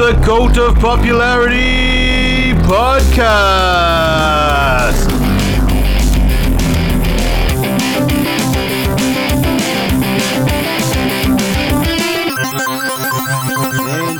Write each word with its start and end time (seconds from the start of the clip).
the 0.00 0.18
Cult 0.24 0.56
of 0.56 0.76
Popularity 0.76 2.54
podcast. 2.64 3.10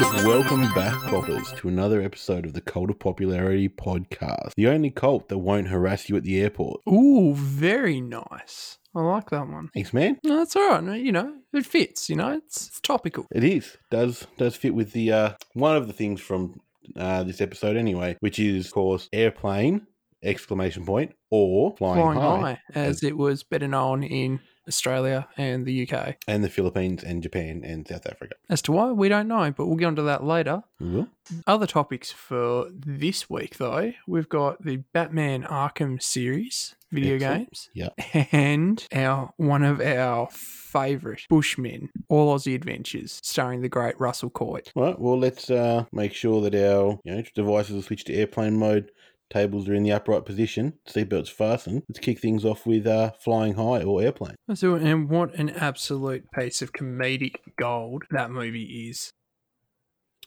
And 0.03 0.29
welcome 0.29 0.71
back, 0.75 0.93
poppers, 1.05 1.51
to 1.53 1.69
another 1.69 2.03
episode 2.03 2.45
of 2.45 2.53
the 2.53 2.61
Cult 2.61 2.91
of 2.91 2.99
Popularity 2.99 3.71
podcast. 3.71 4.53
The 4.57 4.69
only 4.69 4.91
cult 4.91 5.31
that 5.31 5.39
won't 5.39 5.69
harass 5.69 6.11
you 6.11 6.17
at 6.19 6.25
the 6.25 6.43
airport. 6.43 6.83
Ooh, 6.87 7.33
very 7.35 8.03
nice. 8.03 8.80
I 8.95 9.00
like 9.02 9.30
that 9.30 9.46
one. 9.48 9.68
Thanks, 9.72 9.93
man. 9.93 10.18
No, 10.25 10.38
that's 10.38 10.56
all 10.56 10.80
right. 10.80 11.00
You 11.00 11.12
know, 11.12 11.34
it 11.52 11.64
fits. 11.64 12.11
You 12.11 12.16
know, 12.16 12.32
it's, 12.32 12.68
it's 12.68 12.80
topical. 12.80 13.27
It 13.32 13.45
is 13.45 13.77
does 13.91 14.27
does 14.36 14.56
fit 14.56 14.74
with 14.74 14.93
the 14.93 15.12
uh, 15.12 15.32
one 15.55 15.77
of 15.77 15.87
the 15.87 15.92
things 15.92 16.20
from 16.20 16.60
uh, 16.96 17.23
this 17.23 17.41
episode 17.41 17.77
anyway, 17.77 18.16
which 18.20 18.38
is 18.38 18.66
of 18.66 18.73
course 18.73 19.09
airplane 19.12 19.87
exclamation 20.23 20.84
point 20.84 21.12
or 21.30 21.74
flying, 21.77 22.02
Flying 22.02 22.18
high, 22.20 22.41
high, 22.41 22.60
as 22.74 23.02
it 23.02 23.16
was 23.16 23.42
better 23.42 23.68
known 23.68 24.02
in 24.02 24.41
Australia 24.70 25.27
and 25.37 25.66
the 25.66 25.88
UK. 25.91 26.16
and 26.29 26.42
the 26.45 26.48
Philippines 26.48 27.02
and 27.02 27.23
Japan 27.23 27.62
and 27.65 27.87
South 27.87 28.06
Africa. 28.06 28.34
As 28.48 28.62
to 28.62 28.73
why, 28.73 28.93
we 28.93 29.09
don't 29.09 29.29
know, 29.29 29.51
but 29.51 29.66
we'll 29.66 29.77
get 29.77 29.87
onto 29.87 30.05
that 30.05 30.24
later. 30.24 30.62
Will. 30.80 31.09
Other 31.46 31.66
topics 31.66 32.10
for 32.10 32.66
this 32.73 33.29
week, 33.29 33.56
though, 33.59 33.93
we've 34.06 34.29
got 34.29 34.62
the 34.65 34.79
Batman 34.93 35.43
Arkham 35.45 36.01
series 36.02 36.74
video 36.93 37.15
Excellent. 37.16 37.38
games. 37.38 37.70
Yeah. 37.74 38.27
And 38.33 38.87
our 38.93 39.33
one 39.37 39.62
of 39.62 39.80
our 39.80 40.29
favourite 40.33 41.23
Bushmen, 41.29 41.91
All 42.09 42.37
Aussie 42.37 42.55
Adventures, 42.55 43.21
starring 43.23 43.60
the 43.62 43.68
great 43.68 43.98
Russell 44.01 44.30
Coight. 44.30 44.73
All 44.74 44.82
right. 44.82 44.98
Well, 44.98 45.18
let's 45.18 45.51
uh, 45.51 45.84
make 45.93 46.15
sure 46.15 46.41
that 46.43 46.55
our 46.55 46.98
you 47.05 47.15
know 47.15 47.23
devices 47.34 47.76
are 47.76 47.87
switched 47.87 48.07
to 48.09 48.15
airplane 48.15 48.57
mode. 48.57 48.91
Tables 49.30 49.68
are 49.68 49.74
in 49.74 49.84
the 49.84 49.92
upright 49.92 50.24
position. 50.24 50.74
Seatbelts 50.88 51.30
fastened. 51.30 51.84
Let's 51.88 52.00
kick 52.00 52.18
things 52.18 52.45
off 52.45 52.66
with 52.66 52.86
uh, 52.86 53.12
flying 53.20 53.54
high 53.54 53.82
or 53.82 54.02
airplane. 54.02 54.34
So, 54.54 54.74
and 54.74 55.09
what 55.09 55.34
an 55.34 55.50
absolute 55.50 56.24
piece 56.32 56.62
of 56.62 56.73
comedic 56.73 57.36
gold 57.56 58.04
that 58.10 58.30
movie 58.30 58.88
is. 58.90 59.12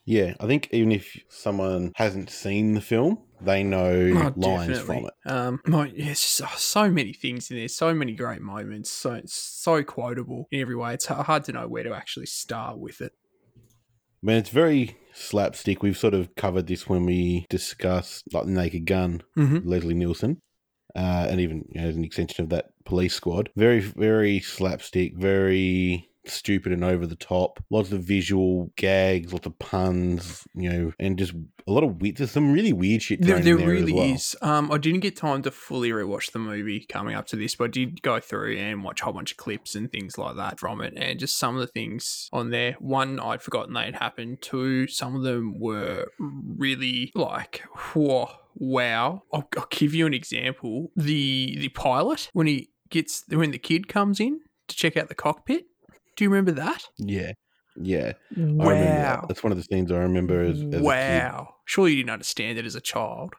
Yeah, 0.05 0.33
I 0.39 0.47
think 0.47 0.69
even 0.71 0.91
if 0.91 1.17
someone 1.29 1.91
hasn't 1.95 2.29
seen 2.29 2.73
the 2.73 2.81
film, 2.81 3.19
they 3.39 3.63
know 3.63 4.11
Oh, 4.13 4.33
lines 4.35 4.79
from 4.79 5.05
it. 5.05 5.13
Um, 5.25 5.61
my, 5.65 5.91
yes, 5.95 6.19
so, 6.19 6.45
so 6.55 6.89
many 6.89 7.13
things 7.13 7.49
in 7.51 7.57
there, 7.57 7.67
so 7.67 7.93
many 7.93 8.13
great 8.13 8.41
moments, 8.41 8.89
so 8.89 9.21
so 9.25 9.83
quotable 9.83 10.47
in 10.51 10.59
every 10.59 10.75
way. 10.75 10.93
It's 10.93 11.05
hard 11.05 11.45
to 11.45 11.53
know 11.53 11.67
where 11.67 11.83
to 11.83 11.93
actually 11.93 12.25
start 12.25 12.79
with 12.79 12.99
it. 12.99 13.13
I 13.55 14.27
mean, 14.27 14.37
it's 14.37 14.49
very 14.49 14.97
slapstick. 15.13 15.81
We've 15.81 15.97
sort 15.97 16.13
of 16.13 16.35
covered 16.35 16.67
this 16.67 16.87
when 16.87 17.05
we 17.05 17.45
discussed 17.49 18.23
like 18.33 18.45
the 18.45 18.51
Naked 18.51 18.85
Gun, 18.85 19.21
Mm-hmm. 19.37 19.67
Leslie 19.67 19.93
Nielsen, 19.93 20.41
uh, 20.95 21.27
and 21.29 21.39
even 21.39 21.65
you 21.69 21.81
know, 21.81 21.87
as 21.87 21.95
an 21.95 22.03
extension 22.03 22.43
of 22.43 22.49
that 22.49 22.71
police 22.85 23.13
squad. 23.13 23.49
Very, 23.55 23.79
very 23.79 24.39
slapstick. 24.39 25.15
Very 25.17 26.09
stupid 26.25 26.71
and 26.71 26.83
over 26.83 27.05
the 27.05 27.15
top. 27.15 27.63
Lots 27.69 27.91
of 27.91 28.03
visual 28.03 28.71
gags, 28.75 29.33
lots 29.33 29.45
of 29.45 29.57
puns, 29.59 30.47
you 30.55 30.69
know, 30.69 30.93
and 30.99 31.17
just 31.17 31.33
a 31.67 31.71
lot 31.71 31.83
of 31.83 32.01
weird. 32.01 32.17
There's 32.17 32.31
some 32.31 32.51
really 32.51 32.73
weird 32.73 33.01
shit. 33.01 33.21
There, 33.21 33.39
there 33.39 33.57
there 33.57 33.67
really 33.67 33.93
as 33.93 33.97
well. 33.97 34.15
is. 34.15 34.35
Um, 34.41 34.71
I 34.71 34.77
didn't 34.77 35.01
get 35.01 35.15
time 35.15 35.41
to 35.43 35.51
fully 35.51 35.89
rewatch 35.91 36.31
the 36.31 36.39
movie 36.39 36.85
coming 36.87 37.15
up 37.15 37.27
to 37.27 37.35
this, 37.35 37.55
but 37.55 37.65
I 37.65 37.67
did 37.67 38.01
go 38.01 38.19
through 38.19 38.57
and 38.57 38.83
watch 38.83 39.01
a 39.01 39.05
whole 39.05 39.13
bunch 39.13 39.31
of 39.31 39.37
clips 39.37 39.75
and 39.75 39.91
things 39.91 40.17
like 40.17 40.35
that 40.35 40.59
from 40.59 40.81
it, 40.81 40.93
and 40.95 41.19
just 41.19 41.37
some 41.37 41.55
of 41.55 41.61
the 41.61 41.67
things 41.67 42.29
on 42.31 42.49
there. 42.49 42.73
One, 42.79 43.19
I'd 43.19 43.41
forgotten 43.41 43.73
they 43.73 43.85
had 43.85 43.95
happened. 43.95 44.41
Two, 44.41 44.87
some 44.87 45.15
of 45.15 45.23
them 45.23 45.59
were 45.59 46.07
really 46.19 47.11
like, 47.15 47.63
whoa, 47.93 48.29
wow. 48.55 49.23
I'll, 49.33 49.47
I'll 49.57 49.67
give 49.69 49.93
you 49.93 50.05
an 50.05 50.13
example. 50.13 50.91
The 50.95 51.57
the 51.59 51.69
pilot 51.69 52.29
when 52.33 52.47
he 52.47 52.69
gets 52.89 53.23
when 53.29 53.51
the 53.51 53.57
kid 53.57 53.87
comes 53.87 54.19
in 54.19 54.41
to 54.67 54.75
check 54.75 54.97
out 54.97 55.09
the 55.09 55.15
cockpit. 55.15 55.65
Do 56.15 56.23
you 56.23 56.29
remember 56.29 56.51
that? 56.51 56.83
Yeah, 56.97 57.33
yeah. 57.75 58.13
I 58.35 58.39
remember 58.39 58.73
that. 58.85 59.27
That's 59.27 59.43
one 59.43 59.51
of 59.51 59.57
the 59.57 59.63
scenes 59.63 59.91
I 59.91 59.97
remember 59.97 60.41
as, 60.41 60.61
as 60.71 60.81
wow. 60.81 61.55
Surely 61.65 61.91
you 61.91 61.97
didn't 61.97 62.11
understand 62.11 62.57
it 62.57 62.65
as 62.65 62.75
a 62.75 62.81
child. 62.81 63.33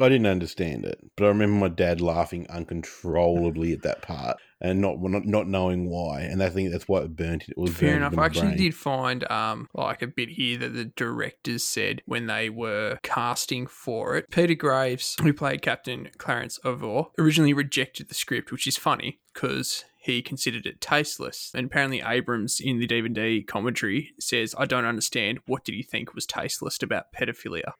I 0.00 0.08
didn't 0.08 0.26
understand 0.26 0.84
it, 0.84 0.98
but 1.16 1.26
I 1.26 1.28
remember 1.28 1.54
my 1.54 1.68
dad 1.68 2.00
laughing 2.00 2.46
uncontrollably 2.48 3.72
at 3.72 3.82
that 3.82 4.02
part 4.02 4.38
and 4.60 4.80
not 4.80 5.00
not, 5.00 5.26
not 5.26 5.46
knowing 5.46 5.88
why. 5.88 6.22
And 6.22 6.42
I 6.42 6.48
think 6.48 6.70
that's 6.70 6.88
why 6.88 7.02
it 7.02 7.14
burnt. 7.14 7.44
It 7.48 7.58
was 7.58 7.74
Fair 7.74 7.96
enough. 7.96 8.16
I 8.16 8.24
actually 8.24 8.48
brain. 8.48 8.56
did 8.56 8.74
find 8.74 9.30
um 9.30 9.68
like 9.74 10.00
a 10.02 10.06
bit 10.06 10.30
here 10.30 10.56
that 10.58 10.70
the 10.70 10.86
directors 10.86 11.62
said 11.62 12.02
when 12.06 12.26
they 12.26 12.48
were 12.48 12.98
casting 13.02 13.66
for 13.66 14.16
it. 14.16 14.30
Peter 14.30 14.54
Graves, 14.54 15.16
who 15.22 15.32
played 15.32 15.62
Captain 15.62 16.08
Clarence 16.16 16.58
Oveur, 16.64 17.04
originally 17.18 17.52
rejected 17.52 18.08
the 18.08 18.14
script, 18.14 18.50
which 18.50 18.66
is 18.66 18.78
funny 18.78 19.20
because 19.32 19.84
he 20.02 20.20
considered 20.20 20.66
it 20.66 20.80
tasteless. 20.80 21.52
And 21.54 21.66
apparently 21.66 22.02
Abrahams 22.04 22.60
in 22.60 22.78
the 22.80 22.88
DVD 22.88 23.46
commentary 23.46 24.10
says, 24.18 24.54
I 24.58 24.66
don't 24.66 24.84
understand 24.84 25.38
what 25.46 25.64
did 25.64 25.76
he 25.76 25.82
think 25.82 26.14
was 26.14 26.26
tasteless 26.26 26.82
about 26.82 27.12
pedophilia. 27.12 27.72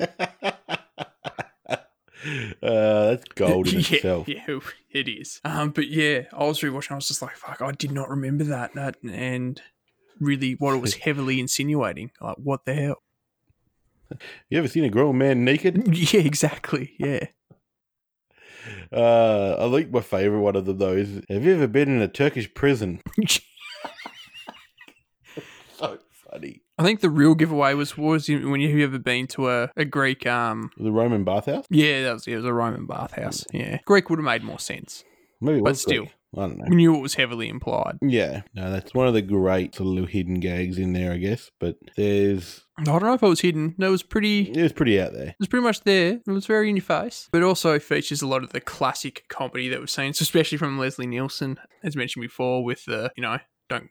uh, 2.62 3.10
that's 3.10 3.24
gold 3.36 3.68
in 3.68 3.74
yeah, 3.80 3.96
itself. 3.96 4.28
yeah, 4.28 4.58
it 4.90 5.08
is. 5.08 5.40
Um, 5.44 5.70
but 5.70 5.88
yeah, 5.88 6.22
I 6.32 6.44
was 6.44 6.60
rewatching. 6.60 6.92
I 6.92 6.96
was 6.96 7.08
just 7.08 7.22
like, 7.22 7.36
"Fuck!" 7.36 7.62
I 7.62 7.72
did 7.72 7.92
not 7.92 8.08
remember 8.08 8.44
that. 8.44 8.74
That 8.74 8.96
and 9.02 9.60
really, 10.20 10.54
what 10.54 10.74
it 10.74 10.80
was 10.80 10.94
heavily 10.94 11.38
insinuating. 11.38 12.10
Like, 12.20 12.36
what 12.38 12.64
the 12.64 12.74
hell? 12.74 13.02
You 14.48 14.58
ever 14.58 14.68
seen 14.68 14.84
a 14.84 14.90
grown 14.90 15.18
man 15.18 15.44
naked? 15.44 15.96
Yeah, 15.96 16.20
exactly. 16.20 16.94
Yeah. 16.98 17.26
Uh, 18.92 19.56
I 19.58 19.70
think 19.76 19.90
my 19.92 20.00
favorite 20.00 20.40
one 20.40 20.56
of 20.56 20.64
them 20.66 20.78
though 20.78 20.92
is 20.94 21.20
Have 21.28 21.44
you 21.44 21.54
ever 21.54 21.66
been 21.66 21.88
in 21.88 22.00
a 22.02 22.08
Turkish 22.08 22.52
prison? 22.54 23.00
So 25.76 25.98
funny. 26.30 26.62
I 26.78 26.82
think 26.84 27.00
the 27.00 27.10
real 27.10 27.34
giveaway 27.34 27.74
was 27.74 27.96
was 27.98 28.28
you- 28.28 28.48
when 28.48 28.60
you 28.60 28.82
ever 28.84 28.98
been 28.98 29.26
to 29.28 29.48
a, 29.50 29.70
a 29.76 29.84
Greek 29.84 30.26
um 30.26 30.70
The 30.78 30.92
Roman 30.92 31.24
bathhouse? 31.24 31.66
yeah 31.70 32.02
that 32.04 32.12
was 32.14 32.26
yeah, 32.26 32.34
it 32.34 32.36
was 32.38 32.44
a 32.46 32.52
Roman 32.52 32.86
bathhouse 32.86 33.44
yeah 33.52 33.78
Greek 33.84 34.08
would 34.10 34.18
have 34.18 34.24
made 34.24 34.42
more 34.44 34.58
sense 34.58 35.04
Maybe 35.40 35.58
it 35.58 35.64
But 35.64 35.76
still. 35.76 36.02
Greek. 36.04 36.14
I 36.36 36.40
don't 36.42 36.58
know. 36.58 36.66
we 36.68 36.76
knew 36.76 36.94
it 36.94 37.00
was 37.00 37.14
heavily 37.14 37.48
implied 37.48 37.98
Yeah, 38.02 38.42
no, 38.54 38.70
that's 38.70 38.94
one 38.94 39.06
of 39.06 39.14
the 39.14 39.22
great 39.22 39.74
sort 39.74 39.86
of 39.88 39.92
little 39.94 40.08
hidden 40.08 40.40
gags 40.40 40.78
in 40.78 40.92
there, 40.92 41.12
I 41.12 41.18
guess. 41.18 41.50
But 41.60 41.76
there's 41.96 42.62
I 42.78 42.84
don't 42.84 43.02
know 43.02 43.14
if 43.14 43.22
it 43.22 43.28
was 43.28 43.40
hidden 43.40 43.74
no 43.78 43.88
it 43.88 43.90
was 43.90 44.02
pretty 44.02 44.50
it 44.50 44.62
was 44.62 44.72
pretty 44.72 45.00
out 45.00 45.12
there. 45.12 45.28
It 45.28 45.36
was 45.38 45.48
pretty 45.48 45.64
much 45.64 45.80
there. 45.82 46.20
It 46.26 46.30
was 46.30 46.46
very 46.46 46.68
in 46.68 46.76
your 46.76 46.84
face, 46.84 47.28
but 47.32 47.42
also 47.42 47.78
features 47.78 48.22
a 48.22 48.26
lot 48.26 48.42
of 48.42 48.50
the 48.52 48.60
classic 48.60 49.24
comedy 49.28 49.68
that 49.68 49.80
we've 49.80 49.90
seen, 49.90 50.12
so 50.14 50.22
especially 50.22 50.58
from 50.58 50.78
Leslie 50.78 51.06
Nielsen, 51.06 51.58
as 51.82 51.96
mentioned 51.96 52.22
before, 52.22 52.64
with 52.64 52.84
the 52.84 53.12
you 53.16 53.22
know 53.22 53.38
don't 53.68 53.90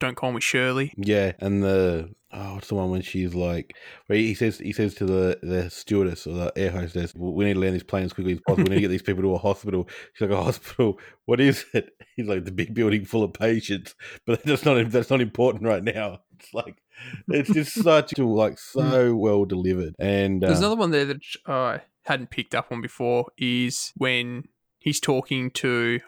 don't 0.00 0.16
call 0.16 0.32
me 0.32 0.40
Shirley. 0.40 0.92
Yeah, 0.96 1.32
and 1.40 1.62
the 1.62 2.10
oh, 2.32 2.54
what's 2.54 2.68
the 2.68 2.74
one 2.74 2.90
when 2.90 3.02
she's 3.02 3.34
like, 3.34 3.76
where 4.06 4.18
he 4.18 4.34
says 4.34 4.58
he 4.58 4.72
says 4.72 4.94
to 4.96 5.06
the 5.06 5.38
the 5.42 5.70
stewardess 5.70 6.26
or 6.26 6.34
the 6.34 6.52
air 6.56 6.70
hostess, 6.70 7.14
"We 7.14 7.44
need 7.44 7.54
to 7.54 7.60
land 7.60 7.74
this 7.74 7.82
plane 7.82 8.04
as 8.04 8.12
quickly 8.12 8.32
as 8.34 8.40
possible. 8.40 8.64
We 8.64 8.70
need 8.70 8.76
to 8.76 8.80
get 8.82 8.88
these 8.88 9.02
people 9.02 9.22
to 9.22 9.34
a 9.34 9.38
hospital." 9.38 9.88
She's 10.12 10.28
like, 10.28 10.38
"A 10.38 10.42
hospital? 10.42 10.98
What 11.24 11.40
is 11.40 11.64
it?" 11.72 11.90
He's 12.16 12.26
like, 12.26 12.44
"The 12.44 12.52
big 12.52 12.74
building 12.74 13.04
full 13.04 13.22
of 13.22 13.32
patients." 13.32 13.94
But 14.26 14.42
that's 14.42 14.64
not 14.64 14.90
that's 14.90 15.10
not 15.10 15.20
important 15.20 15.64
right 15.64 15.82
now. 15.82 16.20
It's 16.36 16.52
like 16.52 16.82
it's 17.28 17.50
just 17.50 17.74
such 17.74 18.18
like 18.18 18.58
so 18.58 19.14
well 19.14 19.44
delivered, 19.44 19.94
and 20.00 20.42
There's 20.42 20.56
uh, 20.56 20.66
another 20.66 20.76
one 20.76 20.90
there 20.90 21.04
that 21.04 21.20
I 21.46 21.82
hadn't 22.02 22.30
picked 22.30 22.56
up 22.56 22.72
on 22.72 22.80
before 22.82 23.26
is 23.38 23.92
when 23.96 24.44
he's 24.78 25.00
talking 25.00 25.50
to. 25.52 26.00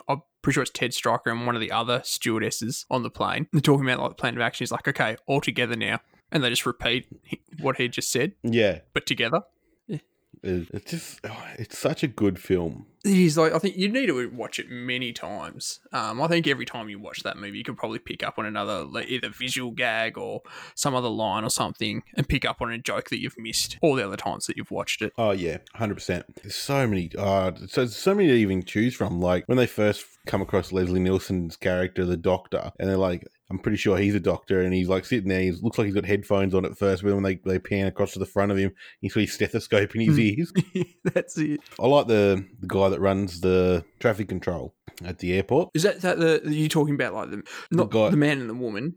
Pretty 0.47 0.55
sure 0.55 0.63
it's 0.63 0.71
Ted 0.71 0.95
Stryker 0.95 1.29
and 1.31 1.45
one 1.45 1.57
of 1.57 1.61
the 1.61 1.73
other 1.73 2.03
stewardesses 2.05 2.87
on 2.89 3.03
the 3.03 3.11
plane. 3.11 3.49
They're 3.51 3.61
talking 3.61 3.85
about 3.85 3.99
like 3.99 4.11
the 4.11 4.15
plan 4.15 4.37
of 4.37 4.41
action. 4.41 4.63
He's 4.63 4.71
like, 4.71 4.87
okay, 4.87 5.17
all 5.27 5.41
together 5.41 5.75
now, 5.75 5.99
and 6.31 6.45
they 6.45 6.49
just 6.51 6.65
repeat 6.65 7.09
what 7.59 7.79
he 7.79 7.89
just 7.89 8.13
said, 8.13 8.35
yeah, 8.45 8.79
but 8.93 9.07
together. 9.07 9.41
It- 10.43 10.69
it's 10.73 10.91
just 10.91 11.21
oh, 11.25 11.45
it's 11.59 11.79
such 11.79 12.03
a 12.03 12.07
good 12.09 12.39
film. 12.39 12.87
It 13.05 13.17
is 13.17 13.39
like 13.39 13.53
I 13.53 13.59
think 13.61 13.77
you 13.77 13.89
need 13.89 14.07
to 14.07 14.29
watch 14.31 14.59
it 14.59 14.69
many 14.69 15.13
times. 15.13 15.79
Um, 15.93 16.21
I 16.21 16.27
think 16.27 16.47
every 16.49 16.67
time 16.67 16.89
you 16.89 16.99
watch 16.99 17.23
that 17.23 17.37
movie, 17.37 17.59
you 17.59 17.65
could 17.65 17.77
probably 17.77 18.01
pick 18.01 18.23
up 18.25 18.37
on 18.39 18.47
another 18.47 18.83
like, 18.85 19.09
either 19.09 19.29
visual 19.31 19.71
gag 19.71 20.19
or 20.19 20.43
some 20.75 20.95
other 20.95 21.09
line 21.09 21.45
or 21.45 21.51
something, 21.51 22.03
and 22.17 22.29
pick 22.29 22.45
up 22.45 22.61
on 22.61 22.73
a 22.73 22.79
joke 22.79 23.11
that 23.11 23.21
you've 23.21 23.39
missed 23.39 23.79
all 23.81 23.95
the 23.95 24.05
other 24.05 24.17
times 24.17 24.47
that 24.47 24.57
you've 24.57 24.73
watched 24.73 25.03
it. 25.03 25.13
Oh 25.17 25.31
yeah, 25.31 25.59
hundred 25.75 25.95
percent. 25.95 26.25
There's 26.43 26.57
so 26.57 26.87
many. 26.87 27.11
Uh, 27.17 27.53
so 27.69 27.87
so 27.87 28.15
many 28.15 28.29
to 28.29 28.35
even 28.35 28.65
choose 28.65 28.95
from. 28.95 29.21
Like 29.21 29.45
when 29.47 29.59
they 29.59 29.67
first 29.67 30.05
come 30.27 30.43
across 30.43 30.73
Leslie 30.73 30.99
Nielsen's 31.01 31.57
character, 31.57 32.05
the 32.05 32.17
Doctor, 32.17 32.73
and 32.81 32.89
they're 32.89 32.97
like, 32.97 33.25
I'm 33.49 33.59
pretty 33.61 33.77
sure 33.77 33.97
he's 33.97 34.15
a 34.17 34.21
doctor, 34.21 34.61
and 34.63 34.75
he's 34.75 34.89
like 34.89 35.05
sitting 35.05 35.29
there. 35.29 35.41
He 35.41 35.53
looks 35.53 35.79
like 35.79 35.85
he's 35.87 35.95
got 35.95 36.05
headphones 36.05 36.53
on 36.55 36.65
at 36.65 36.77
first, 36.77 37.03
but 37.05 37.15
when 37.15 37.23
they 37.23 37.37
they 37.37 37.59
pan 37.61 37.87
across 37.87 38.13
to 38.15 38.19
the 38.19 38.27
front 38.27 38.51
of 38.51 38.59
him, 38.59 38.73
he's 39.01 39.15
got 39.15 39.21
his 39.21 39.33
stethoscope 39.33 39.95
in 39.95 40.01
his 40.01 40.17
Hmm. 40.17 40.21
ears. 40.21 40.53
That's 41.05 41.39
it. 41.39 41.61
I 41.79 41.87
like 41.87 42.09
the 42.09 42.45
the 42.61 42.67
guy 42.67 42.89
that 42.89 43.01
runs 43.01 43.41
the 43.41 43.85
traffic 44.01 44.29
control 44.29 44.75
at 45.05 45.21
the 45.21 45.33
airport. 45.35 45.71
Is 45.75 45.85
that 45.85 46.01
that 46.01 46.19
the 46.19 46.43
you 46.47 46.69
talking 46.69 46.95
about 46.97 47.15
like 47.15 47.31
the 47.31 47.43
not 47.71 47.91
the, 47.91 47.99
guy- 48.05 48.11
the 48.11 48.17
man 48.17 48.41
and 48.41 48.51
the 48.51 48.55
woman? 48.55 48.95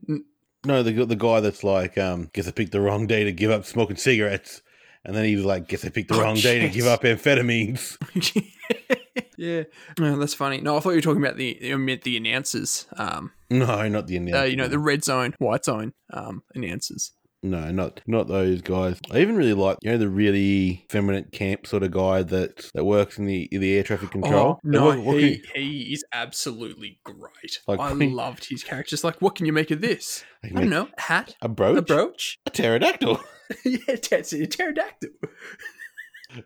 No, 0.65 0.81
the 0.83 1.05
the 1.05 1.15
guy 1.15 1.39
that's 1.41 1.63
like, 1.63 1.97
um, 1.97 2.29
guess 2.33 2.47
I 2.47 2.51
picked 2.51 2.71
the 2.71 2.81
wrong 2.81 3.05
day 3.07 3.23
to 3.25 3.31
give 3.31 3.51
up 3.51 3.65
smoking 3.65 3.95
cigarettes, 3.97 4.61
and 5.05 5.15
then 5.15 5.25
he's 5.25 5.45
like, 5.45 5.67
guess 5.67 5.85
I 5.85 5.89
picked 5.89 6.09
the 6.09 6.15
Oh, 6.15 6.21
wrong 6.21 6.35
day 6.35 6.59
to 6.59 6.69
give 6.69 6.87
up 6.87 7.03
amphetamines. 7.03 7.97
yeah, 9.39 9.63
Oh, 9.99 10.17
that's 10.17 10.33
funny. 10.33 10.59
No, 10.61 10.77
I 10.77 10.79
thought 10.81 10.89
you 10.91 10.97
were 10.97 11.01
talking 11.01 11.23
about 11.23 11.37
the 11.37 11.57
you 11.61 11.97
the 12.03 12.17
announcers. 12.17 12.85
Um, 12.97 13.31
No, 13.49 13.87
not 13.87 14.07
the 14.07 14.17
uh, 14.33 14.43
you 14.43 14.55
know, 14.55 14.67
the 14.67 14.79
red 14.79 15.03
zone, 15.03 15.33
white 15.39 15.65
zone 15.65 15.93
um, 16.13 16.43
announcers. 16.53 17.13
no, 17.41 17.71
not 17.71 18.01
not 18.05 18.27
those 18.27 18.61
guys. 18.61 18.99
I 19.11 19.19
even 19.19 19.37
really 19.37 19.53
like 19.53 19.77
you 19.81 19.91
know 19.91 19.97
the 19.97 20.09
really 20.09 20.85
feminine 20.89 21.25
camp 21.31 21.65
sort 21.67 21.83
of 21.83 21.91
guy 21.91 22.21
that 22.23 22.69
that 22.73 22.83
works 22.83 23.17
in 23.17 23.25
the 23.25 23.43
in 23.51 23.61
the 23.61 23.75
air 23.77 23.83
traffic 23.83 24.11
control. 24.11 24.57
Oh, 24.57 24.59
no, 24.63 24.85
What- 24.87 24.99
what 24.99 25.19
he, 25.21 25.37
can- 25.39 25.61
he 25.61 25.93
is 25.93 26.03
absolutely 26.11 26.99
great. 27.05 27.59
Like, 27.67 27.79
I 27.79 27.93
when- 27.93 28.13
loved 28.13 28.45
his 28.49 28.63
character. 28.63 28.89
Just 28.89 29.03
like, 29.05 29.21
what 29.21 29.35
can 29.35 29.45
you 29.45 29.53
make 29.53 29.71
of 29.71 29.79
this? 29.81 30.23
I 30.43 30.49
don't 30.49 30.69
know, 30.69 30.89
a 30.97 31.01
hat, 31.01 31.35
a 31.41 31.47
brooch, 31.49 31.77
a 31.77 31.81
brooch. 31.81 32.37
a 32.45 32.49
pterodactyl. 32.49 33.19
yeah, 33.65 33.95
that's 34.09 34.33
a 34.33 34.45
pterodactyl. 34.45 35.09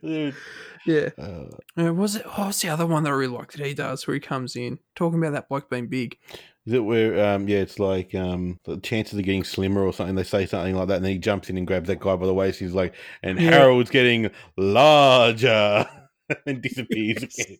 Dude, 0.01 0.35
Yeah. 0.85 1.09
uh, 1.18 1.45
Uh, 1.77 1.94
was 1.94 2.15
it? 2.15 2.24
Oh, 2.25 2.45
what's 2.45 2.62
the 2.62 2.69
other 2.69 2.85
one 2.85 3.03
that 3.03 3.09
I 3.09 3.13
really 3.13 3.35
liked 3.35 3.57
that 3.57 3.65
he 3.65 3.74
does 3.74 4.07
where 4.07 4.13
he 4.13 4.19
comes 4.19 4.56
in 4.56 4.80
talking 4.95 5.19
about 5.19 5.33
that 5.33 5.50
bloke 5.50 5.69
being 5.69 5.88
big? 5.88 6.18
Is 6.65 6.74
it 6.74 6.80
where, 6.80 7.33
um, 7.35 7.50
yeah, 7.50 7.57
it's 7.57 7.77
like 7.80 8.15
um, 8.15 8.59
the 8.63 8.77
chances 8.77 9.19
of 9.19 9.25
getting 9.25 9.44
slimmer 9.44 9.83
or 9.85 9.91
something. 9.91 10.15
They 10.15 10.24
say 10.24 10.45
something 10.45 10.75
like 10.75 10.88
that, 10.88 10.95
and 10.97 11.06
then 11.06 11.12
he 11.12 11.18
jumps 11.18 11.50
in 11.50 11.57
and 11.57 11.68
grabs 11.68 11.88
that 11.88 12.00
guy 12.00 12.15
by 12.15 12.25
the 12.25 12.33
waist. 12.33 12.59
He's 12.59 12.74
like, 12.74 12.94
and 13.21 13.38
Yeah. 13.39 13.51
Harold's 13.51 13.89
getting 13.89 14.31
larger, 14.56 15.85
and 16.45 16.62
disappears. 16.62 17.21
Yes. 17.24 17.39
again. 17.39 17.57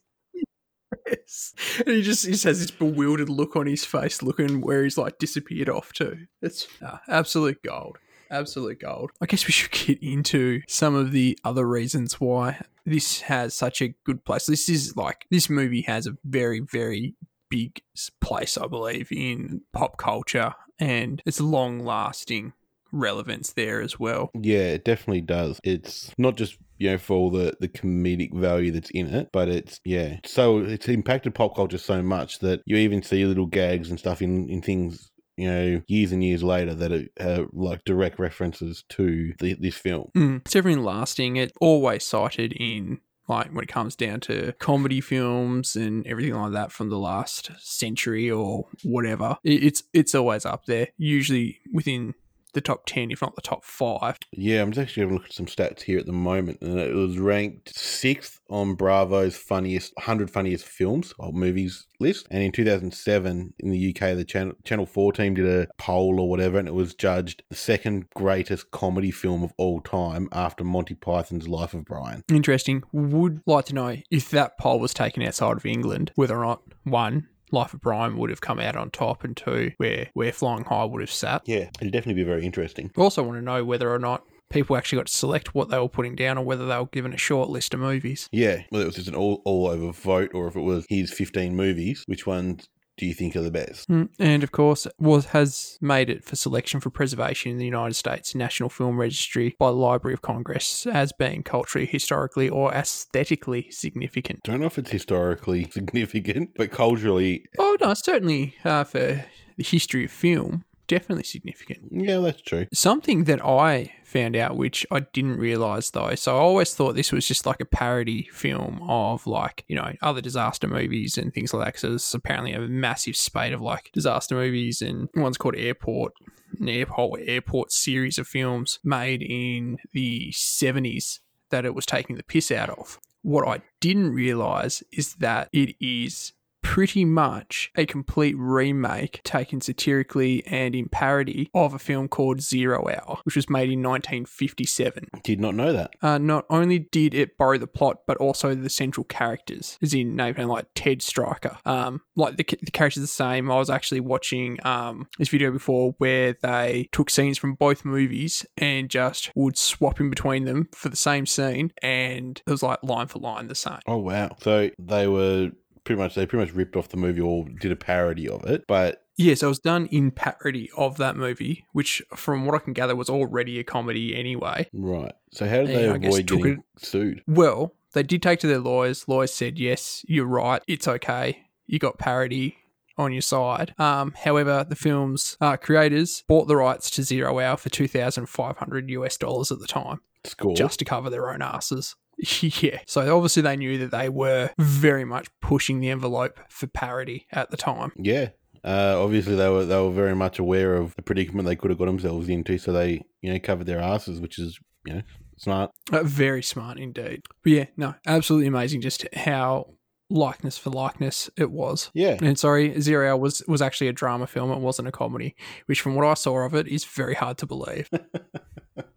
Yes. 1.06 1.54
And 1.84 1.96
he 1.96 2.02
just 2.02 2.24
he 2.24 2.32
just 2.32 2.44
has 2.44 2.60
this 2.60 2.70
bewildered 2.70 3.28
look 3.28 3.56
on 3.56 3.66
his 3.66 3.84
face, 3.84 4.22
looking 4.22 4.60
where 4.62 4.84
he's 4.84 4.96
like 4.96 5.18
disappeared 5.18 5.68
off 5.68 5.92
to. 5.94 6.16
It's 6.40 6.66
ah, 6.82 7.02
absolute 7.08 7.60
gold. 7.62 7.98
Absolute 8.30 8.80
gold. 8.80 9.10
I 9.20 9.26
guess 9.26 9.46
we 9.46 9.52
should 9.52 9.70
get 9.70 10.02
into 10.02 10.62
some 10.68 10.94
of 10.94 11.12
the 11.12 11.38
other 11.44 11.66
reasons 11.66 12.20
why 12.20 12.60
this 12.84 13.22
has 13.22 13.54
such 13.54 13.80
a 13.80 13.94
good 14.04 14.24
place. 14.24 14.46
This 14.46 14.68
is 14.68 14.96
like 14.96 15.26
this 15.30 15.48
movie 15.48 15.82
has 15.82 16.06
a 16.06 16.16
very, 16.24 16.60
very 16.60 17.14
big 17.50 17.80
place, 18.20 18.58
I 18.58 18.66
believe, 18.66 19.08
in 19.12 19.62
pop 19.72 19.96
culture 19.96 20.54
and 20.78 21.22
it's 21.24 21.40
long 21.40 21.80
lasting 21.80 22.52
relevance 22.92 23.52
there 23.52 23.80
as 23.80 23.98
well. 23.98 24.30
Yeah, 24.34 24.72
it 24.72 24.84
definitely 24.84 25.22
does. 25.22 25.60
It's 25.64 26.12
not 26.18 26.36
just 26.36 26.56
you 26.78 26.90
know 26.90 26.98
for 26.98 27.14
all 27.14 27.30
the 27.30 27.54
the 27.60 27.68
comedic 27.68 28.34
value 28.34 28.70
that's 28.70 28.90
in 28.90 29.06
it, 29.12 29.28
but 29.32 29.48
it's 29.48 29.80
yeah. 29.84 30.18
So 30.24 30.58
it's 30.58 30.88
impacted 30.88 31.34
pop 31.34 31.56
culture 31.56 31.78
so 31.78 32.02
much 32.02 32.38
that 32.40 32.62
you 32.66 32.76
even 32.76 33.02
see 33.02 33.24
little 33.24 33.46
gags 33.46 33.90
and 33.90 33.98
stuff 33.98 34.22
in 34.22 34.48
in 34.48 34.62
things. 34.62 35.10
You 35.36 35.50
know, 35.50 35.82
years 35.88 36.12
and 36.12 36.22
years 36.22 36.42
later, 36.42 36.74
that 36.74 36.92
are 36.92 37.04
uh, 37.20 37.44
like 37.52 37.84
direct 37.84 38.18
references 38.18 38.84
to 38.90 39.32
the, 39.40 39.54
this 39.54 39.74
film. 39.76 40.10
Mm. 40.16 40.40
It's 40.44 40.54
everything 40.54 40.84
lasting. 40.84 41.36
It 41.36 41.52
always 41.60 42.04
cited 42.04 42.52
in 42.52 43.00
like 43.26 43.52
when 43.54 43.64
it 43.64 43.68
comes 43.68 43.96
down 43.96 44.20
to 44.20 44.52
comedy 44.58 45.00
films 45.00 45.76
and 45.76 46.06
everything 46.06 46.34
like 46.34 46.52
that 46.52 46.70
from 46.72 46.90
the 46.90 46.98
last 46.98 47.50
century 47.58 48.30
or 48.30 48.66
whatever. 48.84 49.38
It- 49.42 49.64
It's 49.64 49.82
it's 49.92 50.14
always 50.14 50.44
up 50.46 50.66
there. 50.66 50.88
Usually 50.98 51.58
within 51.72 52.14
the 52.54 52.60
top 52.60 52.86
ten, 52.86 53.10
if 53.10 53.22
not 53.22 53.36
the 53.36 53.42
top 53.42 53.64
five. 53.64 54.18
Yeah, 54.32 54.62
I'm 54.62 54.72
just 54.72 54.82
actually 54.82 55.02
having 55.02 55.16
a 55.16 55.18
look 55.18 55.26
at 55.26 55.34
some 55.34 55.46
stats 55.46 55.82
here 55.82 55.98
at 55.98 56.06
the 56.06 56.12
moment, 56.12 56.58
and 56.60 56.78
it 56.78 56.94
was 56.94 57.18
ranked 57.18 57.76
sixth 57.76 58.40
on 58.48 58.74
Bravo's 58.74 59.36
funniest 59.36 59.92
100 59.96 60.30
funniest 60.30 60.64
films 60.64 61.12
or 61.18 61.32
movies 61.32 61.86
list. 62.00 62.26
And 62.30 62.42
in 62.42 62.52
2007, 62.52 63.54
in 63.58 63.70
the 63.70 63.90
UK, 63.90 64.16
the 64.16 64.24
Channel 64.24 64.54
Channel 64.64 64.86
4 64.86 65.12
team 65.12 65.34
did 65.34 65.46
a 65.46 65.68
poll 65.78 66.20
or 66.20 66.28
whatever, 66.28 66.58
and 66.58 66.68
it 66.68 66.74
was 66.74 66.94
judged 66.94 67.42
the 67.50 67.56
second 67.56 68.08
greatest 68.14 68.70
comedy 68.70 69.10
film 69.10 69.42
of 69.42 69.52
all 69.58 69.80
time 69.80 70.28
after 70.32 70.64
Monty 70.64 70.94
Python's 70.94 71.48
Life 71.48 71.74
of 71.74 71.84
Brian. 71.84 72.22
Interesting. 72.28 72.82
Would 72.92 73.40
like 73.46 73.66
to 73.66 73.74
know 73.74 73.96
if 74.10 74.30
that 74.30 74.58
poll 74.58 74.80
was 74.80 74.94
taken 74.94 75.22
outside 75.22 75.56
of 75.56 75.66
England, 75.66 76.12
whether 76.14 76.36
or 76.36 76.44
not 76.44 76.62
one. 76.84 77.28
Life 77.54 77.72
of 77.74 77.80
Brian 77.80 78.16
would 78.18 78.30
have 78.30 78.40
come 78.40 78.60
out 78.60 78.76
on 78.76 78.90
top, 78.90 79.24
and 79.24 79.36
two, 79.36 79.72
where 79.78 80.10
where 80.14 80.32
Flying 80.32 80.64
High 80.64 80.84
would 80.84 81.00
have 81.00 81.10
sat. 81.10 81.42
Yeah, 81.46 81.70
it'd 81.80 81.92
definitely 81.92 82.22
be 82.22 82.28
very 82.28 82.44
interesting. 82.44 82.90
I 82.96 83.00
also 83.00 83.22
want 83.22 83.38
to 83.38 83.42
know 83.42 83.64
whether 83.64 83.90
or 83.90 83.98
not 83.98 84.24
people 84.50 84.76
actually 84.76 84.98
got 84.98 85.06
to 85.06 85.12
select 85.12 85.54
what 85.54 85.68
they 85.68 85.78
were 85.78 85.88
putting 85.88 86.14
down, 86.14 86.38
or 86.38 86.44
whether 86.44 86.66
they 86.66 86.76
were 86.76 86.86
given 86.86 87.12
a 87.12 87.18
short 87.18 87.48
list 87.48 87.74
of 87.74 87.80
movies. 87.80 88.28
Yeah, 88.32 88.62
whether 88.70 88.84
it 88.84 88.88
was 88.88 88.96
just 88.96 89.08
an 89.08 89.14
all, 89.14 89.42
all 89.44 89.66
over 89.68 89.92
vote 89.92 90.32
or 90.34 90.48
if 90.48 90.56
it 90.56 90.60
was 90.60 90.86
his 90.88 91.12
15 91.12 91.56
movies, 91.56 92.04
which 92.06 92.26
ones 92.26 92.68
do 92.96 93.06
you 93.06 93.14
think 93.14 93.34
are 93.36 93.42
the 93.42 93.50
best? 93.50 93.88
Mm, 93.88 94.08
And 94.18 94.42
of 94.42 94.52
course, 94.52 94.86
was 94.98 95.26
has 95.26 95.78
made 95.80 96.08
it 96.10 96.24
for 96.24 96.36
selection 96.36 96.80
for 96.80 96.90
preservation 96.90 97.50
in 97.52 97.58
the 97.58 97.64
United 97.64 97.94
States 97.94 98.34
National 98.34 98.68
Film 98.68 98.98
Registry 98.98 99.56
by 99.58 99.70
the 99.70 99.76
Library 99.76 100.14
of 100.14 100.22
Congress 100.22 100.86
as 100.86 101.12
being 101.12 101.42
culturally, 101.42 101.86
historically, 101.86 102.48
or 102.48 102.72
aesthetically 102.72 103.68
significant. 103.70 104.40
Don't 104.44 104.60
know 104.60 104.66
if 104.66 104.78
it's 104.78 104.90
historically 104.90 105.64
significant, 105.70 106.50
but 106.56 106.70
culturally, 106.70 107.44
Oh 107.58 107.76
no, 107.80 107.94
certainly 107.94 108.54
uh, 108.64 108.84
for 108.84 109.24
the 109.56 109.64
history 109.64 110.04
of 110.04 110.10
film, 110.10 110.64
definitely 110.86 111.24
significant. 111.24 111.88
yeah, 111.90 112.18
that's 112.18 112.40
true. 112.42 112.66
Something 112.72 113.24
that 113.24 113.44
I 113.44 113.92
found 114.04 114.36
out, 114.36 114.56
which 114.56 114.86
I 114.90 115.00
didn't 115.00 115.38
realize 115.38 115.90
though. 115.90 116.14
So 116.14 116.36
I 116.36 116.40
always 116.40 116.74
thought 116.74 116.94
this 116.94 117.12
was 117.12 117.26
just 117.26 117.46
like 117.46 117.60
a 117.60 117.64
parody 117.64 118.28
film 118.32 118.80
of 118.88 119.26
like, 119.26 119.64
you 119.68 119.76
know, 119.76 119.92
other 120.02 120.20
disaster 120.20 120.68
movies 120.68 121.18
and 121.18 121.32
things 121.34 121.52
like 121.52 121.64
that. 121.64 121.74
Because 121.74 121.82
there's 121.82 122.14
apparently 122.14 122.52
a 122.52 122.60
massive 122.60 123.16
spate 123.16 123.52
of 123.52 123.60
like 123.60 123.90
disaster 123.92 124.34
movies 124.34 124.80
and 124.82 125.08
one's 125.14 125.36
called 125.38 125.56
Airport, 125.56 126.12
an 126.60 126.68
airport, 126.68 127.20
airport 127.24 127.72
series 127.72 128.18
of 128.18 128.28
films 128.28 128.78
made 128.84 129.22
in 129.22 129.78
the 129.92 130.30
70s 130.32 131.20
that 131.50 131.64
it 131.64 131.74
was 131.74 131.86
taking 131.86 132.16
the 132.16 132.22
piss 132.22 132.50
out 132.50 132.70
of. 132.70 133.00
What 133.22 133.48
I 133.48 133.62
didn't 133.80 134.12
realize 134.12 134.82
is 134.92 135.14
that 135.16 135.48
it 135.52 135.76
is 135.80 136.32
pretty 136.74 137.04
much 137.04 137.70
a 137.76 137.86
complete 137.86 138.34
remake 138.36 139.20
taken 139.22 139.60
satirically 139.60 140.44
and 140.44 140.74
in 140.74 140.88
parody 140.88 141.48
of 141.54 141.72
a 141.72 141.78
film 141.78 142.08
called 142.08 142.40
Zero 142.40 142.88
Hour, 142.88 143.20
which 143.22 143.36
was 143.36 143.48
made 143.48 143.70
in 143.70 143.80
1957. 143.80 145.06
Did 145.22 145.38
not 145.38 145.54
know 145.54 145.72
that. 145.72 145.92
Uh, 146.02 146.18
not 146.18 146.44
only 146.50 146.80
did 146.80 147.14
it 147.14 147.38
borrow 147.38 147.58
the 147.58 147.68
plot, 147.68 147.98
but 148.08 148.16
also 148.16 148.56
the 148.56 148.68
central 148.68 149.04
characters, 149.04 149.78
as 149.82 149.94
in 149.94 150.16
name 150.16 150.34
like 150.34 150.66
Ted 150.74 151.00
Stryker. 151.00 151.58
Um, 151.64 152.00
like 152.16 152.38
the, 152.38 152.44
the 152.60 152.72
characters 152.72 152.98
are 152.98 153.02
the 153.02 153.06
same. 153.06 153.52
I 153.52 153.58
was 153.58 153.70
actually 153.70 154.00
watching 154.00 154.58
um 154.66 155.06
this 155.16 155.28
video 155.28 155.52
before 155.52 155.94
where 155.98 156.32
they 156.42 156.88
took 156.90 157.08
scenes 157.08 157.38
from 157.38 157.54
both 157.54 157.84
movies 157.84 158.44
and 158.58 158.90
just 158.90 159.30
would 159.36 159.56
swap 159.56 160.00
in 160.00 160.10
between 160.10 160.44
them 160.44 160.68
for 160.72 160.88
the 160.88 160.96
same 160.96 161.24
scene, 161.24 161.72
and 161.82 162.42
it 162.44 162.50
was 162.50 162.64
like 162.64 162.82
line 162.82 163.06
for 163.06 163.20
line 163.20 163.46
the 163.46 163.54
same. 163.54 163.78
Oh 163.86 163.98
wow! 163.98 164.34
So 164.40 164.70
they 164.80 165.06
were 165.06 165.52
pretty 165.84 166.00
much 166.00 166.14
they 166.14 166.26
pretty 166.26 166.44
much 166.46 166.54
ripped 166.54 166.76
off 166.76 166.88
the 166.88 166.96
movie 166.96 167.20
or 167.20 167.44
did 167.60 167.70
a 167.72 167.76
parody 167.76 168.28
of 168.28 168.44
it, 168.44 168.64
but 168.66 169.04
Yeah, 169.16 169.34
so 169.34 169.46
it 169.46 169.50
was 169.50 169.58
done 169.60 169.86
in 169.86 170.10
parody 170.10 170.70
of 170.76 170.96
that 170.96 171.16
movie, 171.16 171.64
which, 171.72 172.02
from 172.16 172.46
what 172.46 172.54
I 172.54 172.58
can 172.58 172.72
gather, 172.72 172.96
was 172.96 173.08
already 173.10 173.58
a 173.58 173.64
comedy 173.64 174.16
anyway. 174.16 174.68
right. 174.72 175.12
So 175.32 175.46
how 175.46 175.58
did 175.58 175.68
they 175.68 175.86
Yeah, 175.86 175.94
I 175.94 175.98
guess 175.98 176.12
avoid 176.14 176.28
took 176.28 176.38
getting 176.38 176.64
sued? 176.78 177.22
Well, 177.26 177.74
they 177.92 178.02
did 178.02 178.22
take 178.22 178.40
to 178.40 178.46
their 178.48 178.58
lawyers. 178.58 179.06
Lawyers 179.06 179.32
said, 179.32 179.58
yes, 179.58 180.04
you're 180.08 180.26
right. 180.26 180.62
It's 180.66 180.88
okay. 180.88 181.46
You 181.66 181.78
got 181.78 181.98
parody 181.98 182.56
on 182.98 183.12
your 183.12 183.22
side. 183.22 183.74
Um, 183.78 184.14
however, 184.24 184.64
the 184.68 184.76
film's 184.76 185.36
uh, 185.40 185.56
creators 185.56 186.24
bought 186.28 186.46
the 186.48 186.56
rights 186.56 186.90
to 186.90 187.02
Zero 187.02 187.38
Hour 187.40 187.56
for 187.56 187.68
2,500 187.68 188.90
US 188.90 189.16
dollars 189.16 189.50
at 189.52 189.58
the 189.60 189.66
time, 189.66 190.00
Score. 190.24 190.54
just 190.54 190.78
to 190.80 190.84
cover 190.84 191.10
their 191.10 191.30
own 191.32 191.42
asses. 191.42 191.94
yeah. 192.62 192.80
So 192.86 193.16
obviously 193.16 193.42
they 193.42 193.56
knew 193.56 193.78
that 193.78 193.90
they 193.90 194.08
were 194.08 194.50
very 194.58 195.04
much 195.04 195.28
pushing 195.40 195.80
the 195.80 195.90
envelope 195.90 196.38
for 196.48 196.66
parody 196.66 197.26
at 197.32 197.50
the 197.50 197.56
time. 197.56 197.92
yeah. 197.96 198.30
Uh, 198.64 198.94
obviously, 198.96 199.36
they 199.36 199.50
were 199.50 199.66
they 199.66 199.78
were 199.78 199.92
very 199.92 200.16
much 200.16 200.38
aware 200.38 200.74
of 200.76 200.96
the 200.96 201.02
predicament 201.02 201.46
they 201.46 201.54
could 201.54 201.70
have 201.70 201.78
got 201.78 201.84
themselves 201.84 202.30
into, 202.30 202.56
so 202.56 202.72
they 202.72 203.02
you 203.20 203.30
know 203.30 203.38
covered 203.38 203.66
their 203.66 203.78
asses, 203.78 204.22
which 204.22 204.38
is 204.38 204.58
you 204.86 204.94
know 204.94 205.02
smart. 205.36 205.70
Uh, 205.92 206.02
very 206.02 206.42
smart 206.42 206.78
indeed. 206.78 207.20
But 207.42 207.52
yeah, 207.52 207.66
no, 207.76 207.94
absolutely 208.06 208.46
amazing 208.46 208.80
just 208.80 209.06
how 209.14 209.74
likeness 210.10 210.56
for 210.56 210.70
likeness 210.70 211.28
it 211.36 211.50
was. 211.50 211.90
Yeah. 211.94 212.16
And 212.22 212.38
sorry, 212.38 212.80
Zero 212.80 213.10
Hour 213.10 213.16
was, 213.16 213.42
was 213.48 213.62
actually 213.62 213.88
a 213.88 213.92
drama 213.92 214.26
film. 214.26 214.50
It 214.50 214.60
wasn't 214.60 214.88
a 214.88 214.92
comedy, 214.92 215.34
which 215.66 215.80
from 215.80 215.94
what 215.94 216.06
I 216.06 216.14
saw 216.14 216.38
of 216.44 216.54
it 216.54 216.68
is 216.68 216.84
very 216.84 217.14
hard 217.14 217.38
to 217.38 217.46
believe. 217.46 217.90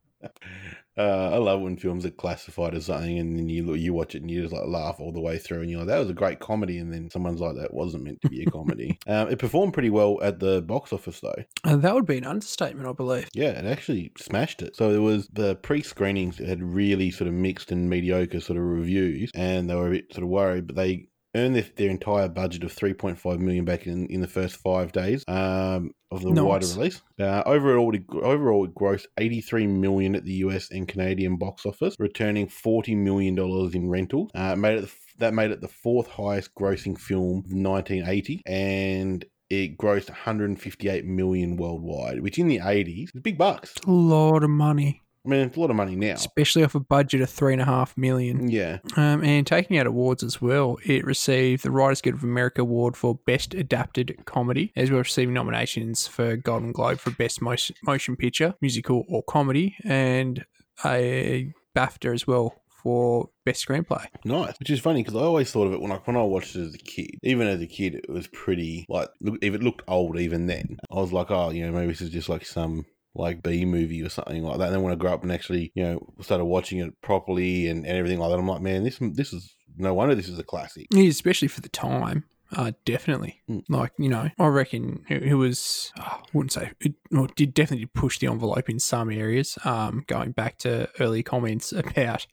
Uh, 0.97 1.29
I 1.33 1.37
love 1.37 1.61
when 1.61 1.77
films 1.77 2.05
are 2.05 2.11
classified 2.11 2.73
as 2.73 2.85
something, 2.85 3.19
and 3.19 3.37
then 3.37 3.49
you 3.49 3.63
look- 3.63 3.79
you 3.79 3.93
watch 3.93 4.15
it 4.15 4.21
and 4.21 4.31
you 4.31 4.41
just 4.41 4.53
like 4.53 4.67
laugh 4.67 4.99
all 4.99 5.11
the 5.11 5.21
way 5.21 5.37
through, 5.37 5.61
and 5.61 5.69
you're 5.69 5.79
like, 5.79 5.89
"That 5.89 5.99
was 5.99 6.09
a 6.09 6.13
great 6.13 6.39
comedy," 6.39 6.77
and 6.77 6.91
then 6.91 7.09
someone's 7.09 7.39
like, 7.41 7.55
"That 7.55 7.73
wasn't 7.73 8.03
meant 8.03 8.21
to 8.21 8.29
be 8.29 8.41
a 8.41 8.49
comedy." 8.49 8.97
um, 9.07 9.29
it 9.29 9.39
performed 9.39 9.73
pretty 9.73 9.89
well 9.89 10.17
at 10.21 10.39
the 10.39 10.61
box 10.61 10.91
office, 10.91 11.19
though. 11.19 11.43
And 11.63 11.81
that 11.81 11.93
would 11.93 12.05
be 12.05 12.17
an 12.17 12.25
understatement, 12.25 12.87
I 12.87 12.93
believe. 12.93 13.29
Yeah, 13.33 13.49
it 13.49 13.65
actually 13.65 14.11
smashed 14.17 14.61
it. 14.61 14.75
So 14.75 14.89
it 14.91 14.99
was 14.99 15.27
the 15.27 15.55
pre-screenings 15.55 16.39
had 16.39 16.63
really 16.63 17.11
sort 17.11 17.27
of 17.27 17.33
mixed 17.33 17.71
and 17.71 17.89
mediocre 17.89 18.39
sort 18.39 18.57
of 18.57 18.63
reviews, 18.63 19.31
and 19.35 19.69
they 19.69 19.75
were 19.75 19.87
a 19.87 19.91
bit 19.91 20.13
sort 20.13 20.23
of 20.23 20.29
worried, 20.29 20.67
but 20.67 20.75
they 20.75 21.07
earned 21.37 21.55
their, 21.55 21.65
their 21.75 21.89
entire 21.89 22.27
budget 22.27 22.63
of 22.63 22.73
3.5 22.75 23.39
million 23.39 23.65
back 23.65 23.87
in, 23.87 24.07
in 24.07 24.21
the 24.21 24.27
first 24.27 24.57
five 24.57 24.91
days 24.91 25.23
um, 25.27 25.91
of 26.11 26.21
the 26.21 26.31
Nice. 26.31 26.43
wider 26.43 26.67
release. 26.67 27.01
Uh, 27.19 27.43
overall, 27.45 27.93
it, 27.95 28.03
overall, 28.11 28.65
it 28.65 28.75
grossed 28.75 29.05
83 29.17 29.67
million 29.67 30.15
at 30.15 30.25
the 30.25 30.33
US 30.33 30.71
and 30.71 30.87
Canadian 30.87 31.37
box 31.37 31.65
office, 31.65 31.95
returning 31.99 32.47
40 32.47 32.95
million 32.95 33.35
dollars 33.35 33.73
in 33.75 33.89
rental. 33.89 34.29
Uh, 34.35 34.55
made 34.55 34.79
it 34.79 34.81
the, 34.81 34.91
that 35.19 35.33
made 35.33 35.51
it 35.51 35.61
the 35.61 35.67
fourth 35.67 36.07
highest 36.07 36.53
grossing 36.55 36.97
film 36.97 37.39
of 37.39 37.51
1980, 37.51 38.41
and 38.45 39.25
it 39.49 39.77
grossed 39.77 40.09
158 40.09 41.05
million 41.05 41.55
worldwide, 41.57 42.21
which 42.21 42.37
in 42.37 42.47
the 42.47 42.59
80s 42.59 43.05
is 43.15 43.21
big 43.21 43.37
bucks. 43.37 43.73
A 43.87 43.91
lot 43.91 44.43
of 44.43 44.49
money, 44.49 45.01
I 45.27 45.29
mean, 45.29 45.41
it's 45.41 45.57
a 45.57 45.59
lot 45.59 45.69
of 45.69 45.75
money 45.75 45.95
now. 45.95 46.13
especially 46.13 46.63
off 46.63 46.73
a 46.73 46.79
budget 46.79 47.19
of 47.19 47.29
three 47.29 47.51
and 47.51 47.61
a 47.61 47.65
half 47.65 47.97
million. 47.97 48.49
Yeah. 48.49 48.77
Um, 48.95 49.23
and 49.23 49.45
taking 49.45 49.77
out 49.77 49.85
awards 49.85 50.23
as 50.23 50.41
well, 50.41 50.77
it 50.85 51.03
received 51.03 51.63
the 51.63 51.71
Writers 51.71 52.01
Guild 52.01 52.15
of 52.15 52.23
America 52.23 52.61
Award 52.61 52.95
for 52.95 53.15
Best 53.25 53.53
Adapted 53.53 54.17
Comedy, 54.25 54.71
as 54.77 54.89
well 54.89 55.01
as 55.01 55.07
receiving 55.07 55.33
nominations 55.33 56.07
for 56.07 56.37
Golden 56.37 56.71
Globe 56.71 56.99
for 56.99 57.11
Best 57.11 57.41
Motion, 57.41 57.75
motion 57.83 58.15
Picture, 58.15 58.55
Musical 58.61 59.03
or 59.09 59.21
Comedy, 59.23 59.75
and 59.83 60.45
a 60.85 61.51
BAFTA 61.75 62.13
as 62.13 62.25
well 62.25 62.61
for 62.81 63.29
Best 63.43 63.67
Screenplay. 63.67 64.05
Nice, 64.23 64.57
which 64.59 64.69
is 64.69 64.79
funny 64.79 65.03
because 65.03 65.15
I 65.15 65.23
always 65.25 65.51
thought 65.51 65.67
of 65.67 65.73
it 65.73 65.81
when 65.81 65.91
I 65.91 65.97
when 66.05 66.15
I 66.15 66.21
watched 66.21 66.55
it 66.55 66.61
as 66.61 66.73
a 66.73 66.77
kid. 66.77 67.17
Even 67.21 67.47
as 67.47 67.59
a 67.61 67.67
kid, 67.67 67.95
it 67.95 68.09
was 68.09 68.27
pretty 68.27 68.85
like 68.87 69.09
look, 69.19 69.39
if 69.41 69.53
it 69.53 69.61
looked 69.61 69.81
old 69.89 70.17
even 70.17 70.47
then, 70.47 70.77
I 70.89 70.95
was 70.95 71.11
like, 71.11 71.29
oh, 71.31 71.49
you 71.49 71.65
know, 71.65 71.73
maybe 71.73 71.87
this 71.87 72.01
is 72.01 72.11
just 72.11 72.29
like 72.29 72.45
some 72.45 72.85
like 73.17 73.43
B 73.43 73.65
movie 73.65 74.03
or 74.03 74.09
something 74.09 74.43
like 74.43 74.59
that. 74.59 74.65
And 74.65 74.75
then 74.75 74.81
when 74.83 74.93
I 74.93 74.95
grew 74.97 75.09
up 75.09 75.23
and 75.23 75.31
actually, 75.31 75.71
you 75.75 75.83
know, 75.83 76.13
started 76.21 76.45
watching 76.45 76.79
it 76.79 77.01
properly 77.01 77.67
and, 77.67 77.85
and 77.85 77.97
everything 77.97 78.19
like 78.19 78.29
that, 78.29 78.39
I'm 78.39 78.47
like, 78.47 78.61
man, 78.61 78.83
this 78.83 78.99
this 78.99 79.33
is 79.33 79.55
no 79.77 79.93
wonder 79.93 80.15
this 80.15 80.29
is 80.29 80.39
a 80.39 80.43
classic. 80.43 80.87
Yeah, 80.91 81.09
especially 81.09 81.47
for 81.47 81.61
the 81.61 81.69
time. 81.69 82.25
Uh, 82.55 82.71
definitely. 82.85 83.41
Mm. 83.49 83.63
Like, 83.67 83.91
you 83.97 84.07
know, 84.07 84.29
I 84.39 84.47
reckon 84.47 85.03
it, 85.09 85.21
it 85.21 85.35
was, 85.35 85.91
oh, 85.99 86.03
I 86.03 86.23
wouldn't 86.33 86.53
say, 86.53 86.71
it 86.79 86.93
well, 87.11 87.27
did 87.35 87.53
definitely 87.53 87.87
push 87.87 88.19
the 88.19 88.27
envelope 88.27 88.69
in 88.69 88.79
some 88.79 89.11
areas, 89.11 89.57
um, 89.65 90.05
going 90.07 90.31
back 90.31 90.57
to 90.59 90.89
early 90.99 91.23
comments 91.23 91.71
about 91.73 92.25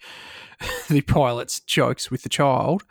the 0.89 1.01
pilot's 1.01 1.61
jokes 1.61 2.11
with 2.11 2.23
the 2.23 2.29
child. 2.29 2.85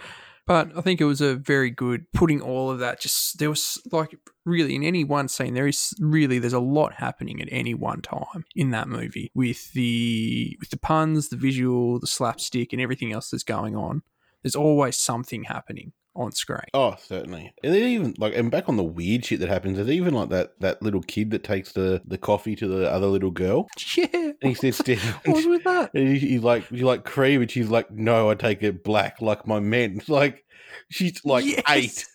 But 0.46 0.78
I 0.78 0.82
think 0.82 1.00
it 1.00 1.06
was 1.06 1.22
a 1.22 1.36
very 1.36 1.70
good 1.70 2.12
putting 2.12 2.42
all 2.42 2.70
of 2.70 2.80
that. 2.80 3.00
Just 3.00 3.40
there 3.40 3.50
was 3.50 3.82
like 3.92 4.18
really 4.46 4.76
in 4.76 4.84
any 4.84 5.04
one 5.04 5.30
scene, 5.30 5.54
there 5.54 5.68
is 5.68 5.94
really 6.00 6.38
there's 6.38 6.52
a 6.52 6.60
lot 6.60 6.96
happening 6.96 7.42
at 7.42 7.48
any 7.52 7.74
one 7.74 8.02
time 8.02 8.46
in 8.56 8.72
that 8.72 8.90
movie 8.90 9.32
with 9.34 9.72
the 9.72 10.58
with 10.60 10.70
the 10.70 10.78
puns, 10.78 11.30
the 11.30 11.38
visual, 11.38 12.00
the 12.00 12.08
slapstick, 12.08 12.74
and 12.74 12.82
everything 12.82 13.14
else 13.14 13.30
that's 13.30 13.44
going 13.44 13.76
on. 13.76 14.02
There's 14.42 14.56
always 14.56 14.98
something 14.98 15.46
happening 15.46 15.94
on 16.16 16.32
screen. 16.32 16.62
Oh, 16.74 16.96
certainly. 17.00 17.54
And 17.64 17.74
then 17.74 17.84
even 17.84 18.14
like, 18.18 18.36
and 18.36 18.52
back 18.52 18.70
on 18.70 18.78
the 18.78 18.84
weird 18.84 19.26
shit 19.26 19.40
that 19.40 19.50
happens, 19.50 19.78
there's 19.78 19.90
even 19.90 20.14
like 20.14 20.30
that 20.30 20.60
that 20.60 20.82
little 20.82 21.02
kid 21.02 21.32
that 21.32 21.44
takes 21.44 21.72
the 21.72 22.02
the 22.06 22.18
coffee 22.18 22.56
to 22.58 22.68
the 22.68 22.92
other 22.92 23.08
little 23.08 23.32
girl, 23.32 23.68
Yeah, 23.98 24.08
and 24.14 24.36
he 24.42 24.54
sits 24.54 24.78
down. 24.80 24.98
what 25.26 25.36
was 25.36 25.46
with 25.48 25.64
that? 25.64 25.94
And 25.94 26.08
he, 26.18 26.20
he's 26.20 26.44
like, 26.44 26.70
you 26.72 26.86
like 26.86 27.04
cream, 27.04 27.42
and 27.42 27.50
she's 27.50 27.70
like, 27.70 27.92
no, 27.92 28.30
I 28.30 28.36
take 28.36 28.62
it 28.64 28.84
black, 28.84 29.22
like 29.22 29.48
my 29.48 29.60
men. 29.60 30.02
Like 30.08 30.46
she's 30.90 31.24
like 31.26 31.46
Yes. 31.46 31.64
eight. 31.70 32.06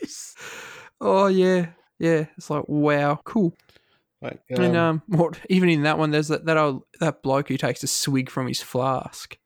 yes. 0.00 0.34
Oh 1.00 1.26
yeah, 1.26 1.66
yeah. 1.98 2.26
It's 2.36 2.50
like 2.50 2.64
wow, 2.68 3.20
cool. 3.24 3.54
Like, 4.22 4.40
and 4.48 4.74
um, 4.74 5.02
um, 5.08 5.18
what 5.18 5.38
even 5.50 5.68
in 5.68 5.82
that 5.82 5.98
one, 5.98 6.10
there's 6.10 6.28
that 6.28 6.46
that 6.46 6.56
old 6.56 6.84
that 7.00 7.22
bloke 7.22 7.48
who 7.48 7.58
takes 7.58 7.82
a 7.82 7.86
swig 7.86 8.30
from 8.30 8.48
his 8.48 8.62
flask. 8.62 9.36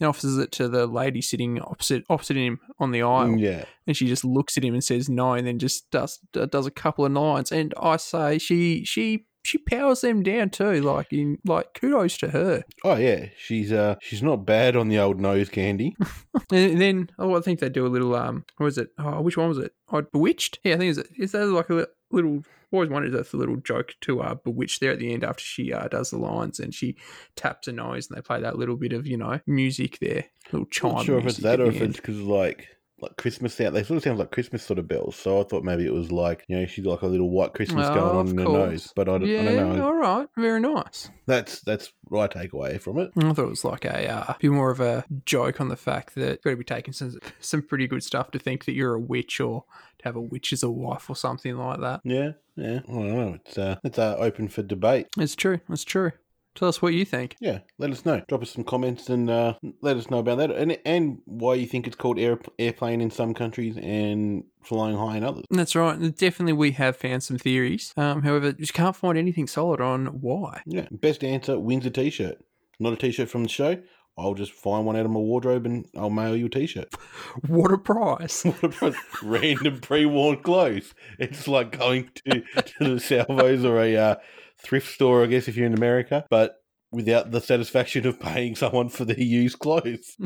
And 0.00 0.08
offers 0.08 0.36
it 0.38 0.50
to 0.52 0.68
the 0.68 0.86
lady 0.86 1.20
sitting 1.22 1.60
opposite 1.60 2.04
opposite 2.08 2.36
him 2.36 2.58
on 2.78 2.90
the 2.90 3.02
aisle, 3.02 3.36
yeah, 3.38 3.64
and 3.86 3.96
she 3.96 4.06
just 4.06 4.24
looks 4.24 4.56
at 4.56 4.64
him 4.64 4.74
and 4.74 4.82
says 4.82 5.08
no, 5.08 5.34
and 5.34 5.46
then 5.46 5.58
just 5.58 5.90
does 5.90 6.18
does 6.32 6.66
a 6.66 6.70
couple 6.70 7.04
of 7.04 7.12
lines. 7.12 7.52
And 7.52 7.74
I 7.80 7.96
say 7.96 8.38
she 8.38 8.84
she 8.84 9.26
she 9.42 9.56
powers 9.58 10.02
them 10.02 10.22
down 10.22 10.50
too. 10.50 10.80
Like 10.82 11.12
in 11.12 11.38
like 11.46 11.74
kudos 11.74 12.18
to 12.18 12.30
her. 12.30 12.62
oh 12.84 12.96
yeah, 12.96 13.26
she's 13.38 13.72
uh 13.72 13.96
she's 14.02 14.22
not 14.22 14.44
bad 14.44 14.76
on 14.76 14.88
the 14.88 14.98
old 14.98 15.20
nose 15.20 15.48
candy. 15.48 15.94
And 16.52 16.80
then 16.80 17.10
oh, 17.16 17.36
I 17.36 17.40
think 17.42 17.60
they 17.60 17.68
do 17.68 17.86
a 17.86 17.88
little 17.88 18.12
um, 18.16 18.44
what 18.56 18.64
was 18.64 18.76
it? 18.78 18.88
Oh, 18.98 19.20
which 19.20 19.36
one 19.36 19.48
was 19.48 19.58
it? 19.58 19.72
Oh, 19.92 20.02
Bewitched. 20.02 20.58
Yeah, 20.64 20.74
I 20.74 20.78
think 20.78 20.90
is 20.90 20.98
it 20.98 21.06
is 21.16 21.30
that 21.32 21.46
like 21.46 21.70
a 21.70 21.74
li- 21.74 21.86
little. 22.10 22.42
Always 22.72 22.90
that's 23.10 23.32
a 23.32 23.36
little 23.36 23.56
joke 23.56 23.94
to 24.02 24.20
uh, 24.20 24.34
Bewitched 24.34 24.80
there 24.80 24.92
at 24.92 24.98
the 24.98 25.12
end 25.12 25.24
after 25.24 25.42
she 25.42 25.72
uh, 25.72 25.88
does 25.88 26.10
the 26.10 26.18
lines 26.18 26.60
and 26.60 26.72
she 26.72 26.96
taps 27.34 27.66
her 27.66 27.72
nose 27.72 28.08
and 28.08 28.16
they 28.16 28.22
play 28.22 28.40
that 28.40 28.58
little 28.58 28.76
bit 28.76 28.92
of 28.92 29.06
you 29.06 29.16
know 29.16 29.40
music 29.46 29.98
there, 30.00 30.26
little 30.52 30.66
chime. 30.66 30.94
not 30.94 31.04
sure 31.04 31.18
if 31.18 31.26
it's 31.26 31.38
that 31.38 31.60
or 31.60 31.66
if 31.66 31.76
end. 31.76 31.90
it's 31.90 31.96
because 31.96 32.20
like 32.20 32.68
like 33.02 33.16
Christmas 33.16 33.54
sound. 33.54 33.74
They 33.74 33.82
sort 33.82 33.98
of 33.98 34.02
sound 34.02 34.18
like 34.18 34.30
Christmas 34.30 34.62
sort 34.62 34.78
of 34.78 34.86
bells. 34.88 35.16
So 35.16 35.40
I 35.40 35.44
thought 35.44 35.64
maybe 35.64 35.86
it 35.86 35.92
was 35.92 36.10
like 36.12 36.44
you 36.48 36.56
know 36.58 36.66
she's 36.66 36.84
got 36.84 36.90
like 36.92 37.02
a 37.02 37.06
little 37.06 37.30
white 37.30 37.54
Christmas 37.54 37.86
Oh, 37.88 37.94
going 37.94 38.16
on 38.16 38.28
in 38.28 38.38
her 38.38 38.44
nose. 38.44 38.92
But 38.94 39.08
I, 39.08 39.18
don't- 39.18 39.26
yeah, 39.26 39.40
I 39.40 39.44
don't 39.56 39.76
know. 39.76 39.84
all 39.86 39.94
right, 39.94 40.28
very 40.36 40.60
nice. 40.60 41.10
That's 41.26 41.60
that's 41.60 41.92
what 42.04 42.36
I 42.36 42.40
take 42.42 42.52
away 42.52 42.78
from 42.78 42.98
it. 42.98 43.10
I 43.16 43.32
thought 43.32 43.44
it 43.44 43.48
was 43.48 43.64
like 43.64 43.84
a 43.84 44.08
uh, 44.08 44.34
bit 44.40 44.50
more 44.50 44.70
of 44.70 44.80
a 44.80 45.04
joke 45.24 45.60
on 45.60 45.68
the 45.68 45.76
fact 45.76 46.14
that 46.16 46.28
you've 46.30 46.42
got 46.42 46.50
to 46.50 46.56
be 46.56 46.64
taking 46.64 46.92
some 46.92 47.18
some 47.40 47.62
pretty 47.62 47.86
good 47.86 48.02
stuff 48.02 48.30
to 48.32 48.38
think 48.38 48.64
that 48.64 48.72
you're 48.74 48.94
a 48.94 49.00
witch 49.00 49.40
or 49.40 49.64
to 49.98 50.04
have 50.04 50.16
a 50.16 50.20
witch 50.20 50.52
as 50.52 50.62
a 50.62 50.70
wife 50.70 51.08
or 51.10 51.16
something 51.16 51.56
like 51.56 51.80
that. 51.80 52.00
Yeah, 52.04 52.32
yeah. 52.56 52.80
I 52.88 52.92
don't 52.92 53.14
know. 53.16 53.38
It's 53.44 53.58
uh 53.58 53.76
it's 53.84 53.98
uh, 53.98 54.16
open 54.18 54.48
for 54.48 54.62
debate. 54.62 55.08
It's 55.18 55.36
true. 55.36 55.60
It's 55.68 55.84
true. 55.84 56.12
Tell 56.54 56.68
us 56.68 56.82
what 56.82 56.94
you 56.94 57.04
think. 57.04 57.36
Yeah, 57.40 57.60
let 57.78 57.90
us 57.90 58.04
know. 58.04 58.22
Drop 58.28 58.42
us 58.42 58.50
some 58.50 58.64
comments 58.64 59.08
and 59.08 59.30
uh, 59.30 59.54
let 59.82 59.96
us 59.96 60.10
know 60.10 60.18
about 60.18 60.38
that, 60.38 60.50
and 60.50 60.78
and 60.84 61.18
why 61.24 61.54
you 61.54 61.66
think 61.66 61.86
it's 61.86 61.96
called 61.96 62.18
air, 62.18 62.38
airplane 62.58 63.00
in 63.00 63.10
some 63.10 63.34
countries 63.34 63.76
and 63.80 64.44
flying 64.62 64.96
high 64.96 65.16
in 65.16 65.24
others. 65.24 65.44
That's 65.50 65.76
right. 65.76 65.98
Definitely, 66.16 66.54
we 66.54 66.72
have 66.72 66.96
found 66.96 67.22
some 67.22 67.38
theories. 67.38 67.94
Um, 67.96 68.22
however, 68.22 68.52
just 68.52 68.74
can't 68.74 68.96
find 68.96 69.16
anything 69.16 69.46
solid 69.46 69.80
on 69.80 70.06
why. 70.06 70.62
Yeah, 70.66 70.88
best 70.90 71.22
answer 71.22 71.58
wins 71.58 71.86
a 71.86 71.90
T-shirt. 71.90 72.38
Not 72.78 72.94
a 72.94 72.96
T-shirt 72.96 73.28
from 73.28 73.44
the 73.44 73.48
show. 73.48 73.80
I'll 74.18 74.34
just 74.34 74.52
find 74.52 74.84
one 74.84 74.96
out 74.96 75.06
of 75.06 75.10
my 75.10 75.20
wardrobe 75.20 75.64
and 75.64 75.86
I'll 75.96 76.10
mail 76.10 76.36
you 76.36 76.46
a 76.46 76.50
T-shirt. 76.50 76.92
What 77.46 77.72
a 77.72 77.78
price! 77.78 78.44
What 78.60 78.76
about 78.76 78.94
random 79.22 79.80
pre-worn 79.80 80.42
clothes? 80.42 80.94
It's 81.18 81.46
like 81.46 81.78
going 81.78 82.10
to, 82.26 82.42
to 82.42 82.94
the 82.94 83.00
Salvos 83.00 83.64
or 83.64 83.80
a 83.80 83.96
uh, 83.96 84.16
thrift 84.62 84.92
store, 84.92 85.22
I 85.22 85.26
guess, 85.26 85.48
if 85.48 85.56
you're 85.56 85.66
in 85.66 85.74
America, 85.74 86.24
but 86.30 86.56
without 86.92 87.30
the 87.30 87.40
satisfaction 87.40 88.06
of 88.06 88.18
paying 88.20 88.56
someone 88.56 88.88
for 88.88 89.04
their 89.04 89.20
used 89.20 89.58
clothes. 89.58 90.16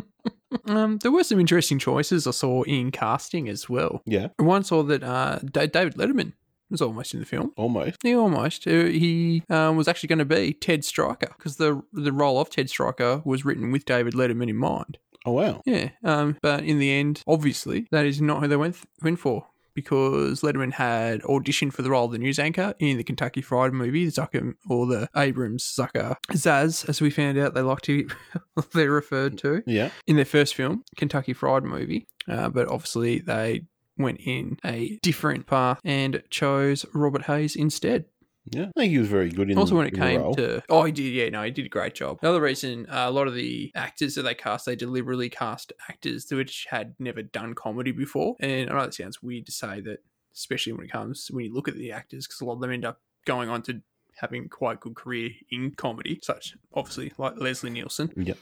um, 0.66 0.98
there 0.98 1.12
were 1.12 1.24
some 1.24 1.40
interesting 1.40 1.78
choices 1.78 2.26
I 2.26 2.32
saw 2.32 2.62
in 2.62 2.90
casting 2.90 3.48
as 3.48 3.68
well. 3.68 4.02
Yeah, 4.06 4.28
One 4.38 4.64
saw 4.64 4.82
that 4.84 5.02
uh, 5.02 5.38
Da- 5.44 5.66
David 5.66 5.94
Letterman 5.94 6.32
was 6.70 6.80
almost 6.80 7.14
in 7.14 7.20
the 7.20 7.26
film. 7.26 7.52
almost. 7.56 7.98
He 8.02 8.14
almost. 8.14 8.66
Uh, 8.66 8.84
he 8.84 9.42
um, 9.50 9.76
was 9.76 9.88
actually 9.88 10.08
going 10.08 10.20
to 10.20 10.24
be 10.24 10.52
Ted 10.52 10.84
Stryker 10.84 11.32
because 11.36 11.56
the 11.56 11.82
the 11.92 12.12
role 12.12 12.40
of 12.40 12.50
Ted 12.50 12.70
Stryker 12.70 13.22
was 13.24 13.44
written 13.44 13.72
with 13.72 13.84
David 13.84 14.14
Letterman 14.14 14.48
in 14.50 14.56
mind. 14.56 14.98
Oh 15.26 15.32
wow. 15.32 15.62
Yeah. 15.66 15.90
Um, 16.04 16.38
but 16.40 16.64
in 16.64 16.78
the 16.78 16.92
end, 16.92 17.22
obviously, 17.26 17.88
that 17.90 18.06
is 18.06 18.20
not 18.22 18.40
who 18.40 18.48
they 18.48 18.56
went 18.56 18.76
went 19.02 19.18
for 19.18 19.46
because 19.74 20.42
Letterman 20.42 20.72
had 20.72 21.22
auditioned 21.22 21.72
for 21.72 21.82
the 21.82 21.90
role 21.90 22.06
of 22.06 22.12
the 22.12 22.18
news 22.18 22.38
anchor 22.38 22.74
in 22.78 22.96
the 22.96 23.04
Kentucky 23.04 23.42
Fried 23.42 23.72
movie, 23.72 24.04
the 24.04 24.12
Zucker 24.12 24.54
or 24.68 24.86
the 24.86 25.08
Abrahams 25.16 25.64
Zucker 25.64 26.16
Zaz, 26.32 26.88
as 26.88 27.00
we 27.00 27.10
found 27.10 27.38
out 27.38 27.54
they 27.54 27.62
like 27.62 27.80
to 27.82 28.08
they're 28.74 28.90
referred 28.90 29.38
to 29.38 29.62
Yeah. 29.66 29.90
in 30.06 30.16
their 30.16 30.24
first 30.24 30.54
film, 30.54 30.82
Kentucky 30.96 31.32
Fried 31.32 31.64
Movie. 31.64 32.06
Uh, 32.28 32.48
but 32.48 32.68
obviously, 32.68 33.18
they 33.18 33.62
went 33.98 34.20
in 34.24 34.58
a 34.64 34.98
different 35.02 35.46
path 35.46 35.80
and 35.84 36.22
chose 36.30 36.86
Robert 36.94 37.22
Hays 37.22 37.56
instead. 37.56 38.04
Yeah. 38.46 38.66
I 38.76 38.80
think 38.80 38.90
he 38.90 38.98
was 38.98 39.08
very 39.08 39.30
good 39.30 39.50
in 39.50 39.58
Also, 39.58 39.76
when 39.76 39.86
it 39.86 39.94
came 39.94 40.34
to, 40.34 40.62
oh, 40.68 40.84
he 40.84 40.92
did, 40.92 41.12
yeah, 41.12 41.28
no, 41.28 41.42
he 41.42 41.50
did 41.50 41.66
a 41.66 41.68
great 41.68 41.94
job. 41.94 42.18
Another 42.22 42.40
reason, 42.40 42.86
uh, 42.88 43.06
a 43.06 43.10
lot 43.10 43.28
of 43.28 43.34
the 43.34 43.70
actors 43.74 44.14
that 44.14 44.22
they 44.22 44.34
cast, 44.34 44.66
they 44.66 44.76
deliberately 44.76 45.28
cast 45.28 45.72
actors 45.88 46.26
which 46.30 46.66
had 46.70 46.94
never 46.98 47.22
done 47.22 47.54
comedy 47.54 47.92
before. 47.92 48.36
And 48.40 48.70
I 48.70 48.72
know 48.72 48.80
it 48.80 48.94
sounds 48.94 49.22
weird 49.22 49.46
to 49.46 49.52
say 49.52 49.80
that, 49.82 49.98
especially 50.34 50.72
when 50.72 50.86
it 50.86 50.92
comes 50.92 51.28
when 51.30 51.44
you 51.44 51.52
look 51.52 51.68
at 51.68 51.74
the 51.74 51.92
actors, 51.92 52.26
because 52.26 52.40
a 52.40 52.44
lot 52.44 52.54
of 52.54 52.60
them 52.60 52.72
end 52.72 52.84
up 52.84 53.00
going 53.26 53.48
on 53.48 53.62
to 53.62 53.82
having 54.16 54.48
quite 54.48 54.80
good 54.80 54.94
career 54.94 55.30
in 55.50 55.72
comedy, 55.72 56.18
such 56.22 56.56
obviously 56.74 57.12
like 57.18 57.38
Leslie 57.38 57.70
Nielsen. 57.70 58.12
Yep. 58.16 58.38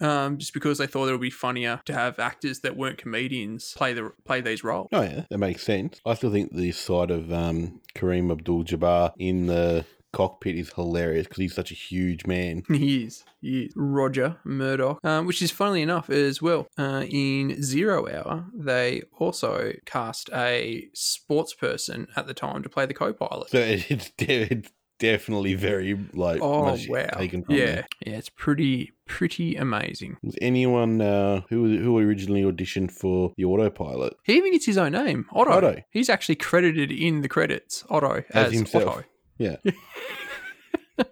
Um, 0.00 0.38
just 0.38 0.54
because 0.54 0.78
they 0.78 0.86
thought 0.86 1.08
it 1.08 1.12
would 1.12 1.20
be 1.20 1.30
funnier 1.30 1.80
to 1.84 1.94
have 1.94 2.18
actors 2.18 2.60
that 2.60 2.76
weren't 2.76 2.98
comedians 2.98 3.74
play 3.76 3.92
the 3.92 4.12
play 4.24 4.40
these 4.40 4.64
roles. 4.64 4.88
Oh 4.92 5.02
yeah, 5.02 5.24
that 5.30 5.38
makes 5.38 5.62
sense. 5.62 6.00
I 6.06 6.14
still 6.14 6.32
think 6.32 6.54
the 6.54 6.72
side 6.72 7.10
of 7.10 7.32
um, 7.32 7.80
Kareem 7.94 8.30
Abdul-Jabbar 8.30 9.12
in 9.18 9.46
the 9.46 9.84
cockpit 10.12 10.56
is 10.56 10.72
hilarious 10.72 11.26
because 11.26 11.38
he's 11.38 11.54
such 11.54 11.70
a 11.70 11.74
huge 11.74 12.26
man. 12.26 12.62
He 12.80 13.04
is. 13.04 13.24
He 13.40 13.64
is. 13.64 13.72
Roger 13.76 14.36
Murdoch, 14.44 15.00
um, 15.04 15.26
which 15.26 15.42
is 15.42 15.50
funnily 15.50 15.82
enough 15.82 16.08
as 16.08 16.40
well. 16.40 16.66
Uh, 16.78 17.04
in 17.08 17.62
Zero 17.62 18.08
Hour, 18.08 18.46
they 18.54 19.02
also 19.18 19.72
cast 19.84 20.30
a 20.32 20.88
sports 20.94 21.52
person 21.54 22.06
at 22.16 22.26
the 22.26 22.34
time 22.34 22.62
to 22.62 22.68
play 22.68 22.86
the 22.86 22.94
co-pilot. 22.94 23.50
So 23.50 23.58
it's 23.88 24.10
it's 24.18 24.70
definitely 25.00 25.54
very 25.54 25.98
like 26.12 26.40
Oh 26.40 26.76
wow! 26.88 27.06
taken 27.18 27.42
from 27.42 27.56
yeah, 27.56 27.64
there. 27.66 27.86
yeah, 28.06 28.12
it's 28.18 28.28
pretty 28.28 28.92
pretty 29.06 29.56
amazing. 29.56 30.16
Was 30.22 30.36
anyone 30.40 31.00
uh, 31.00 31.40
who 31.48 31.76
who 31.78 31.98
originally 31.98 32.42
auditioned 32.42 32.92
for 32.92 33.32
the 33.36 33.44
autopilot? 33.44 34.14
He 34.22 34.36
even 34.36 34.52
gets 34.52 34.66
his 34.66 34.78
own 34.78 34.92
name, 34.92 35.26
Otto. 35.32 35.50
Otto. 35.50 35.82
He's 35.90 36.08
actually 36.08 36.36
credited 36.36 36.92
in 36.92 37.22
the 37.22 37.28
credits, 37.28 37.84
Otto 37.90 38.22
as, 38.30 38.46
As 38.46 38.52
himself. 38.52 38.86
Otto. 38.86 39.04
Yeah. 39.38 39.56
and 40.98 41.06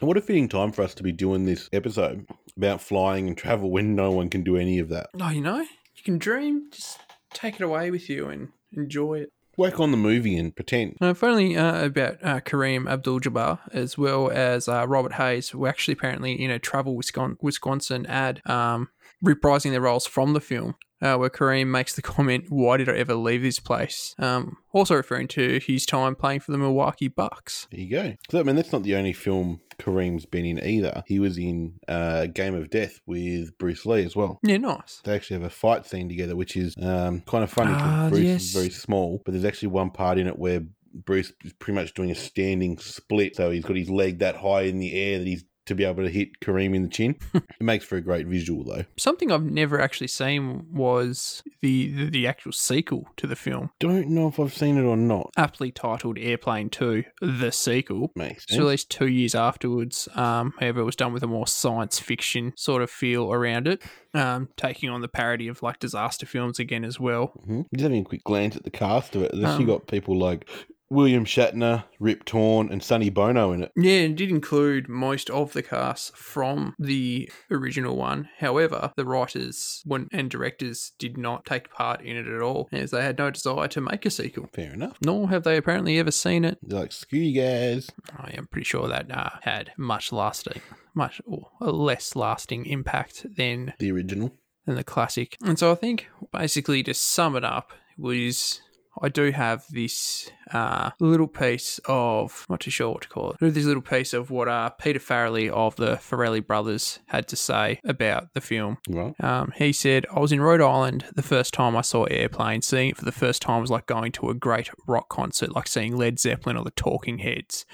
what 0.00 0.16
a 0.16 0.20
fitting 0.20 0.48
time 0.48 0.72
for 0.72 0.82
us 0.82 0.94
to 0.94 1.02
be 1.02 1.12
doing 1.12 1.44
this 1.44 1.68
episode 1.72 2.26
about 2.56 2.80
flying 2.80 3.28
and 3.28 3.36
travel 3.36 3.70
when 3.70 3.94
no 3.94 4.10
one 4.10 4.28
can 4.30 4.42
do 4.42 4.56
any 4.56 4.78
of 4.78 4.88
that. 4.88 5.10
Oh, 5.20 5.30
you 5.30 5.42
know, 5.42 5.60
you 5.60 6.02
can 6.04 6.18
dream. 6.18 6.68
Just 6.72 6.98
take 7.32 7.56
it 7.56 7.62
away 7.62 7.90
with 7.90 8.08
you 8.08 8.28
and 8.28 8.48
enjoy 8.72 9.20
it. 9.20 9.30
Whack 9.56 9.80
on 9.80 9.90
the 9.90 9.96
movie 9.96 10.36
and 10.36 10.54
pretend. 10.54 10.96
Finally, 11.16 11.56
uh, 11.56 11.86
about 11.86 12.18
uh, 12.22 12.40
Kareem 12.40 12.90
Abdul-Jabbar 12.90 13.58
as 13.72 13.96
well 13.96 14.30
as 14.30 14.68
uh, 14.68 14.86
Robert 14.86 15.14
Hays, 15.14 15.50
who 15.50 15.66
actually 15.66 15.92
apparently 15.92 16.32
in 16.32 16.50
a 16.50 16.58
Travel 16.58 16.94
Wisconsin, 16.94 17.38
Wisconsin 17.40 18.06
ad 18.06 18.42
um, 18.46 18.88
reprising 19.24 19.70
their 19.70 19.80
roles 19.80 20.06
from 20.06 20.34
the 20.34 20.40
film, 20.40 20.74
uh, 21.02 21.16
where 21.16 21.30
Kareem 21.30 21.68
makes 21.68 21.94
the 21.94 22.02
comment, 22.14 22.46
"Why 22.48 22.76
did 22.76 22.88
I 22.88 22.92
ever 22.96 23.14
leave 23.14 23.42
this 23.42 23.58
place?" 23.60 24.14
Um, 24.18 24.56
also 24.72 24.94
referring 24.94 25.28
to 25.28 25.58
his 25.64 25.86
time 25.86 26.14
playing 26.14 26.40
for 26.40 26.52
the 26.52 26.58
Milwaukee 26.58 27.08
Bucks. 27.08 27.66
There 27.70 27.80
you 27.80 27.90
go. 27.90 28.14
So, 28.30 28.40
I 28.40 28.42
mean, 28.42 28.56
that's 28.56 28.72
not 28.72 28.82
the 28.82 28.96
only 28.96 29.12
film 29.12 29.60
Kareem's 29.78 30.26
been 30.26 30.44
in 30.44 30.62
either. 30.64 31.02
He 31.06 31.18
was 31.18 31.38
in 31.38 31.74
uh, 31.88 32.26
Game 32.26 32.54
of 32.54 32.70
Death 32.70 33.00
with 33.06 33.56
Bruce 33.58 33.84
Lee 33.86 34.04
as 34.04 34.14
well. 34.16 34.38
Yeah, 34.42 34.56
nice. 34.58 35.00
They 35.04 35.14
actually 35.14 35.34
have 35.40 35.46
a 35.46 35.50
fight 35.50 35.86
scene 35.86 36.08
together, 36.08 36.36
which 36.36 36.56
is 36.56 36.74
um, 36.82 37.20
kind 37.22 37.44
of 37.44 37.50
funny 37.50 37.72
because 37.72 37.82
Ah, 37.86 38.08
Bruce 38.10 38.22
yes. 38.24 38.42
is 38.44 38.52
very 38.52 38.70
small, 38.70 39.20
but 39.24 39.32
there's 39.32 39.44
actually 39.44 39.68
one 39.68 39.90
part 39.90 40.18
in 40.18 40.26
it 40.26 40.38
where 40.38 40.62
Bruce 40.94 41.32
is 41.44 41.52
pretty 41.54 41.78
much 41.78 41.92
doing 41.92 42.10
a 42.10 42.14
standing 42.14 42.78
split. 42.78 43.36
So 43.36 43.50
he's 43.50 43.64
got 43.64 43.76
his 43.76 43.90
leg 43.90 44.20
that 44.20 44.36
high 44.36 44.62
in 44.62 44.78
the 44.78 44.94
air 44.94 45.18
that 45.18 45.26
he's 45.26 45.44
to 45.66 45.74
be 45.74 45.84
able 45.84 46.02
to 46.02 46.10
hit 46.10 46.40
Kareem 46.40 46.74
in 46.74 46.82
the 46.82 46.88
chin. 46.88 47.16
it 47.34 47.44
makes 47.60 47.84
for 47.84 47.96
a 47.96 48.00
great 48.00 48.26
visual, 48.26 48.64
though. 48.64 48.84
Something 48.96 49.30
I've 49.30 49.44
never 49.44 49.80
actually 49.80 50.08
seen 50.08 50.66
was 50.72 51.42
the, 51.60 51.88
the 51.92 52.10
the 52.10 52.26
actual 52.26 52.52
sequel 52.52 53.08
to 53.16 53.26
the 53.26 53.36
film, 53.36 53.70
Don't 53.80 54.08
know 54.08 54.28
if 54.28 54.38
I've 54.40 54.54
seen 54.54 54.76
it 54.78 54.82
or 54.84 54.96
not. 54.96 55.30
aptly 55.36 55.70
titled 55.70 56.18
Airplane 56.18 56.70
Two: 56.70 57.04
The 57.20 57.50
Sequel. 57.52 58.12
Makes 58.16 58.44
It's 58.44 58.58
released 58.58 58.90
two 58.90 59.08
years 59.08 59.34
afterwards. 59.34 60.08
Um, 60.14 60.54
however, 60.60 60.80
it 60.80 60.84
was 60.84 60.96
done 60.96 61.12
with 61.12 61.22
a 61.22 61.26
more 61.26 61.46
science 61.46 61.98
fiction 61.98 62.52
sort 62.56 62.82
of 62.82 62.90
feel 62.90 63.32
around 63.32 63.66
it, 63.68 63.82
um, 64.14 64.48
taking 64.56 64.88
on 64.90 65.00
the 65.00 65.08
parody 65.08 65.48
of 65.48 65.62
like 65.62 65.78
disaster 65.78 66.26
films 66.26 66.58
again 66.58 66.84
as 66.84 66.98
well. 67.00 67.28
hmm 67.44 67.62
Just 67.74 67.82
having 67.82 68.02
a 68.02 68.04
quick 68.04 68.24
glance 68.24 68.56
at 68.56 68.64
the 68.64 68.70
cast 68.70 69.14
of 69.16 69.22
it. 69.22 69.32
Actually 69.34 69.44
Um, 69.44 69.66
got 69.66 69.86
people 69.88 70.16
like 70.18 70.48
William 70.88 71.24
Shatner, 71.24 71.84
Rip 71.98 72.24
Torn, 72.24 72.70
and 72.70 72.82
Sonny 72.82 73.10
Bono 73.10 73.52
in 73.52 73.64
it. 73.64 73.72
Yeah, 73.76 74.00
it 74.02 74.16
did 74.16 74.30
include 74.30 74.88
most 74.88 75.28
of 75.30 75.52
the 75.52 75.62
cast 75.62 76.16
from 76.16 76.74
the 76.78 77.30
original 77.50 77.96
one. 77.96 78.28
However, 78.38 78.92
the 78.96 79.04
writers 79.04 79.82
and 80.12 80.30
directors 80.30 80.92
did 80.98 81.18
not 81.18 81.44
take 81.44 81.70
part 81.72 82.00
in 82.02 82.16
it 82.16 82.26
at 82.28 82.40
all, 82.40 82.68
as 82.72 82.92
they 82.92 83.02
had 83.02 83.18
no 83.18 83.30
desire 83.30 83.66
to 83.68 83.80
make 83.80 84.06
a 84.06 84.10
sequel. 84.10 84.48
Fair 84.52 84.72
enough. 84.74 84.96
Nor 85.04 85.28
have 85.30 85.42
they 85.42 85.56
apparently 85.56 85.98
ever 85.98 86.10
seen 86.12 86.44
it. 86.44 86.58
They're 86.62 86.80
like, 86.80 86.92
screw 86.92 87.18
you 87.18 87.40
guys. 87.40 87.90
I 88.16 88.30
am 88.36 88.46
pretty 88.46 88.64
sure 88.66 88.86
that 88.88 89.10
uh, 89.10 89.30
had 89.42 89.72
much 89.76 90.12
lasting, 90.12 90.60
much 90.94 91.20
or 91.26 91.48
less 91.60 92.14
lasting 92.14 92.66
impact 92.66 93.26
than 93.36 93.74
The 93.80 93.90
original. 93.90 94.32
than 94.66 94.76
the 94.76 94.84
classic. 94.84 95.36
And 95.44 95.58
so 95.58 95.72
I 95.72 95.74
think 95.74 96.08
basically 96.32 96.82
to 96.84 96.94
sum 96.94 97.34
it 97.34 97.44
up 97.44 97.72
was 97.98 98.60
I 99.02 99.08
do 99.08 99.30
have 99.30 99.64
this 99.70 100.30
uh, 100.52 100.90
little 101.00 101.28
piece 101.28 101.80
of 101.86 102.46
not 102.48 102.60
too 102.60 102.70
sure 102.70 102.92
what 102.92 103.02
to 103.02 103.08
call 103.08 103.32
it. 103.32 103.36
This 103.40 103.64
little 103.64 103.82
piece 103.82 104.12
of 104.12 104.30
what 104.30 104.48
uh, 104.48 104.70
Peter 104.70 104.98
Farrelly 104.98 105.50
of 105.50 105.76
the 105.76 105.96
Farrelly 105.96 106.44
brothers 106.44 107.00
had 107.06 107.28
to 107.28 107.36
say 107.36 107.80
about 107.84 108.34
the 108.34 108.40
film. 108.40 108.78
Right. 108.88 109.14
Um, 109.22 109.52
he 109.56 109.72
said, 109.72 110.06
I 110.14 110.20
was 110.20 110.32
in 110.32 110.40
Rhode 110.40 110.60
Island 110.60 111.06
the 111.14 111.22
first 111.22 111.52
time 111.52 111.76
I 111.76 111.82
saw 111.82 112.04
Airplane. 112.04 112.62
Seeing 112.62 112.90
it 112.90 112.96
for 112.96 113.04
the 113.04 113.12
first 113.12 113.42
time 113.42 113.60
was 113.60 113.70
like 113.70 113.86
going 113.86 114.12
to 114.12 114.30
a 114.30 114.34
great 114.34 114.70
rock 114.86 115.08
concert, 115.08 115.54
like 115.54 115.68
seeing 115.68 115.96
Led 115.96 116.18
Zeppelin 116.18 116.56
or 116.56 116.64
the 116.64 116.70
Talking 116.70 117.18
Heads. 117.18 117.64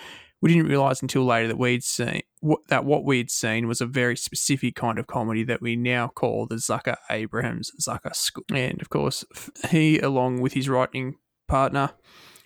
We 0.41 0.53
didn't 0.53 0.69
realize 0.69 1.01
until 1.01 1.25
later 1.25 1.49
that 1.49 1.59
we'd 1.59 1.85
seen 1.85 2.23
what, 2.41 2.67
that 2.67 2.85
what 2.85 3.05
we'd 3.05 3.31
seen 3.31 3.69
was 3.69 3.81
a 3.81 3.87
very 3.87 4.17
specific 4.17 4.75
kind 4.75 4.99
of 4.99 5.07
comedy 5.07 5.45
that 5.45 5.63
we 5.63 5.77
now 5.77 6.09
call 6.09 6.47
the 6.47 6.57
Zucker 6.57 6.97
Abrahams 7.09 7.71
Zucker 7.81 8.15
School. 8.15 8.45
And 8.53 8.83
of 8.83 8.91
course, 8.91 9.25
he, 9.71 10.01
along 10.01 10.41
with 10.41 10.55
his 10.55 10.69
writing 10.69 11.15
partner 11.53 11.91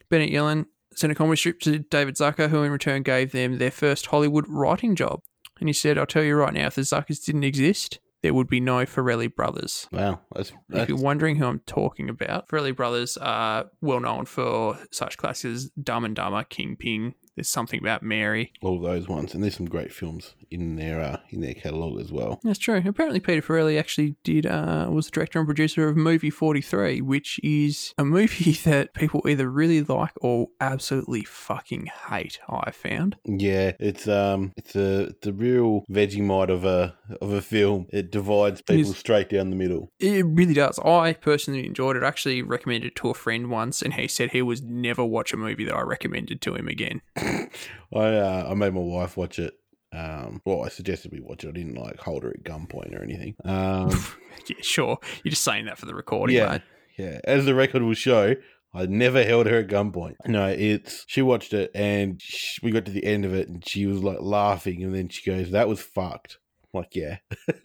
Bennett 0.09 0.33
Yellen, 0.33 0.67
sent 0.95 1.13
a 1.13 1.15
comedy 1.15 1.37
strip 1.37 1.61
to 1.61 1.79
David 1.79 2.17
Zucker, 2.17 2.49
who 2.49 2.63
in 2.63 2.73
return 2.73 3.03
gave 3.03 3.33
them 3.33 3.59
their 3.59 3.71
first 3.71 4.07
Hollywood 4.07 4.47
writing 4.49 4.95
job. 4.95 5.21
And 5.59 5.69
he 5.69 5.73
said, 5.73 5.99
"I'll 5.99 6.07
tell 6.07 6.23
you 6.23 6.37
right 6.37 6.53
now, 6.53 6.67
if 6.67 6.75
the 6.75 6.83
Zuckers 6.83 7.25
didn't 7.25 7.45
exist, 7.45 7.99
there 8.23 8.35
would 8.35 8.49
be 8.49 8.61
no 8.61 8.85
Farrelly 8.85 9.35
brothers." 9.35 9.89
Wow. 9.91 10.21
That's, 10.35 10.53
If 10.71 10.89
you're 10.89 10.99
wondering 10.99 11.37
who 11.37 11.47
I'm 11.47 11.61
talking 11.67 12.09
about, 12.09 12.49
Farrelly 12.49 12.75
brothers 12.75 13.17
are 13.17 13.67
well 13.81 14.01
known 14.01 14.27
for 14.27 14.79
such 14.93 15.17
classics 15.17 15.45
as 15.45 15.71
Dumb 15.71 16.05
and 16.05 16.15
Dumber, 16.15 16.45
Kingpin. 16.45 17.15
There's 17.37 17.49
something 17.49 17.79
about 17.81 18.03
Mary. 18.03 18.53
all 18.63 18.81
those 18.81 19.09
ones. 19.09 19.35
And 19.35 19.43
there's 19.43 19.57
some 19.57 19.67
great 19.69 19.93
films 19.93 20.35
in 20.51 20.77
their 20.77 21.01
uh, 21.01 21.19
in 21.31 21.41
their 21.43 21.55
catalogue 21.55 22.01
as 22.01 22.11
well. 22.11 22.41
That's 22.43 22.59
true. 22.59 22.83
Apparently, 22.85 23.21
Peter 23.21 23.43
Farrelly 23.43 23.79
actually 23.79 24.17
did 24.25 24.47
uh, 24.47 24.89
was 24.91 25.07
the 25.07 25.13
director 25.13 25.39
and 25.39 25.47
producer 25.47 25.89
of 25.89 25.97
Movie 25.97 26.31
43, 26.31 27.01
which 27.03 27.39
is 27.43 27.95
a 27.99 28.05
movie 28.05 28.53
that 28.65 28.95
people 28.95 29.23
either 29.29 29.49
really 29.51 29.83
like 29.83 30.13
or 30.21 30.49
absolutely 30.61 31.25
fucking 31.25 31.91
hate. 32.09 32.39
I 32.49 32.71
found. 32.71 33.17
Yeah, 33.25 33.73
it's 33.79 34.09
um, 34.09 34.53
it's 34.57 34.75
a 34.75 35.09
it's 35.09 35.27
a 35.27 35.33
real 35.33 35.85
Vegemite 35.91 36.49
of 36.51 36.65
a 36.65 36.97
of 37.21 37.33
a 37.33 37.43
film. 37.43 37.87
It 37.93 38.11
divides 38.11 38.63
people 38.63 38.77
Yes. 38.91 38.97
straight 38.99 39.29
down 39.29 39.51
the 39.51 39.57
middle. 39.57 39.91
It 39.99 40.25
really 40.27 40.55
does. 40.55 40.79
I 40.79 41.13
personally 41.13 41.67
enjoyed 41.67 41.97
it. 41.97 42.03
I 42.03 42.09
actually 42.09 42.43
recommended 42.43 42.89
it 42.89 42.97
to 42.97 43.11
a 43.11 43.15
friend 43.15 43.51
once, 43.51 43.83
and 43.83 43.95
he 43.95 44.09
said 44.09 44.31
he 44.31 44.43
was 44.43 44.63
never 44.63 45.05
watch 45.05 45.33
a 45.33 45.37
movie 45.37 45.65
that 45.65 45.75
I 45.75 45.83
recommended 45.83 46.41
to 46.43 46.55
him 46.55 46.69
again. 46.69 47.03
I 47.95 47.99
uh, 47.99 48.49
I 48.51 48.55
made 48.55 48.75
my 48.75 48.81
wife 48.81 49.17
watch 49.17 49.39
it. 49.39 49.55
Um, 49.93 50.43
well, 50.45 50.65
I 50.65 50.69
suggested 50.69 51.13
we 51.13 51.21
watch 51.21 51.45
it. 51.45 51.49
I 51.49 51.53
didn't 51.53 51.75
like 51.77 51.99
hold 51.99 52.23
her 52.25 52.31
at 52.31 52.43
gunpoint 52.45 52.99
or 52.99 53.03
anything. 53.03 53.35
Um, 53.45 53.91
Yeah, 54.49 54.57
sure. 54.61 54.99
You're 55.25 55.31
just 55.31 55.43
saying 55.45 55.65
that 55.65 55.79
for 55.79 55.87
the 55.87 55.95
recording, 55.95 56.37
yeah, 56.37 56.53
mate. 56.53 56.63
yeah. 56.99 57.21
As 57.25 57.47
the 57.47 57.55
record 57.55 57.83
will 57.83 57.95
show, 57.95 58.35
I 58.75 58.85
never 58.87 59.25
held 59.25 59.47
her 59.47 59.61
at 59.61 59.69
gunpoint. 59.69 60.17
No, 60.27 60.47
it's 60.47 61.05
she 61.09 61.23
watched 61.23 61.55
it 61.55 61.71
and 61.75 62.21
sh 62.21 62.59
we 62.63 62.71
got 62.71 62.85
to 62.85 62.93
the 62.93 63.05
end 63.05 63.25
of 63.25 63.33
it 63.35 63.49
and 63.49 63.67
she 63.67 63.87
was 63.87 64.03
like 64.03 64.19
laughing 64.21 64.83
and 64.85 64.95
then 64.95 65.09
she 65.09 65.29
goes, 65.29 65.51
"That 65.53 65.69
was 65.69 65.81
fucked." 65.81 66.39
I'm 66.75 66.81
like, 66.81 66.95
yeah, 66.95 67.19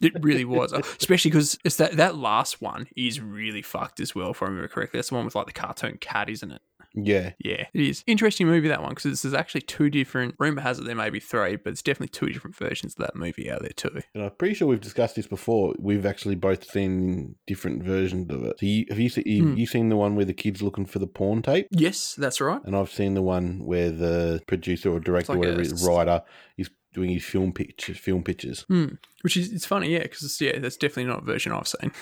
It 0.00 0.12
really 0.22 0.44
was, 0.46 0.72
especially 0.72 1.30
because 1.32 1.58
it's 1.64 1.76
that 1.76 1.96
that 1.98 2.16
last 2.16 2.62
one 2.62 2.86
is 2.96 3.20
really 3.20 3.62
fucked 3.62 4.00
as 4.00 4.14
well. 4.14 4.30
If 4.30 4.42
I 4.42 4.46
remember 4.46 4.68
correctly, 4.68 4.98
that's 4.98 5.10
the 5.10 5.16
one 5.16 5.24
with 5.26 5.34
like 5.34 5.46
the 5.46 5.52
cartoon 5.52 5.98
cat, 6.00 6.30
isn't 6.30 6.50
it? 6.52 6.62
Yeah. 7.06 7.32
Yeah, 7.38 7.66
it 7.72 7.80
is. 7.80 8.04
Interesting 8.06 8.46
movie 8.46 8.68
that 8.68 8.80
one 8.82 8.90
because 8.94 9.22
there's 9.22 9.34
actually 9.34 9.62
two 9.62 9.90
different. 9.90 10.34
Rumor 10.38 10.60
has 10.62 10.78
it 10.78 10.84
there 10.84 10.94
may 10.94 11.10
be 11.10 11.20
three, 11.20 11.56
but 11.56 11.70
it's 11.72 11.82
definitely 11.82 12.08
two 12.08 12.32
different 12.32 12.56
versions 12.56 12.94
of 12.94 13.06
that 13.06 13.16
movie 13.16 13.50
out 13.50 13.60
there 13.62 13.70
too. 13.70 14.00
And 14.14 14.24
I'm 14.24 14.30
pretty 14.32 14.54
sure 14.54 14.68
we've 14.68 14.80
discussed 14.80 15.16
this 15.16 15.26
before. 15.26 15.74
We've 15.78 16.06
actually 16.06 16.34
both 16.34 16.68
seen 16.70 17.36
different 17.46 17.82
versions 17.82 18.30
of 18.30 18.44
it. 18.44 18.58
So 18.60 18.66
you, 18.66 18.86
have 18.88 18.98
you 18.98 19.08
seen 19.08 19.24
you, 19.26 19.42
Hmm. 19.44 19.56
you 19.56 19.66
seen 19.66 19.88
the 19.88 19.96
one 19.96 20.16
where 20.16 20.24
the 20.24 20.34
kid's 20.34 20.62
looking 20.62 20.86
for 20.86 20.98
the 20.98 21.06
porn 21.06 21.42
tape? 21.42 21.68
Yes, 21.70 22.14
that's 22.14 22.40
right. 22.40 22.60
And 22.64 22.74
I've 22.76 22.90
seen 22.90 23.14
the 23.14 23.22
one 23.22 23.64
where 23.64 23.90
the 23.90 24.40
producer 24.46 24.90
or 24.90 25.00
director, 25.00 25.32
like 25.32 25.40
whatever 25.40 25.58
a 25.60 25.64
it 25.64 25.72
is, 25.72 25.86
writer, 25.86 26.22
is 26.56 26.70
doing 26.94 27.10
his 27.10 27.24
film 27.24 27.52
pictures. 27.52 27.98
Film 27.98 28.22
pictures. 28.24 28.62
Hmm. 28.68 28.86
Which 29.22 29.36
is 29.36 29.52
it's 29.52 29.66
funny, 29.66 29.92
yeah, 29.92 30.02
because 30.02 30.40
yeah, 30.40 30.58
that's 30.58 30.76
definitely 30.76 31.04
not 31.10 31.22
a 31.22 31.24
version 31.24 31.52
I've 31.52 31.68
seen. 31.68 31.92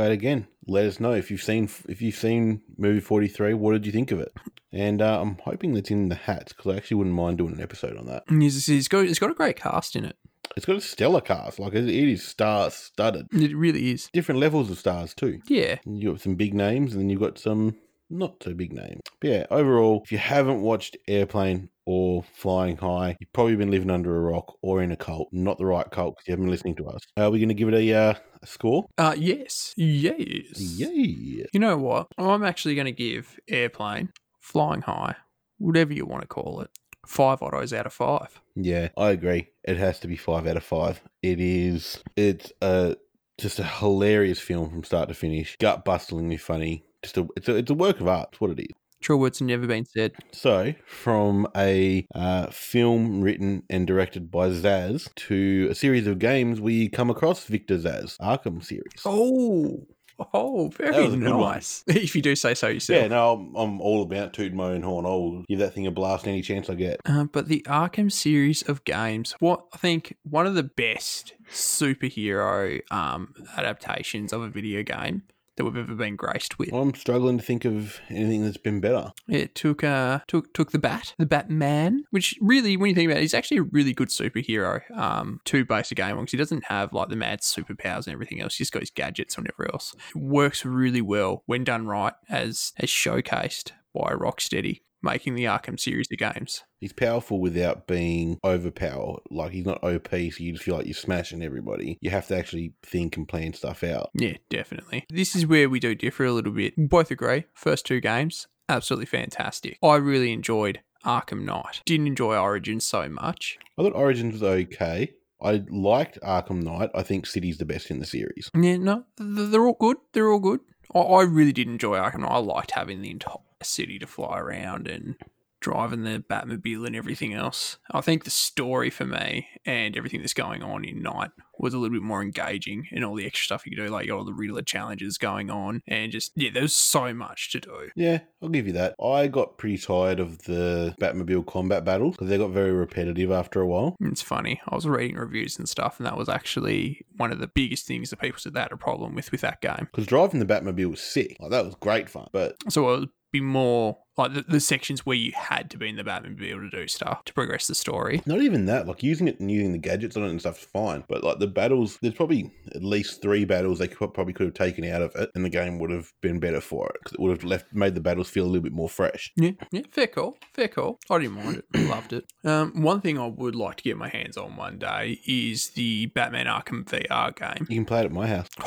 But 0.00 0.12
again, 0.12 0.46
let 0.66 0.86
us 0.86 0.98
know 0.98 1.12
if 1.12 1.30
you've 1.30 1.42
seen 1.42 1.68
if 1.86 2.00
you've 2.00 2.14
seen 2.14 2.62
movie 2.78 3.00
forty 3.00 3.28
three. 3.28 3.52
What 3.52 3.72
did 3.72 3.84
you 3.84 3.92
think 3.92 4.12
of 4.12 4.18
it? 4.18 4.32
And 4.72 5.02
uh, 5.02 5.20
I'm 5.20 5.36
hoping 5.44 5.74
that's 5.74 5.90
in 5.90 6.08
the 6.08 6.14
hats 6.14 6.54
because 6.54 6.72
I 6.72 6.78
actually 6.78 6.96
wouldn't 6.96 7.14
mind 7.14 7.36
doing 7.36 7.52
an 7.52 7.60
episode 7.60 7.98
on 7.98 8.06
that. 8.06 8.22
It's, 8.30 8.66
it's 8.70 8.88
got 8.88 9.04
it's 9.04 9.18
got 9.18 9.30
a 9.30 9.34
great 9.34 9.56
cast 9.56 9.96
in 9.96 10.06
it. 10.06 10.16
It's 10.56 10.64
got 10.64 10.76
a 10.76 10.80
stellar 10.80 11.20
cast, 11.20 11.58
like 11.58 11.74
it 11.74 11.86
it 11.86 12.08
is 12.12 12.26
star 12.26 12.70
studded. 12.70 13.26
It 13.30 13.54
really 13.54 13.90
is. 13.90 14.08
Different 14.14 14.40
levels 14.40 14.70
of 14.70 14.78
stars 14.78 15.12
too. 15.12 15.42
Yeah, 15.48 15.76
You've 15.84 16.14
got 16.14 16.22
some 16.22 16.34
big 16.34 16.54
names, 16.54 16.94
and 16.94 17.02
then 17.02 17.10
you've 17.10 17.20
got 17.20 17.38
some 17.38 17.76
not 18.10 18.40
too 18.40 18.54
big 18.54 18.72
name. 18.72 19.00
But 19.20 19.30
yeah, 19.30 19.46
overall, 19.50 20.02
if 20.04 20.12
you 20.12 20.18
haven't 20.18 20.62
watched 20.62 20.96
Airplane 21.08 21.68
or 21.86 22.24
Flying 22.34 22.76
High, 22.76 23.16
you've 23.20 23.32
probably 23.32 23.56
been 23.56 23.70
living 23.70 23.90
under 23.90 24.16
a 24.16 24.20
rock 24.20 24.56
or 24.62 24.82
in 24.82 24.92
a 24.92 24.96
cult. 24.96 25.28
Not 25.32 25.58
the 25.58 25.66
right 25.66 25.90
cult 25.90 26.16
because 26.16 26.28
you 26.28 26.32
haven't 26.32 26.46
been 26.46 26.50
listening 26.50 26.76
to 26.76 26.88
us. 26.88 27.02
Are 27.16 27.30
we 27.30 27.38
going 27.38 27.48
to 27.48 27.54
give 27.54 27.68
it 27.68 27.74
a, 27.74 27.94
uh, 27.94 28.14
a 28.42 28.46
score? 28.46 28.86
Uh, 28.98 29.14
yes. 29.16 29.74
Yes. 29.76 30.60
Yay! 30.60 31.46
You 31.52 31.60
know 31.60 31.76
what? 31.76 32.08
I'm 32.18 32.44
actually 32.44 32.74
going 32.74 32.86
to 32.86 32.92
give 32.92 33.38
Airplane, 33.48 34.10
Flying 34.40 34.82
High, 34.82 35.14
whatever 35.58 35.92
you 35.92 36.06
want 36.06 36.22
to 36.22 36.28
call 36.28 36.60
it, 36.60 36.70
five 37.06 37.42
autos 37.42 37.72
out 37.72 37.86
of 37.86 37.92
five. 37.92 38.40
Yeah, 38.56 38.88
I 38.96 39.10
agree. 39.10 39.48
It 39.64 39.76
has 39.76 40.00
to 40.00 40.08
be 40.08 40.16
five 40.16 40.46
out 40.46 40.56
of 40.56 40.64
five. 40.64 41.00
It 41.22 41.40
is. 41.40 42.02
It's 42.16 42.52
a 42.60 42.96
just 43.38 43.58
a 43.58 43.64
hilarious 43.64 44.38
film 44.38 44.68
from 44.68 44.84
start 44.84 45.08
to 45.08 45.14
finish. 45.14 45.56
Gut 45.58 45.84
bustlingly 45.84 46.38
funny. 46.38 46.84
Just 47.02 47.16
a 47.16 47.26
it's 47.36 47.48
a 47.48 47.56
it's 47.56 47.70
a 47.70 47.74
work 47.74 48.00
of 48.00 48.08
art. 48.08 48.28
It's 48.32 48.40
what 48.40 48.50
it 48.50 48.60
is. 48.60 48.68
True 49.00 49.16
words 49.16 49.38
have 49.38 49.48
never 49.48 49.66
been 49.66 49.86
said. 49.86 50.12
So, 50.30 50.74
from 50.86 51.48
a 51.56 52.06
uh, 52.14 52.48
film 52.48 53.22
written 53.22 53.62
and 53.70 53.86
directed 53.86 54.30
by 54.30 54.50
Zaz 54.50 55.08
to 55.14 55.68
a 55.70 55.74
series 55.74 56.06
of 56.06 56.18
games, 56.18 56.60
we 56.60 56.90
come 56.90 57.08
across 57.08 57.44
Victor 57.44 57.78
Zsasz 57.78 58.18
Arkham 58.18 58.62
series. 58.62 59.00
Oh, 59.06 59.86
oh, 60.34 60.68
very 60.68 60.92
That 60.92 61.02
was 61.02 61.14
a 61.14 61.16
good 61.16 61.32
one. 61.32 61.40
nice. 61.40 61.82
If 61.88 62.14
you 62.14 62.20
do 62.20 62.36
say 62.36 62.52
so 62.52 62.68
yourself. 62.68 63.00
Yeah, 63.00 63.08
no, 63.08 63.32
I'm, 63.32 63.56
I'm 63.56 63.80
all 63.80 64.02
about 64.02 64.34
tooting 64.34 64.58
my 64.58 64.72
own 64.72 64.82
horn. 64.82 65.06
I'll 65.06 65.44
give 65.48 65.60
that 65.60 65.72
thing 65.72 65.86
a 65.86 65.90
blast 65.90 66.28
any 66.28 66.42
chance 66.42 66.68
I 66.68 66.74
get. 66.74 67.00
Uh, 67.06 67.24
but 67.24 67.48
the 67.48 67.62
Arkham 67.66 68.12
series 68.12 68.60
of 68.68 68.84
games, 68.84 69.34
what 69.38 69.64
I 69.72 69.78
think 69.78 70.18
one 70.24 70.46
of 70.46 70.54
the 70.56 70.62
best 70.62 71.32
superhero 71.50 72.80
um, 72.92 73.32
adaptations 73.56 74.34
of 74.34 74.42
a 74.42 74.48
video 74.50 74.82
game 74.82 75.22
that 75.60 75.64
we've 75.64 75.76
ever 75.84 75.94
been 75.94 76.16
graced 76.16 76.58
with. 76.58 76.72
I'm 76.72 76.94
struggling 76.94 77.38
to 77.38 77.44
think 77.44 77.64
of 77.64 78.00
anything 78.08 78.44
that's 78.44 78.56
been 78.56 78.80
better. 78.80 79.12
It 79.28 79.54
took 79.54 79.84
uh 79.84 80.20
took 80.26 80.52
took 80.54 80.72
the 80.72 80.78
bat, 80.78 81.14
the 81.18 81.26
Batman, 81.26 82.04
which 82.10 82.34
really, 82.40 82.76
when 82.76 82.88
you 82.88 82.94
think 82.94 83.10
about 83.10 83.18
it, 83.18 83.22
he's 83.22 83.34
actually 83.34 83.58
a 83.58 83.62
really 83.62 83.92
good 83.92 84.08
superhero 84.08 84.80
um 84.96 85.40
to 85.44 85.64
base 85.64 85.90
a 85.90 85.94
game 85.94 86.16
on 86.16 86.24
because 86.24 86.32
he 86.32 86.38
doesn't 86.38 86.64
have 86.64 86.92
like 86.92 87.08
the 87.08 87.16
mad 87.16 87.40
superpowers 87.40 88.06
and 88.06 88.14
everything 88.14 88.40
else. 88.40 88.56
He's 88.56 88.66
just 88.66 88.72
got 88.72 88.82
his 88.82 88.90
gadgets 88.90 89.36
and 89.36 89.44
whatever 89.44 89.72
else. 89.72 89.94
It 90.14 90.18
works 90.18 90.64
really 90.64 91.02
well 91.02 91.42
when 91.46 91.64
done 91.64 91.86
right, 91.86 92.14
as 92.28 92.72
as 92.78 92.88
showcased 92.88 93.72
by 93.94 94.12
Rocksteady 94.12 94.80
making 95.02 95.34
the 95.34 95.44
Arkham 95.44 95.78
series 95.78 96.08
of 96.10 96.18
games. 96.18 96.62
He's 96.78 96.92
powerful 96.92 97.40
without 97.40 97.86
being 97.86 98.38
overpowered. 98.44 99.20
Like 99.30 99.52
he's 99.52 99.66
not 99.66 99.82
OP, 99.82 100.10
so 100.10 100.16
you 100.16 100.52
just 100.52 100.64
feel 100.64 100.76
like 100.76 100.86
you're 100.86 100.94
smashing 100.94 101.42
everybody. 101.42 101.98
You 102.00 102.10
have 102.10 102.26
to 102.28 102.36
actually 102.36 102.74
think 102.82 103.16
and 103.16 103.28
plan 103.28 103.52
stuff 103.52 103.84
out. 103.84 104.10
Yeah, 104.14 104.36
definitely. 104.48 105.04
This 105.10 105.34
is 105.34 105.46
where 105.46 105.68
we 105.68 105.80
do 105.80 105.94
differ 105.94 106.24
a 106.24 106.32
little 106.32 106.52
bit. 106.52 106.74
Both 106.76 107.10
agree. 107.10 107.44
First 107.54 107.86
two 107.86 108.00
games, 108.00 108.46
absolutely 108.68 109.06
fantastic. 109.06 109.78
I 109.82 109.96
really 109.96 110.32
enjoyed 110.32 110.80
Arkham 111.04 111.44
Knight. 111.44 111.82
Didn't 111.84 112.06
enjoy 112.06 112.36
Origins 112.36 112.84
so 112.84 113.08
much. 113.08 113.58
I 113.78 113.82
thought 113.82 113.94
Origins 113.94 114.34
was 114.34 114.42
okay. 114.42 115.12
I 115.42 115.62
liked 115.70 116.20
Arkham 116.22 116.62
Knight. 116.62 116.90
I 116.94 117.02
think 117.02 117.26
City's 117.26 117.58
the 117.58 117.64
best 117.64 117.90
in 117.90 117.98
the 117.98 118.06
series. 118.06 118.50
Yeah, 118.54 118.76
no, 118.76 119.04
they're 119.16 119.66
all 119.66 119.76
good. 119.78 119.96
They're 120.12 120.30
all 120.30 120.38
good. 120.38 120.60
I, 120.94 121.22
really 121.22 121.52
did 121.52 121.68
enjoy 121.68 121.96
Arkham 121.96 122.20
Knight. 122.20 122.32
I 122.32 122.38
liked 122.38 122.72
having 122.72 123.00
the 123.00 123.10
entire 123.10 123.36
city 123.62 123.98
to 123.98 124.06
fly 124.06 124.38
around 124.38 124.88
and 124.88 125.16
driving 125.60 126.04
the 126.04 126.24
Batmobile 126.28 126.86
and 126.86 126.96
everything 126.96 127.34
else. 127.34 127.78
I 127.90 128.00
think 128.00 128.24
the 128.24 128.30
story 128.30 128.90
for 128.90 129.04
me 129.04 129.46
and 129.64 129.96
everything 129.96 130.20
that's 130.20 130.34
going 130.34 130.62
on 130.62 130.84
in 130.84 131.02
Knight 131.02 131.30
was 131.58 131.74
a 131.74 131.78
little 131.78 131.94
bit 131.94 132.02
more 132.02 132.22
engaging 132.22 132.88
and 132.90 133.04
all 133.04 133.14
the 133.14 133.26
extra 133.26 133.44
stuff 133.44 133.66
you 133.66 133.76
could 133.76 133.84
do, 133.84 133.90
like 133.90 134.10
all 134.10 134.24
the 134.24 134.32
Riddler 134.32 134.62
challenges 134.62 135.18
going 135.18 135.50
on 135.50 135.82
and 135.86 136.10
just, 136.10 136.32
yeah, 136.34 136.48
there's 136.52 136.74
so 136.74 137.12
much 137.12 137.52
to 137.52 137.60
do. 137.60 137.90
Yeah, 137.94 138.20
I'll 138.42 138.48
give 138.48 138.66
you 138.66 138.72
that. 138.72 138.94
I 139.02 139.26
got 139.26 139.58
pretty 139.58 139.76
tired 139.76 140.18
of 140.18 140.42
the 140.44 140.94
Batmobile 140.98 141.46
combat 141.46 141.84
battles 141.84 142.16
because 142.16 142.30
they 142.30 142.38
got 142.38 142.50
very 142.50 142.72
repetitive 142.72 143.30
after 143.30 143.60
a 143.60 143.66
while. 143.66 143.96
It's 144.00 144.22
funny. 144.22 144.62
I 144.66 144.74
was 144.74 144.86
reading 144.88 145.16
reviews 145.16 145.58
and 145.58 145.68
stuff, 145.68 145.98
and 145.98 146.06
that 146.06 146.16
was 146.16 146.30
actually 146.30 147.04
one 147.18 147.32
of 147.32 147.38
the 147.38 147.48
biggest 147.48 147.86
things 147.86 148.08
that 148.08 148.20
people 148.20 148.40
said 148.40 148.54
they 148.54 148.60
had 148.60 148.72
a 148.72 148.78
problem 148.78 149.14
with 149.14 149.30
with 149.30 149.42
that 149.42 149.60
game. 149.60 149.88
Because 149.92 150.06
driving 150.06 150.40
the 150.40 150.46
Batmobile 150.46 150.90
was 150.92 151.02
sick. 151.02 151.36
Like 151.38 151.50
that 151.50 151.66
was 151.66 151.74
great 151.74 152.08
fun. 152.08 152.28
But 152.32 152.56
So 152.70 152.84
would 152.84 153.10
be 153.32 153.40
more 153.40 153.98
like 154.16 154.34
the, 154.34 154.42
the 154.42 154.60
sections 154.60 155.06
where 155.06 155.16
you 155.16 155.32
had 155.34 155.70
to 155.70 155.78
be 155.78 155.88
in 155.88 155.96
the 155.96 156.04
Batman 156.04 156.32
to 156.32 156.36
be 156.36 156.50
able 156.50 156.60
to 156.60 156.70
do 156.70 156.86
stuff 156.86 157.24
to 157.24 157.32
progress 157.32 157.66
the 157.66 157.74
story. 157.74 158.20
not 158.26 158.42
even 158.42 158.66
that. 158.66 158.86
Like 158.86 159.02
using 159.02 159.28
it 159.28 159.40
and 159.40 159.50
using 159.50 159.72
the 159.72 159.78
gadgets 159.78 160.14
on 160.16 160.24
it 160.24 160.28
and 160.30 160.40
stuff 160.40 160.58
is 160.58 160.64
fine. 160.66 161.04
But 161.08 161.24
like 161.24 161.38
the 161.38 161.46
battles, 161.46 161.98
there's 162.02 162.14
probably 162.14 162.52
at 162.74 162.84
least 162.84 163.22
three 163.22 163.44
battles 163.46 163.78
they 163.78 163.88
could, 163.88 164.12
probably 164.12 164.34
could 164.34 164.46
have 164.46 164.54
taken 164.54 164.84
out 164.84 165.00
of 165.00 165.14
it, 165.16 165.30
and 165.34 165.44
the 165.44 165.48
game 165.48 165.78
would 165.78 165.90
have 165.90 166.12
been 166.20 166.38
better 166.38 166.60
for 166.60 166.88
it 166.88 166.96
because 167.02 167.14
it 167.14 167.20
would 167.20 167.30
have 167.30 167.44
left 167.44 167.72
made 167.72 167.94
the 167.94 168.00
battles 168.00 168.28
feel 168.28 168.44
a 168.44 168.48
little 168.48 168.62
bit 168.62 168.72
more 168.72 168.88
fresh. 168.90 169.32
Yeah, 169.36 169.52
yeah, 169.72 169.82
fair 169.90 170.08
call, 170.08 170.36
fair 170.52 170.68
call. 170.68 170.98
I 171.08 171.18
didn't 171.18 171.36
mind 171.42 171.62
it, 171.72 171.88
loved 171.88 172.12
it. 172.12 172.24
Um, 172.44 172.82
one 172.82 173.00
thing 173.00 173.18
I 173.18 173.26
would 173.26 173.54
like 173.54 173.76
to 173.78 173.82
get 173.84 173.96
my 173.96 174.08
hands 174.08 174.36
on 174.36 174.56
one 174.56 174.78
day 174.78 175.20
is 175.26 175.70
the 175.70 176.06
Batman 176.06 176.46
Arkham 176.46 176.84
VR 176.84 177.34
game. 177.34 177.66
You 177.70 177.76
can 177.76 177.84
play 177.86 178.00
it 178.00 178.06
at 178.06 178.12
my 178.12 178.26
house. 178.26 178.48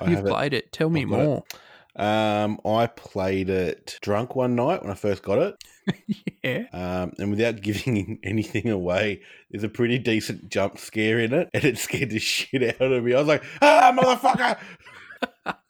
I 0.00 0.04
You've 0.06 0.18
have 0.18 0.26
it. 0.26 0.30
played 0.30 0.54
it. 0.54 0.72
Tell 0.72 0.90
me 0.90 1.02
I've 1.04 1.12
it. 1.12 1.42
Um, 1.98 2.60
I 2.64 2.86
played 2.86 3.50
it 3.50 3.98
drunk 4.00 4.36
one 4.36 4.54
night 4.54 4.82
when 4.82 4.90
I 4.90 4.94
first 4.94 5.22
got 5.22 5.38
it. 5.38 5.54
Yeah. 6.44 6.64
Um, 6.72 7.12
and 7.18 7.30
without 7.30 7.60
giving 7.62 8.20
anything 8.22 8.68
away, 8.70 9.22
there's 9.50 9.64
a 9.64 9.68
pretty 9.68 9.98
decent 9.98 10.50
jump 10.50 10.78
scare 10.78 11.18
in 11.18 11.32
it, 11.32 11.48
and 11.52 11.64
it 11.64 11.78
scared 11.78 12.10
the 12.10 12.18
shit 12.20 12.80
out 12.80 12.92
of 12.92 13.02
me. 13.02 13.14
I 13.14 13.18
was 13.18 13.26
like, 13.26 13.42
"Ah, 13.60 13.92
motherfucker!" 13.96 14.58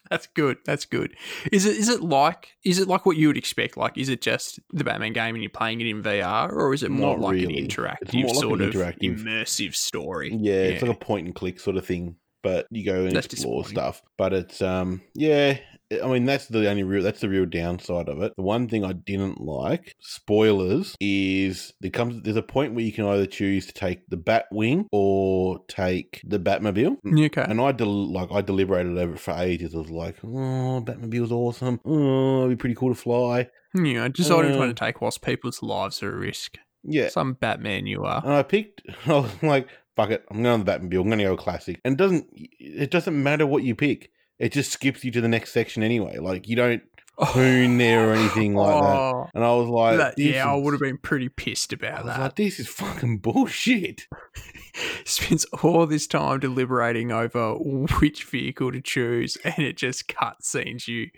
That's 0.09 0.27
good. 0.27 0.57
That's 0.65 0.85
good. 0.85 1.15
Is 1.51 1.65
it 1.65 1.77
is 1.77 1.87
it 1.87 2.01
like 2.01 2.55
is 2.63 2.79
it 2.79 2.87
like 2.87 3.05
what 3.05 3.17
you 3.17 3.27
would 3.27 3.37
expect? 3.37 3.77
Like 3.77 3.97
is 3.97 4.09
it 4.09 4.21
just 4.21 4.59
the 4.71 4.83
Batman 4.83 5.13
game 5.13 5.35
and 5.35 5.43
you're 5.43 5.51
playing 5.51 5.81
it 5.81 5.87
in 5.87 6.01
VR, 6.01 6.51
or 6.51 6.73
is 6.73 6.83
it 6.83 6.91
more 6.91 7.15
Not 7.15 7.19
like 7.21 7.33
really. 7.33 7.59
an 7.59 7.67
interactive 7.67 8.13
like 8.13 8.25
an 8.25 8.35
sort 8.35 8.61
of 8.61 8.73
immersive 8.73 9.75
story? 9.75 10.35
Yeah, 10.35 10.53
it's 10.53 10.81
like 10.81 10.91
a 10.91 10.99
point 10.99 11.27
and 11.27 11.35
click 11.35 11.59
sort 11.59 11.77
of 11.77 11.85
thing, 11.85 12.15
but 12.41 12.65
you 12.71 12.83
go 12.85 13.05
and 13.05 13.15
That's 13.15 13.27
explore 13.27 13.65
stuff. 13.65 14.01
But 14.17 14.33
it's 14.33 14.61
um, 14.61 15.01
yeah. 15.13 15.59
I 15.91 16.07
mean, 16.07 16.25
that's 16.25 16.45
the 16.47 16.69
only 16.69 16.83
real. 16.83 17.01
That's 17.03 17.21
the 17.21 17.29
real 17.29 17.45
downside 17.47 18.09
of 18.09 18.21
it. 18.21 18.33
The 18.35 18.43
one 18.43 18.67
thing 18.67 18.85
I 18.85 18.93
didn't 18.93 19.41
like, 19.41 19.95
spoilers, 19.99 20.95
is 20.99 21.73
there 21.81 21.89
comes. 21.91 22.21
There's 22.21 22.35
a 22.35 22.43
point 22.43 22.73
where 22.75 22.83
you 22.83 22.91
can 22.93 23.05
either 23.05 23.25
choose 23.25 23.65
to 23.67 23.73
take 23.73 24.07
the 24.07 24.17
Batwing 24.17 24.85
or 24.91 25.59
take 25.67 26.21
the 26.23 26.37
Batmobile. 26.39 26.97
Okay. 27.25 27.41
And 27.47 27.59
I 27.59 27.71
del- 27.71 28.11
like 28.11 28.31
I 28.31 28.41
deliberated 28.41 28.97
over 28.97 29.13
it 29.13 29.19
for 29.19 29.31
ages. 29.33 29.73
I 29.73 29.79
was 29.79 29.89
like, 29.89 30.17
oh, 30.23 30.81
Batmobile's 30.85 31.31
awesome. 31.31 31.79
Oh, 31.85 32.45
it'd 32.45 32.57
be 32.57 32.61
pretty 32.61 32.75
cool 32.75 32.93
to 32.93 32.99
fly. 32.99 33.49
Yeah, 33.73 34.05
I 34.05 34.07
decided 34.09 34.51
Uh, 34.53 34.65
to 34.67 34.73
take 34.73 35.01
whilst 35.01 35.21
people's 35.21 35.61
lives 35.63 36.03
are 36.03 36.09
at 36.09 36.15
risk. 36.15 36.57
Yeah. 36.83 37.09
Some 37.09 37.33
Batman 37.33 37.87
you 37.87 38.03
are. 38.03 38.21
And 38.23 38.33
I 38.33 38.43
picked. 38.43 38.81
I 39.07 39.13
was 39.13 39.43
like, 39.43 39.67
fuck 39.95 40.11
it. 40.11 40.23
I'm 40.31 40.43
going 40.43 40.59
to 40.59 40.63
the 40.65 40.71
Batmobile. 40.71 41.01
I'm 41.01 41.07
going 41.09 41.17
to 41.19 41.23
go 41.25 41.37
classic. 41.37 41.79
And 41.83 41.93
it 41.93 41.97
doesn't 41.97 42.27
it 42.33 42.91
doesn't 42.91 43.21
matter 43.23 43.45
what 43.47 43.63
you 43.63 43.75
pick. 43.75 44.11
It 44.39 44.51
just 44.51 44.71
skips 44.71 45.03
you 45.03 45.11
to 45.11 45.21
the 45.21 45.27
next 45.27 45.51
section 45.51 45.83
anyway. 45.83 46.17
Like 46.17 46.47
you 46.47 46.55
don't 46.55 46.81
oh. 47.17 47.33
tune 47.33 47.77
there 47.77 48.09
or 48.09 48.13
anything 48.13 48.55
like 48.55 48.81
that. 48.81 48.89
Oh, 48.89 49.29
And 49.33 49.43
I 49.43 49.53
was 49.53 49.67
like, 49.67 49.97
that- 49.97 50.17
yeah, 50.17 50.49
I 50.49 50.55
would 50.55 50.73
have 50.73 50.81
been 50.81 50.97
pretty 50.97 51.29
pissed 51.29 51.73
I 51.73 51.75
about 51.75 52.05
was 52.05 52.13
that. 52.13 52.21
like, 52.21 52.35
this 52.35 52.59
is 52.59 52.67
fucking 52.67 53.19
bullshit. 53.19 54.07
Spends 55.05 55.45
all 55.61 55.85
this 55.85 56.07
time 56.07 56.39
deliberating 56.39 57.11
over 57.11 57.55
which 57.55 58.23
vehicle 58.23 58.71
to 58.71 58.81
choose, 58.81 59.37
and 59.43 59.59
it 59.59 59.77
just 59.77 60.07
cutscenes 60.07 60.87
you 60.87 61.09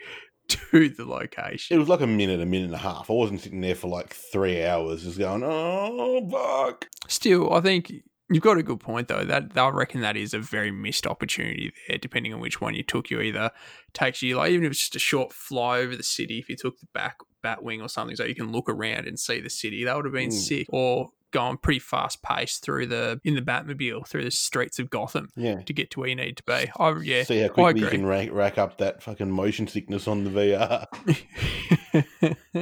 to 0.48 0.90
the 0.90 1.06
location. 1.06 1.76
It 1.76 1.80
was 1.80 1.90
like 1.90 2.02
a 2.02 2.08
minute, 2.08 2.42
a 2.42 2.46
minute 2.46 2.66
and 2.66 2.76
a 2.76 2.80
half. 2.80 3.10
I 3.10 3.14
wasn't 3.14 3.42
sitting 3.42 3.62
there 3.62 3.76
for 3.76 3.88
like 3.88 4.14
three 4.14 4.66
hours 4.66 5.04
just 5.04 5.20
going, 5.20 5.44
oh, 5.46 6.28
fuck. 6.30 6.88
Still, 7.08 7.54
I 7.54 7.62
think 7.62 7.92
you've 8.32 8.44
got 8.44 8.58
a 8.58 8.63
good 8.63 8.80
point 8.80 9.08
though. 9.08 9.24
That 9.26 9.58
I 9.58 9.70
reckon 9.70 10.02
that 10.02 10.17
is 10.17 10.34
a 10.34 10.39
very 10.39 10.72
missed 10.72 11.06
opportunity 11.06 11.72
there. 11.88 11.98
Depending 11.98 12.34
on 12.34 12.39
which 12.39 12.60
one 12.62 12.74
you 12.74 12.84
took, 12.84 13.10
you 13.10 13.22
either 13.22 13.52
takes 13.94 14.22
you 14.22 14.38
like 14.38 14.52
even 14.52 14.65
if 14.65 14.72
it's 14.72 14.80
just 14.82 14.96
a 14.96 15.00
short 15.00 15.34
fly 15.34 15.80
over 15.80 15.96
the 15.96 16.04
city. 16.04 16.39
If 16.39 16.50
you 16.50 16.56
took 16.56 16.80
the 16.80 16.88
back 16.94 17.17
bat 17.41 17.63
wing 17.63 17.82
or 17.82 17.89
something, 17.89 18.15
so 18.15 18.24
you 18.24 18.36
can 18.36 18.52
look 18.52 18.70
around 18.70 19.08
and 19.08 19.20
see 19.20 19.39
the 19.39 19.50
city, 19.50 19.84
that 19.84 19.96
would 19.96 20.06
have 20.06 20.13
been 20.13 20.30
Mm. 20.30 20.34
sick. 20.34 20.67
Or 20.70 21.12
going 21.32 21.56
pretty 21.56 21.80
fast 21.80 22.22
paced 22.22 22.62
through 22.62 22.86
the 22.86 23.20
in 23.24 23.36
the 23.36 23.41
Batmobile 23.41 24.06
through 24.06 24.26
the 24.26 24.32
streets 24.32 24.80
of 24.80 24.89
Gotham 24.89 25.30
Yeah. 25.38 25.62
to 25.62 25.72
get 25.74 25.89
to 25.91 26.02
where 26.02 26.10
you 26.10 26.15
need 26.15 26.36
to 26.38 26.44
be. 26.44 26.70
I 26.78 26.94
yeah, 27.04 27.24
See 27.24 27.39
how 27.39 27.48
quickly 27.48 27.82
you 27.84 27.88
can 27.88 28.06
rack, 28.06 28.28
rack 28.34 28.58
up 28.58 28.78
that 28.80 29.02
fucking 29.02 29.32
motion 29.32 29.65
sickness 29.67 30.10
on 30.10 30.26
the 30.26 30.30
VR. 30.30 30.88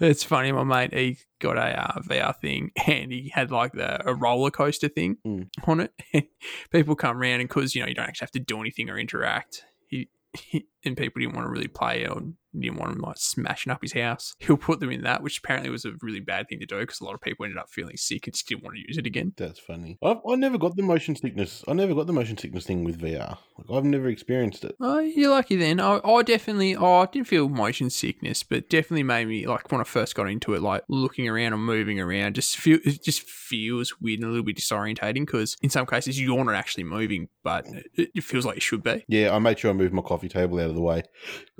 it's 0.00 0.24
funny, 0.24 0.52
my 0.52 0.64
mate. 0.64 0.94
He 0.94 1.18
got 1.40 1.58
a 1.58 1.96
uh, 1.96 2.00
VR 2.02 2.34
thing, 2.40 2.70
and 2.86 3.12
he 3.12 3.30
had 3.34 3.50
like 3.50 3.72
the 3.72 4.06
a 4.08 4.14
roller 4.14 4.50
coaster 4.50 4.88
thing 4.88 5.16
Mm. 5.26 5.48
on 5.66 5.80
it. 5.80 6.28
People 6.72 6.94
come 6.96 7.16
around, 7.16 7.40
and 7.40 7.48
because 7.48 7.74
you 7.74 7.82
know 7.82 7.88
you 7.88 7.94
don't 7.94 8.06
actually 8.08 8.24
have 8.26 8.32
to 8.32 8.40
do 8.40 8.60
anything 8.60 8.88
or 8.90 8.98
interact, 8.98 9.64
he, 9.88 10.08
he 10.32 10.66
and 10.84 10.96
people 10.96 11.20
didn't 11.20 11.34
want 11.34 11.46
to 11.46 11.50
really 11.50 11.68
play 11.68 12.06
or 12.06 12.22
didn't 12.58 12.78
want 12.78 12.92
him 12.92 12.98
like 12.98 13.16
smashing 13.16 13.72
up 13.72 13.80
his 13.82 13.92
house. 13.92 14.34
He'll 14.38 14.56
put 14.56 14.80
them 14.80 14.90
in 14.90 15.02
that, 15.02 15.22
which 15.22 15.38
apparently 15.38 15.70
was 15.70 15.84
a 15.84 15.92
really 16.02 16.20
bad 16.20 16.48
thing 16.48 16.60
to 16.60 16.66
do 16.66 16.78
because 16.80 17.00
a 17.00 17.04
lot 17.04 17.14
of 17.14 17.20
people 17.20 17.44
ended 17.44 17.58
up 17.58 17.70
feeling 17.70 17.96
sick 17.96 18.26
and 18.26 18.34
just 18.34 18.46
didn't 18.46 18.64
want 18.64 18.76
to 18.76 18.82
use 18.86 18.98
it 18.98 19.06
again. 19.06 19.32
That's 19.36 19.58
funny. 19.58 19.98
I've, 20.02 20.18
I 20.28 20.34
never 20.36 20.58
got 20.58 20.76
the 20.76 20.82
motion 20.82 21.16
sickness. 21.16 21.64
I 21.66 21.72
never 21.72 21.94
got 21.94 22.06
the 22.06 22.12
motion 22.12 22.36
sickness 22.36 22.66
thing 22.66 22.84
with 22.84 23.00
VR. 23.00 23.38
Like 23.58 23.78
I've 23.78 23.84
never 23.84 24.08
experienced 24.08 24.64
it. 24.64 24.76
Oh, 24.80 24.98
you're 24.98 25.30
lucky 25.30 25.56
then. 25.56 25.80
I, 25.80 26.00
I 26.04 26.22
definitely, 26.22 26.76
oh, 26.76 27.00
I 27.00 27.06
didn't 27.06 27.28
feel 27.28 27.48
motion 27.48 27.90
sickness, 27.90 28.42
but 28.42 28.68
definitely 28.68 29.04
made 29.04 29.28
me 29.28 29.46
like 29.46 29.70
when 29.70 29.80
I 29.80 29.84
first 29.84 30.14
got 30.14 30.28
into 30.28 30.54
it, 30.54 30.62
like 30.62 30.84
looking 30.88 31.28
around 31.28 31.52
and 31.52 31.64
moving 31.64 32.00
around, 32.00 32.34
just 32.34 32.56
feel 32.56 32.78
it 32.84 33.02
just 33.02 33.22
feels 33.22 34.00
weird 34.00 34.20
and 34.20 34.28
a 34.28 34.30
little 34.30 34.44
bit 34.44 34.56
disorientating 34.56 35.26
because 35.26 35.56
in 35.62 35.70
some 35.70 35.86
cases 35.86 36.20
you're 36.20 36.44
not 36.44 36.54
actually 36.54 36.84
moving, 36.84 37.28
but 37.42 37.66
it, 37.94 38.10
it 38.14 38.24
feels 38.24 38.44
like 38.44 38.56
you 38.56 38.60
should 38.60 38.82
be. 38.82 39.04
Yeah, 39.08 39.34
I 39.34 39.38
made 39.38 39.58
sure 39.58 39.70
I 39.70 39.74
moved 39.74 39.94
my 39.94 40.02
coffee 40.02 40.28
table 40.28 40.60
out 40.60 40.70
of 40.72 40.76
the 40.76 40.82
way. 40.82 40.98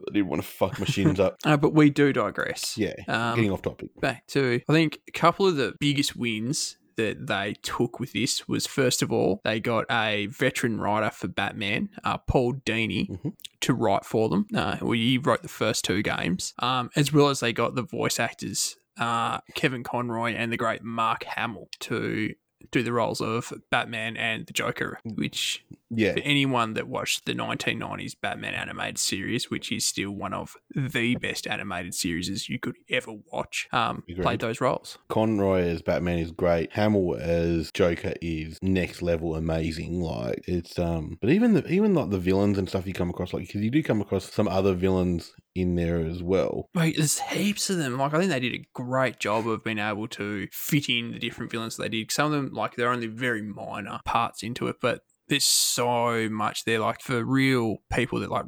I 0.00 0.12
didn't 0.12 0.28
want 0.28 0.42
to 0.42 0.48
fuck 0.48 0.78
my 0.78 0.86
shins 0.86 1.20
up. 1.20 1.36
Uh, 1.44 1.56
but 1.56 1.74
we 1.74 1.90
do 1.90 2.12
digress. 2.12 2.76
Yeah, 2.76 2.94
Um, 3.08 3.36
getting 3.36 3.50
off 3.52 3.62
topic. 3.62 3.90
back 4.00 4.26
to 4.28 4.60
I 4.68 4.72
think 4.72 4.98
a 5.08 5.12
couple 5.12 5.46
of 5.46 5.56
the 5.56 5.74
biggest 5.80 6.16
wins 6.16 6.76
that 6.96 7.26
they 7.26 7.54
took 7.62 7.98
with 7.98 8.12
this 8.12 8.46
was 8.46 8.66
first 8.66 9.00
of 9.02 9.10
all, 9.10 9.40
they 9.44 9.58
got 9.60 9.86
a 9.90 10.26
veteran 10.26 10.78
writer 10.78 11.10
for 11.10 11.26
Batman, 11.26 11.88
uh, 12.04 12.18
Paul 12.18 12.54
Dini, 12.66 13.08
Mhm. 13.08 13.32
to 13.62 13.72
write 13.74 14.04
for 14.04 14.28
them. 14.28 14.46
Uh, 14.54 14.76
well, 14.82 14.92
he 14.92 15.16
wrote 15.18 15.42
the 15.42 15.48
first 15.48 15.84
two 15.86 16.02
games, 16.02 16.52
um, 16.58 16.90
as 16.94 17.10
well 17.12 17.28
as 17.28 17.40
they 17.40 17.52
got 17.52 17.74
the 17.74 17.82
voice 17.82 18.20
actors, 18.20 18.76
uh, 18.98 19.38
Kevin 19.54 19.82
Conroy 19.82 20.34
and 20.34 20.52
the 20.52 20.58
great 20.58 20.82
Mark 20.82 21.24
Hamill, 21.24 21.68
to 21.80 22.34
do 22.70 22.82
the 22.82 22.92
roles 22.92 23.20
of 23.20 23.52
Batman 23.70 24.16
and 24.16 24.46
the 24.46 24.52
Joker, 24.52 24.98
which 25.04 25.64
Yeah, 25.90 26.14
for 26.14 26.20
anyone 26.20 26.74
that 26.74 26.88
watched 26.88 27.26
the 27.26 27.34
1990s 27.34 28.14
Batman 28.20 28.54
animated 28.54 28.98
series, 28.98 29.50
which 29.50 29.70
is 29.72 29.84
still 29.84 30.10
one 30.12 30.32
of 30.32 30.56
the 30.74 31.16
best 31.16 31.46
animated 31.46 31.94
series 31.94 32.48
you 32.48 32.58
could 32.58 32.76
ever 32.88 33.12
watch, 33.32 33.68
um, 33.72 34.02
Agreed. 34.08 34.22
played 34.22 34.40
those 34.40 34.60
roles. 34.60 34.98
Conroy 35.08 35.62
as 35.62 35.82
Batman 35.82 36.18
is 36.18 36.30
great. 36.32 36.72
Hamill 36.72 37.16
as 37.16 37.70
Joker 37.72 38.14
is 38.20 38.58
next 38.62 39.02
level 39.02 39.34
amazing. 39.34 40.00
Like 40.00 40.44
it's 40.46 40.78
um, 40.78 41.18
but 41.20 41.30
even 41.30 41.54
the 41.54 41.66
even 41.70 41.94
like 41.94 42.10
the 42.10 42.18
villains 42.18 42.58
and 42.58 42.68
stuff 42.68 42.86
you 42.86 42.92
come 42.94 43.10
across, 43.10 43.32
like 43.32 43.46
because 43.46 43.62
you 43.62 43.70
do 43.70 43.82
come 43.82 44.00
across 44.00 44.32
some 44.32 44.48
other 44.48 44.74
villains 44.74 45.32
in 45.54 45.74
there 45.74 45.98
as 45.98 46.22
well. 46.22 46.68
Like, 46.74 46.96
there's 46.96 47.18
heaps 47.18 47.70
of 47.70 47.78
them. 47.78 47.98
Like, 47.98 48.14
I 48.14 48.18
think 48.18 48.30
they 48.30 48.40
did 48.40 48.54
a 48.54 48.66
great 48.74 49.18
job 49.18 49.46
of 49.46 49.64
being 49.64 49.78
able 49.78 50.08
to 50.08 50.48
fit 50.52 50.88
in 50.88 51.12
the 51.12 51.18
different 51.18 51.50
villains 51.50 51.76
they 51.76 51.88
did. 51.88 52.10
Some 52.10 52.26
of 52.26 52.32
them, 52.32 52.52
like, 52.52 52.76
they're 52.76 52.90
only 52.90 53.06
very 53.06 53.42
minor 53.42 54.00
parts 54.04 54.42
into 54.42 54.68
it, 54.68 54.76
but 54.80 55.00
there's 55.28 55.44
so 55.44 56.28
much 56.28 56.64
there. 56.64 56.78
Like, 56.78 57.00
for 57.00 57.24
real 57.24 57.78
people 57.92 58.20
that, 58.20 58.30
like, 58.30 58.46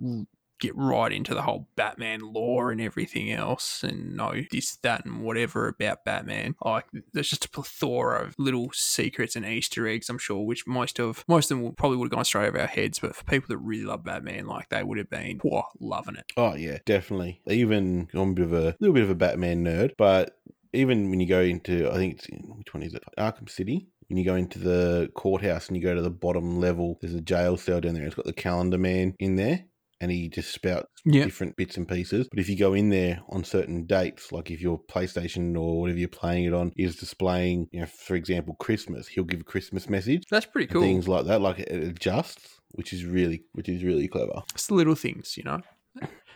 get 0.67 0.77
right 0.77 1.13
into 1.13 1.35
the 1.35 1.43
whole 1.43 1.69
Batman 1.77 2.21
lore 2.21 2.71
and 2.71 2.81
everything 2.81 3.31
else 3.31 3.83
and 3.83 4.17
know 4.17 4.35
this, 4.51 4.77
that, 4.77 5.05
and 5.05 5.23
whatever 5.23 5.69
about 5.69 6.05
Batman. 6.05 6.55
Like, 6.65 6.87
there's 7.13 7.31
just 7.31 7.45
a 7.45 7.51
plethora 7.51 8.25
of 8.25 8.35
little 8.39 8.71
secrets 8.73 9.37
and 9.37 9.47
Easter 9.47 9.87
eggs, 9.87 10.09
I'm 10.09 10.19
sure, 10.19 10.45
which 10.45 10.67
most 10.67 10.99
of 10.99 11.25
most 11.29 11.51
of 11.51 11.59
them 11.59 11.75
probably 11.75 11.99
would 11.99 12.07
have 12.07 12.17
gone 12.17 12.25
straight 12.25 12.49
over 12.49 12.61
our 12.61 12.67
heads. 12.67 12.99
But 12.99 13.17
for 13.17 13.25
people 13.25 13.49
that 13.49 13.59
really 13.59 13.85
love 13.85 14.05
Batman, 14.05 14.47
like, 14.47 14.69
they 14.69 14.83
would 14.83 14.99
have 14.99 15.11
been, 15.11 15.39
whoa, 15.39 15.65
loving 15.81 16.17
it. 16.17 16.27
Oh 16.37 16.55
yeah, 16.55 16.79
definitely. 16.85 17.41
Even 17.47 18.09
I'm 18.15 18.31
a 18.31 18.35
bit 18.35 18.45
of 18.45 18.53
a 18.53 18.77
little 18.81 18.95
bit 18.95 19.05
of 19.05 19.11
a 19.11 19.15
Batman 19.15 19.65
nerd, 19.65 19.93
but 19.99 20.37
even 20.73 21.11
when 21.11 21.21
you 21.21 21.27
go 21.27 21.41
into, 21.41 21.91
I 21.91 21.95
think 21.95 22.15
it's 22.15 22.27
which 22.29 22.75
one 22.75 22.83
is 22.83 22.95
it? 22.95 23.05
Arkham 23.19 23.49
City. 23.49 23.89
When 24.09 24.19
you 24.19 24.25
go 24.25 24.35
into 24.35 24.59
the 24.59 25.11
courthouse 25.15 25.69
and 25.69 25.77
you 25.77 25.83
go 25.83 25.95
to 25.95 26.03
the 26.03 26.11
bottom 26.11 26.61
level, 26.61 26.99
there's 27.01 27.15
a 27.15 27.23
jail 27.23 27.57
cell 27.57 27.81
down 27.81 27.95
there. 27.95 28.05
It's 28.05 28.15
got 28.15 28.27
the 28.27 28.35
Calendar 28.35 28.77
Man 28.77 29.15
in 29.19 29.37
there, 29.37 29.65
and 30.05 30.13
he 30.13 30.29
just 30.29 30.53
spouts 30.53 30.89
Yeah. 31.05 31.25
different 31.25 31.57
bits 31.57 31.77
and 31.77 31.89
pieces. 31.89 32.29
But 32.31 32.39
if 32.39 32.49
you 32.49 32.57
go 32.57 32.75
in 32.75 32.91
there 32.91 33.23
on 33.29 33.43
certain 33.43 33.85
dates, 33.87 34.31
like 34.31 34.51
if 34.51 34.61
your 34.61 34.79
PlayStation 34.79 35.59
or 35.59 35.81
whatever 35.81 35.99
you're 35.99 36.09
playing 36.09 36.45
it 36.45 36.55
on 36.55 36.73
is 36.77 36.97
displaying, 36.97 37.69
you 37.73 37.81
know, 37.81 37.87
for 37.87 38.15
example, 38.15 38.55
Christmas, 38.61 39.09
he'll 39.09 39.25
give 39.25 39.41
a 39.41 39.45
Christmas 39.45 39.89
message. 39.89 40.23
That's 40.31 40.47
pretty 40.47 40.69
cool. 40.73 40.83
Things 40.83 41.09
like 41.09 41.27
that, 41.27 41.41
like 41.41 41.59
it 41.59 41.73
adjusts, 41.73 42.61
which 42.73 42.93
is 42.93 43.05
really, 43.05 43.43
which 43.53 43.69
is 43.69 43.83
really 43.83 44.07
clever. 44.09 44.43
It's 44.55 44.67
the 44.69 44.75
little 44.75 44.95
things, 44.95 45.37
you 45.37 45.43
know. 45.43 45.61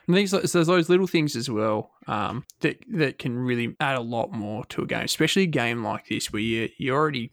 And 0.06 0.16
these, 0.16 0.30
so 0.30 0.38
there's 0.38 0.66
those 0.68 0.88
little 0.88 1.06
things 1.06 1.36
as 1.36 1.50
well 1.50 1.90
um, 2.06 2.44
that 2.60 2.82
that 2.94 3.18
can 3.18 3.36
really 3.38 3.76
add 3.78 3.98
a 3.98 4.00
lot 4.00 4.32
more 4.32 4.64
to 4.66 4.82
a 4.82 4.86
game, 4.86 5.02
especially 5.04 5.42
a 5.42 5.46
game 5.46 5.84
like 5.84 6.08
this 6.08 6.32
where 6.32 6.40
you 6.40 6.70
you're 6.78 6.96
already 6.96 7.30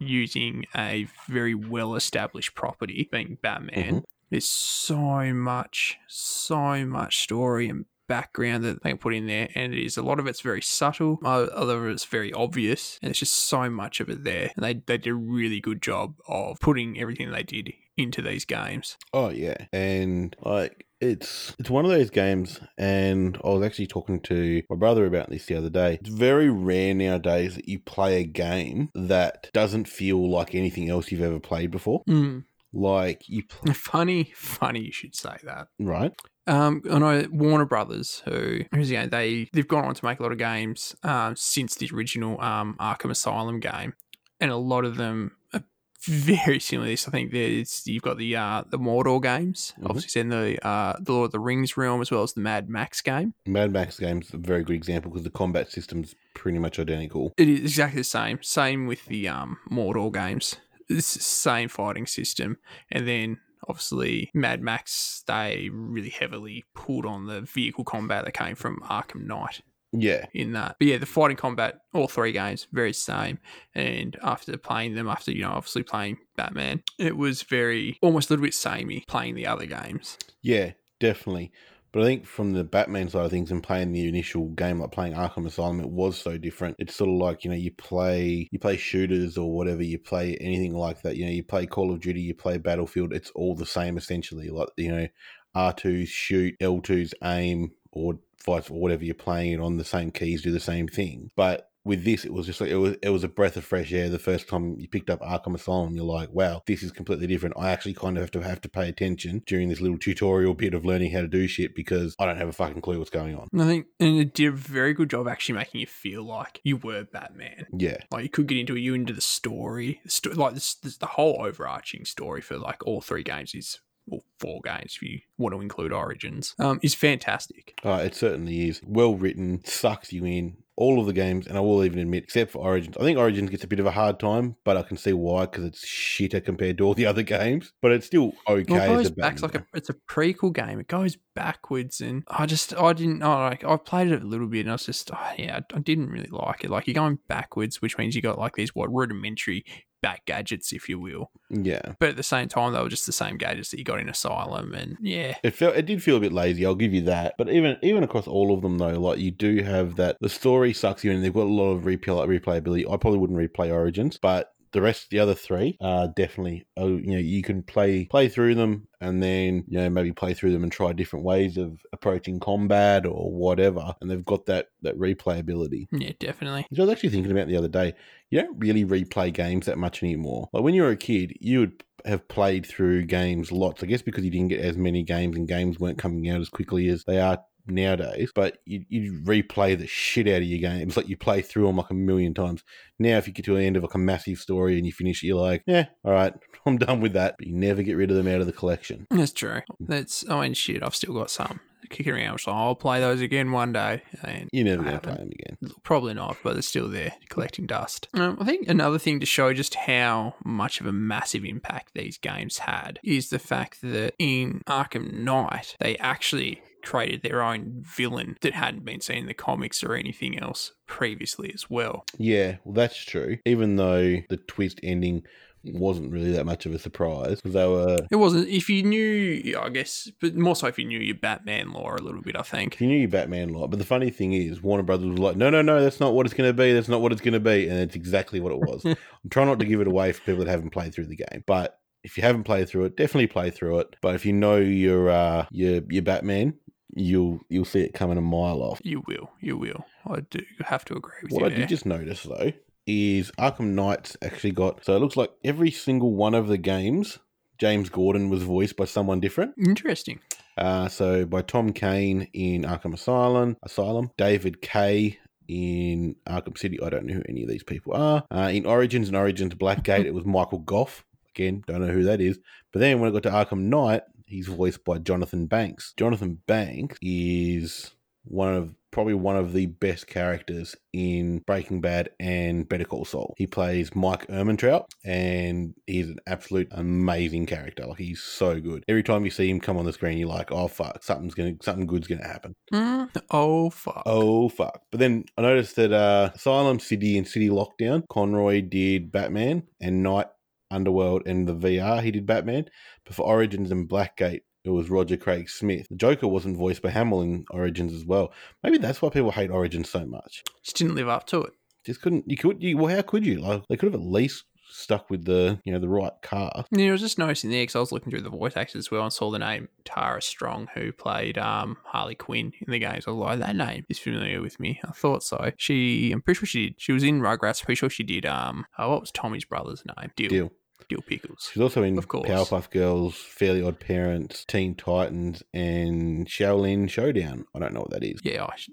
using 0.00 0.64
a 0.76 1.06
very 1.28 1.54
well 1.54 1.94
established 1.94 2.54
property, 2.54 3.08
being 3.12 3.38
Batman. 3.42 4.02
There's 4.30 4.46
so 4.46 5.32
much, 5.32 5.98
so 6.08 6.84
much 6.84 7.18
story 7.18 7.68
and 7.68 7.86
background 8.08 8.64
that 8.64 8.82
they 8.82 8.90
can 8.90 8.98
put 8.98 9.14
in 9.14 9.26
there, 9.26 9.48
and 9.54 9.72
it 9.72 9.84
is 9.84 9.96
a 9.96 10.02
lot 10.02 10.18
of 10.18 10.26
it's 10.26 10.40
very 10.40 10.62
subtle, 10.62 11.18
other 11.24 11.86
of 11.86 11.92
it's 11.92 12.04
very 12.04 12.32
obvious, 12.32 12.98
and 13.02 13.10
it's 13.10 13.20
just 13.20 13.34
so 13.34 13.68
much 13.70 14.00
of 14.00 14.08
it 14.08 14.24
there. 14.24 14.50
And 14.56 14.64
they 14.64 14.74
they 14.74 14.98
did 14.98 15.10
a 15.10 15.14
really 15.14 15.60
good 15.60 15.82
job 15.82 16.14
of 16.28 16.58
putting 16.60 16.98
everything 16.98 17.30
they 17.30 17.42
did 17.42 17.72
into 17.96 18.22
these 18.22 18.44
games. 18.44 18.96
Oh 19.12 19.30
yeah, 19.30 19.66
and 19.72 20.36
like 20.42 20.86
it's 21.00 21.54
it's 21.58 21.70
one 21.70 21.84
of 21.84 21.90
those 21.90 22.10
games, 22.10 22.60
and 22.78 23.38
I 23.44 23.48
was 23.48 23.62
actually 23.62 23.86
talking 23.86 24.20
to 24.22 24.62
my 24.70 24.76
brother 24.76 25.06
about 25.06 25.30
this 25.30 25.46
the 25.46 25.56
other 25.56 25.70
day. 25.70 25.98
It's 26.00 26.08
very 26.08 26.50
rare 26.50 26.94
nowadays 26.94 27.54
that 27.56 27.68
you 27.68 27.78
play 27.78 28.20
a 28.20 28.24
game 28.24 28.90
that 28.94 29.50
doesn't 29.52 29.88
feel 29.88 30.28
like 30.30 30.54
anything 30.54 30.88
else 30.88 31.10
you've 31.10 31.22
ever 31.22 31.40
played 31.40 31.70
before. 31.70 32.02
Mm. 32.08 32.44
Like 32.76 33.28
you, 33.28 33.42
pl- 33.44 33.72
Funny, 33.74 34.32
funny 34.36 34.80
you 34.80 34.92
should 34.92 35.14
say 35.14 35.36
that. 35.44 35.68
right? 35.80 36.12
Um, 36.48 36.82
I 36.90 36.98
know 36.98 37.26
Warner 37.32 37.64
Brothers, 37.64 38.22
who 38.24 38.60
who's 38.72 38.90
again 38.90 39.08
they 39.10 39.48
they've 39.52 39.66
gone 39.66 39.84
on 39.84 39.94
to 39.94 40.04
make 40.04 40.20
a 40.20 40.22
lot 40.22 40.30
of 40.32 40.38
games 40.38 40.94
um, 41.02 41.34
since 41.34 41.74
the 41.74 41.90
original 41.92 42.40
um, 42.40 42.76
Arkham 42.78 43.10
Asylum 43.10 43.58
game, 43.58 43.94
and 44.40 44.50
a 44.52 44.56
lot 44.56 44.84
of 44.84 44.96
them 44.96 45.32
are 45.52 45.64
very 46.04 46.60
similar. 46.60 46.86
to 46.86 46.90
This 46.92 47.08
I 47.08 47.10
think 47.10 47.32
there's 47.32 47.82
you've 47.88 48.04
got 48.04 48.16
the 48.18 48.36
uh, 48.36 48.62
the 48.70 48.78
Mordor 48.78 49.20
games, 49.20 49.74
Mhm. 49.80 49.86
obviously 49.90 50.20
in 50.20 50.28
the 50.28 50.64
uh, 50.64 50.94
the 51.00 51.12
Lord 51.12 51.26
of 51.26 51.32
the 51.32 51.40
Rings 51.40 51.76
realm 51.76 52.00
as 52.00 52.12
well 52.12 52.22
as 52.22 52.34
the 52.34 52.40
Mad 52.42 52.68
Max 52.68 53.00
game. 53.00 53.34
Mad 53.44 53.72
Max 53.72 53.98
game's 53.98 54.32
a 54.32 54.36
very 54.36 54.62
good 54.62 54.76
example 54.76 55.10
because 55.10 55.24
the 55.24 55.30
combat 55.30 55.72
system's 55.72 56.14
pretty 56.34 56.60
much 56.60 56.78
identical. 56.78 57.32
It 57.38 57.48
is 57.48 57.60
exactly 57.62 58.00
the 58.02 58.04
same. 58.04 58.38
Same 58.42 58.86
with 58.86 59.04
the 59.06 59.26
um, 59.26 59.58
Mordor 59.68 60.12
games. 60.12 60.54
The 60.88 61.00
same 61.02 61.68
fighting 61.68 62.06
system, 62.06 62.58
and 62.90 63.06
then 63.08 63.38
obviously 63.68 64.30
Mad 64.34 64.62
Max 64.62 65.24
they 65.26 65.68
really 65.72 66.10
heavily 66.10 66.64
pulled 66.74 67.06
on 67.06 67.26
the 67.26 67.40
vehicle 67.40 67.84
combat 67.84 68.24
that 68.24 68.32
came 68.34 68.54
from 68.54 68.80
Arkham 68.82 69.26
Knight 69.26 69.62
Yeah, 69.92 70.26
in 70.32 70.52
that. 70.52 70.76
But 70.78 70.88
yeah, 70.88 70.98
the 70.98 71.06
fighting 71.06 71.36
combat, 71.36 71.80
all 71.92 72.06
three 72.06 72.32
games, 72.32 72.68
very 72.72 72.92
same. 72.92 73.38
And 73.74 74.16
after 74.22 74.56
playing 74.56 74.94
them, 74.94 75.08
after 75.08 75.32
you 75.32 75.42
know 75.42 75.52
obviously 75.52 75.82
playing 75.82 76.18
Batman, 76.36 76.82
it 76.98 77.16
was 77.16 77.42
very 77.42 77.98
almost 78.02 78.30
a 78.30 78.32
little 78.34 78.44
bit 78.44 78.54
samey 78.54 79.04
playing 79.08 79.34
the 79.34 79.46
other 79.46 79.66
games. 79.66 80.18
yeah, 80.42 80.72
definitely. 81.00 81.50
But 81.92 82.02
I 82.02 82.04
think 82.06 82.26
from 82.26 82.52
the 82.52 82.64
Batman 82.64 83.08
side 83.08 83.24
of 83.24 83.30
things 83.30 83.50
and 83.50 83.62
playing 83.62 83.92
the 83.92 84.06
initial 84.06 84.48
game, 84.48 84.80
like 84.80 84.92
playing 84.92 85.14
Arkham 85.14 85.46
Asylum, 85.46 85.80
it 85.80 85.88
was 85.88 86.18
so 86.18 86.36
different. 86.36 86.76
It's 86.78 86.94
sort 86.94 87.10
of 87.10 87.16
like, 87.16 87.44
you 87.44 87.50
know, 87.50 87.56
you 87.56 87.70
play 87.70 88.48
you 88.50 88.58
play 88.58 88.76
shooters 88.76 89.38
or 89.38 89.52
whatever, 89.54 89.82
you 89.82 89.98
play 89.98 90.36
anything 90.36 90.74
like 90.74 91.02
that. 91.02 91.16
You 91.16 91.24
know, 91.26 91.32
you 91.32 91.42
play 91.42 91.66
Call 91.66 91.90
of 91.92 92.00
Duty, 92.00 92.20
you 92.20 92.34
play 92.34 92.58
Battlefield, 92.58 93.12
it's 93.12 93.30
all 93.30 93.54
the 93.54 93.66
same 93.66 93.96
essentially. 93.96 94.48
Like, 94.50 94.68
you 94.76 94.92
know, 94.92 95.08
R2's 95.56 96.08
shoot, 96.08 96.58
L2's 96.60 97.14
aim, 97.22 97.72
or 97.92 98.18
or 98.46 98.60
whatever 98.68 99.04
you're 99.04 99.14
playing 99.14 99.52
it 99.52 99.60
on 99.60 99.76
the 99.76 99.84
same 99.84 100.10
keys 100.10 100.42
do 100.42 100.52
the 100.52 100.60
same 100.60 100.86
thing. 100.86 101.30
But 101.34 101.70
with 101.86 102.04
this, 102.04 102.24
it 102.24 102.32
was 102.32 102.46
just 102.46 102.60
like 102.60 102.70
it 102.70 102.76
was 102.76 102.96
it 103.02 103.10
was 103.10 103.24
a 103.24 103.28
breath 103.28 103.56
of 103.56 103.64
fresh 103.64 103.92
air. 103.92 104.08
The 104.08 104.18
first 104.18 104.48
time 104.48 104.76
you 104.78 104.88
picked 104.88 105.08
up 105.08 105.20
Arkham 105.20 105.54
Asylum, 105.54 105.94
you're 105.94 106.04
like, 106.04 106.30
wow, 106.32 106.62
this 106.66 106.82
is 106.82 106.90
completely 106.90 107.26
different. 107.26 107.54
I 107.58 107.70
actually 107.70 107.94
kind 107.94 108.16
of 108.18 108.22
have 108.22 108.30
to 108.32 108.40
have 108.40 108.60
to 108.62 108.68
pay 108.68 108.88
attention 108.88 109.42
during 109.46 109.68
this 109.68 109.80
little 109.80 109.98
tutorial 109.98 110.54
bit 110.54 110.74
of 110.74 110.84
learning 110.84 111.12
how 111.12 111.20
to 111.22 111.28
do 111.28 111.46
shit 111.46 111.74
because 111.74 112.14
I 112.18 112.26
don't 112.26 112.36
have 112.36 112.48
a 112.48 112.52
fucking 112.52 112.80
clue 112.82 112.98
what's 112.98 113.10
going 113.10 113.36
on. 113.36 113.48
I 113.58 113.64
think 113.66 113.86
and 114.00 114.18
it 114.18 114.34
did 114.34 114.48
a 114.48 114.52
very 114.56 114.92
good 114.92 115.10
job 115.10 115.28
actually 115.28 115.54
making 115.56 115.80
you 115.80 115.86
feel 115.86 116.24
like 116.24 116.60
you 116.64 116.76
were 116.76 117.04
Batman. 117.04 117.66
Yeah, 117.76 117.98
Like 118.10 118.24
you 118.24 118.28
could 118.30 118.48
get 118.48 118.58
into 118.58 118.76
it. 118.76 118.80
you 118.80 118.94
into 118.94 119.12
the 119.12 119.20
story, 119.20 120.00
the 120.04 120.10
sto- 120.10 120.30
like 120.32 120.54
this, 120.54 120.74
this, 120.74 120.96
the 120.98 121.06
whole 121.06 121.36
overarching 121.40 122.04
story 122.04 122.40
for 122.40 122.58
like 122.58 122.84
all 122.86 123.00
three 123.00 123.22
games 123.22 123.54
is 123.54 123.80
well 124.06 124.22
four 124.38 124.60
games 124.64 124.94
if 124.96 125.02
you 125.02 125.20
want 125.38 125.54
to 125.54 125.60
include 125.60 125.92
Origins. 125.92 126.54
Um, 126.58 126.78
is 126.82 126.94
fantastic. 126.94 127.78
uh, 127.84 128.02
it 128.04 128.14
certainly 128.14 128.68
is 128.68 128.80
well 128.84 129.14
written, 129.14 129.62
sucks 129.64 130.12
you 130.12 130.24
in. 130.24 130.56
All 130.76 131.00
of 131.00 131.06
the 131.06 131.12
games, 131.12 131.46
and 131.46 131.56
I 131.56 131.60
will 131.60 131.84
even 131.84 131.98
admit, 131.98 132.24
except 132.24 132.50
for 132.50 132.58
Origins, 132.58 132.96
I 132.98 133.00
think 133.00 133.18
Origins 133.18 133.50
gets 133.50 133.64
a 133.64 133.66
bit 133.66 133.80
of 133.80 133.86
a 133.86 133.90
hard 133.90 134.20
time, 134.20 134.56
but 134.64 134.76
I 134.76 134.82
can 134.82 134.96
see 134.96 135.12
why 135.14 135.46
because 135.46 135.64
it's 135.64 135.86
shitter 135.86 136.44
compared 136.44 136.78
to 136.78 136.84
all 136.84 136.94
the 136.94 137.06
other 137.06 137.22
games. 137.36 137.72
But 137.80 137.92
it's 137.92 138.06
still 138.06 138.32
okay. 138.48 138.64
Well, 138.68 139.00
it 139.00 139.04
goes 139.04 139.10
back. 139.10 139.40
Like 139.40 139.54
a 139.54 139.66
it's 139.74 139.88
a 139.88 139.94
prequel 140.08 140.52
game. 140.52 140.78
It 140.78 140.88
goes 140.88 141.16
backwards, 141.34 142.00
and 142.00 142.24
I 142.28 142.46
just 142.46 142.74
I 142.74 142.92
didn't. 142.92 143.22
I 143.22 143.48
like 143.48 143.64
I 143.64 143.76
played 143.76 144.08
it 144.08 144.22
a 144.22 144.26
little 144.26 144.48
bit, 144.48 144.60
and 144.60 144.70
I 144.70 144.72
was 144.74 144.86
just 144.86 145.10
oh, 145.12 145.32
yeah, 145.38 145.60
I, 145.72 145.76
I 145.76 145.80
didn't 145.80 146.10
really 146.10 146.30
like 146.30 146.64
it. 146.64 146.70
Like 146.70 146.86
you're 146.86 146.94
going 146.94 147.18
backwards, 147.26 147.80
which 147.80 147.96
means 147.96 148.14
you 148.14 148.22
got 148.22 148.38
like 148.38 148.56
these 148.56 148.74
what 148.74 148.92
rudimentary 148.92 149.64
back 150.02 150.24
gadgets, 150.26 150.72
if 150.72 150.88
you 150.88 150.98
will. 150.98 151.30
yeah. 151.50 151.94
But 151.98 152.10
at 152.10 152.16
the 152.16 152.22
same 152.22 152.48
time, 152.48 152.72
they 152.72 152.80
were 152.80 152.88
just 152.88 153.06
the 153.06 153.12
same 153.12 153.36
gadgets 153.36 153.70
that 153.70 153.78
you 153.78 153.84
got 153.84 154.00
in 154.00 154.08
Asylum, 154.08 154.74
and 154.74 154.96
yeah, 155.00 155.36
It 155.42 155.54
felt 155.54 155.76
it 155.76 155.86
did 155.86 156.02
feel 156.02 156.16
a 156.16 156.20
bit 156.20 156.32
lazy. 156.32 156.64
I'll 156.64 156.74
give 156.74 156.94
you 156.94 157.02
that. 157.02 157.34
But 157.38 157.48
even 157.48 157.76
even 157.82 158.02
across 158.02 158.26
all 158.26 158.54
of 158.54 158.62
them 158.62 158.78
though, 158.78 158.98
like 159.00 159.18
you 159.18 159.30
do 159.30 159.62
have 159.62 159.96
that 159.96 160.16
the 160.20 160.28
story 160.28 160.72
sucks 160.72 161.04
you 161.04 161.10
in. 161.10 161.22
They've 161.22 161.32
got 161.32 161.42
a 161.42 161.44
lot 161.44 161.70
of 161.70 161.82
replay 161.82 162.40
replayability. 162.40 162.90
I 162.90 162.96
probably 162.96 163.18
wouldn't 163.18 163.38
replay 163.38 163.72
Origins, 163.72 164.18
but 164.18 164.52
the 164.76 164.82
rest, 164.82 165.08
the 165.08 165.18
other 165.18 165.34
three, 165.34 165.78
are 165.80 166.06
definitely. 166.06 166.66
Oh, 166.76 166.98
you 166.98 167.12
know, 167.12 167.18
you 167.18 167.42
can 167.42 167.62
play 167.62 168.04
play 168.04 168.28
through 168.28 168.56
them, 168.56 168.86
and 169.00 169.22
then 169.22 169.64
you 169.66 169.78
know 169.78 169.88
maybe 169.88 170.12
play 170.12 170.34
through 170.34 170.52
them 170.52 170.62
and 170.62 170.70
try 170.70 170.92
different 170.92 171.24
ways 171.24 171.56
of 171.56 171.80
approaching 171.94 172.38
combat 172.38 173.06
or 173.06 173.32
whatever. 173.32 173.94
And 174.00 174.10
they've 174.10 174.24
got 174.24 174.44
that 174.46 174.68
that 174.82 174.98
replayability. 174.98 175.86
yeah, 175.92 176.12
definitely. 176.20 176.66
Which 176.68 176.78
I 176.78 176.82
was 176.82 176.92
actually 176.92 177.08
thinking 177.08 177.32
about 177.32 177.48
the 177.48 177.56
other 177.56 177.68
day. 177.68 177.94
You 178.30 178.42
don't 178.42 178.58
really 178.58 178.84
replay 178.84 179.32
games 179.32 179.64
that 179.64 179.78
much 179.78 180.02
anymore. 180.02 180.50
Like 180.52 180.62
when 180.62 180.74
you 180.74 180.82
were 180.82 180.90
a 180.90 180.96
kid, 180.96 181.38
you 181.40 181.60
would 181.60 181.82
have 182.04 182.28
played 182.28 182.66
through 182.66 183.06
games 183.06 183.50
lots. 183.50 183.82
I 183.82 183.86
guess 183.86 184.02
because 184.02 184.24
you 184.24 184.30
didn't 184.30 184.48
get 184.48 184.60
as 184.60 184.76
many 184.76 185.02
games 185.02 185.36
and 185.36 185.48
games 185.48 185.80
weren't 185.80 185.98
coming 185.98 186.28
out 186.28 186.42
as 186.42 186.50
quickly 186.50 186.88
as 186.88 187.04
they 187.04 187.18
are 187.18 187.38
nowadays, 187.66 188.30
but 188.34 188.58
you 188.64 188.84
you 188.88 189.20
replay 189.24 189.78
the 189.78 189.86
shit 189.86 190.28
out 190.28 190.42
of 190.42 190.44
your 190.44 190.60
games. 190.60 190.96
Like 190.96 191.08
you 191.08 191.16
play 191.16 191.42
through 191.42 191.66
them 191.66 191.76
like 191.76 191.90
a 191.90 191.94
million 191.94 192.34
times. 192.34 192.62
Now, 192.98 193.18
if 193.18 193.26
you 193.26 193.32
get 193.32 193.44
to 193.46 193.54
the 193.54 193.62
end 193.62 193.76
of 193.76 193.82
like 193.82 193.94
a 193.94 193.98
massive 193.98 194.38
story 194.38 194.76
and 194.76 194.86
you 194.86 194.92
finish 194.92 195.22
it, 195.22 195.26
you're 195.26 195.40
like, 195.40 195.62
yeah, 195.66 195.86
all 196.04 196.12
right, 196.12 196.32
I'm 196.66 196.78
done 196.78 197.00
with 197.00 197.12
that. 197.14 197.36
But 197.38 197.46
you 197.46 197.54
never 197.54 197.82
get 197.82 197.96
rid 197.96 198.10
of 198.10 198.16
them 198.16 198.28
out 198.28 198.40
of 198.40 198.46
the 198.46 198.52
collection. 198.52 199.06
That's 199.10 199.32
true. 199.32 199.60
That's 199.80 200.28
I 200.28 200.42
mean 200.42 200.54
shit. 200.54 200.82
I've 200.82 200.96
still 200.96 201.14
got 201.14 201.30
some 201.30 201.60
kicking 201.88 202.14
around. 202.14 202.38
So 202.38 202.52
I'll 202.52 202.74
play 202.74 203.00
those 203.00 203.20
again 203.20 203.52
one 203.52 203.72
day. 203.72 204.02
And 204.22 204.48
You're 204.52 204.64
never 204.64 204.82
I 204.82 204.84
going 204.84 205.00
to 205.00 205.06
play 205.06 205.16
them 205.16 205.30
again. 205.32 205.56
Probably 205.82 206.14
not, 206.14 206.36
but 206.42 206.54
they're 206.54 206.62
still 206.62 206.88
there 206.88 207.14
collecting 207.28 207.66
dust. 207.66 208.08
Um, 208.14 208.36
I 208.40 208.44
think 208.44 208.68
another 208.68 208.98
thing 208.98 209.20
to 209.20 209.26
show 209.26 209.52
just 209.52 209.74
how 209.74 210.34
much 210.44 210.80
of 210.80 210.86
a 210.86 210.92
massive 210.92 211.44
impact 211.44 211.92
these 211.94 212.18
games 212.18 212.58
had 212.58 212.98
is 213.02 213.30
the 213.30 213.38
fact 213.38 213.80
that 213.82 214.14
in 214.18 214.62
Arkham 214.66 215.12
Knight, 215.12 215.76
they 215.80 215.96
actually 215.98 216.62
created 216.86 217.22
their 217.22 217.42
own 217.42 217.82
villain 217.82 218.36
that 218.40 218.54
hadn't 218.54 218.84
been 218.84 219.00
seen 219.00 219.18
in 219.18 219.26
the 219.26 219.34
comics 219.34 219.82
or 219.82 219.94
anything 219.94 220.38
else 220.38 220.72
previously 220.86 221.50
as 221.52 221.68
well. 221.68 222.04
Yeah, 222.16 222.56
well, 222.64 222.74
that's 222.74 222.96
true. 222.96 223.38
Even 223.44 223.76
though 223.76 224.18
the 224.28 224.36
twist 224.36 224.78
ending 224.84 225.24
wasn't 225.64 226.12
really 226.12 226.30
that 226.30 226.46
much 226.46 226.64
of 226.64 226.72
a 226.72 226.78
surprise 226.78 227.40
because 227.40 227.54
they 227.54 227.66
were. 227.66 227.98
It 228.08 228.16
wasn't, 228.16 228.48
if 228.48 228.68
you 228.68 228.84
knew, 228.84 229.58
I 229.60 229.68
guess, 229.68 230.08
but 230.20 230.36
more 230.36 230.54
so 230.54 230.68
if 230.68 230.78
you 230.78 230.84
knew 230.84 231.00
your 231.00 231.16
Batman 231.16 231.72
lore 231.72 231.96
a 231.96 232.02
little 232.02 232.22
bit, 232.22 232.36
I 232.36 232.42
think. 232.42 232.74
If 232.74 232.80
you 232.80 232.86
knew 232.86 232.98
your 232.98 233.08
Batman 233.08 233.48
lore, 233.48 233.68
but 233.68 233.80
the 233.80 233.84
funny 233.84 234.10
thing 234.10 234.32
is, 234.32 234.62
Warner 234.62 234.84
Brothers 234.84 235.08
was 235.08 235.18
like, 235.18 235.36
"No, 235.36 235.50
no, 235.50 235.62
no, 235.62 235.82
that's 235.82 235.98
not 235.98 236.14
what 236.14 236.24
it's 236.24 236.34
going 236.34 236.48
to 236.48 236.54
be. 236.54 236.72
That's 236.72 236.88
not 236.88 237.00
what 237.00 237.10
it's 237.10 237.20
going 237.20 237.34
to 237.34 237.40
be," 237.40 237.68
and 237.68 237.80
it's 237.80 237.96
exactly 237.96 238.38
what 238.38 238.52
it 238.52 238.60
was. 238.60 238.84
I'm 238.84 239.30
trying 239.30 239.48
not 239.48 239.58
to 239.58 239.66
give 239.66 239.80
it 239.80 239.88
away 239.88 240.12
for 240.12 240.20
people 240.20 240.44
that 240.44 240.50
haven't 240.50 240.70
played 240.70 240.94
through 240.94 241.06
the 241.06 241.16
game, 241.16 241.42
but 241.46 241.80
if 242.04 242.16
you 242.16 242.22
haven't 242.22 242.44
played 242.44 242.68
through 242.68 242.84
it, 242.84 242.96
definitely 242.96 243.26
play 243.26 243.50
through 243.50 243.80
it. 243.80 243.96
But 244.00 244.14
if 244.14 244.24
you 244.24 244.32
know 244.32 244.56
your 244.56 245.10
uh, 245.10 245.46
your 245.50 245.82
your 245.90 246.02
Batman, 246.02 246.54
you'll 246.94 247.40
you'll 247.48 247.64
see 247.64 247.80
it 247.80 247.94
coming 247.94 248.18
a 248.18 248.22
mile 248.22 248.62
off. 248.62 248.80
You 248.84 249.02
will, 249.06 249.30
you 249.40 249.56
will. 249.56 249.86
I 250.06 250.20
do 250.20 250.38
You 250.38 250.64
have 250.66 250.84
to 250.86 250.96
agree 250.96 251.14
with 251.22 251.32
What 251.32 251.40
you. 251.40 251.46
I 251.46 251.60
did 251.60 251.68
just 251.68 251.86
notice 251.86 252.22
though 252.22 252.52
is 252.86 253.32
Arkham 253.32 253.74
Knight's 253.74 254.16
actually 254.22 254.52
got 254.52 254.84
so 254.84 254.94
it 254.94 255.00
looks 255.00 255.16
like 255.16 255.30
every 255.44 255.70
single 255.70 256.14
one 256.14 256.34
of 256.34 256.46
the 256.48 256.58
games, 256.58 257.18
James 257.58 257.88
Gordon 257.88 258.30
was 258.30 258.42
voiced 258.42 258.76
by 258.76 258.84
someone 258.84 259.20
different. 259.20 259.54
Interesting. 259.58 260.20
Uh, 260.56 260.88
so 260.88 261.26
by 261.26 261.42
Tom 261.42 261.72
Kane 261.72 262.28
in 262.32 262.62
Arkham 262.62 262.94
Asylum, 262.94 263.56
Asylum, 263.62 264.10
David 264.16 264.62
Kaye 264.62 265.18
in 265.48 266.16
Arkham 266.26 266.56
City. 266.56 266.78
I 266.82 266.88
don't 266.88 267.06
know 267.06 267.14
who 267.14 267.22
any 267.28 267.42
of 267.42 267.48
these 267.48 267.62
people 267.62 267.94
are. 267.94 268.24
Uh, 268.30 268.50
in 268.52 268.66
Origins 268.66 269.08
and 269.08 269.16
Origins 269.16 269.54
Blackgate, 269.54 270.04
it 270.06 270.14
was 270.14 270.24
Michael 270.24 270.60
Gough. 270.60 271.04
Again, 271.34 271.62
don't 271.66 271.86
know 271.86 271.92
who 271.92 272.04
that 272.04 272.20
is. 272.20 272.38
But 272.72 272.78
then 272.80 273.00
when 273.00 273.10
I 273.10 273.12
got 273.12 273.24
to 273.24 273.30
Arkham 273.30 273.64
Knight, 273.64 274.02
he's 274.26 274.46
voiced 274.48 274.84
by 274.84 274.98
Jonathan 274.98 275.46
Banks. 275.46 275.94
Jonathan 275.96 276.40
Banks 276.46 276.98
is 277.02 277.92
one 278.24 278.52
of 278.54 278.74
probably 278.90 279.14
one 279.14 279.36
of 279.36 279.52
the 279.52 279.66
best 279.66 280.06
characters 280.06 280.74
in 280.92 281.38
Breaking 281.40 281.80
Bad 281.82 282.08
and 282.18 282.66
Better 282.66 282.84
Call 282.84 283.04
Saul. 283.04 283.34
He 283.36 283.46
plays 283.46 283.94
Mike 283.94 284.26
Ehrmantraut, 284.28 284.86
and 285.04 285.74
he's 285.86 286.08
an 286.08 286.18
absolute 286.26 286.66
amazing 286.70 287.44
character. 287.46 287.86
Like 287.86 287.98
he's 287.98 288.20
so 288.22 288.58
good. 288.58 288.82
Every 288.88 289.02
time 289.02 289.24
you 289.24 289.30
see 289.30 289.48
him 289.50 289.60
come 289.60 289.76
on 289.76 289.84
the 289.84 289.92
screen, 289.92 290.18
you're 290.18 290.28
like, 290.28 290.50
"Oh 290.50 290.66
fuck, 290.66 291.04
something's 291.04 291.34
gonna, 291.34 291.54
something 291.62 291.86
good's 291.86 292.08
gonna 292.08 292.26
happen." 292.26 292.54
Mm, 292.72 293.10
Oh, 293.30 293.70
fuck. 293.70 294.02
Oh 294.06 294.48
fuck! 294.48 294.80
But 294.90 294.98
then 294.98 295.24
I 295.36 295.42
noticed 295.42 295.76
that 295.76 295.92
uh, 295.92 296.30
Asylum 296.34 296.80
City 296.80 297.16
and 297.18 297.28
City 297.28 297.48
Lockdown, 297.48 298.04
Conroy 298.10 298.62
did 298.62 299.12
Batman, 299.12 299.64
and 299.80 300.02
Knight 300.02 300.26
Underworld 300.70 301.22
and 301.26 301.46
the 301.46 301.54
VR 301.54 302.02
he 302.02 302.10
did 302.10 302.26
Batman. 302.26 302.66
But 303.04 303.14
for 303.14 303.26
Origins 303.26 303.70
and 303.70 303.88
Blackgate, 303.88 304.42
it 304.64 304.70
was 304.70 304.90
Roger 304.90 305.16
Craig 305.16 305.48
Smith. 305.48 305.86
The 305.88 305.96
Joker 305.96 306.26
wasn't 306.26 306.56
voiced 306.56 306.82
by 306.82 306.90
Hamill 306.90 307.22
in 307.22 307.44
Origins 307.50 307.92
as 307.92 308.04
well. 308.04 308.32
Maybe 308.62 308.78
that's 308.78 309.00
why 309.00 309.10
people 309.10 309.30
hate 309.30 309.50
Origins 309.50 309.88
so 309.88 310.04
much. 310.04 310.42
Just 310.64 310.76
didn't 310.76 310.96
live 310.96 311.08
up 311.08 311.26
to 311.28 311.42
it. 311.42 311.52
Just 311.84 312.02
couldn't. 312.02 312.24
You 312.26 312.36
could. 312.36 312.62
You, 312.62 312.76
well, 312.76 312.94
how 312.94 313.02
could 313.02 313.24
you? 313.24 313.40
Like 313.40 313.62
they 313.68 313.76
could 313.76 313.92
have 313.92 314.00
at 314.00 314.06
least 314.06 314.44
stuck 314.76 315.08
with 315.10 315.24
the 315.24 315.58
you 315.64 315.72
know 315.72 315.78
the 315.78 315.88
right 315.88 316.12
car. 316.22 316.64
Yeah, 316.70 316.88
I 316.88 316.92
was 316.92 317.00
just 317.00 317.18
noticing 317.18 317.50
there 317.50 317.62
because 317.62 317.76
I 317.76 317.80
was 317.80 317.92
looking 317.92 318.10
through 318.10 318.22
the 318.22 318.30
voice 318.30 318.56
actors 318.56 318.86
as 318.86 318.90
well 318.90 319.02
and 319.02 319.12
saw 319.12 319.30
the 319.30 319.38
name 319.38 319.68
Tara 319.84 320.20
Strong, 320.22 320.68
who 320.74 320.92
played 320.92 321.38
um, 321.38 321.76
Harley 321.84 322.14
Quinn 322.14 322.52
in 322.60 322.70
the 322.70 322.78
games. 322.78 323.04
I 323.06 323.10
was 323.10 323.18
like, 323.18 323.38
that 323.40 323.56
name 323.56 323.84
is 323.88 323.98
familiar 323.98 324.40
with 324.42 324.60
me. 324.60 324.80
I 324.84 324.92
thought 324.92 325.22
so. 325.22 325.52
She, 325.56 326.12
I'm 326.12 326.22
pretty 326.22 326.38
sure 326.38 326.46
she 326.46 326.66
did. 326.68 326.74
She 326.78 326.92
was 326.92 327.02
in 327.02 327.20
Rugrats. 327.20 327.64
Pretty 327.64 327.78
sure 327.78 327.90
she 327.90 328.02
did. 328.04 328.26
Um, 328.26 328.66
oh, 328.78 328.90
what 328.90 329.00
was 329.00 329.10
Tommy's 329.10 329.44
brother's 329.44 329.82
name? 329.98 330.10
Dil. 330.16 330.28
Dil, 330.28 330.52
Dil. 330.88 331.00
Pickles. 331.06 331.50
She's 331.52 331.62
also 331.62 331.82
in 331.82 331.96
Of 331.98 332.08
course. 332.08 332.28
Powerpuff 332.28 332.70
Girls, 332.70 333.16
Fairly 333.16 333.62
Odd 333.62 333.80
Parents, 333.80 334.44
Teen 334.44 334.74
Titans, 334.74 335.42
and 335.54 336.26
Xiaolin 336.26 336.88
Showdown. 336.90 337.46
I 337.54 337.58
don't 337.58 337.72
know 337.72 337.80
what 337.80 337.90
that 337.90 338.04
is. 338.04 338.20
Yeah, 338.22 338.44
I 338.44 338.56
sh- 338.56 338.70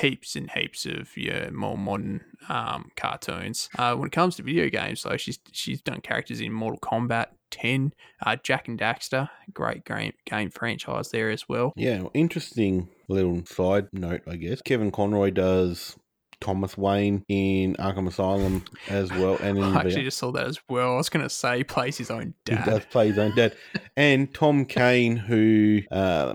heaps 0.00 0.36
and 0.36 0.50
heaps 0.50 0.86
of 0.86 1.16
your 1.16 1.50
more 1.50 1.76
modern 1.76 2.24
um, 2.48 2.90
cartoons. 2.96 3.68
Uh, 3.78 3.94
when 3.94 4.06
it 4.06 4.12
comes 4.12 4.36
to 4.36 4.42
video 4.42 4.68
games, 4.68 5.02
though, 5.02 5.16
she's 5.16 5.38
she's 5.52 5.82
done 5.82 6.00
characters 6.00 6.40
in 6.40 6.52
Mortal 6.52 6.80
Kombat 6.80 7.26
10, 7.50 7.92
uh, 8.24 8.36
Jak 8.42 8.68
and 8.68 8.78
Daxter, 8.78 9.28
great 9.52 9.84
game 9.84 10.12
game 10.26 10.50
franchise 10.50 11.10
there 11.10 11.30
as 11.30 11.48
well. 11.48 11.72
Yeah, 11.76 12.02
well, 12.02 12.10
interesting 12.14 12.88
little 13.08 13.44
side 13.46 13.88
note, 13.92 14.22
I 14.26 14.36
guess. 14.36 14.62
Kevin 14.62 14.90
Conroy 14.90 15.30
does 15.30 15.96
Thomas 16.40 16.76
Wayne 16.76 17.24
in 17.28 17.74
Arkham 17.76 18.08
Asylum 18.08 18.64
as 18.88 19.10
well, 19.10 19.36
and 19.40 19.56
in 19.56 19.64
I 19.76 19.80
actually 19.80 20.02
VR. 20.02 20.04
just 20.04 20.18
saw 20.18 20.32
that 20.32 20.46
as 20.46 20.58
well. 20.68 20.94
I 20.94 20.96
was 20.96 21.08
going 21.08 21.22
to 21.22 21.30
say 21.30 21.58
he 21.58 21.64
plays 21.64 21.96
his 21.96 22.10
own 22.10 22.34
dad. 22.44 22.64
he 22.64 22.70
does 22.70 22.84
play 22.86 23.08
his 23.08 23.18
own 23.18 23.34
dad, 23.36 23.54
and 23.96 24.32
Tom 24.34 24.64
Kane, 24.66 25.16
who 25.16 25.80
uh, 25.90 26.34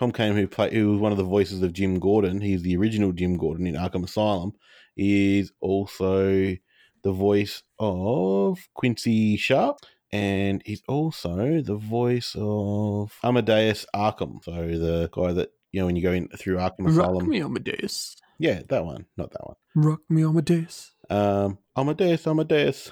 let 0.00 0.08
me 0.08 0.12
have 0.12 0.12
a 0.12 0.12
look. 0.12 0.12
Tom 0.12 0.12
Kane, 0.12 0.34
who 0.34 0.46
play, 0.46 0.74
who 0.74 0.92
was 0.92 1.00
one 1.00 1.12
of 1.12 1.18
the 1.18 1.24
voices 1.24 1.62
of 1.62 1.72
Jim 1.72 1.98
Gordon, 1.98 2.40
he's 2.40 2.62
the 2.62 2.76
original 2.76 3.12
Jim 3.12 3.36
Gordon 3.36 3.66
in 3.66 3.74
Arkham 3.74 4.04
Asylum, 4.04 4.52
is 4.96 5.52
also 5.60 6.56
the 7.02 7.12
voice 7.12 7.62
of 7.78 8.58
Quincy 8.74 9.36
Sharp. 9.36 9.78
And 10.12 10.62
he's 10.64 10.82
also 10.88 11.60
the 11.62 11.76
voice 11.76 12.36
of 12.38 13.12
Amadeus 13.24 13.86
Arkham. 13.94 14.42
So 14.44 14.52
the 14.52 15.10
guy 15.12 15.32
that, 15.32 15.50
you 15.72 15.80
know, 15.80 15.86
when 15.86 15.96
you 15.96 16.02
go 16.02 16.12
in 16.12 16.28
through 16.28 16.56
Arkham 16.56 16.88
Asylum. 16.88 17.18
Rock 17.18 17.26
me 17.26 17.42
Amadeus. 17.42 18.16
Yeah, 18.38 18.62
that 18.68 18.84
one, 18.84 19.06
not 19.16 19.32
that 19.32 19.46
one. 19.46 19.56
Rock 19.74 20.00
me 20.08 20.24
Amadeus. 20.24 20.92
Um, 21.10 21.58
Amadeus, 21.76 22.26
Amadeus. 22.26 22.90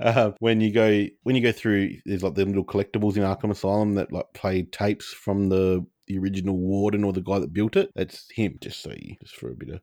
Uh, 0.00 0.32
when 0.40 0.60
you 0.60 0.72
go 0.72 1.06
when 1.22 1.36
you 1.36 1.42
go 1.42 1.52
through, 1.52 1.96
there's 2.04 2.22
like 2.22 2.34
the 2.34 2.44
little 2.44 2.64
collectibles 2.64 3.16
in 3.16 3.22
Arkham 3.22 3.50
Asylum 3.50 3.94
that 3.94 4.12
like 4.12 4.26
play 4.34 4.62
tapes 4.62 5.12
from 5.12 5.48
the 5.48 5.86
the 6.06 6.18
original 6.18 6.56
warden 6.56 7.04
or 7.04 7.12
the 7.12 7.20
guy 7.20 7.38
that 7.38 7.52
built 7.52 7.76
it. 7.76 7.90
That's 7.94 8.30
him. 8.30 8.58
Just 8.60 8.82
so 8.82 8.90
you, 8.90 9.16
just 9.20 9.36
for 9.36 9.50
a 9.50 9.54
bit 9.54 9.70
of 9.70 9.80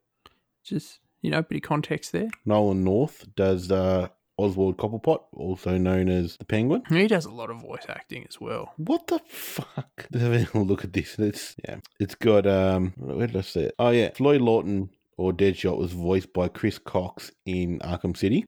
Just, 0.63 0.99
you 1.21 1.31
know, 1.31 1.39
a 1.39 1.43
bit 1.43 1.57
of 1.57 1.61
context 1.63 2.11
there. 2.11 2.29
Nolan 2.45 2.83
North 2.83 3.25
does 3.35 3.71
uh, 3.71 4.07
Oswald 4.37 4.77
Cobblepot, 4.77 5.21
also 5.33 5.77
known 5.77 6.09
as 6.09 6.37
the 6.37 6.45
Penguin. 6.45 6.83
He 6.89 7.07
does 7.07 7.25
a 7.25 7.31
lot 7.31 7.49
of 7.49 7.61
voice 7.61 7.85
acting 7.87 8.25
as 8.27 8.41
well. 8.41 8.73
What 8.77 9.07
the 9.07 9.19
fuck? 9.27 10.07
Have 10.13 10.55
a 10.55 10.59
look 10.59 10.83
at 10.83 10.93
this. 10.93 11.17
It's 11.19 11.55
yeah, 11.67 11.77
it's 11.99 12.15
got 12.15 12.47
um. 12.47 12.93
Where 12.97 13.27
did 13.27 13.35
I 13.35 13.41
see 13.41 13.61
it? 13.61 13.75
Oh 13.77 13.89
yeah, 13.89 14.09
Floyd 14.13 14.41
Lawton 14.41 14.89
or 15.17 15.31
Deadshot 15.31 15.77
was 15.77 15.91
voiced 15.91 16.33
by 16.33 16.47
Chris 16.47 16.79
Cox 16.79 17.31
in 17.45 17.79
Arkham 17.79 18.17
City. 18.17 18.45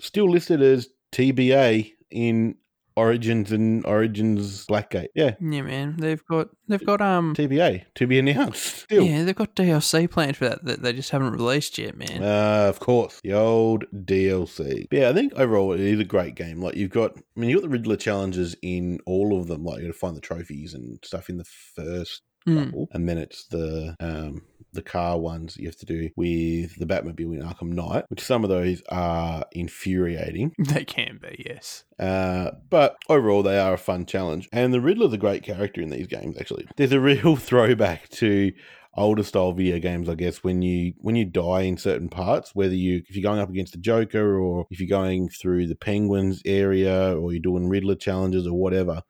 Still 0.00 0.28
listed 0.28 0.62
as 0.62 0.88
TBA 1.12 1.92
in 2.10 2.56
Origins 3.00 3.50
and 3.52 3.84
Origins 3.86 4.66
Blackgate. 4.66 5.08
Yeah, 5.14 5.34
Yeah, 5.40 5.62
man. 5.62 5.96
They've 5.98 6.24
got 6.26 6.48
they've 6.68 6.84
got 6.84 7.00
um 7.00 7.34
TBA 7.34 7.84
to 7.96 8.06
be 8.06 8.18
announced. 8.18 8.80
Still. 8.84 9.04
yeah, 9.04 9.24
they've 9.24 9.34
got 9.34 9.54
DLC 9.56 10.10
planned 10.10 10.36
for 10.36 10.48
that 10.48 10.64
that 10.64 10.82
they 10.82 10.92
just 10.92 11.10
haven't 11.10 11.32
released 11.32 11.78
yet, 11.78 11.96
man. 11.96 12.22
Uh, 12.22 12.66
of 12.68 12.78
course, 12.80 13.20
the 13.24 13.32
old 13.32 13.84
DLC. 13.92 14.86
But 14.90 14.98
yeah, 14.98 15.08
I 15.10 15.12
think 15.12 15.32
overall 15.36 15.72
it 15.72 15.80
is 15.80 15.98
a 16.00 16.04
great 16.04 16.34
game. 16.34 16.60
Like 16.60 16.76
you've 16.76 16.90
got, 16.90 17.12
I 17.16 17.40
mean, 17.40 17.50
you've 17.50 17.60
got 17.62 17.68
the 17.70 17.76
Riddler 17.78 17.96
challenges 17.96 18.54
in 18.62 19.00
all 19.06 19.38
of 19.38 19.46
them. 19.48 19.64
Like 19.64 19.78
you 19.78 19.86
got 19.88 19.92
to 19.94 19.98
find 19.98 20.16
the 20.16 20.20
trophies 20.20 20.74
and 20.74 20.98
stuff 21.04 21.28
in 21.28 21.38
the 21.38 21.44
first 21.44 22.22
Mm. 22.48 22.64
couple, 22.64 22.88
and 22.92 23.06
then 23.06 23.18
it's 23.18 23.44
the 23.48 23.94
um 24.00 24.40
the 24.72 24.82
car 24.82 25.18
ones 25.18 25.56
you 25.56 25.66
have 25.66 25.76
to 25.76 25.86
do 25.86 26.10
with 26.16 26.76
the 26.76 26.86
Batmobile 26.86 27.34
in 27.34 27.42
Arkham 27.42 27.72
Knight, 27.72 28.04
which 28.08 28.20
some 28.22 28.44
of 28.44 28.50
those 28.50 28.82
are 28.88 29.44
infuriating. 29.52 30.52
They 30.70 30.84
can 30.84 31.18
be, 31.20 31.44
yes. 31.44 31.84
Uh, 31.98 32.52
but 32.68 32.96
overall, 33.08 33.42
they 33.42 33.58
are 33.58 33.74
a 33.74 33.78
fun 33.78 34.06
challenge. 34.06 34.48
And 34.52 34.72
the 34.72 34.80
Riddler's 34.80 35.12
a 35.12 35.18
great 35.18 35.42
character 35.42 35.80
in 35.80 35.90
these 35.90 36.06
games. 36.06 36.36
Actually, 36.38 36.68
there's 36.76 36.92
a 36.92 37.00
real 37.00 37.34
throwback 37.50 38.08
to 38.10 38.52
older 38.96 39.24
style 39.24 39.52
video 39.52 39.78
games, 39.80 40.08
I 40.08 40.14
guess. 40.14 40.44
When 40.44 40.62
you 40.62 40.94
when 40.98 41.16
you 41.16 41.24
die 41.24 41.62
in 41.62 41.76
certain 41.76 42.08
parts, 42.08 42.54
whether 42.54 42.74
you 42.74 43.02
if 43.08 43.16
you're 43.16 43.28
going 43.28 43.40
up 43.40 43.50
against 43.50 43.72
the 43.72 43.78
Joker 43.78 44.38
or 44.38 44.66
if 44.70 44.80
you're 44.80 44.88
going 44.88 45.28
through 45.28 45.66
the 45.66 45.76
Penguins 45.76 46.40
area 46.44 47.16
or 47.16 47.32
you're 47.32 47.42
doing 47.42 47.68
Riddler 47.68 47.96
challenges 47.96 48.46
or 48.46 48.54
whatever, 48.54 49.02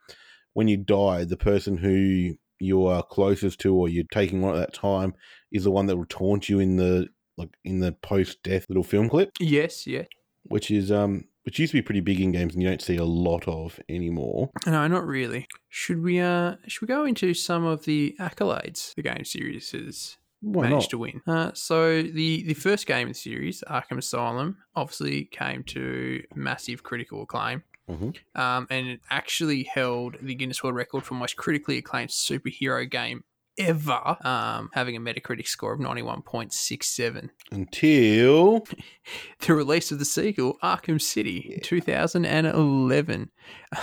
when 0.54 0.68
you 0.68 0.78
die, 0.78 1.24
the 1.24 1.36
person 1.36 1.76
who 1.76 2.36
you 2.60 2.86
are 2.86 3.02
closest 3.02 3.58
to 3.60 3.74
or 3.74 3.88
you're 3.88 4.04
taking 4.12 4.44
on 4.44 4.54
at 4.54 4.58
that 4.58 4.74
time 4.74 5.14
is 5.52 5.64
the 5.64 5.70
one 5.70 5.86
that 5.86 5.96
will 5.96 6.06
taunt 6.06 6.48
you 6.48 6.58
in 6.60 6.76
the 6.76 7.08
like 7.36 7.50
in 7.64 7.80
the 7.80 7.92
post 7.92 8.42
death 8.42 8.66
little 8.68 8.82
film 8.84 9.08
clip 9.08 9.30
Yes, 9.40 9.86
yeah. 9.86 10.04
which 10.44 10.70
is 10.70 10.90
um 10.92 11.24
which 11.44 11.58
used 11.58 11.72
to 11.72 11.78
be 11.78 11.82
pretty 11.82 12.00
big 12.00 12.20
in 12.20 12.32
games 12.32 12.52
and 12.54 12.62
you 12.62 12.68
don't 12.68 12.82
see 12.82 12.96
a 12.96 13.04
lot 13.04 13.48
of 13.48 13.80
anymore. 13.88 14.50
No, 14.66 14.86
not 14.86 15.06
really. 15.06 15.46
Should 15.70 16.02
we 16.02 16.20
uh 16.20 16.56
should 16.66 16.82
we 16.82 16.88
go 16.88 17.04
into 17.04 17.32
some 17.34 17.64
of 17.64 17.84
the 17.84 18.14
accolades 18.20 18.94
the 18.94 19.02
game 19.02 19.24
series 19.24 19.70
has 19.70 20.18
Why 20.42 20.64
managed 20.68 20.84
not? 20.86 20.90
to 20.90 20.98
win? 20.98 21.22
Uh, 21.26 21.50
so 21.54 22.02
the 22.02 22.42
the 22.42 22.54
first 22.54 22.86
game 22.86 23.06
in 23.08 23.12
the 23.12 23.18
series, 23.18 23.64
Arkham 23.68 23.96
Asylum, 23.98 24.58
obviously 24.76 25.24
came 25.24 25.62
to 25.64 26.22
massive 26.34 26.82
critical 26.82 27.22
acclaim. 27.22 27.62
Mhm. 27.90 28.14
Um, 28.36 28.66
and 28.70 28.86
it 28.86 29.00
actually 29.10 29.64
held 29.64 30.16
the 30.22 30.34
Guinness 30.34 30.62
World 30.62 30.76
Record 30.76 31.04
for 31.04 31.14
most 31.14 31.36
critically 31.36 31.78
acclaimed 31.78 32.10
superhero 32.10 32.88
game 32.88 33.24
ever, 33.58 34.16
um, 34.22 34.70
having 34.72 34.96
a 34.96 35.00
Metacritic 35.00 35.46
score 35.46 35.72
of 35.72 35.80
91.67. 35.80 37.30
Until 37.50 38.66
The 39.40 39.54
release 39.54 39.90
of 39.92 39.98
the 39.98 40.04
sequel, 40.04 40.58
Arkham 40.62 41.00
City, 41.00 41.52
in 41.54 41.60
2011, 41.60 43.30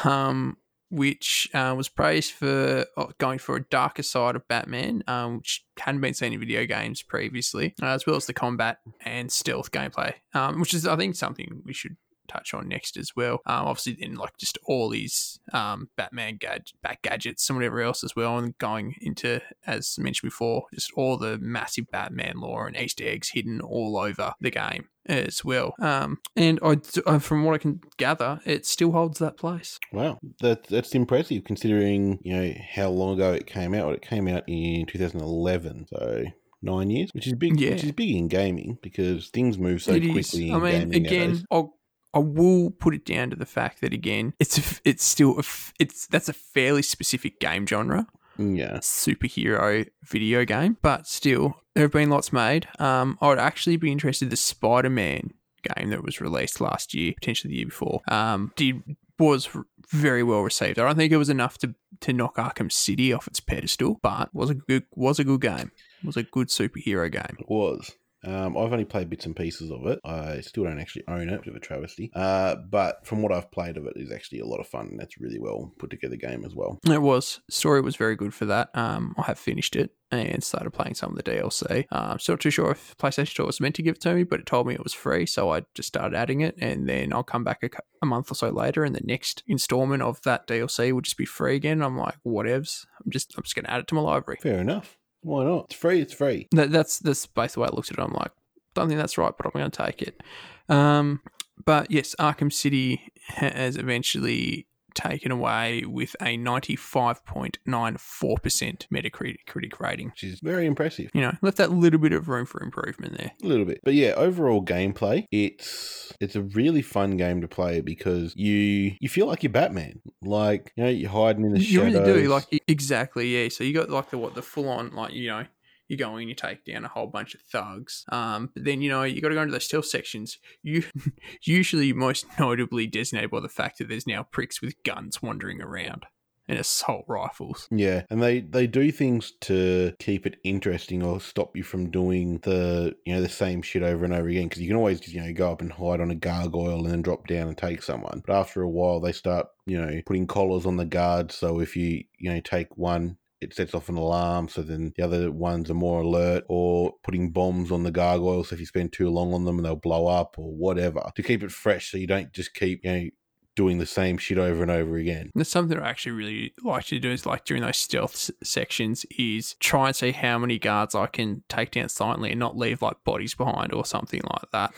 um, 0.03 0.57
which 0.89 1.49
uh, 1.53 1.73
was 1.75 1.89
praised 1.89 2.31
for 2.31 2.85
uh, 2.95 3.07
going 3.17 3.39
for 3.39 3.55
a 3.55 3.63
darker 3.63 4.03
side 4.03 4.35
of 4.35 4.47
Batman, 4.47 5.03
um, 5.07 5.37
which 5.37 5.65
hadn't 5.79 6.01
been 6.01 6.13
seen 6.13 6.33
in 6.33 6.39
video 6.39 6.65
games 6.65 7.01
previously, 7.01 7.75
uh, 7.81 7.87
as 7.87 8.05
well 8.05 8.15
as 8.15 8.25
the 8.25 8.33
combat 8.33 8.77
and 9.01 9.31
stealth 9.31 9.71
gameplay, 9.71 10.13
um, 10.33 10.59
which 10.59 10.73
is, 10.73 10.87
I 10.87 10.95
think, 10.95 11.15
something 11.15 11.61
we 11.65 11.73
should 11.73 11.97
touch 12.27 12.53
on 12.53 12.67
next 12.67 12.97
as 12.97 13.15
well. 13.15 13.35
Um, 13.45 13.65
obviously, 13.67 13.97
then 13.99 14.15
like 14.15 14.37
just 14.37 14.57
all 14.65 14.89
these 14.89 15.39
um, 15.53 15.89
Batman 15.95 16.37
gad- 16.37 16.71
bat 16.81 16.99
gadgets 17.01 17.49
and 17.49 17.57
whatever 17.57 17.81
else 17.81 18.03
as 18.03 18.15
well, 18.15 18.37
and 18.37 18.57
going 18.57 18.95
into, 19.01 19.41
as 19.65 19.97
mentioned 19.99 20.27
before, 20.29 20.65
just 20.73 20.91
all 20.95 21.17
the 21.17 21.37
massive 21.39 21.89
Batman 21.91 22.39
lore 22.39 22.67
and 22.67 22.77
Easter 22.77 23.03
eggs 23.05 23.29
hidden 23.29 23.61
all 23.61 23.97
over 23.97 24.33
the 24.39 24.51
game 24.51 24.89
as 25.05 25.43
well. 25.45 25.73
Um, 25.79 26.17
and 26.35 26.59
I, 26.61 26.77
uh, 27.05 27.19
from 27.19 27.45
what 27.45 27.55
I 27.55 27.59
can 27.59 27.79
gather, 27.97 28.41
it 28.45 28.65
still 28.65 28.91
holds 28.91 29.19
that 29.19 29.37
place. 29.37 29.79
wow, 29.93 30.19
that 30.41 30.65
that's 30.65 30.93
impressive 30.95 31.43
considering 31.45 32.19
you 32.23 32.35
know 32.35 32.53
how 32.73 32.89
long 32.89 33.13
ago 33.13 33.33
it 33.33 33.47
came 33.47 33.73
out. 33.73 33.93
It 33.93 34.01
came 34.01 34.27
out 34.27 34.43
in 34.47 34.85
2011, 34.85 35.87
so 35.89 36.23
nine 36.61 36.89
years, 36.89 37.09
which 37.13 37.27
is 37.27 37.33
big. 37.33 37.59
Yeah. 37.59 37.71
Which 37.71 37.83
is 37.83 37.91
big 37.93 38.15
in 38.15 38.27
gaming 38.27 38.77
because 38.81 39.29
things 39.29 39.57
move 39.57 39.81
so 39.81 39.93
It 39.93 40.03
is. 40.03 40.11
quickly. 40.11 40.49
In 40.49 40.55
I 40.55 40.59
mean, 40.59 40.71
gaming 40.89 41.05
again, 41.05 41.19
nowadays. 41.29 41.45
I'll, 41.51 41.76
I 42.17 42.19
will 42.19 42.71
put 42.71 42.93
it 42.95 43.05
down 43.05 43.29
to 43.29 43.35
the 43.35 43.45
fact 43.45 43.81
that 43.81 43.93
again, 43.93 44.33
it's 44.39 44.57
a 44.57 44.81
it's 44.89 45.03
still 45.03 45.35
a 45.35 45.39
f- 45.39 45.73
it's 45.79 46.07
that's 46.07 46.29
a 46.29 46.33
fairly 46.33 46.81
specific 46.81 47.39
game 47.39 47.65
genre. 47.67 48.07
yeah, 48.37 48.77
superhero 48.77 49.87
video 50.03 50.45
game, 50.45 50.77
but 50.81 51.07
still, 51.07 51.55
there 51.73 51.83
have 51.85 51.91
been 51.91 52.09
lots 52.09 52.31
made. 52.33 52.67
Um, 52.79 53.17
I 53.21 53.27
would 53.29 53.39
actually 53.39 53.77
be 53.77 53.91
interested 53.91 54.29
the 54.29 54.35
Spider 54.37 54.89
Man 54.89 55.31
game 55.75 55.89
that 55.89 56.03
was 56.03 56.21
released 56.21 56.61
last 56.61 56.93
year, 56.93 57.13
potentially 57.19 57.51
the 57.51 57.57
year 57.57 57.65
before. 57.67 58.01
Um, 58.07 58.51
did 58.55 58.81
was 59.19 59.49
very 59.89 60.21
well 60.21 60.41
received. 60.41 60.77
I 60.77 60.85
don't 60.85 60.95
think 60.95 61.11
it 61.11 61.17
was 61.17 61.29
enough 61.29 61.57
to 61.59 61.73
to 62.01 62.13
knock 62.13 62.35
Arkham 62.37 62.71
City 62.71 63.11
off 63.13 63.27
its 63.27 63.39
pedestal, 63.39 63.99
but 64.03 64.33
was 64.33 64.49
a 64.49 64.55
good 64.55 64.83
was 64.95 65.19
a 65.19 65.23
good 65.23 65.41
game. 65.41 65.71
It 66.03 66.05
Was 66.05 66.17
a 66.17 66.23
good 66.23 66.49
superhero 66.49 67.11
game. 67.11 67.37
it 67.39 67.49
was. 67.49 67.91
Um, 68.23 68.57
I've 68.57 68.71
only 68.71 68.85
played 68.85 69.09
bits 69.09 69.25
and 69.25 69.35
pieces 69.35 69.71
of 69.71 69.85
it. 69.85 69.99
I 70.03 70.41
still 70.41 70.63
don't 70.63 70.79
actually 70.79 71.07
own 71.07 71.29
it, 71.29 71.41
bit 71.41 71.49
of 71.49 71.55
a 71.55 71.59
travesty. 71.59 72.11
Uh, 72.15 72.55
but 72.55 73.05
from 73.05 73.21
what 73.21 73.31
I've 73.31 73.51
played 73.51 73.77
of 73.77 73.85
it, 73.85 73.93
is 73.95 74.11
actually 74.11 74.39
a 74.39 74.45
lot 74.45 74.59
of 74.59 74.67
fun. 74.67 74.87
and 74.87 74.99
That's 74.99 75.19
really 75.19 75.39
well 75.39 75.73
put 75.77 75.89
together 75.89 76.15
game 76.15 76.43
as 76.45 76.55
well. 76.55 76.79
It 76.85 77.01
was 77.01 77.41
story 77.49 77.81
was 77.81 77.95
very 77.95 78.15
good 78.15 78.33
for 78.33 78.45
that. 78.45 78.69
Um, 78.73 79.13
I 79.17 79.23
have 79.23 79.39
finished 79.39 79.75
it 79.75 79.91
and 80.11 80.43
started 80.43 80.71
playing 80.71 80.95
some 80.95 81.11
of 81.11 81.17
the 81.17 81.23
DLC. 81.23 81.85
Uh, 81.91 82.09
I'm 82.11 82.19
still 82.19 82.33
not 82.33 82.39
too 82.39 82.49
sure 82.49 82.71
if 82.71 82.95
PlayStation 82.97 83.27
Store 83.29 83.45
was 83.45 83.59
meant 83.59 83.75
to 83.75 83.81
give 83.81 83.95
it 83.95 84.01
to 84.01 84.13
me, 84.13 84.23
but 84.23 84.39
it 84.39 84.45
told 84.45 84.67
me 84.67 84.73
it 84.73 84.83
was 84.83 84.93
free, 84.93 85.25
so 85.25 85.51
I 85.51 85.63
just 85.75 85.89
started 85.89 86.15
adding 86.15 86.41
it, 86.41 86.55
and 86.59 86.87
then 86.87 87.11
I'll 87.11 87.23
come 87.23 87.43
back 87.43 87.61
a, 87.63 87.69
a 88.01 88.05
month 88.05 88.31
or 88.31 88.35
so 88.35 88.49
later, 88.49 88.83
and 88.83 88.95
the 88.95 89.03
next 89.03 89.43
installment 89.47 90.01
of 90.01 90.21
that 90.21 90.47
DLC 90.47 90.93
will 90.93 91.01
just 91.01 91.17
be 91.17 91.25
free 91.25 91.55
again. 91.55 91.81
I'm 91.81 91.97
like, 91.97 92.15
whatevs. 92.25 92.85
I'm 93.03 93.11
just 93.11 93.33
I'm 93.37 93.43
just 93.43 93.55
gonna 93.55 93.69
add 93.69 93.81
it 93.81 93.87
to 93.87 93.95
my 93.95 94.01
library. 94.01 94.39
Fair 94.41 94.59
enough. 94.59 94.96
Why 95.21 95.43
not? 95.43 95.65
It's 95.65 95.75
free. 95.75 96.01
It's 96.01 96.13
free. 96.13 96.47
That, 96.51 96.71
that's 96.71 96.99
that's 96.99 97.25
basically 97.25 97.61
the 97.61 97.61
way 97.61 97.69
I 97.71 97.75
looked 97.75 97.91
at 97.91 97.97
it. 97.97 98.01
I'm 98.01 98.13
like, 98.13 98.31
don't 98.73 98.87
think 98.87 98.99
that's 98.99 99.17
right, 99.17 99.33
but 99.35 99.45
I'm 99.45 99.59
going 99.59 99.71
to 99.71 99.83
take 99.85 100.01
it. 100.01 100.21
Um, 100.69 101.21
but 101.65 101.89
yes, 101.89 102.15
Arkham 102.19 102.53
City 102.53 103.11
has 103.27 103.77
eventually 103.77 104.66
taken 104.97 105.31
away 105.31 105.83
with 105.85 106.15
a 106.19 106.37
95.94% 106.37 108.87
Metacritic 108.91 109.79
rating. 109.79 110.07
Which 110.07 110.23
is 110.23 110.39
very 110.41 110.65
impressive. 110.65 111.11
You 111.13 111.21
know, 111.21 111.33
left 111.41 111.57
that 111.57 111.71
little 111.71 111.99
bit 111.99 112.13
of 112.13 112.27
room 112.27 112.45
for 112.45 112.61
improvement 112.61 113.17
there. 113.17 113.31
A 113.43 113.47
little 113.47 113.65
bit, 113.65 113.79
but 113.83 113.93
yeah. 113.93 114.13
Overall 114.17 114.63
gameplay, 114.63 115.25
it's 115.31 116.13
it's 116.19 116.35
a 116.35 116.41
really 116.41 116.81
fun 116.81 117.17
game 117.17 117.41
to 117.41 117.47
play 117.47 117.81
because 117.81 118.35
you 118.35 118.93
you 118.99 119.09
feel 119.09 119.27
like 119.27 119.43
you're 119.43 119.51
Batman. 119.51 120.01
Like 120.21 120.73
you 120.75 120.83
know, 120.83 120.89
you're 120.89 121.11
hiding 121.11 121.45
in 121.45 121.53
the 121.53 121.59
You 121.59 121.65
shadows. 121.65 121.93
You 121.93 122.01
really 122.01 122.23
do, 122.23 122.29
like 122.29 122.63
exactly, 122.67 123.27
yeah. 123.27 123.49
So 123.49 123.63
you 123.63 123.73
got 123.73 123.89
like 123.89 124.09
the 124.09 124.17
what 124.17 124.35
the 124.35 124.41
full 124.41 124.69
on 124.69 124.95
like 124.95 125.13
you 125.13 125.29
know 125.29 125.45
you 125.87 125.97
go 125.97 126.17
in, 126.17 126.27
you 126.27 126.35
take 126.35 126.65
down 126.65 126.85
a 126.85 126.89
whole 126.89 127.07
bunch 127.07 127.35
of 127.35 127.41
thugs. 127.41 128.05
Um, 128.09 128.49
but 128.53 128.65
then 128.65 128.81
you 128.81 128.89
know 128.89 129.03
you 129.03 129.21
got 129.21 129.29
to 129.29 129.35
go 129.35 129.41
into 129.41 129.53
those 129.53 129.65
stealth 129.65 129.85
sections. 129.85 130.37
You 130.63 130.83
usually 131.43 131.93
most 131.93 132.25
notably 132.39 132.87
designated 132.87 133.31
by 133.31 133.39
the 133.39 133.49
fact 133.49 133.77
that 133.77 133.89
there's 133.89 134.07
now 134.07 134.23
pricks 134.23 134.61
with 134.61 134.81
guns 134.83 135.21
wandering 135.21 135.61
around 135.61 136.05
and 136.47 136.59
assault 136.59 137.05
rifles. 137.07 137.67
Yeah, 137.71 138.03
and 138.09 138.21
they 138.21 138.39
they 138.39 138.67
do 138.67 138.91
things 138.91 139.33
to 139.41 139.93
keep 139.99 140.25
it 140.25 140.37
interesting 140.43 141.03
or 141.03 141.19
stop 141.19 141.55
you 141.55 141.63
from 141.63 141.89
doing 141.89 142.39
the 142.39 142.95
you 143.05 143.13
know 143.13 143.21
the 143.21 143.29
same 143.29 143.61
shit 143.61 143.83
over 143.83 144.05
and 144.05 144.13
over 144.13 144.27
again 144.27 144.47
because 144.47 144.61
you 144.61 144.67
can 144.67 144.77
always 144.77 145.07
you 145.13 145.21
know 145.21 145.33
go 145.33 145.51
up 145.51 145.61
and 145.61 145.71
hide 145.71 146.01
on 146.01 146.11
a 146.11 146.15
gargoyle 146.15 146.79
and 146.79 146.91
then 146.91 147.01
drop 147.01 147.27
down 147.27 147.47
and 147.47 147.57
take 147.57 147.83
someone. 147.83 148.23
But 148.25 148.35
after 148.35 148.61
a 148.61 148.69
while, 148.69 148.99
they 148.99 149.11
start 149.11 149.47
you 149.65 149.79
know 149.79 150.01
putting 150.05 150.27
collars 150.27 150.65
on 150.65 150.77
the 150.77 150.85
guards, 150.85 151.35
so 151.35 151.59
if 151.59 151.75
you 151.75 152.03
you 152.17 152.33
know 152.33 152.39
take 152.39 152.77
one. 152.77 153.17
It 153.39 153.53
sets 153.53 153.75
off 153.75 153.89
an 153.89 153.97
alarm, 153.97 154.49
so 154.49 154.63
then 154.63 154.93
the 154.97 155.03
other 155.03 155.31
ones 155.31 155.69
are 155.69 155.75
more 155.75 156.01
alert, 156.01 156.43
or 156.47 156.93
putting 157.03 157.29
bombs 157.31 157.71
on 157.71 157.83
the 157.83 157.91
gargoyles. 157.91 158.49
So 158.49 158.55
if 158.55 158.59
you 158.59 158.65
spend 158.65 158.93
too 158.93 159.09
long 159.09 159.33
on 159.33 159.45
them, 159.45 159.61
they'll 159.61 159.75
blow 159.75 160.07
up, 160.07 160.35
or 160.39 160.51
whatever, 160.55 161.11
to 161.15 161.23
keep 161.23 161.43
it 161.43 161.51
fresh, 161.51 161.91
so 161.91 161.97
you 161.97 162.07
don't 162.07 162.33
just 162.33 162.53
keep 162.55 162.83
you 162.83 162.91
know 162.91 163.09
doing 163.55 163.79
the 163.79 163.85
same 163.87 164.17
shit 164.19 164.37
over 164.37 164.61
and 164.61 164.69
over 164.71 164.97
again. 164.97 165.31
And 165.33 165.45
something 165.45 165.79
I 165.79 165.89
actually 165.89 166.11
really 166.11 166.53
like 166.63 166.85
to 166.85 166.99
do 166.99 167.11
is 167.11 167.25
like 167.25 167.43
during 167.43 167.63
those 167.63 167.77
stealth 167.77 168.13
s- 168.13 168.31
sections 168.43 169.03
is 169.17 169.55
try 169.55 169.87
and 169.87 169.95
see 169.95 170.11
how 170.11 170.37
many 170.37 170.59
guards 170.59 170.93
I 170.93 171.07
can 171.07 171.41
take 171.49 171.71
down 171.71 171.89
silently 171.89 172.29
and 172.29 172.39
not 172.39 172.55
leave 172.55 172.83
like 172.83 173.03
bodies 173.03 173.33
behind 173.33 173.73
or 173.73 173.83
something 173.83 174.21
like 174.31 174.51
that 174.51 174.73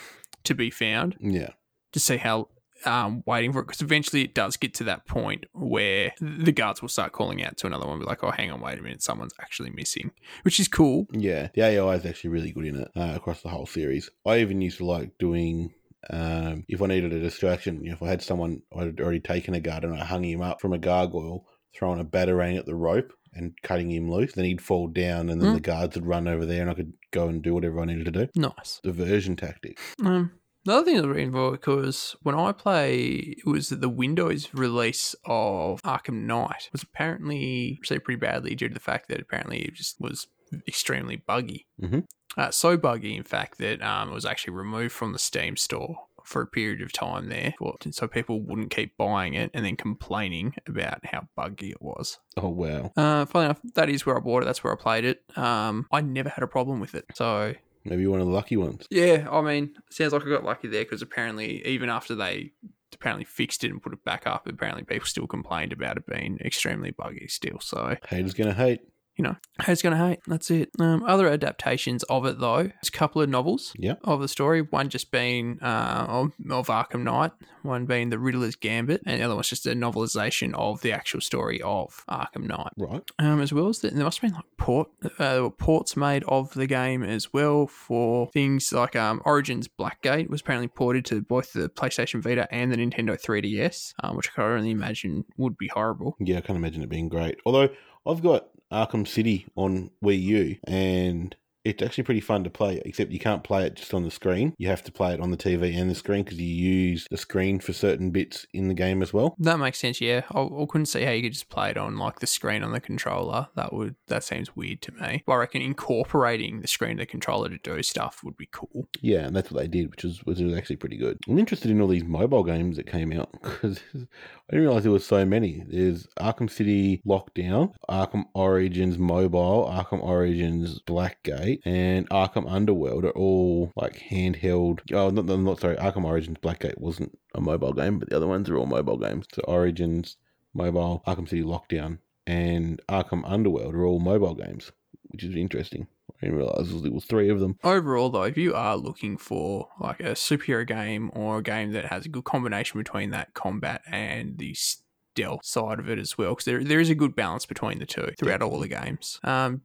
to 0.45 0.55
be 0.55 0.70
found. 0.70 1.18
Yeah, 1.20 1.49
to 1.91 1.99
see 1.99 2.18
how 2.18 2.47
um, 2.86 3.24
waiting 3.26 3.52
for 3.54 3.60
it 3.60 3.68
because 3.68 3.82
eventually 3.82 4.24
it 4.24 4.34
does 4.34 4.58
get 4.58 4.74
to 4.76 4.84
that 4.86 5.06
point 5.06 5.46
where 5.54 6.14
the 6.22 6.52
guards 6.52 6.82
will 6.82 6.90
start 6.90 7.12
calling 7.12 7.44
out 7.44 7.58
to 7.58 7.68
another 7.68 7.86
one, 7.88 8.00
be 8.00 8.06
like, 8.06 8.24
"Oh, 8.24 8.32
hang 8.32 8.52
on, 8.52 8.62
wait 8.62 8.80
a 8.80 8.82
minute, 8.82 9.02
someone's 9.02 9.34
actually 9.42 9.70
missing," 9.72 10.12
which 10.44 10.60
is 10.60 10.68
cool. 10.68 11.08
Yeah, 11.12 11.50
the 11.54 11.62
AI 11.64 11.96
is 11.96 12.06
actually 12.06 12.30
really 12.32 12.52
good 12.52 12.66
in 12.66 12.76
it 12.82 12.90
uh, 12.96 13.14
across 13.16 13.42
the 13.42 13.50
whole 13.50 13.66
series. 13.66 14.10
I 14.26 14.40
even 14.40 14.62
used 14.62 14.78
to 14.78 14.86
like 14.86 15.18
doing. 15.20 15.74
Um, 16.10 16.64
if 16.70 16.82
I 16.82 16.86
needed 16.88 17.12
a 17.12 17.20
distraction, 17.20 17.84
you 17.84 17.90
know, 17.90 17.96
if 17.96 18.02
I 18.02 18.08
had 18.08 18.22
someone 18.22 18.62
I'd 18.74 19.02
already 19.02 19.20
taken 19.20 19.54
a 19.54 19.60
guard 19.60 19.84
and 19.84 19.94
I 19.94 20.06
hung 20.06 20.24
him 20.24 20.42
up 20.42 20.62
from 20.62 20.72
a 20.72 20.78
gargoyle, 20.78 21.46
throwing 21.76 22.00
a 22.00 22.06
batarang 22.06 22.58
at 22.58 22.66
the 22.66 22.74
rope 22.76 23.12
and 23.34 23.52
cutting 23.64 23.92
him 23.92 24.10
loose, 24.10 24.32
then 24.34 24.46
he'd 24.46 24.62
fall 24.62 24.88
down, 24.88 25.30
and 25.30 25.42
then 25.42 25.50
Mm. 25.52 25.56
the 25.56 25.60
guards 25.60 25.96
would 25.96 26.06
run 26.06 26.28
over 26.28 26.46
there, 26.46 26.62
and 26.62 26.72
I 26.72 26.74
could 26.74 26.94
go 27.12 27.28
and 27.28 27.42
do 27.44 27.54
whatever 27.54 27.82
I 27.82 27.86
needed 27.86 28.06
to 28.06 28.12
do. 28.12 28.28
Nice. 28.34 28.80
Diversion 28.82 29.36
tactic. 29.36 29.78
Um, 30.04 30.32
the 30.70 30.76
other 30.76 30.86
thing 30.86 30.96
that 30.96 31.02
was 31.08 31.10
really 31.10 31.24
involved 31.24 31.60
because 31.60 32.16
when 32.22 32.36
I 32.36 32.52
play, 32.52 33.06
it 33.38 33.46
was 33.46 33.70
that 33.70 33.82
the 33.82 33.90
Windows 33.90 34.50
release 34.54 35.16
of 35.26 35.82
Arkham 35.84 36.24
Knight 36.26 36.70
was 36.72 36.84
apparently 36.84 37.78
received 37.82 38.04
pretty 38.06 38.20
badly 38.20 38.56
due 38.56 38.68
to 38.70 38.74
the 38.74 38.80
fact 38.80 39.10
that 39.10 39.20
apparently 39.20 39.60
it 39.62 39.74
just 39.74 40.00
was 40.00 40.28
extremely 40.68 41.18
buggy. 41.18 41.68
Mhm. 41.82 42.06
Uh, 42.38 42.52
so 42.52 42.78
buggy, 42.78 43.16
in 43.16 43.24
fact, 43.24 43.58
that 43.58 43.82
um, 43.82 44.10
it 44.10 44.14
was 44.14 44.26
actually 44.26 44.54
removed 44.54 44.94
from 44.94 45.14
the 45.14 45.20
Steam 45.20 45.58
store 45.58 45.96
for 46.24 46.44
a 46.44 46.48
period 46.48 46.82
of 46.82 46.92
time 46.94 47.28
there, 47.30 47.56
so 47.92 48.08
people 48.08 48.40
wouldn't 48.40 48.70
keep 48.70 48.96
buying 48.98 49.34
it 49.34 49.50
and 49.54 49.66
then 49.66 49.76
complaining 49.76 50.54
about 50.68 51.04
how 51.06 51.28
buggy 51.36 51.72
it 51.72 51.82
was. 51.82 52.20
Oh 52.38 52.50
wow, 52.50 52.92
Uh, 52.96 53.26
funny 53.26 53.46
enough, 53.46 53.60
that 53.74 53.90
is 53.90 54.06
where 54.06 54.16
I 54.16 54.20
bought 54.20 54.44
it. 54.44 54.46
That's 54.46 54.64
where 54.64 54.72
I 54.72 54.76
played 54.76 55.06
it. 55.06 55.24
Um, 55.36 55.88
I 55.92 56.02
never 56.02 56.30
had 56.30 56.44
a 56.44 56.48
problem 56.48 56.80
with 56.80 56.94
it. 56.94 57.06
So 57.16 57.56
maybe 57.90 58.04
you're 58.04 58.12
one 58.12 58.22
of 58.22 58.28
the 58.28 58.34
lucky 58.34 58.56
ones. 58.56 58.86
yeah, 58.90 59.28
I 59.30 59.42
mean, 59.42 59.74
sounds 59.90 60.14
like 60.14 60.26
I 60.26 60.30
got 60.30 60.46
lucky 60.46 60.68
there 60.68 60.84
because 60.84 61.02
apparently, 61.02 61.66
even 61.66 61.90
after 61.90 62.16
they 62.16 62.54
apparently 62.94 63.26
fixed 63.26 63.64
it 63.64 63.72
and 63.72 63.82
put 63.82 63.94
it 63.94 64.04
back 64.04 64.26
up, 64.26 64.48
apparently 64.48 64.84
people 64.84 65.06
still 65.06 65.28
complained 65.28 65.74
about 65.74 65.98
it 65.98 66.06
being 66.06 66.40
extremely 66.44 66.92
buggy 66.92 67.28
still. 67.28 67.60
So 67.60 67.96
Haters 68.08 68.34
gonna 68.34 68.54
hate. 68.54 68.82
You 69.20 69.24
know, 69.24 69.36
who's 69.66 69.82
going 69.82 69.98
to 69.98 70.02
hate? 70.02 70.20
That's 70.28 70.50
it. 70.50 70.70
Um, 70.80 71.04
other 71.04 71.28
adaptations 71.28 72.04
of 72.04 72.26
it, 72.26 72.40
though, 72.40 72.64
there's 72.64 72.88
a 72.88 72.92
couple 72.92 73.22
of 73.22 73.28
novels 73.28 73.74
Yeah. 73.78 73.96
of 74.06 74.22
the 74.22 74.30
story. 74.30 74.62
One 74.62 74.88
just 74.88 75.12
being 75.12 75.60
uh, 75.62 76.06
of, 76.08 76.32
of 76.50 76.68
Arkham 76.68 77.04
Knight, 77.04 77.32
one 77.64 77.86
being 77.86 78.12
The 78.12 78.18
Riddler's 78.18 78.56
Gambit, 78.56 79.02
and 79.06 79.20
the 79.20 79.26
other 79.26 79.36
one's 79.36 79.50
just 79.50 79.66
a 79.66 79.72
novelization 79.72 80.54
of 80.54 80.80
the 80.84 80.94
actual 80.94 81.20
story 81.20 81.62
of 81.62 82.06
Arkham 82.10 82.48
Knight. 82.48 82.72
Right. 82.78 83.04
Um, 83.20 83.42
as 83.42 83.52
well 83.52 83.68
as 83.68 83.80
that, 83.80 83.94
there 83.94 84.06
must 84.06 84.20
have 84.22 84.30
been 84.32 84.36
like 84.38 84.46
port, 84.58 84.88
uh, 85.04 85.10
there 85.34 85.44
were 85.44 85.52
ports 85.52 85.98
made 85.98 86.24
of 86.24 86.54
the 86.54 86.66
game 86.66 87.04
as 87.04 87.34
well 87.34 87.68
for 87.68 88.30
things 88.32 88.72
like 88.72 88.96
um, 88.96 89.22
Origins 89.26 89.68
Blackgate 89.68 90.30
was 90.30 90.40
apparently 90.40 90.70
ported 90.70 91.04
to 91.08 91.20
both 91.22 91.52
the 91.52 91.68
PlayStation 91.68 92.22
Vita 92.22 92.48
and 92.54 92.72
the 92.72 92.78
Nintendo 92.78 93.22
3DS, 93.22 93.96
um, 94.02 94.16
which 94.16 94.30
I 94.30 94.36
can 94.36 94.44
only 94.46 94.72
imagine 94.72 95.26
would 95.36 95.58
be 95.58 95.68
horrible. 95.68 96.16
Yeah, 96.22 96.38
I 96.38 96.42
can't 96.42 96.56
imagine 96.58 96.84
it 96.84 96.90
being 96.90 97.10
great. 97.10 97.38
Although 97.46 97.68
I've 98.08 98.24
got 98.24 98.48
Arkham 98.72 99.08
City 99.08 99.48
on 99.56 99.90
Wii 100.04 100.22
U 100.22 100.56
and 100.66 101.36
it's 101.64 101.84
actually 101.84 102.03
pretty 102.03 102.22
fun 102.22 102.43
to 102.43 102.49
play, 102.49 102.82
except 102.86 103.12
you 103.12 103.20
can't 103.20 103.43
play 103.43 103.66
it 103.66 103.76
just 103.76 103.93
on 103.93 104.03
the 104.03 104.12
screen. 104.12 104.53
You 104.57 104.68
have 104.70 104.84
to 104.84 104.91
play 104.91 105.14
it 105.14 105.20
on 105.20 105.32
the 105.32 105.38
TV 105.38 105.76
and 105.76 105.89
the 105.89 105.95
screen 105.95 106.24
because 106.24 106.39
you 106.39 106.47
use 106.47 107.07
the 107.10 107.18
screen 107.18 107.60
for 107.60 107.74
certain 107.74 108.12
bits 108.12 108.45
in 108.53 108.68
the 108.68 108.74
game 108.74 109.01
as 109.01 109.14
well. 109.14 109.36
That 109.39 109.57
makes 109.57 109.80
sense. 109.80 109.99
Yeah, 109.99 110.24
I, 110.34 110.41
I 110.41 110.66
couldn't 110.68 110.86
see 110.86 111.03
how 111.03 111.12
you 111.12 111.24
could 111.24 111.34
just 111.34 111.49
play 111.49 111.72
it 111.72 111.78
on 111.78 111.97
like 111.97 112.20
the 112.20 112.28
screen 112.28 112.64
on 112.64 112.72
the 112.72 112.80
controller. 112.80 113.47
That 113.55 113.74
would 113.74 113.95
that 114.07 114.24
seems 114.24 114.55
weird 114.55 114.82
to 114.84 114.91
me. 114.93 115.24
But 115.26 115.34
I 115.34 115.38
reckon 115.38 115.62
incorporating 115.62 116.62
the 116.62 116.68
screen 116.68 116.93
of 116.93 116.99
the 116.99 117.05
controller 117.05 117.49
to 117.49 117.57
do 117.57 117.82
stuff 117.84 118.22
would 118.24 118.38
be 118.38 118.49
cool. 118.51 118.88
Yeah, 119.01 119.26
and 119.26 119.36
that's 119.36 119.51
what 119.51 119.62
they 119.62 119.68
did, 119.68 119.91
which 119.91 120.03
was, 120.03 120.20
which 120.24 120.39
was 120.39 120.53
actually 120.53 120.78
pretty 120.78 120.97
good. 120.97 121.18
I'm 121.28 121.39
interested 121.39 121.72
in 121.72 121.82
all 121.82 121.88
these 121.88 122.03
mobile 122.03 122.43
games 122.43 122.78
that 122.78 122.88
came 122.88 123.12
out 123.12 123.32
because 123.43 123.80
I 123.93 124.51
didn't 124.51 124.66
realize 124.66 124.84
there 124.84 124.91
was 124.91 125.05
so 125.05 125.26
many. 125.26 125.64
There's 125.68 126.07
Arkham 126.20 126.49
City 126.49 127.01
Lockdown, 127.05 127.74
Arkham 127.89 128.26
Origins 128.34 128.97
Mobile, 128.97 129.66
Arkham 129.70 130.01
Origins 130.01 130.80
Blackgate, 130.88 131.49
and 131.66 132.10
Arkham 132.10 132.50
Underworld 132.50 133.06
are 133.06 133.12
all 133.12 133.72
like 133.76 134.04
handheld. 134.10 134.80
Oh, 134.93 135.10
not, 135.10 135.26
not, 135.26 135.39
not 135.39 135.60
sorry. 135.60 135.76
Arkham 135.78 136.06
Origins 136.06 136.38
Blackgate 136.39 136.80
wasn't 136.80 137.18
a 137.36 137.41
mobile 137.41 137.74
game, 137.74 138.00
but 138.00 138.10
the 138.10 138.16
other 138.16 138.28
ones 138.28 138.50
are 138.50 138.58
all 138.58 138.66
mobile 138.66 138.97
games. 138.97 139.26
So 139.34 139.41
Origins 139.47 140.18
Mobile, 140.54 141.04
Arkham 141.06 141.30
City 141.30 141.43
Lockdown, 141.43 142.00
and 142.26 142.82
Arkham 142.89 143.24
Underworld 143.26 143.76
are 143.76 143.86
all 143.86 144.00
mobile 144.00 144.36
games, 144.36 144.72
which 145.10 145.24
is 145.24 145.36
interesting. 145.36 145.88
I 146.22 146.26
didn't 146.26 146.38
realize 146.38 146.72
it 146.72 146.93
was 146.93 147.06
three 147.06 147.30
of 147.30 147.39
them. 147.39 147.58
Overall, 147.64 148.10
though, 148.10 148.24
if 148.24 148.38
you 148.38 148.54
are 148.54 148.76
looking 148.76 149.18
for 149.18 149.70
like 149.80 150.00
a 150.00 150.12
superhero 150.12 150.68
game 150.68 151.12
or 151.14 151.38
a 151.38 151.43
game 151.43 151.72
that 151.74 151.86
has 151.86 152.06
a 152.06 152.10
good 152.10 152.26
combination 152.26 152.80
between 152.80 153.12
that 153.12 153.34
combat 153.34 153.82
and 153.89 154.38
the 154.38 154.54
stealth 154.54 155.45
side 155.45 155.80
of 155.80 155.89
it 155.89 155.97
as 155.97 156.18
well, 156.18 156.32
because 156.32 156.45
there 156.45 156.64
there 156.64 156.80
is 156.80 156.89
a 156.89 156.95
good 156.95 157.16
balance 157.16 157.45
between 157.45 157.80
the 157.80 157.86
two 157.86 158.12
throughout 158.18 158.41
all 158.41 158.60
the 158.60 158.68
games. 158.68 159.20
Um, 159.24 159.62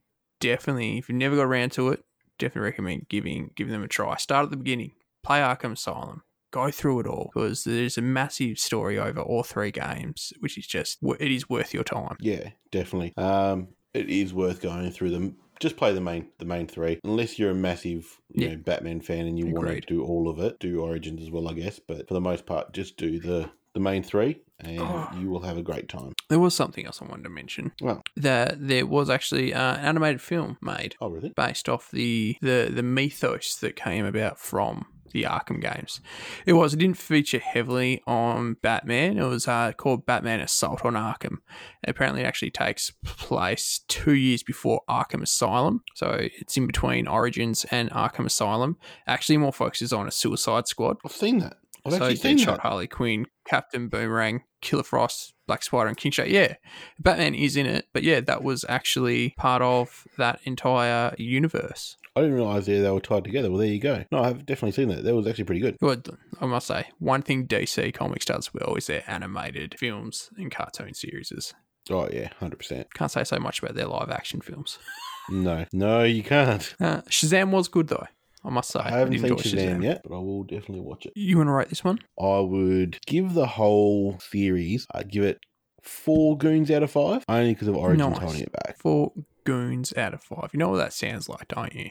definitely, 0.49 0.99
if 0.99 1.09
you've 1.09 1.18
never 1.18 1.36
got 1.36 1.42
around 1.47 1.72
to 1.72 1.88
it, 1.90 2.05
definitely 2.38 2.66
recommend 2.70 3.09
giving 3.09 3.51
giving 3.57 3.72
them 3.72 3.82
a 3.82 3.88
try. 3.88 4.16
Start 4.16 4.45
at 4.45 4.51
the 4.51 4.57
beginning, 4.57 4.92
play 5.22 5.40
Arkham 5.40 5.72
Asylum. 5.72 6.22
Go 6.51 6.70
through 6.70 7.01
it 7.01 7.07
all 7.09 7.30
because 7.34 7.64
there's 7.64 7.99
a 7.99 8.03
massive 8.03 8.59
story 8.59 8.97
over 8.99 9.20
all 9.20 9.42
three 9.42 9.72
games, 9.72 10.32
which 10.38 10.57
is 10.57 10.66
just 10.66 10.99
it 11.03 11.32
is 11.32 11.49
worth 11.49 11.74
your 11.74 11.82
time. 11.82 12.16
Yeah, 12.20 12.51
definitely. 12.70 13.12
Um, 13.16 13.68
it 13.92 14.09
is 14.09 14.32
worth 14.32 14.61
going 14.62 14.90
through 14.92 15.11
them. 15.11 15.36
Just 15.61 15.76
play 15.76 15.92
the 15.92 16.01
main 16.01 16.28
the 16.38 16.45
main 16.45 16.68
three, 16.68 17.01
unless 17.03 17.38
you're 17.38 17.51
a 17.51 17.55
massive 17.57 18.20
you 18.28 18.45
Yeah. 18.47 18.49
know 18.51 18.57
Batman 18.59 19.01
fan 19.01 19.26
and 19.26 19.36
you 19.38 19.47
want 19.47 19.66
to 19.68 19.80
do 19.80 20.05
all 20.05 20.28
of 20.28 20.38
it. 20.38 20.61
Do 20.61 20.80
Origins 20.80 21.22
as 21.22 21.30
well, 21.30 21.49
I 21.49 21.55
guess. 21.55 21.78
But 21.80 22.07
for 22.07 22.14
the 22.14 22.20
most 22.20 22.47
part, 22.47 22.72
just 22.72 22.97
do 22.97 23.18
the 23.18 23.51
the 23.72 23.80
main 23.80 24.05
three, 24.05 24.40
and 24.67 24.81
Oh. 24.81 25.09
you 25.19 25.29
will 25.31 25.43
have 25.43 25.57
a 25.59 25.62
great 25.62 25.89
time. 25.89 26.12
There 26.29 26.39
was 26.39 26.55
something 26.55 26.85
else 26.87 27.01
I 27.03 27.07
wanted 27.07 27.25
to 27.25 27.31
mention. 27.31 27.73
Well. 27.81 28.03
that 28.17 28.67
there 28.67 28.87
was 28.87 29.11
actually 29.11 29.53
uh, 29.55 29.77
an 29.77 29.85
animated 29.85 30.21
film 30.21 30.59
made 30.62 30.95
Oh, 31.01 31.09
really? 31.11 31.33
based 31.37 31.69
off 31.69 31.91
the, 31.91 32.37
the 32.41 32.71
the 32.73 32.83
mythos 32.83 33.57
that 33.57 33.77
came 33.77 34.05
about 34.05 34.39
from 34.39 34.87
the 35.12 35.23
Arkham 35.23 35.61
games. 35.61 36.01
It 36.45 36.55
was. 36.55 36.75
It 36.75 36.79
didn't 36.79 36.99
feature 36.99 37.39
heavily 37.39 38.03
on 38.05 38.55
Batman. 38.62 39.17
It 39.17 39.23
was 39.25 39.47
uh, 39.47 39.71
called 39.73 40.05
Batman 40.07 40.41
Assault 40.41 40.85
on 40.85 40.95
Arkham. 40.95 41.37
Apparently, 41.87 42.23
it 42.23 42.27
actually 42.27 42.51
takes 42.51 42.91
place 43.05 43.83
two 43.87 44.15
years 44.15 44.43
before 44.43 44.81
Arkham 44.91 45.23
Asylum. 45.23 45.83
So 45.95 46.19
it's 46.21 46.57
in 46.57 46.67
between 46.67 47.07
Origins 47.07 47.65
and 47.71 47.91
Arkham 47.91 48.27
Asylum. 48.27 48.77
Actually, 49.07 49.37
more 49.37 49.53
focuses 49.53 49.93
on 49.93 50.09
a 50.09 50.11
Suicide 50.11 50.67
Squad. 50.67 50.97
I've 51.05 51.12
seen 51.12 51.39
that. 51.39 51.59
I've 51.85 51.93
so 51.93 51.97
actually 51.99 52.16
seen 52.16 52.39
Deadshot. 52.39 52.61
Harley 52.61 52.87
Quinn, 52.87 53.26
Captain 53.47 53.89
Boomerang, 53.89 54.43
Killer 54.62 54.82
Frost, 54.82 55.35
Black 55.47 55.62
Spider, 55.62 55.89
and 55.89 55.97
King 55.97 56.12
Shark. 56.12 56.28
Yeah, 56.28 56.55
Batman 56.99 57.35
is 57.35 57.57
in 57.57 57.66
it, 57.66 57.87
but 57.93 58.03
yeah, 58.03 58.20
that 58.20 58.43
was 58.43 58.64
actually 58.68 59.35
part 59.37 59.62
of 59.62 60.07
that 60.16 60.41
entire 60.45 61.14
universe. 61.18 61.97
I 62.16 62.20
didn't 62.20 62.37
realize 62.37 62.66
they, 62.66 62.78
they 62.78 62.91
were 62.91 63.01
tied 63.01 63.24
together. 63.24 63.51
Well, 63.51 63.59
there 63.59 63.68
you 63.68 63.80
go. 63.80 64.05
No, 64.12 64.22
I've 64.22 64.47
definitely 64.47 64.72
seen 64.72 64.89
that. 64.89 65.03
That 65.03 65.14
was 65.14 65.26
actually 65.26 65.45
pretty 65.45 65.61
good. 65.61 65.76
Well, 65.80 66.01
I 66.41 66.47
must 66.47 66.68
say, 66.68 66.87
one 67.01 67.22
thing 67.22 67.47
DC 67.47 67.93
Comics 67.93 68.24
does 68.24 68.55
well 68.55 68.76
is 68.76 68.87
their 68.87 69.03
animated 69.09 69.76
films 69.78 70.30
and 70.37 70.51
cartoon 70.51 70.95
series. 70.95 71.55
Oh 71.91 72.09
yeah, 72.12 72.28
hundred 72.41 72.59
percent. 72.59 72.95
Can't 72.95 73.11
say 73.11 73.24
so 73.24 73.39
much 73.39 73.62
about 73.62 73.74
their 73.74 73.87
live 73.87 74.11
action 74.11 74.41
films. 74.41 74.78
No, 75.28 75.66
no, 75.72 76.05
you 76.05 76.22
can't. 76.22 76.74
Uh, 76.80 77.03
Shazam 77.03 77.51
was 77.51 77.68
good 77.68 77.89
though. 77.89 78.07
I 78.45 78.51
must 78.51 78.70
say, 78.70 78.80
I 78.80 78.90
haven't 78.99 79.18
seen 79.18 79.30
Shazam 79.36 79.82
yet, 79.82 80.03
but 80.05 80.14
I 80.14 80.18
will 80.18 80.42
definitely 80.45 80.80
watch 80.82 81.07
it. 81.07 81.12
You 81.16 81.38
want 81.38 81.49
to 81.49 81.53
rate 81.53 81.68
this 81.70 81.82
one? 81.82 81.99
I 82.20 82.40
would 82.40 82.99
give 83.07 83.32
the 83.34 83.47
whole 83.47 84.18
series. 84.20 84.86
I'd 84.95 85.11
give 85.11 85.24
it 85.24 85.38
four 85.82 86.36
goons 86.36 86.70
out 86.70 86.82
of 86.82 86.90
five, 86.90 87.24
only 87.28 87.55
because 87.55 87.68
of 87.68 87.76
Origins 87.76 88.11
Nice. 88.11 88.18
holding 88.18 88.42
it 88.42 88.53
back. 88.53 88.78
Four 88.78 89.12
goons 89.45 89.92
out 89.97 90.14
of 90.14 90.22
five. 90.22 90.51
You 90.53 90.59
know 90.59 90.68
what 90.70 90.76
that 90.78 90.92
sounds 90.92 91.28
like, 91.28 91.49
don't 91.49 91.74
you? 91.74 91.90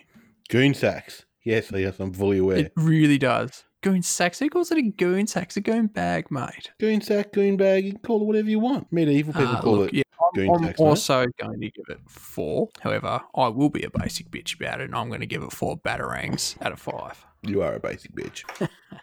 Goon 0.50 0.74
sacks. 0.74 1.26
Yes, 1.44 1.72
yes, 1.74 2.00
I'm 2.00 2.14
fully 2.14 2.38
aware. 2.38 2.58
It 2.58 2.74
really 2.76 3.18
does. 3.18 3.64
Goon 3.82 4.02
sacks. 4.02 4.40
Who 4.40 4.50
calls 4.50 4.72
it 4.72 4.78
a 4.78 4.82
goon 4.82 5.28
sack? 5.28 5.48
It's 5.48 5.58
a 5.58 5.62
goon 5.62 5.88
bag, 5.88 6.32
mate. 6.32 6.72
goon 6.80 7.02
sack, 7.02 7.34
goon 7.34 7.58
bag, 7.58 7.84
you 7.86 7.92
can 7.92 8.00
call 8.02 8.22
it 8.22 8.26
whatever 8.26 8.50
you 8.50 8.60
want. 8.60 8.88
Medieval 8.94 9.34
people 9.34 9.48
Uh, 9.56 9.62
call 9.62 9.78
look, 9.78 9.90
it. 9.90 9.96
yeah, 9.96 10.04
goon 10.34 10.50
I'm, 10.50 10.56
I'm 10.56 10.62
mate. 10.62 10.80
also 10.80 11.26
going 11.40 11.60
to 11.60 11.70
give 11.70 11.86
it 11.90 12.00
four. 12.08 12.70
However, 12.82 13.22
I 13.36 13.48
will 13.50 13.70
be 13.70 13.84
a 13.84 13.90
basic 13.90 14.30
bitch 14.30 14.56
about 14.56 14.82
it, 14.82 14.86
and 14.86 14.96
I'm 14.96 15.08
going 15.08 15.22
to 15.22 15.26
give 15.26 15.44
it 15.44 15.52
four 15.52 15.78
batarangs 15.78 16.56
out 16.62 16.72
of 16.72 16.80
five. 16.80 17.26
You 17.42 17.62
are 17.62 17.74
a 17.76 17.80
basic 17.80 18.14
bitch. 18.14 18.44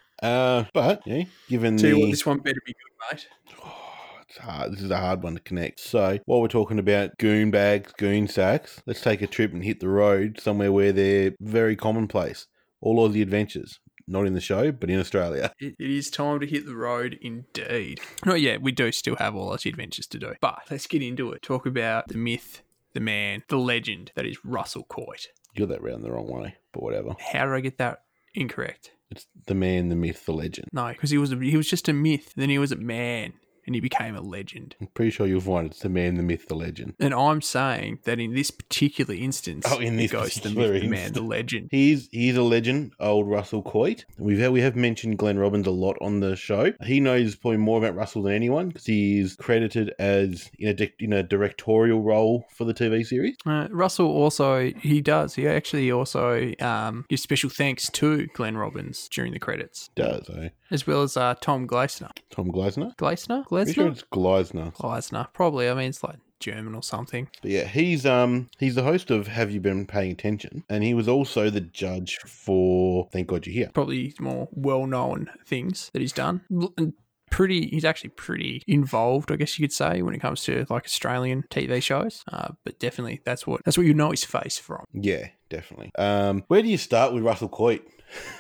uh, 0.23 0.65
but 0.73 1.03
yeah, 1.07 1.25
given 1.49 1.77
Tell 1.77 1.91
you 1.91 1.95
the 1.97 2.01
what, 2.01 2.11
this 2.11 2.27
one 2.27 2.39
better 2.39 2.61
be 2.65 2.73
good, 2.73 3.17
mate. 3.17 3.29
Oh, 3.63 3.77
it's 4.29 4.39
hard. 4.39 4.73
This 4.73 4.83
is 4.83 4.91
a 4.91 4.99
hard 4.99 5.23
one 5.23 5.35
to 5.35 5.41
connect. 5.41 5.81
So, 5.81 6.19
while 6.25 6.41
we're 6.41 6.49
talking 6.49 6.79
about 6.79 7.19
goon 7.19 7.51
bags, 7.51 7.93
goon 7.99 8.29
sacks, 8.29 8.83
let's 8.87 9.01
take 9.01 9.23
a 9.23 9.27
trip 9.27 9.53
and 9.53 9.65
hit 9.65 9.81
the 9.81 9.89
road 9.89 10.41
somewhere 10.41 10.73
where 10.73 10.93
they're 10.93 11.33
very 11.41 11.77
commonplace. 11.77 12.47
All 12.81 12.97
Aussie 13.07 13.23
adventures. 13.23 13.79
Not 14.11 14.27
in 14.27 14.35
the 14.35 14.41
show, 14.41 14.73
but 14.73 14.91
in 14.91 14.99
Australia. 14.99 15.55
It, 15.61 15.77
is 15.79 16.11
time 16.11 16.41
to 16.41 16.47
hit 16.47 16.67
the 16.67 16.75
road 16.75 17.17
indeed. 17.21 18.01
Not 18.27 18.41
yet, 18.41 18.61
we 18.61 18.73
do 18.73 18.91
still 18.91 19.15
have 19.17 19.37
all 19.37 19.51
those 19.51 19.67
adventures 19.67 20.07
to 20.09 20.19
do. 20.19 20.35
But 20.41 20.63
let's 20.71 20.89
get 20.89 21.03
into 21.03 21.31
it. 21.33 21.43
Talk 21.43 21.65
about 21.65 22.09
the 22.09 22.19
myth, 22.19 22.63
the 22.93 23.01
man, 23.01 23.45
the 23.49 23.59
legend 23.59 24.11
that 24.17 24.27
is 24.27 24.45
Russell 24.45 24.83
Coight. 24.85 25.29
You 25.55 25.67
got 25.67 25.75
that 25.75 25.83
round 25.83 26.03
the 26.03 26.11
wrong 26.11 26.29
way, 26.29 26.57
but 26.73 26.83
whatever. 26.83 27.15
How 27.33 27.45
did 27.45 27.55
I 27.55 27.61
get 27.61 27.79
that 27.79 28.03
incorrect? 28.35 28.91
It's 29.11 29.27
the 29.47 29.55
man, 29.55 29.91
the 29.91 29.97
myth, 29.97 30.27
the 30.27 30.33
legend. 30.33 30.69
No, 30.73 30.89
because 30.89 31.11
he 31.11 31.19
was 31.19 31.33
a, 31.33 31.37
he 31.37 31.57
was 31.57 31.69
just 31.69 31.89
a 31.89 31.93
myth. 31.93 32.33
Then 32.35 32.51
he 32.51 32.59
was 32.59 32.73
a 32.73 32.77
man, 32.77 33.35
and 33.71 33.75
he 33.77 33.81
became 33.81 34.17
a 34.17 34.21
legend. 34.21 34.75
I'm 34.81 34.89
pretty 34.89 35.13
sure 35.13 35.29
you've 35.29 35.45
find 35.45 35.71
it's 35.71 35.79
the 35.79 35.89
man, 35.89 36.17
the 36.17 36.25
myth, 36.25 36.49
the 36.49 36.57
legend. 36.57 36.95
And 36.99 37.15
I'm 37.15 37.41
saying 37.41 38.01
that 38.03 38.19
in 38.19 38.35
this 38.35 38.51
particular 38.51 39.15
instance, 39.15 39.65
Oh, 39.69 39.79
in 39.79 39.97
this 39.97 40.11
goes 40.11 40.35
the 40.35 40.51
myth, 40.51 40.83
the 40.83 40.89
man, 40.89 41.13
the 41.13 41.23
legend. 41.23 41.69
He's 41.71 42.09
he's 42.11 42.37
a 42.37 42.43
legend, 42.43 42.95
old 42.99 43.29
Russell 43.29 43.63
Coight. 43.63 44.07
We've 44.19 44.41
had, 44.41 44.51
we 44.51 44.61
have 44.63 44.75
mentioned 44.75 45.19
Glenn 45.19 45.39
Robbins 45.39 45.69
a 45.69 45.71
lot 45.71 45.97
on 46.01 46.19
the 46.19 46.35
show. 46.35 46.73
He 46.83 46.99
knows 46.99 47.37
probably 47.37 47.59
more 47.59 47.79
about 47.79 47.95
Russell 47.95 48.23
than 48.23 48.33
anyone 48.33 48.69
because 48.71 48.87
he's 48.87 49.37
credited 49.37 49.95
as 50.01 50.51
in 50.59 50.69
a 50.77 50.93
in 50.99 51.13
a 51.13 51.23
directorial 51.23 52.03
role 52.03 52.47
for 52.57 52.65
the 52.65 52.75
TV 52.75 53.07
series. 53.07 53.37
Uh, 53.47 53.69
Russell 53.71 54.09
also 54.09 54.73
he 54.81 55.01
does. 55.01 55.37
He 55.37 55.47
actually 55.47 55.93
also 55.93 56.53
um, 56.59 57.07
gives 57.09 57.23
special 57.23 57.51
thanks 57.51 57.89
to 57.91 58.27
Glenn 58.35 58.57
Robbins 58.57 59.09
during 59.09 59.33
the 59.33 59.39
credits, 59.39 59.91
Does 59.95 60.29
eh? 60.31 60.49
As 60.71 60.87
well 60.87 61.03
as 61.03 61.17
uh, 61.17 61.35
Tom 61.41 61.67
Gleisner. 61.67 62.11
Tom 62.31 62.51
Gleisner? 62.51 62.95
Gleisner, 62.97 63.47
Pretty 63.49 63.73
sure 63.73 63.89
Gleisner, 63.89 63.93
it's 63.93 64.03
Gleisner. 64.05 64.75
Gleisner. 64.75 65.33
Probably. 65.33 65.69
I 65.69 65.75
mean, 65.75 65.89
it's 65.89 66.03
like 66.05 66.17
German 66.39 66.75
or 66.75 66.83
something. 66.83 67.29
But 67.43 67.51
yeah, 67.51 67.65
he's 67.65 68.07
um 68.07 68.49
he's 68.59 68.75
the 68.75 68.83
host 68.83 69.11
of 69.11 69.27
Have 69.27 69.51
You 69.51 69.61
Been 69.61 69.87
Paying 69.87 70.13
Attention, 70.13 70.65
and 70.69 70.83
he 70.83 70.95
was 70.95 71.09
also 71.09 71.51
the 71.51 71.61
judge 71.61 72.19
for 72.27 73.09
Thank 73.13 73.29
God 73.29 73.47
You're 73.47 73.55
Here. 73.55 73.71
Probably 73.75 74.15
more 74.19 74.49
well-known 74.53 75.31
things 75.45 75.91
that 75.93 76.01
he's 76.01 76.13
done. 76.13 76.43
And 76.77 76.95
Pretty, 77.31 77.69
he's 77.69 77.85
actually 77.85 78.11
pretty 78.11 78.61
involved, 78.67 79.31
I 79.31 79.37
guess 79.37 79.57
you 79.57 79.63
could 79.63 79.73
say, 79.73 80.03
when 80.03 80.15
it 80.17 80.19
comes 80.19 80.43
to 80.47 80.67
like 80.69 80.85
Australian 80.85 81.45
TV 81.49 81.81
shows. 81.81 82.25
Uh, 82.27 82.49
but 82.65 82.81
definitely, 82.81 83.21
that's 83.25 83.47
what 83.47 83.61
that's 83.65 83.79
what 83.79 83.87
you 83.87 83.95
know 83.95 84.11
his 84.11 84.25
face 84.25 84.59
from. 84.59 84.85
Yeah, 84.93 85.29
definitely. 85.49 85.93
Um, 85.97 86.43
where 86.49 86.61
do 86.61 86.67
you 86.67 86.77
start 86.77 87.13
with 87.13 87.23
Russell 87.23 87.49
Coight? 87.49 87.85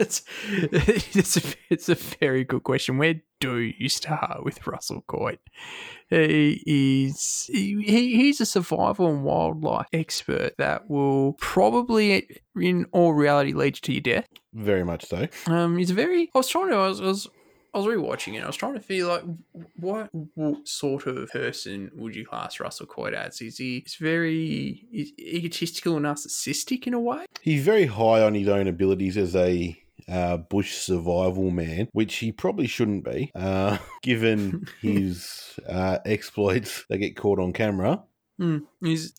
it's, 0.00 0.22
it's, 1.14 1.36
a, 1.36 1.54
it's 1.68 1.88
a 1.88 1.94
very 1.94 2.44
good 2.44 2.64
question. 2.64 2.98
Where 2.98 3.20
do 3.40 3.58
you 3.58 3.88
start 3.88 4.44
with 4.44 4.66
Russell 4.66 5.04
Coight? 5.06 5.40
He 6.08 6.62
is 7.12 7.48
he, 7.52 7.82
he's 7.84 8.40
a 8.40 8.46
survival 8.46 9.08
and 9.08 9.24
wildlife 9.24 9.86
expert 9.92 10.54
that 10.58 10.90
will 10.90 11.34
probably, 11.34 12.40
in 12.56 12.86
all 12.92 13.12
reality, 13.14 13.52
lead 13.52 13.76
you 13.76 13.80
to 13.82 13.92
your 13.92 14.00
death. 14.00 14.28
Very 14.52 14.84
much 14.84 15.06
so. 15.06 15.28
Um, 15.46 15.78
he's 15.78 15.90
a 15.90 15.94
very. 15.94 16.30
I 16.34 16.38
was 16.38 16.48
trying 16.48 16.70
to. 16.70 16.76
I 16.76 16.88
was. 16.88 17.00
I 17.00 17.04
was 17.04 17.28
I 17.72 17.78
was 17.78 17.86
rewatching 17.86 18.34
it. 18.34 18.42
I 18.42 18.46
was 18.46 18.56
trying 18.56 18.74
to 18.74 18.80
feel 18.80 19.06
like 19.08 19.22
what, 19.76 20.10
what 20.34 20.66
sort 20.66 21.06
of 21.06 21.30
person 21.30 21.90
would 21.94 22.16
you 22.16 22.26
class 22.26 22.58
Russell 22.58 22.86
Coight 22.86 23.14
as? 23.14 23.40
Is 23.40 23.58
he? 23.58 23.80
He's 23.80 23.94
very 23.94 24.86
he's 24.90 25.12
egotistical 25.18 25.96
and 25.96 26.04
narcissistic 26.04 26.86
in 26.86 26.94
a 26.94 27.00
way. 27.00 27.26
He's 27.40 27.62
very 27.62 27.86
high 27.86 28.22
on 28.22 28.34
his 28.34 28.48
own 28.48 28.66
abilities 28.66 29.16
as 29.16 29.36
a 29.36 29.80
uh, 30.08 30.36
bush 30.38 30.74
survival 30.74 31.50
man, 31.50 31.88
which 31.92 32.16
he 32.16 32.32
probably 32.32 32.66
shouldn't 32.66 33.04
be, 33.04 33.30
uh, 33.34 33.78
given 34.02 34.66
his 34.80 35.58
uh, 35.68 35.98
exploits 36.04 36.84
that 36.88 36.98
get 36.98 37.16
caught 37.16 37.38
on 37.38 37.52
camera. 37.52 38.02
Mm, 38.40 38.62
he's 38.80 39.12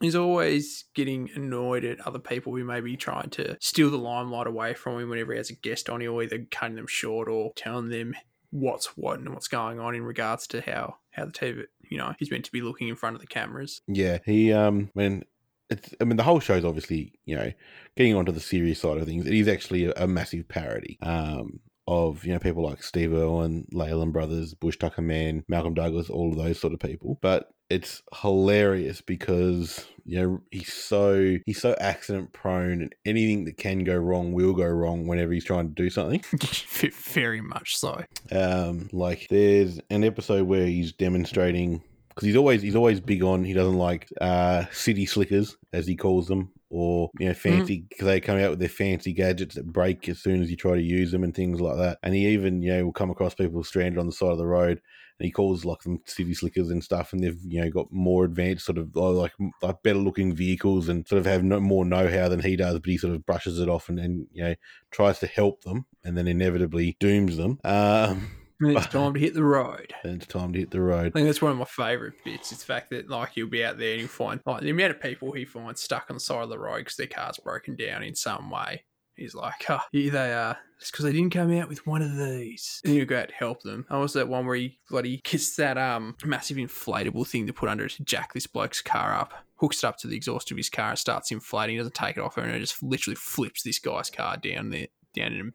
he's 0.00 0.14
always 0.14 0.84
getting 0.94 1.30
annoyed 1.34 1.84
at 1.84 2.06
other 2.06 2.18
people 2.18 2.54
who 2.54 2.64
may 2.64 2.80
be 2.80 2.96
trying 2.96 3.30
to 3.30 3.56
steal 3.60 3.90
the 3.90 3.96
limelight 3.96 4.46
away 4.46 4.74
from 4.74 5.00
him 5.00 5.08
whenever 5.08 5.32
he 5.32 5.38
has 5.38 5.50
a 5.50 5.54
guest 5.54 5.88
on. 5.88 6.00
He'll 6.00 6.20
either 6.20 6.46
cutting 6.50 6.76
them 6.76 6.86
short 6.86 7.28
or 7.28 7.52
telling 7.56 7.88
them 7.88 8.14
what's 8.50 8.96
what 8.96 9.18
and 9.18 9.32
what's 9.32 9.48
going 9.48 9.80
on 9.80 9.94
in 9.94 10.02
regards 10.02 10.46
to 10.48 10.60
how 10.60 10.96
how 11.10 11.24
the 11.24 11.32
TV, 11.32 11.64
you 11.90 11.98
know, 11.98 12.14
he's 12.18 12.30
meant 12.30 12.44
to 12.44 12.52
be 12.52 12.60
looking 12.60 12.88
in 12.88 12.96
front 12.96 13.16
of 13.16 13.20
the 13.20 13.26
cameras. 13.26 13.80
Yeah, 13.86 14.18
he 14.24 14.52
um 14.52 14.90
when 14.92 15.24
it's 15.70 15.94
I 16.00 16.04
mean 16.04 16.16
the 16.16 16.22
whole 16.22 16.40
show's 16.40 16.64
obviously 16.64 17.12
you 17.24 17.36
know 17.36 17.52
getting 17.96 18.14
onto 18.14 18.32
the 18.32 18.40
serious 18.40 18.80
side 18.80 18.98
of 18.98 19.06
things. 19.06 19.26
It 19.26 19.34
is 19.34 19.48
actually 19.48 19.86
a, 19.86 19.92
a 19.96 20.06
massive 20.06 20.48
parody. 20.48 20.98
Um, 21.02 21.60
of 21.88 22.24
you 22.24 22.32
know 22.32 22.38
people 22.38 22.64
like 22.64 22.82
Steve 22.82 23.12
Irwin, 23.12 23.66
Leyland 23.72 24.12
Brothers, 24.12 24.54
Bush 24.54 24.76
Tucker 24.78 25.02
Man, 25.02 25.44
Malcolm 25.48 25.74
Douglas, 25.74 26.10
all 26.10 26.32
of 26.32 26.38
those 26.38 26.60
sort 26.60 26.72
of 26.72 26.80
people. 26.80 27.18
But 27.22 27.50
it's 27.68 28.02
hilarious 28.22 29.00
because 29.00 29.86
you 30.04 30.20
know 30.20 30.40
he's 30.50 30.72
so 30.72 31.36
he's 31.46 31.60
so 31.60 31.76
accident 31.80 32.32
prone, 32.32 32.82
and 32.82 32.94
anything 33.04 33.44
that 33.44 33.56
can 33.56 33.84
go 33.84 33.96
wrong 33.96 34.32
will 34.32 34.52
go 34.52 34.66
wrong 34.66 35.06
whenever 35.06 35.32
he's 35.32 35.44
trying 35.44 35.68
to 35.68 35.74
do 35.74 35.90
something. 35.90 36.24
Very 36.92 37.40
much 37.40 37.76
so. 37.76 38.02
Um, 38.32 38.88
like 38.92 39.28
there's 39.30 39.80
an 39.90 40.04
episode 40.04 40.46
where 40.48 40.66
he's 40.66 40.92
demonstrating 40.92 41.82
because 42.16 42.26
he's 42.26 42.36
always 42.36 42.62
he's 42.62 42.76
always 42.76 42.98
big 42.98 43.22
on 43.22 43.44
he 43.44 43.52
doesn't 43.52 43.76
like 43.76 44.08
uh, 44.20 44.64
city 44.72 45.06
slickers 45.06 45.56
as 45.72 45.86
he 45.86 45.94
calls 45.94 46.26
them 46.26 46.50
or 46.70 47.10
you 47.18 47.28
know 47.28 47.34
fancy 47.34 47.84
because 47.88 48.06
mm-hmm. 48.06 48.06
they 48.06 48.20
come 48.20 48.38
out 48.38 48.50
with 48.50 48.58
their 48.58 48.68
fancy 48.68 49.12
gadgets 49.12 49.54
that 49.54 49.72
break 49.72 50.08
as 50.08 50.18
soon 50.18 50.42
as 50.42 50.50
you 50.50 50.56
try 50.56 50.74
to 50.74 50.82
use 50.82 51.12
them 51.12 51.22
and 51.22 51.34
things 51.34 51.60
like 51.60 51.76
that. 51.76 51.98
And 52.02 52.14
he 52.14 52.26
even 52.28 52.62
you 52.62 52.72
know 52.72 52.86
will 52.86 52.92
come 52.92 53.10
across 53.10 53.34
people 53.34 53.62
stranded 53.62 53.98
on 53.98 54.06
the 54.06 54.12
side 54.12 54.32
of 54.32 54.38
the 54.38 54.46
road, 54.46 54.80
and 55.18 55.26
he 55.26 55.30
calls 55.30 55.64
like 55.64 55.80
them 55.82 56.00
city 56.06 56.34
slickers 56.34 56.70
and 56.70 56.82
stuff, 56.82 57.12
and 57.12 57.22
they've 57.22 57.38
you 57.44 57.60
know 57.60 57.70
got 57.70 57.92
more 57.92 58.24
advanced 58.24 58.66
sort 58.66 58.78
of 58.78 58.96
uh, 58.96 59.10
like 59.10 59.32
like 59.62 59.82
better 59.82 59.98
looking 59.98 60.34
vehicles 60.34 60.88
and 60.88 61.06
sort 61.06 61.20
of 61.20 61.26
have 61.26 61.44
no 61.44 61.60
more 61.60 61.84
know 61.84 62.08
how 62.08 62.28
than 62.28 62.40
he 62.40 62.56
does, 62.56 62.78
but 62.78 62.90
he 62.90 62.98
sort 62.98 63.14
of 63.14 63.24
brushes 63.24 63.60
it 63.60 63.68
off 63.68 63.88
and, 63.88 63.98
and 63.98 64.26
you 64.32 64.42
know 64.42 64.54
tries 64.90 65.18
to 65.20 65.26
help 65.26 65.62
them, 65.62 65.86
and 66.04 66.16
then 66.16 66.26
inevitably 66.26 66.96
dooms 66.98 67.36
them. 67.36 67.60
Um, 67.62 68.28
it's 68.60 68.86
time 68.92 69.14
to 69.14 69.20
hit 69.20 69.34
the 69.34 69.44
road. 69.44 69.92
And 70.02 70.22
it's 70.22 70.26
time 70.26 70.52
to 70.52 70.58
hit 70.58 70.70
the 70.70 70.80
road. 70.80 71.06
I 71.06 71.10
think 71.10 71.26
that's 71.26 71.42
one 71.42 71.52
of 71.52 71.58
my 71.58 71.64
favourite 71.64 72.14
bits. 72.24 72.52
It's 72.52 72.62
the 72.62 72.66
fact 72.66 72.90
that 72.90 73.08
like 73.08 73.36
you'll 73.36 73.48
be 73.48 73.64
out 73.64 73.78
there 73.78 73.92
and 73.92 74.02
you 74.02 74.08
find 74.08 74.40
like 74.46 74.62
the 74.62 74.70
amount 74.70 74.92
of 74.92 75.00
people 75.00 75.32
he 75.32 75.44
finds 75.44 75.82
stuck 75.82 76.06
on 76.10 76.16
the 76.16 76.20
side 76.20 76.42
of 76.42 76.48
the 76.48 76.58
road 76.58 76.78
because 76.78 76.96
their 76.96 77.06
car's 77.06 77.38
broken 77.38 77.76
down 77.76 78.02
in 78.02 78.14
some 78.14 78.50
way. 78.50 78.84
He's 79.14 79.34
like, 79.34 79.64
oh, 79.70 79.80
here 79.92 80.10
they 80.10 80.32
are. 80.34 80.58
It's 80.78 80.90
because 80.90 81.06
they 81.06 81.12
didn't 81.12 81.30
come 81.30 81.50
out 81.58 81.70
with 81.70 81.86
one 81.86 82.02
of 82.02 82.16
these. 82.18 82.82
And 82.84 82.94
you 82.94 83.06
go 83.06 83.18
out 83.18 83.30
to 83.30 83.34
help 83.34 83.62
them. 83.62 83.86
I 83.88 83.96
was 83.96 84.12
that 84.12 84.28
one 84.28 84.44
where 84.44 84.56
he 84.56 84.78
bloody 84.90 85.22
gets 85.24 85.56
that 85.56 85.78
um 85.78 86.16
massive 86.24 86.58
inflatable 86.58 87.26
thing 87.26 87.46
to 87.46 87.52
put 87.54 87.70
under 87.70 87.86
it 87.86 87.92
to 87.92 88.04
jack 88.04 88.34
this 88.34 88.46
bloke's 88.46 88.82
car 88.82 89.14
up, 89.14 89.32
hooks 89.56 89.82
it 89.82 89.86
up 89.86 89.96
to 89.98 90.06
the 90.06 90.16
exhaust 90.16 90.50
of 90.50 90.58
his 90.58 90.68
car, 90.68 90.90
and 90.90 90.98
starts 90.98 91.32
inflating. 91.32 91.76
He 91.76 91.78
doesn't 91.78 91.94
take 91.94 92.18
it 92.18 92.22
off, 92.22 92.36
and 92.36 92.50
it 92.50 92.60
just 92.60 92.82
literally 92.82 93.16
flips 93.16 93.62
this 93.62 93.78
guy's 93.78 94.10
car 94.10 94.36
down 94.36 94.68
there 94.68 94.88
down 95.16 95.32
an 95.32 95.52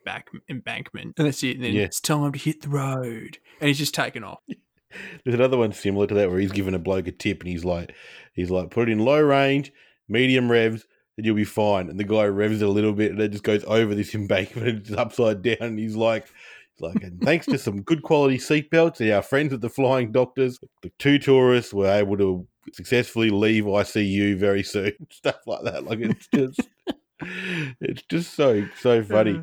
embankment, 0.50 1.14
and 1.18 1.28
that's 1.28 1.44
it. 1.44 1.56
And 1.56 1.66
then 1.66 1.74
yeah. 1.74 1.84
it's 1.84 2.02
time 2.02 2.32
to 2.34 2.40
hit 2.40 2.62
the 2.62 2.70
road, 2.70 3.38
and 3.60 3.68
he's 3.68 3.78
just 3.78 3.94
taken 3.94 4.24
off. 4.24 4.40
There's 5.24 5.36
another 5.36 5.58
one 5.58 5.72
similar 5.72 6.08
to 6.08 6.14
that 6.16 6.30
where 6.30 6.40
he's 6.40 6.52
giving 6.52 6.74
a 6.74 6.80
bloke 6.80 7.08
a 7.08 7.12
tip, 7.12 7.42
and 7.42 7.50
he's 7.50 7.64
like, 7.64 7.96
he's 8.34 8.52
like, 8.52 8.72
put 8.72 8.90
it 8.90 8.92
in 8.92 9.00
low 9.00 9.22
range, 9.22 9.72
medium 10.10 10.52
revs, 10.52 10.86
and 11.16 11.26
you'll 11.26 11.36
be 11.36 11.46
fine. 11.46 11.90
And 11.90 12.00
the 12.00 12.04
guy 12.04 12.26
revs 12.26 12.62
it 12.62 12.68
a 12.68 12.72
little 12.72 12.94
bit, 12.94 13.12
and 13.12 13.22
it 13.22 13.32
just 13.32 13.44
goes 13.44 13.64
over 13.66 13.96
this 13.96 14.14
embankment, 14.16 14.68
and 14.68 14.80
it's 14.80 14.92
upside 14.92 15.42
down, 15.42 15.58
and 15.62 15.80
he's 15.80 15.96
like. 15.96 16.28
Like, 16.80 17.04
and 17.04 17.22
thanks 17.22 17.46
to 17.46 17.60
some 17.60 17.84
good 17.84 18.02
quality 18.02 18.40
seatbelts 18.40 19.02
and 19.02 19.12
our 19.12 19.22
friends 19.22 19.54
at 19.54 19.62
the 19.62 19.70
Flying 19.70 20.12
Doctors, 20.12 20.58
the 20.82 20.92
two 20.98 21.20
tourists 21.20 21.72
were 21.72 21.86
able 21.86 22.18
to 22.18 22.48
successfully 22.74 23.30
leave 23.30 23.66
ICU 23.66 24.36
very 24.36 24.64
soon. 24.64 24.94
Stuff 25.12 25.42
like 25.46 25.64
that. 25.64 25.84
Like, 25.84 26.00
it's 26.00 26.28
just 26.34 26.60
it's 27.82 28.04
just 28.04 28.34
so 28.34 28.66
so 28.80 29.04
funny. 29.04 29.42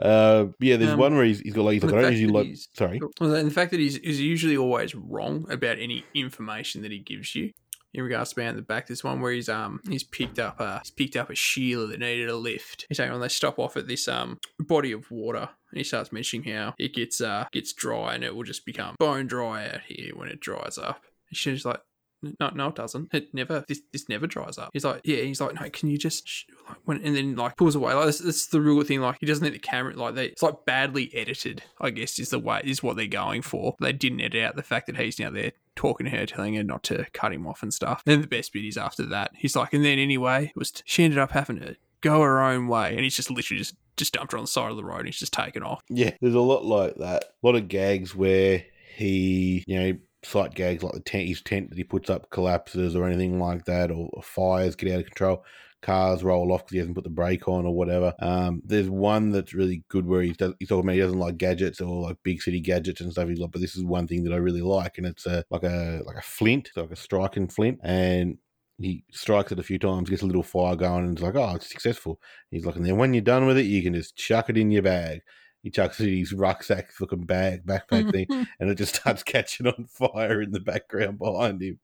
Uh, 0.00 0.46
yeah, 0.60 0.76
there's 0.76 0.92
um, 0.92 0.98
one 0.98 1.16
where 1.16 1.24
he's, 1.24 1.40
he's 1.40 1.54
got 1.54 1.64
like 1.64 1.74
he's 1.74 1.84
like, 1.84 1.94
I 1.94 2.02
don't 2.02 2.12
usually 2.12 2.32
like. 2.32 2.56
Sorry. 2.74 3.00
Well, 3.20 3.34
and 3.34 3.50
the 3.50 3.54
fact 3.54 3.72
that 3.72 3.80
he's, 3.80 3.96
he's 3.96 4.20
usually 4.20 4.56
always 4.56 4.94
wrong 4.94 5.50
about 5.50 5.78
any 5.78 6.04
information 6.14 6.82
that 6.82 6.92
he 6.92 7.00
gives 7.00 7.34
you 7.34 7.52
in 7.94 8.02
regards 8.02 8.30
to 8.30 8.36
being 8.36 8.48
at 8.48 8.56
the 8.56 8.62
back. 8.62 8.86
There's 8.86 9.04
one 9.04 9.20
where 9.20 9.32
he's 9.32 9.48
um 9.48 9.80
he's 9.88 10.04
picked 10.04 10.38
up 10.38 10.60
a 10.60 10.80
he's 10.80 10.90
picked 10.90 11.16
up 11.16 11.30
a 11.30 11.34
Sheila 11.34 11.88
that 11.88 12.00
needed 12.00 12.28
a 12.28 12.36
lift. 12.36 12.86
He's 12.88 12.98
saying 12.98 13.10
when 13.10 13.20
they 13.20 13.28
stop 13.28 13.58
off 13.58 13.76
at 13.76 13.88
this 13.88 14.08
um 14.08 14.38
body 14.60 14.92
of 14.92 15.10
water, 15.10 15.48
and 15.70 15.78
he 15.78 15.84
starts 15.84 16.12
mentioning 16.12 16.52
how 16.52 16.74
it 16.78 16.94
gets 16.94 17.20
uh 17.20 17.46
gets 17.52 17.72
dry 17.72 18.14
and 18.14 18.24
it 18.24 18.34
will 18.34 18.44
just 18.44 18.64
become 18.64 18.94
bone 18.98 19.26
dry 19.26 19.66
out 19.66 19.80
here 19.86 20.12
when 20.14 20.28
it 20.28 20.40
dries 20.40 20.78
up. 20.78 21.04
And 21.30 21.36
she's 21.36 21.64
like, 21.64 21.80
no, 22.22 22.50
no, 22.54 22.68
it 22.68 22.74
doesn't. 22.74 23.12
It 23.14 23.32
never. 23.32 23.64
This, 23.68 23.80
this 23.92 24.08
never 24.08 24.26
dries 24.26 24.58
up. 24.58 24.70
He's 24.72 24.84
like, 24.84 25.00
yeah. 25.04 25.22
He's 25.22 25.40
like, 25.40 25.54
no. 25.54 25.68
Can 25.70 25.88
you 25.88 25.98
just 25.98 26.26
sh-? 26.28 26.44
like 26.68 26.78
when 26.84 27.02
and 27.02 27.16
then 27.16 27.36
like 27.36 27.56
pulls 27.56 27.74
away. 27.74 27.94
Like 27.94 28.06
this 28.06 28.20
is 28.20 28.46
the 28.48 28.60
real 28.60 28.82
thing. 28.82 29.00
Like 29.00 29.18
he 29.20 29.26
doesn't 29.26 29.44
need 29.44 29.54
the 29.54 29.58
camera. 29.58 29.94
Like 29.94 30.14
they, 30.14 30.26
it's 30.26 30.42
like 30.42 30.64
badly 30.66 31.10
edited. 31.14 31.62
I 31.80 31.90
guess 31.90 32.18
is 32.18 32.30
the 32.30 32.38
way 32.38 32.60
is 32.64 32.82
what 32.82 32.96
they're 32.96 33.06
going 33.06 33.42
for. 33.42 33.76
They 33.80 33.92
didn't 33.92 34.20
edit 34.20 34.42
out 34.42 34.56
the 34.56 34.62
fact 34.62 34.86
that 34.86 34.96
he's 34.96 35.18
now 35.18 35.30
there 35.30 35.52
talking 35.76 36.06
to 36.06 36.10
her, 36.10 36.26
telling 36.26 36.54
her 36.54 36.64
not 36.64 36.82
to 36.84 37.06
cut 37.12 37.32
him 37.32 37.46
off 37.46 37.62
and 37.62 37.72
stuff. 37.72 38.02
And 38.04 38.12
then 38.12 38.20
the 38.20 38.26
best 38.26 38.52
bit 38.52 38.64
is 38.64 38.76
after 38.76 39.04
that. 39.06 39.32
He's 39.34 39.54
like, 39.56 39.72
and 39.72 39.84
then 39.84 39.98
anyway, 39.98 40.52
was 40.56 40.72
she 40.84 41.04
ended 41.04 41.18
up 41.18 41.32
having 41.32 41.60
to 41.60 41.76
go 42.00 42.22
her 42.22 42.40
own 42.40 42.68
way, 42.68 42.90
and 42.90 43.00
he's 43.00 43.16
just 43.16 43.30
literally 43.30 43.58
just 43.58 43.76
just 43.96 44.12
dumped 44.12 44.32
her 44.32 44.38
on 44.38 44.44
the 44.44 44.48
side 44.48 44.70
of 44.70 44.76
the 44.76 44.84
road 44.84 44.98
and 44.98 45.06
he's 45.06 45.18
just 45.18 45.32
taken 45.32 45.62
off. 45.62 45.82
Yeah, 45.88 46.12
there's 46.20 46.34
a 46.34 46.40
lot 46.40 46.64
like 46.64 46.94
that. 46.96 47.24
A 47.24 47.46
lot 47.46 47.56
of 47.56 47.68
gags 47.68 48.14
where 48.14 48.64
he, 48.96 49.64
you 49.66 49.80
know, 49.80 49.98
sight 50.24 50.54
gags 50.54 50.82
like 50.82 50.94
the 50.94 51.00
tent, 51.00 51.28
his 51.28 51.42
tent 51.42 51.70
that 51.70 51.78
he 51.78 51.84
puts 51.84 52.10
up 52.10 52.30
collapses 52.30 52.96
or 52.96 53.06
anything 53.06 53.38
like 53.38 53.64
that, 53.66 53.90
or, 53.90 54.10
fires 54.22 54.76
get 54.76 54.92
out 54.92 55.00
of 55.00 55.06
control. 55.06 55.44
Cars 55.80 56.24
roll 56.24 56.52
off 56.52 56.62
because 56.62 56.72
he 56.72 56.78
hasn't 56.78 56.96
put 56.96 57.04
the 57.04 57.10
brake 57.10 57.46
on 57.46 57.64
or 57.64 57.72
whatever. 57.72 58.12
Um, 58.18 58.60
there's 58.64 58.90
one 58.90 59.30
that's 59.30 59.54
really 59.54 59.84
good 59.88 60.06
where 60.06 60.22
he's, 60.22 60.36
he's 60.58 60.68
talking 60.68 60.84
about 60.84 60.94
he 60.94 61.00
doesn't 61.00 61.20
like 61.20 61.36
gadgets 61.36 61.80
or 61.80 62.02
like 62.02 62.16
big 62.24 62.42
city 62.42 62.60
gadgets 62.60 63.00
and 63.00 63.12
stuff. 63.12 63.28
He's 63.28 63.38
like, 63.38 63.52
but 63.52 63.60
this 63.60 63.76
is 63.76 63.84
one 63.84 64.08
thing 64.08 64.24
that 64.24 64.32
I 64.32 64.38
really 64.38 64.60
like, 64.60 64.98
and 64.98 65.06
it's 65.06 65.24
a 65.26 65.44
like 65.50 65.62
a 65.62 66.02
like 66.04 66.16
a 66.16 66.22
flint, 66.22 66.70
like 66.74 66.90
a 66.90 66.96
striking 66.96 67.46
flint, 67.46 67.78
and 67.84 68.38
he 68.78 69.04
strikes 69.12 69.52
it 69.52 69.60
a 69.60 69.62
few 69.62 69.78
times, 69.78 70.10
gets 70.10 70.22
a 70.22 70.26
little 70.26 70.42
fire 70.42 70.74
going, 70.74 71.04
and 71.04 71.12
it's 71.12 71.22
like, 71.22 71.36
oh, 71.36 71.54
it's 71.54 71.68
successful. 71.68 72.20
He's 72.50 72.64
like, 72.66 72.74
and 72.74 72.84
then 72.84 72.96
when 72.96 73.14
you're 73.14 73.22
done 73.22 73.46
with 73.46 73.58
it, 73.58 73.66
you 73.66 73.80
can 73.80 73.94
just 73.94 74.16
chuck 74.16 74.50
it 74.50 74.58
in 74.58 74.72
your 74.72 74.82
bag 74.82 75.20
he 75.62 75.70
chucks 75.70 76.00
it 76.00 76.08
in 76.08 76.18
his 76.18 76.32
rucksack 76.32 76.90
looking 77.00 77.24
bag 77.24 77.66
backpack 77.66 78.10
thing, 78.12 78.26
and 78.60 78.70
it 78.70 78.76
just 78.76 78.96
starts 78.96 79.22
catching 79.22 79.66
on 79.66 79.86
fire 79.86 80.40
in 80.40 80.52
the 80.52 80.60
background 80.60 81.18
behind 81.18 81.60
him. 81.62 81.78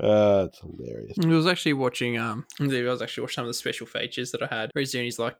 Uh, 0.00 0.48
it's 0.48 0.60
hilarious. 0.60 1.16
I 1.22 1.26
was 1.26 1.46
actually 1.46 1.74
watching. 1.74 2.18
Um, 2.18 2.46
I 2.60 2.64
was 2.64 3.02
actually 3.02 3.22
watching 3.22 3.34
some 3.34 3.44
of 3.44 3.48
the 3.48 3.54
special 3.54 3.86
features 3.86 4.32
that 4.32 4.42
I 4.42 4.46
had. 4.46 4.70
Where 4.72 4.84
he's 4.84 5.18
like 5.18 5.36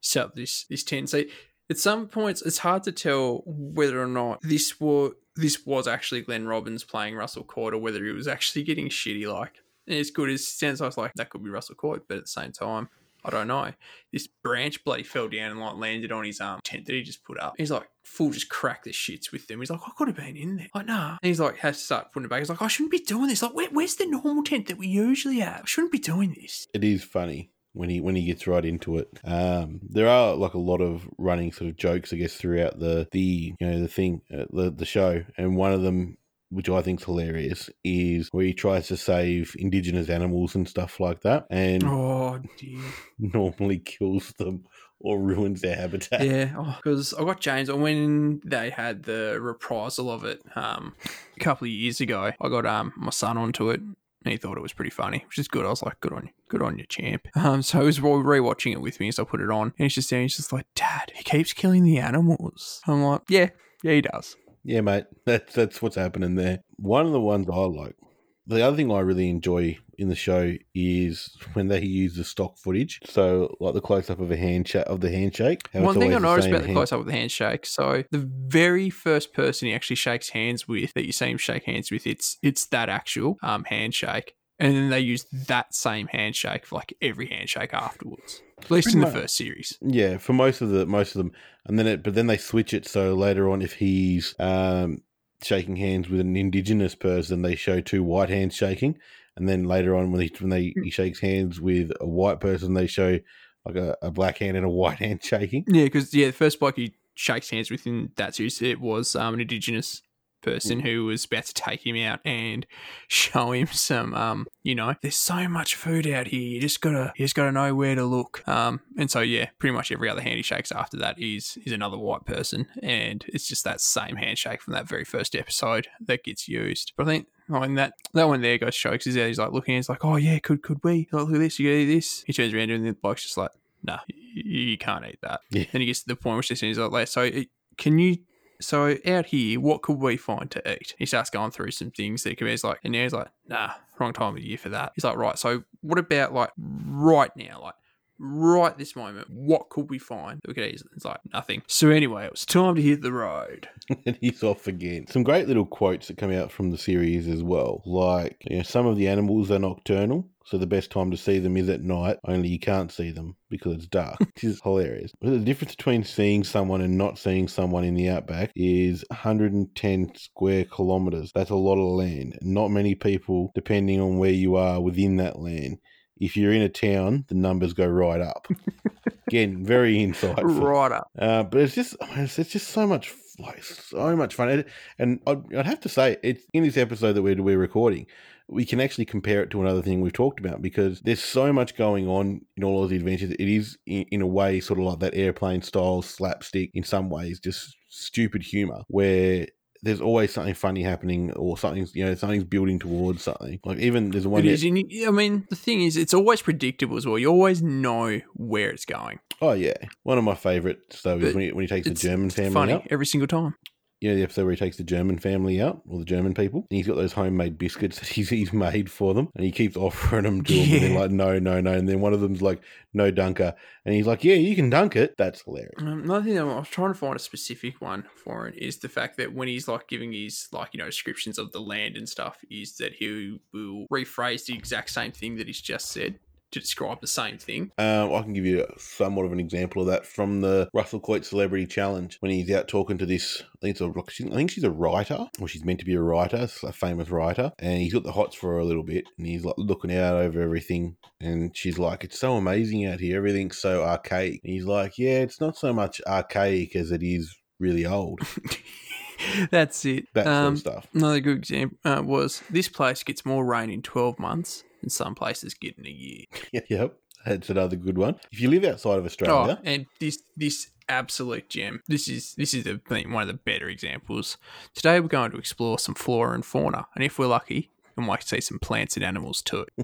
set 0.00 0.24
up 0.24 0.34
this 0.34 0.64
this 0.64 0.84
tent. 0.84 1.10
So 1.10 1.22
at 1.70 1.78
some 1.78 2.08
points, 2.08 2.42
it's 2.42 2.58
hard 2.58 2.82
to 2.84 2.92
tell 2.92 3.42
whether 3.46 4.02
or 4.02 4.06
not 4.06 4.40
this 4.42 4.80
was 4.80 5.12
this 5.36 5.64
was 5.64 5.88
actually 5.88 6.22
Glenn 6.22 6.46
Robbins 6.46 6.84
playing 6.84 7.14
Russell 7.14 7.44
Coight, 7.44 7.74
or 7.74 7.78
whether 7.78 8.04
he 8.04 8.12
was 8.12 8.28
actually 8.28 8.64
getting 8.64 8.88
shitty. 8.88 9.30
Like 9.32 9.54
as 9.88 10.10
good 10.10 10.30
as 10.30 10.46
sounds, 10.46 10.80
I 10.80 10.86
was 10.86 10.98
like 10.98 11.12
that 11.14 11.30
could 11.30 11.44
be 11.44 11.50
Russell 11.50 11.74
Coight, 11.74 12.02
but 12.08 12.18
at 12.18 12.24
the 12.24 12.28
same 12.28 12.52
time, 12.52 12.88
I 13.24 13.30
don't 13.30 13.48
know. 13.48 13.72
This 14.12 14.26
branch 14.26 14.84
bloody 14.84 15.02
fell 15.02 15.28
down 15.28 15.50
and 15.52 15.60
like 15.60 15.76
landed 15.76 16.12
on 16.12 16.24
his 16.24 16.40
um 16.40 16.60
tent 16.64 16.86
that 16.86 16.94
he 16.94 17.02
just 17.02 17.24
put 17.24 17.38
up. 17.38 17.54
He's 17.56 17.70
like 17.70 17.88
full 18.04 18.30
just 18.30 18.48
cracked 18.48 18.84
the 18.84 18.90
shits 18.90 19.32
with 19.32 19.46
them. 19.46 19.60
He's 19.60 19.70
like, 19.70 19.80
I 19.86 19.90
could 19.96 20.08
have 20.08 20.16
been 20.16 20.36
in 20.36 20.56
there. 20.56 20.68
Like, 20.74 20.86
nah. 20.86 21.18
And 21.22 21.28
he's 21.28 21.40
like, 21.40 21.58
has 21.58 21.78
to 21.78 21.84
start 21.84 22.12
putting 22.12 22.26
it 22.26 22.28
back. 22.30 22.40
He's 22.40 22.48
like, 22.48 22.62
I 22.62 22.68
shouldn't 22.68 22.90
be 22.90 22.98
doing 22.98 23.28
this. 23.28 23.42
Like, 23.42 23.54
where, 23.54 23.68
where's 23.70 23.96
the 23.96 24.06
normal 24.06 24.42
tent 24.42 24.66
that 24.68 24.78
we 24.78 24.88
usually 24.88 25.38
have? 25.38 25.62
I 25.62 25.66
shouldn't 25.66 25.92
be 25.92 25.98
doing 25.98 26.34
this. 26.38 26.66
It 26.74 26.84
is 26.84 27.04
funny 27.04 27.50
when 27.72 27.88
he 27.88 28.00
when 28.00 28.16
he 28.16 28.24
gets 28.24 28.46
right 28.46 28.64
into 28.64 28.98
it. 28.98 29.08
Um, 29.24 29.80
there 29.88 30.08
are 30.08 30.34
like 30.34 30.54
a 30.54 30.58
lot 30.58 30.80
of 30.80 31.08
running 31.18 31.52
sort 31.52 31.70
of 31.70 31.76
jokes, 31.76 32.12
I 32.12 32.16
guess, 32.16 32.34
throughout 32.34 32.78
the 32.78 33.08
the 33.12 33.54
you 33.58 33.66
know 33.66 33.80
the 33.80 33.88
thing 33.88 34.22
uh, 34.32 34.44
the 34.50 34.70
the 34.70 34.84
show, 34.84 35.24
and 35.36 35.56
one 35.56 35.72
of 35.72 35.82
them 35.82 36.18
which 36.52 36.68
I 36.68 36.82
think 36.82 37.00
is 37.00 37.06
hilarious, 37.06 37.70
is 37.82 38.28
where 38.32 38.44
he 38.44 38.52
tries 38.52 38.88
to 38.88 38.96
save 38.96 39.56
indigenous 39.58 40.08
animals 40.08 40.54
and 40.54 40.68
stuff 40.68 41.00
like 41.00 41.22
that, 41.22 41.46
and 41.50 41.82
oh, 41.84 42.40
normally 43.18 43.78
kills 43.78 44.32
them 44.38 44.64
or 45.00 45.18
ruins 45.18 45.60
their 45.62 45.76
habitat. 45.76 46.24
Yeah, 46.24 46.76
because 46.76 47.12
I 47.14 47.24
got 47.24 47.40
James 47.40 47.68
and 47.68 47.82
when 47.82 48.40
they 48.44 48.70
had 48.70 49.02
the 49.02 49.38
reprisal 49.40 50.10
of 50.10 50.24
it 50.24 50.42
um, 50.54 50.94
a 51.36 51.40
couple 51.40 51.64
of 51.66 51.70
years 51.70 52.00
ago. 52.00 52.32
I 52.40 52.48
got 52.48 52.66
um 52.66 52.92
my 52.96 53.10
son 53.10 53.36
onto 53.36 53.70
it. 53.70 53.80
And 54.24 54.30
he 54.30 54.38
thought 54.38 54.56
it 54.56 54.62
was 54.62 54.72
pretty 54.72 54.92
funny, 54.92 55.24
which 55.26 55.38
is 55.38 55.48
good. 55.48 55.66
I 55.66 55.70
was 55.70 55.82
like, 55.82 55.98
"Good 55.98 56.12
on 56.12 56.26
you, 56.26 56.32
good 56.48 56.62
on 56.62 56.78
you, 56.78 56.86
champ." 56.86 57.26
Um, 57.34 57.60
so 57.60 57.80
he 57.80 57.86
was 57.86 58.00
re- 58.00 58.38
rewatching 58.38 58.70
it 58.70 58.80
with 58.80 59.00
me, 59.00 59.10
so 59.10 59.24
I 59.24 59.26
put 59.26 59.40
it 59.40 59.50
on, 59.50 59.74
and 59.76 59.84
he's 59.84 59.96
just 59.96 60.10
there. 60.10 60.22
He's 60.22 60.36
just 60.36 60.52
like, 60.52 60.66
"Dad, 60.76 61.10
he 61.12 61.24
keeps 61.24 61.52
killing 61.52 61.82
the 61.82 61.98
animals." 61.98 62.80
I'm 62.86 63.02
like, 63.02 63.22
"Yeah, 63.28 63.48
yeah, 63.82 63.94
he 63.94 64.00
does." 64.02 64.36
Yeah, 64.64 64.80
mate, 64.80 65.04
that's 65.26 65.54
that's 65.54 65.82
what's 65.82 65.96
happening 65.96 66.34
there. 66.34 66.60
One 66.76 67.06
of 67.06 67.12
the 67.12 67.20
ones 67.20 67.48
I 67.50 67.56
like. 67.56 67.96
The 68.44 68.62
other 68.62 68.76
thing 68.76 68.90
I 68.90 68.98
really 68.98 69.30
enjoy 69.30 69.78
in 69.98 70.08
the 70.08 70.16
show 70.16 70.54
is 70.74 71.36
when 71.52 71.68
they 71.68 71.80
use 71.80 72.16
the 72.16 72.24
stock 72.24 72.58
footage. 72.58 72.98
So, 73.04 73.54
like 73.60 73.74
the 73.74 73.80
close 73.80 74.10
up 74.10 74.18
of 74.18 74.32
a 74.32 74.36
handshake 74.36 74.84
of 74.88 75.00
the 75.00 75.10
handshake. 75.10 75.68
One 75.72 75.98
thing 75.98 76.12
I 76.12 76.18
noticed 76.18 76.48
about 76.48 76.64
the 76.64 76.72
close 76.72 76.90
up 76.90 77.00
of 77.00 77.06
the 77.06 77.12
handshake, 77.12 77.64
so 77.64 78.02
the 78.10 78.28
very 78.48 78.90
first 78.90 79.32
person 79.32 79.68
he 79.68 79.74
actually 79.74 79.96
shakes 79.96 80.30
hands 80.30 80.66
with 80.66 80.92
that 80.94 81.06
you 81.06 81.12
see 81.12 81.26
him 81.26 81.38
shake 81.38 81.64
hands 81.64 81.90
with, 81.92 82.06
it's 82.06 82.38
it's 82.42 82.66
that 82.66 82.88
actual 82.88 83.36
um, 83.42 83.64
handshake, 83.64 84.34
and 84.62 84.76
then 84.76 84.90
they 84.90 85.00
use 85.00 85.24
that 85.48 85.74
same 85.74 86.06
handshake 86.06 86.64
for 86.64 86.76
like 86.76 86.94
every 87.02 87.26
handshake 87.26 87.74
afterwards. 87.74 88.42
At 88.58 88.70
least 88.70 88.84
Pretty 88.86 88.98
in 88.98 89.00
the 89.00 89.06
much. 89.08 89.14
first 89.22 89.36
series. 89.36 89.76
Yeah, 89.82 90.18
for 90.18 90.34
most 90.34 90.60
of 90.60 90.70
the 90.70 90.86
most 90.86 91.16
of 91.16 91.18
them, 91.18 91.32
and 91.66 91.76
then 91.76 91.88
it, 91.88 92.04
but 92.04 92.14
then 92.14 92.28
they 92.28 92.36
switch 92.36 92.72
it 92.72 92.86
so 92.86 93.14
later 93.14 93.50
on, 93.50 93.60
if 93.60 93.72
he's 93.74 94.36
um, 94.38 95.02
shaking 95.42 95.74
hands 95.74 96.08
with 96.08 96.20
an 96.20 96.36
indigenous 96.36 96.94
person, 96.94 97.42
they 97.42 97.56
show 97.56 97.80
two 97.80 98.04
white 98.04 98.28
hands 98.28 98.54
shaking, 98.54 98.96
and 99.36 99.48
then 99.48 99.64
later 99.64 99.96
on 99.96 100.12
when 100.12 100.20
he 100.20 100.32
when 100.38 100.50
they 100.50 100.72
he 100.80 100.90
shakes 100.90 101.18
hands 101.18 101.60
with 101.60 101.90
a 102.00 102.06
white 102.06 102.38
person, 102.38 102.74
they 102.74 102.86
show 102.86 103.18
like 103.66 103.74
a, 103.74 103.96
a 104.00 104.12
black 104.12 104.38
hand 104.38 104.56
and 104.56 104.64
a 104.64 104.70
white 104.70 104.98
hand 105.00 105.24
shaking. 105.24 105.64
Yeah, 105.66 105.84
because 105.84 106.14
yeah, 106.14 106.28
the 106.28 106.32
first 106.32 106.60
bloke 106.60 106.76
he 106.76 106.94
shakes 107.14 107.50
hands 107.50 107.68
with 107.68 107.84
in 107.84 108.12
that 108.14 108.36
series 108.36 108.62
it 108.62 108.80
was 108.80 109.16
um, 109.16 109.34
an 109.34 109.40
indigenous 109.40 110.02
person 110.42 110.80
Mm. 110.80 110.82
who 110.84 111.04
was 111.06 111.24
about 111.24 111.44
to 111.46 111.54
take 111.54 111.86
him 111.86 111.96
out 111.96 112.20
and 112.24 112.66
show 113.08 113.52
him 113.52 113.66
some 113.68 114.14
um 114.14 114.46
you 114.62 114.74
know 114.74 114.94
there's 115.02 115.16
so 115.16 115.48
much 115.48 115.74
food 115.74 116.06
out 116.06 116.26
here 116.28 116.40
you 116.40 116.60
just 116.60 116.80
gotta 116.80 117.12
you 117.16 117.24
just 117.24 117.34
gotta 117.34 117.52
know 117.52 117.74
where 117.74 117.94
to 117.94 118.04
look 118.04 118.46
um 118.48 118.80
and 118.98 119.10
so 119.10 119.20
yeah 119.20 119.48
pretty 119.58 119.74
much 119.74 119.90
every 119.92 120.08
other 120.08 120.20
hand 120.20 120.36
he 120.36 120.42
shakes 120.42 120.72
after 120.72 120.96
that 120.96 121.18
is 121.18 121.58
is 121.64 121.72
another 121.72 121.96
white 121.98 122.24
person 122.24 122.66
and 122.82 123.24
it's 123.28 123.46
just 123.48 123.64
that 123.64 123.80
same 123.80 124.16
handshake 124.16 124.60
from 124.60 124.74
that 124.74 124.88
very 124.88 125.04
first 125.04 125.34
episode 125.34 125.88
that 126.00 126.24
gets 126.24 126.48
used 126.48 126.92
but 126.96 127.06
i 127.06 127.10
think 127.10 127.26
I 127.52 127.58
mean 127.60 127.74
that 127.74 127.94
that 128.14 128.28
one 128.28 128.40
there 128.40 128.56
goes 128.56 128.74
shokes 128.74 129.06
is 129.06 129.16
out. 129.18 129.26
He's 129.26 129.38
like 129.38 129.52
looking. 129.52 129.74
He's 129.74 129.88
like, 129.88 130.04
"Oh 130.04 130.16
yeah, 130.16 130.38
could 130.38 130.62
could 130.62 130.78
we? 130.84 131.08
Like, 131.12 131.24
look 131.26 131.34
at 131.34 131.38
this. 131.40 131.58
You 131.58 131.68
gotta 131.68 131.78
eat 131.80 131.94
this." 131.94 132.22
He 132.26 132.32
turns 132.32 132.54
around 132.54 132.70
and 132.70 132.86
the 132.86 132.92
bloke's 132.94 133.24
just 133.24 133.36
like, 133.36 133.50
"Nah, 133.82 133.98
you, 134.06 134.42
you 134.70 134.78
can't 134.78 135.04
eat 135.04 135.18
that." 135.22 135.40
Yeah. 135.50 135.64
Then 135.70 135.80
he 135.82 135.86
gets 135.88 136.02
to 136.02 136.08
the 136.08 136.16
point 136.16 136.36
where 136.36 136.42
she's 136.44 136.60
he's 136.60 136.78
like, 136.78 137.08
"So 137.08 137.22
uh, 137.24 137.42
can 137.76 137.98
you?" 137.98 138.18
So 138.62 138.96
out 139.06 139.26
here, 139.26 139.60
what 139.60 139.82
could 139.82 139.98
we 139.98 140.16
find 140.16 140.50
to 140.52 140.72
eat? 140.72 140.94
He 140.98 141.06
starts 141.06 141.30
going 141.30 141.50
through 141.50 141.72
some 141.72 141.90
things 141.90 142.22
that 142.22 142.30
he 142.30 142.36
can 142.36 142.46
be. 142.46 142.52
He's 142.52 142.64
like, 142.64 142.80
and 142.84 142.92
now 142.92 143.02
he's 143.02 143.12
like, 143.12 143.28
nah, 143.48 143.72
wrong 143.98 144.12
time 144.12 144.36
of 144.36 144.42
year 144.42 144.58
for 144.58 144.68
that. 144.70 144.92
He's 144.94 145.04
like, 145.04 145.16
right. 145.16 145.38
So 145.38 145.64
what 145.80 145.98
about 145.98 146.32
like 146.32 146.50
right 146.58 147.30
now, 147.36 147.60
like 147.62 147.74
right 148.18 148.76
this 148.78 148.94
moment, 148.94 149.28
what 149.30 149.68
could 149.68 149.90
we 149.90 149.98
find 149.98 150.40
that 150.40 150.48
we 150.48 150.54
could 150.54 150.64
eat? 150.64 150.82
It's 150.94 151.04
like 151.04 151.20
nothing. 151.32 151.62
So 151.66 151.90
anyway, 151.90 152.24
it 152.26 152.30
was 152.30 152.46
time 152.46 152.76
to 152.76 152.82
hit 152.82 153.02
the 153.02 153.12
road. 153.12 153.68
and 154.06 154.16
he's 154.20 154.42
off 154.42 154.66
again. 154.66 155.06
Some 155.08 155.24
great 155.24 155.48
little 155.48 155.66
quotes 155.66 156.08
that 156.08 156.18
come 156.18 156.32
out 156.32 156.52
from 156.52 156.70
the 156.70 156.78
series 156.78 157.28
as 157.28 157.42
well. 157.42 157.82
Like, 157.84 158.42
you 158.48 158.58
know, 158.58 158.62
some 158.62 158.86
of 158.86 158.96
the 158.96 159.08
animals 159.08 159.50
are 159.50 159.58
nocturnal, 159.58 160.28
so 160.44 160.58
the 160.58 160.66
best 160.66 160.90
time 160.90 161.10
to 161.10 161.16
see 161.16 161.38
them 161.38 161.56
is 161.56 161.68
at 161.68 161.82
night, 161.82 162.18
only 162.26 162.48
you 162.48 162.58
can't 162.58 162.92
see 162.92 163.10
them 163.10 163.36
because 163.48 163.74
it's 163.74 163.86
dark, 163.86 164.18
which 164.20 164.44
is 164.44 164.60
hilarious. 164.62 165.12
But 165.20 165.30
the 165.30 165.38
difference 165.38 165.74
between 165.74 166.04
seeing 166.04 166.44
someone 166.44 166.80
and 166.80 166.98
not 166.98 167.18
seeing 167.18 167.48
someone 167.48 167.84
in 167.84 167.94
the 167.94 168.08
outback 168.08 168.52
is 168.54 169.04
110 169.10 170.14
square 170.16 170.64
kilometers. 170.64 171.32
That's 171.34 171.50
a 171.50 171.54
lot 171.56 171.78
of 171.78 171.96
land. 171.96 172.38
Not 172.42 172.68
many 172.68 172.94
people, 172.94 173.52
depending 173.54 174.00
on 174.00 174.18
where 174.18 174.30
you 174.30 174.56
are 174.56 174.80
within 174.80 175.16
that 175.16 175.38
land. 175.38 175.78
If 176.18 176.36
you're 176.36 176.52
in 176.52 176.62
a 176.62 176.68
town, 176.68 177.24
the 177.28 177.34
numbers 177.34 177.72
go 177.72 177.86
right 177.86 178.20
up. 178.20 178.46
Again, 179.28 179.64
very 179.64 179.96
insightful. 179.96 180.62
Right 180.62 180.92
up. 180.92 181.10
Uh, 181.18 181.42
but 181.42 181.60
it's 181.60 181.74
just, 181.74 181.96
I 182.00 182.06
mean, 182.08 182.18
it's, 182.24 182.38
it's 182.38 182.50
just 182.50 182.68
so 182.68 182.86
much, 182.86 183.12
like, 183.38 183.62
so 183.64 184.14
much 184.14 184.34
fun. 184.34 184.48
And, 184.50 184.64
and 184.98 185.20
I'd, 185.26 185.56
I'd 185.56 185.66
have 185.66 185.80
to 185.80 185.88
say, 185.88 186.18
it's 186.22 186.44
in 186.52 186.64
this 186.64 186.76
episode 186.76 187.14
that 187.14 187.22
we're, 187.22 187.42
we're 187.42 187.58
recording, 187.58 188.06
we 188.52 188.64
can 188.64 188.80
actually 188.80 189.04
compare 189.06 189.42
it 189.42 189.50
to 189.50 189.60
another 189.60 189.82
thing 189.82 190.00
we've 190.00 190.12
talked 190.12 190.40
about 190.40 190.60
because 190.62 191.00
there's 191.00 191.22
so 191.22 191.52
much 191.52 191.76
going 191.76 192.06
on 192.08 192.42
in 192.56 192.64
all 192.64 192.84
of 192.84 192.90
the 192.90 192.96
adventures. 192.96 193.30
It 193.30 193.40
is, 193.40 193.78
in, 193.86 194.02
in 194.10 194.20
a 194.22 194.26
way, 194.26 194.60
sort 194.60 194.78
of 194.78 194.84
like 194.86 194.98
that 195.00 195.14
airplane 195.14 195.62
style 195.62 196.02
slapstick, 196.02 196.70
in 196.74 196.84
some 196.84 197.08
ways, 197.10 197.40
just 197.40 197.74
stupid 197.88 198.42
humor 198.42 198.82
where. 198.88 199.46
There's 199.84 200.00
always 200.00 200.32
something 200.32 200.54
funny 200.54 200.84
happening, 200.84 201.32
or 201.32 201.58
something's 201.58 201.92
you 201.96 202.04
know 202.04 202.14
something's 202.14 202.44
building 202.44 202.78
towards 202.78 203.24
something. 203.24 203.58
Like 203.64 203.78
even 203.80 204.12
there's 204.12 204.28
one. 204.28 204.46
It 204.46 204.56
that- 204.60 204.64
is. 204.64 205.08
I 205.08 205.10
mean, 205.10 205.44
the 205.50 205.56
thing 205.56 205.82
is, 205.82 205.96
it's 205.96 206.14
always 206.14 206.40
predictable 206.40 206.96
as 206.96 207.04
well. 207.04 207.18
You 207.18 207.30
always 207.30 207.62
know 207.62 208.20
where 208.34 208.70
it's 208.70 208.84
going. 208.84 209.18
Oh 209.40 209.54
yeah, 209.54 209.74
one 210.04 210.18
of 210.18 210.22
my 210.22 210.36
favorites 210.36 211.02
though 211.02 211.18
is 211.18 211.34
when 211.34 211.46
he, 211.46 211.50
when 211.50 211.64
he 211.64 211.66
takes 211.66 211.88
the 211.88 211.94
German 211.94 212.30
family 212.30 212.52
funny 212.52 212.72
out. 212.74 212.86
every 212.90 213.06
single 213.06 213.26
time. 213.26 213.56
You 214.02 214.08
know, 214.08 214.16
the 214.16 214.22
episode 214.24 214.42
where 214.42 214.50
he 214.50 214.56
takes 214.56 214.76
the 214.76 214.82
German 214.82 215.16
family 215.16 215.62
out, 215.62 215.80
or 215.88 216.00
the 216.00 216.04
German 216.04 216.34
people, 216.34 216.66
and 216.68 216.76
he's 216.76 216.88
got 216.88 216.96
those 216.96 217.12
homemade 217.12 217.56
biscuits 217.56 217.98
that 218.00 218.08
he's, 218.08 218.28
he's 218.28 218.52
made 218.52 218.90
for 218.90 219.14
them, 219.14 219.28
and 219.36 219.44
he 219.44 219.52
keeps 219.52 219.76
offering 219.76 220.24
them 220.24 220.42
to 220.42 220.52
them, 220.52 220.72
and 220.72 220.82
they're 220.82 220.98
like, 220.98 221.10
no, 221.12 221.38
no, 221.38 221.60
no, 221.60 221.72
and 221.72 221.88
then 221.88 222.00
one 222.00 222.12
of 222.12 222.20
them's 222.20 222.42
like, 222.42 222.60
no 222.92 223.12
dunker, 223.12 223.54
and 223.84 223.94
he's 223.94 224.06
like, 224.06 224.24
yeah, 224.24 224.34
you 224.34 224.56
can 224.56 224.68
dunk 224.68 224.96
it. 224.96 225.14
That's 225.16 225.42
hilarious. 225.42 225.74
Um, 225.78 226.02
another 226.02 226.24
thing 226.24 226.34
that 226.34 226.42
I 226.42 226.58
was 226.58 226.68
trying 226.68 226.92
to 226.92 226.98
find 226.98 227.14
a 227.14 227.20
specific 227.20 227.80
one 227.80 228.04
for 228.24 228.48
it 228.48 228.56
is 228.58 228.78
the 228.78 228.88
fact 228.88 229.18
that 229.18 229.32
when 229.32 229.46
he's 229.46 229.68
like 229.68 229.86
giving 229.86 230.12
his 230.12 230.48
like 230.50 230.70
you 230.72 230.78
know 230.78 230.86
descriptions 230.86 231.38
of 231.38 231.52
the 231.52 231.60
land 231.60 231.96
and 231.96 232.08
stuff, 232.08 232.38
is 232.50 232.76
that 232.78 232.94
he 232.94 233.38
will 233.52 233.86
rephrase 233.86 234.46
the 234.46 234.54
exact 234.54 234.90
same 234.90 235.12
thing 235.12 235.36
that 235.36 235.46
he's 235.46 235.60
just 235.60 235.90
said 235.90 236.18
to 236.52 236.60
describe 236.60 237.00
the 237.00 237.06
same 237.06 237.38
thing. 237.38 237.72
Um, 237.78 238.12
I 238.14 238.22
can 238.22 238.32
give 238.32 238.46
you 238.46 238.66
somewhat 238.78 239.24
of 239.26 239.32
an 239.32 239.40
example 239.40 239.82
of 239.82 239.88
that 239.88 240.06
from 240.06 240.40
the 240.40 240.68
Russell 240.72 241.00
Coight 241.00 241.24
Celebrity 241.24 241.66
Challenge 241.66 242.16
when 242.20 242.30
he's 242.30 242.50
out 242.50 242.68
talking 242.68 242.98
to 242.98 243.06
this. 243.06 243.42
I 243.42 243.58
think 243.60 243.76
it's 243.76 243.80
a, 243.80 244.30
I 244.30 244.34
think 244.36 244.50
she's 244.50 244.64
a 244.64 244.70
writer, 244.70 245.26
or 245.40 245.48
she's 245.48 245.64
meant 245.64 245.80
to 245.80 245.84
be 245.84 245.94
a 245.94 246.02
writer, 246.02 246.48
a 246.62 246.72
famous 246.72 247.10
writer, 247.10 247.52
and 247.58 247.80
he's 247.80 247.92
got 247.92 248.04
the 248.04 248.12
hots 248.12 248.36
for 248.36 248.52
her 248.52 248.58
a 248.58 248.64
little 248.64 248.82
bit, 248.84 249.04
and 249.18 249.26
he's 249.26 249.44
like 249.44 249.54
looking 249.58 249.94
out 249.94 250.14
over 250.14 250.40
everything, 250.40 250.96
and 251.20 251.56
she's 251.56 251.78
like, 251.78 252.04
"It's 252.04 252.18
so 252.18 252.36
amazing 252.36 252.86
out 252.86 253.00
here. 253.00 253.16
Everything's 253.18 253.58
so 253.58 253.82
archaic." 253.82 254.40
And 254.44 254.52
he's 254.52 254.64
like, 254.66 254.98
"Yeah, 254.98 255.18
it's 255.20 255.40
not 255.40 255.56
so 255.56 255.72
much 255.72 256.00
archaic 256.06 256.76
as 256.76 256.90
it 256.92 257.02
is 257.02 257.34
really 257.58 257.86
old." 257.86 258.20
That's 259.50 259.84
it. 259.84 260.06
That 260.14 260.24
sort 260.24 260.36
Um, 260.36 260.52
of 260.54 260.58
stuff. 260.58 260.86
Another 260.94 261.20
good 261.20 261.38
example 261.38 261.78
uh, 261.84 262.02
was 262.02 262.42
this 262.50 262.68
place 262.68 263.02
gets 263.04 263.24
more 263.24 263.44
rain 263.44 263.70
in 263.70 263.80
12 263.82 264.18
months 264.18 264.64
than 264.82 264.90
some 264.90 265.14
places 265.14 265.54
get 265.54 265.78
in 265.78 265.86
a 265.86 265.90
year. 265.90 266.24
yep, 266.68 266.98
that's 267.24 267.48
another 267.48 267.76
good 267.76 267.96
one. 267.96 268.16
If 268.30 268.40
you 268.40 268.50
live 268.50 268.64
outside 268.64 268.98
of 268.98 269.06
Australia, 269.06 269.58
Oh, 269.58 269.62
and 269.64 269.86
this 269.98 270.22
this 270.36 270.68
absolute 270.88 271.48
gem. 271.48 271.82
This 271.88 272.08
is 272.08 272.34
this 272.34 272.52
is 272.52 272.64
the, 272.64 272.80
one 273.08 273.22
of 273.22 273.28
the 273.28 273.34
better 273.34 273.68
examples. 273.68 274.36
Today 274.74 275.00
we're 275.00 275.08
going 275.08 275.30
to 275.30 275.38
explore 275.38 275.78
some 275.78 275.94
flora 275.94 276.34
and 276.34 276.44
fauna, 276.44 276.86
and 276.94 277.02
if 277.02 277.18
we're 277.18 277.26
lucky, 277.26 277.70
we 277.96 278.04
might 278.04 278.22
see 278.22 278.40
some 278.40 278.58
plants 278.58 278.96
and 278.96 279.04
animals 279.04 279.40
too. 279.40 279.64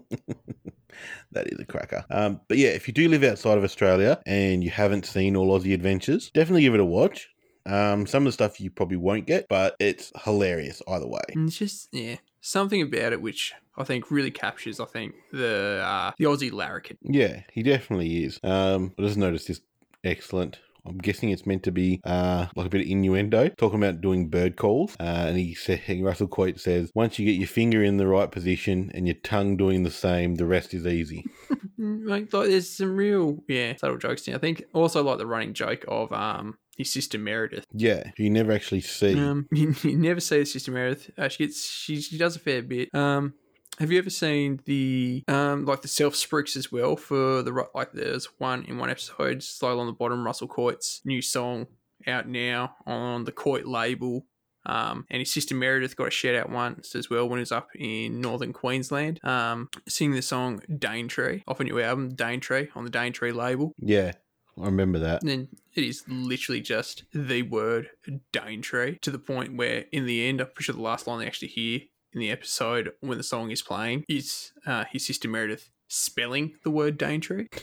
That 1.32 1.46
is 1.52 1.60
a 1.60 1.64
cracker. 1.64 2.04
Um, 2.10 2.40
but 2.48 2.58
yeah, 2.58 2.70
if 2.70 2.88
you 2.88 2.94
do 2.94 3.08
live 3.08 3.22
outside 3.22 3.58
of 3.58 3.64
Australia 3.64 4.20
and 4.26 4.64
you 4.64 4.70
haven't 4.70 5.06
seen 5.06 5.36
all 5.36 5.56
Aussie 5.56 5.74
Adventures, 5.74 6.30
definitely 6.30 6.62
give 6.62 6.74
it 6.74 6.80
a 6.80 6.84
watch. 6.84 7.28
Um, 7.66 8.06
some 8.06 8.22
of 8.22 8.28
the 8.28 8.32
stuff 8.32 8.60
you 8.60 8.70
probably 8.70 8.96
won't 8.96 9.26
get, 9.26 9.46
but 9.48 9.76
it's 9.78 10.10
hilarious 10.24 10.82
either 10.88 11.06
way. 11.06 11.20
It's 11.28 11.58
just 11.58 11.88
yeah, 11.92 12.16
something 12.40 12.82
about 12.82 13.12
it 13.12 13.22
which 13.22 13.52
I 13.76 13.84
think 13.84 14.10
really 14.10 14.32
captures. 14.32 14.80
I 14.80 14.86
think 14.86 15.14
the 15.32 15.80
uh, 15.84 16.12
the 16.18 16.24
Aussie 16.24 16.52
larrikin. 16.52 16.98
Yeah, 17.02 17.42
he 17.52 17.62
definitely 17.62 18.24
is. 18.24 18.40
Um, 18.42 18.92
I 18.98 19.02
just 19.02 19.16
noticed 19.16 19.48
this 19.48 19.60
excellent. 20.02 20.58
I'm 20.86 20.98
guessing 20.98 21.30
it's 21.30 21.46
meant 21.46 21.64
to 21.64 21.72
be 21.72 22.00
uh, 22.04 22.46
like 22.56 22.66
a 22.66 22.70
bit 22.70 22.80
of 22.80 22.86
innuendo, 22.86 23.48
talking 23.50 23.82
about 23.82 24.00
doing 24.00 24.30
bird 24.30 24.56
calls. 24.56 24.96
Uh, 24.98 25.26
and 25.28 25.36
he 25.36 25.54
said, 25.54 25.82
Russell 26.02 26.28
Coight 26.28 26.58
says, 26.60 26.90
once 26.94 27.18
you 27.18 27.26
get 27.26 27.38
your 27.38 27.48
finger 27.48 27.82
in 27.82 27.98
the 27.98 28.06
right 28.06 28.30
position 28.30 28.90
and 28.94 29.06
your 29.06 29.16
tongue 29.22 29.56
doing 29.56 29.82
the 29.82 29.90
same, 29.90 30.36
the 30.36 30.46
rest 30.46 30.74
is 30.74 30.86
easy. 30.86 31.24
Like, 31.80 32.32
like 32.32 32.48
there's 32.48 32.68
some 32.68 32.96
real 32.96 33.38
yeah 33.48 33.76
subtle 33.76 33.98
jokes 33.98 34.24
here. 34.24 34.34
I 34.34 34.38
think 34.38 34.64
also 34.72 35.04
like 35.04 35.18
the 35.18 35.26
running 35.26 35.54
joke 35.54 35.84
of 35.86 36.12
um 36.12 36.58
his 36.78 36.90
sister 36.90 37.18
Meredith. 37.18 37.66
Yeah, 37.72 38.04
you 38.16 38.30
never 38.30 38.52
actually 38.52 38.80
see. 38.80 39.18
Um, 39.18 39.48
you, 39.52 39.74
you 39.82 39.96
never 39.98 40.20
see 40.20 40.38
the 40.38 40.46
sister 40.46 40.70
Meredith. 40.70 41.10
Uh, 41.18 41.28
she 41.28 41.44
gets 41.44 41.68
she 41.68 42.00
she 42.00 42.16
does 42.16 42.36
a 42.36 42.38
fair 42.38 42.62
bit. 42.62 42.94
Um, 42.94 43.34
have 43.78 43.92
you 43.92 43.98
ever 43.98 44.10
seen 44.10 44.60
the 44.64 45.22
um 45.28 45.64
like 45.64 45.82
the 45.82 45.88
self 45.88 46.14
spruiks 46.14 46.56
as 46.56 46.72
well 46.72 46.96
for 46.96 47.42
the 47.42 47.66
like 47.74 47.92
there's 47.92 48.26
one 48.38 48.64
in 48.64 48.78
one 48.78 48.90
episode 48.90 49.42
slow 49.42 49.78
on 49.78 49.86
the 49.86 49.92
bottom 49.92 50.24
Russell 50.24 50.48
Coight's 50.48 51.00
new 51.04 51.20
song 51.20 51.66
out 52.06 52.28
now 52.28 52.76
on 52.86 53.24
the 53.24 53.32
Coight 53.32 53.66
label. 53.66 54.24
Um, 54.66 55.06
and 55.10 55.20
his 55.20 55.32
sister 55.32 55.54
Meredith 55.54 55.96
got 55.96 56.08
a 56.08 56.10
shout 56.10 56.34
out 56.34 56.50
once 56.50 56.94
as 56.94 57.08
well 57.08 57.26
when 57.26 57.38
he 57.38 57.42
was 57.42 57.52
up 57.52 57.70
in 57.74 58.20
northern 58.20 58.52
Queensland. 58.52 59.18
Um, 59.24 59.70
singing 59.88 60.14
the 60.14 60.22
song 60.22 60.60
Daintree 60.68 61.42
off 61.48 61.60
a 61.60 61.64
new 61.64 61.80
album, 61.80 62.14
Daintree 62.14 62.68
on 62.74 62.84
the 62.84 62.90
Daintree 62.90 63.32
label. 63.32 63.72
Yeah. 63.78 64.12
I 64.60 64.66
remember 64.66 64.98
that. 64.98 65.22
And 65.22 65.30
then 65.30 65.48
it 65.74 65.84
is 65.84 66.04
literally 66.08 66.60
just 66.60 67.04
the 67.12 67.42
word 67.42 67.90
Daintree 68.32 68.98
to 69.00 69.10
the 69.10 69.18
point 69.18 69.56
where, 69.56 69.84
in 69.92 70.06
the 70.06 70.26
end, 70.26 70.40
I'm 70.40 70.48
pretty 70.48 70.64
sure 70.64 70.74
the 70.74 70.82
last 70.82 71.06
line 71.06 71.20
they 71.20 71.26
actually 71.26 71.48
hear 71.48 71.80
in 72.12 72.20
the 72.20 72.30
episode 72.30 72.92
when 73.00 73.18
the 73.18 73.24
song 73.24 73.50
is 73.50 73.62
playing 73.62 74.04
is 74.08 74.52
uh, 74.66 74.84
his 74.90 75.06
sister 75.06 75.28
Meredith 75.28 75.70
spelling 75.88 76.54
the 76.64 76.70
word 76.70 76.98
Daintree. 76.98 77.48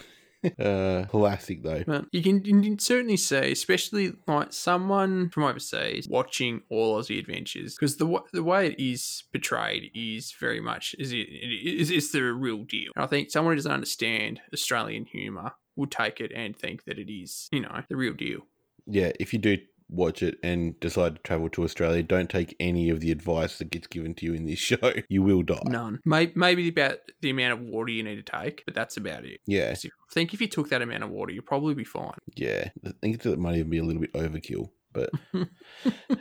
Uh, 0.59 1.05
classic 1.05 1.63
though. 1.63 1.83
But 1.87 2.05
you 2.11 2.21
can, 2.21 2.45
you 2.45 2.61
can 2.61 2.77
certainly 2.77 3.17
say, 3.17 3.51
especially 3.51 4.13
like 4.27 4.53
someone 4.53 5.31
from 5.31 5.43
overseas 5.43 6.07
watching 6.07 6.61
all 6.69 7.01
Aussie 7.01 7.17
Adventures, 7.17 7.73
because 7.73 7.97
the 7.97 8.19
the 8.31 8.43
way 8.43 8.67
it 8.67 8.79
is 8.79 9.23
portrayed 9.31 9.89
is 9.95 10.35
very 10.39 10.61
much 10.61 10.95
is 10.99 11.11
it 11.11 11.17
is 11.17 11.89
it's 11.89 12.11
the 12.11 12.21
real 12.21 12.63
deal. 12.63 12.91
And 12.95 13.03
I 13.03 13.07
think 13.07 13.31
someone 13.31 13.53
who 13.53 13.55
doesn't 13.55 13.71
understand 13.71 14.41
Australian 14.53 15.05
humour 15.05 15.53
will 15.75 15.87
take 15.87 16.19
it 16.21 16.31
and 16.35 16.55
think 16.55 16.83
that 16.85 16.97
it 16.99 17.11
is, 17.11 17.47
you 17.51 17.61
know, 17.61 17.81
the 17.89 17.95
real 17.95 18.13
deal. 18.13 18.41
Yeah, 18.87 19.11
if 19.19 19.33
you 19.33 19.39
do 19.39 19.57
watch 19.87 20.23
it 20.23 20.37
and 20.41 20.79
decide 20.79 21.15
to 21.15 21.21
travel 21.21 21.47
to 21.49 21.63
Australia, 21.63 22.01
don't 22.01 22.29
take 22.29 22.55
any 22.59 22.89
of 22.89 22.99
the 23.01 23.11
advice 23.11 23.59
that 23.59 23.69
gets 23.69 23.85
given 23.87 24.15
to 24.15 24.25
you 24.25 24.33
in 24.33 24.45
this 24.45 24.57
show. 24.69 24.93
You 25.09 25.21
will 25.21 25.43
die. 25.43 25.61
None. 25.65 25.99
Maybe, 26.05 26.67
about 26.69 26.97
the 27.21 27.29
amount 27.29 27.53
of 27.53 27.59
water 27.61 27.91
you 27.91 28.01
need 28.03 28.15
to 28.15 28.23
take, 28.23 28.63
but 28.65 28.73
that's 28.73 28.97
about 28.97 29.25
it. 29.25 29.41
Yeah. 29.45 29.71
if- 29.71 29.85
I 29.85 30.13
think 30.13 30.33
if 30.33 30.41
you 30.41 30.47
took 30.47 30.69
that 30.69 30.81
amount 30.81 31.03
of 31.03 31.09
water, 31.09 31.33
you'd 31.33 31.45
probably 31.45 31.73
be 31.75 31.83
fine. 31.83 32.17
yeah. 32.35 32.69
I 32.85 32.91
think 33.01 33.23
it 33.25 33.37
might 33.39 33.55
even 33.57 33.69
be 33.69 33.79
a 33.79 33.83
little 33.83 34.01
bit 34.01 34.13
overkill, 34.13 34.69
but 34.93 35.09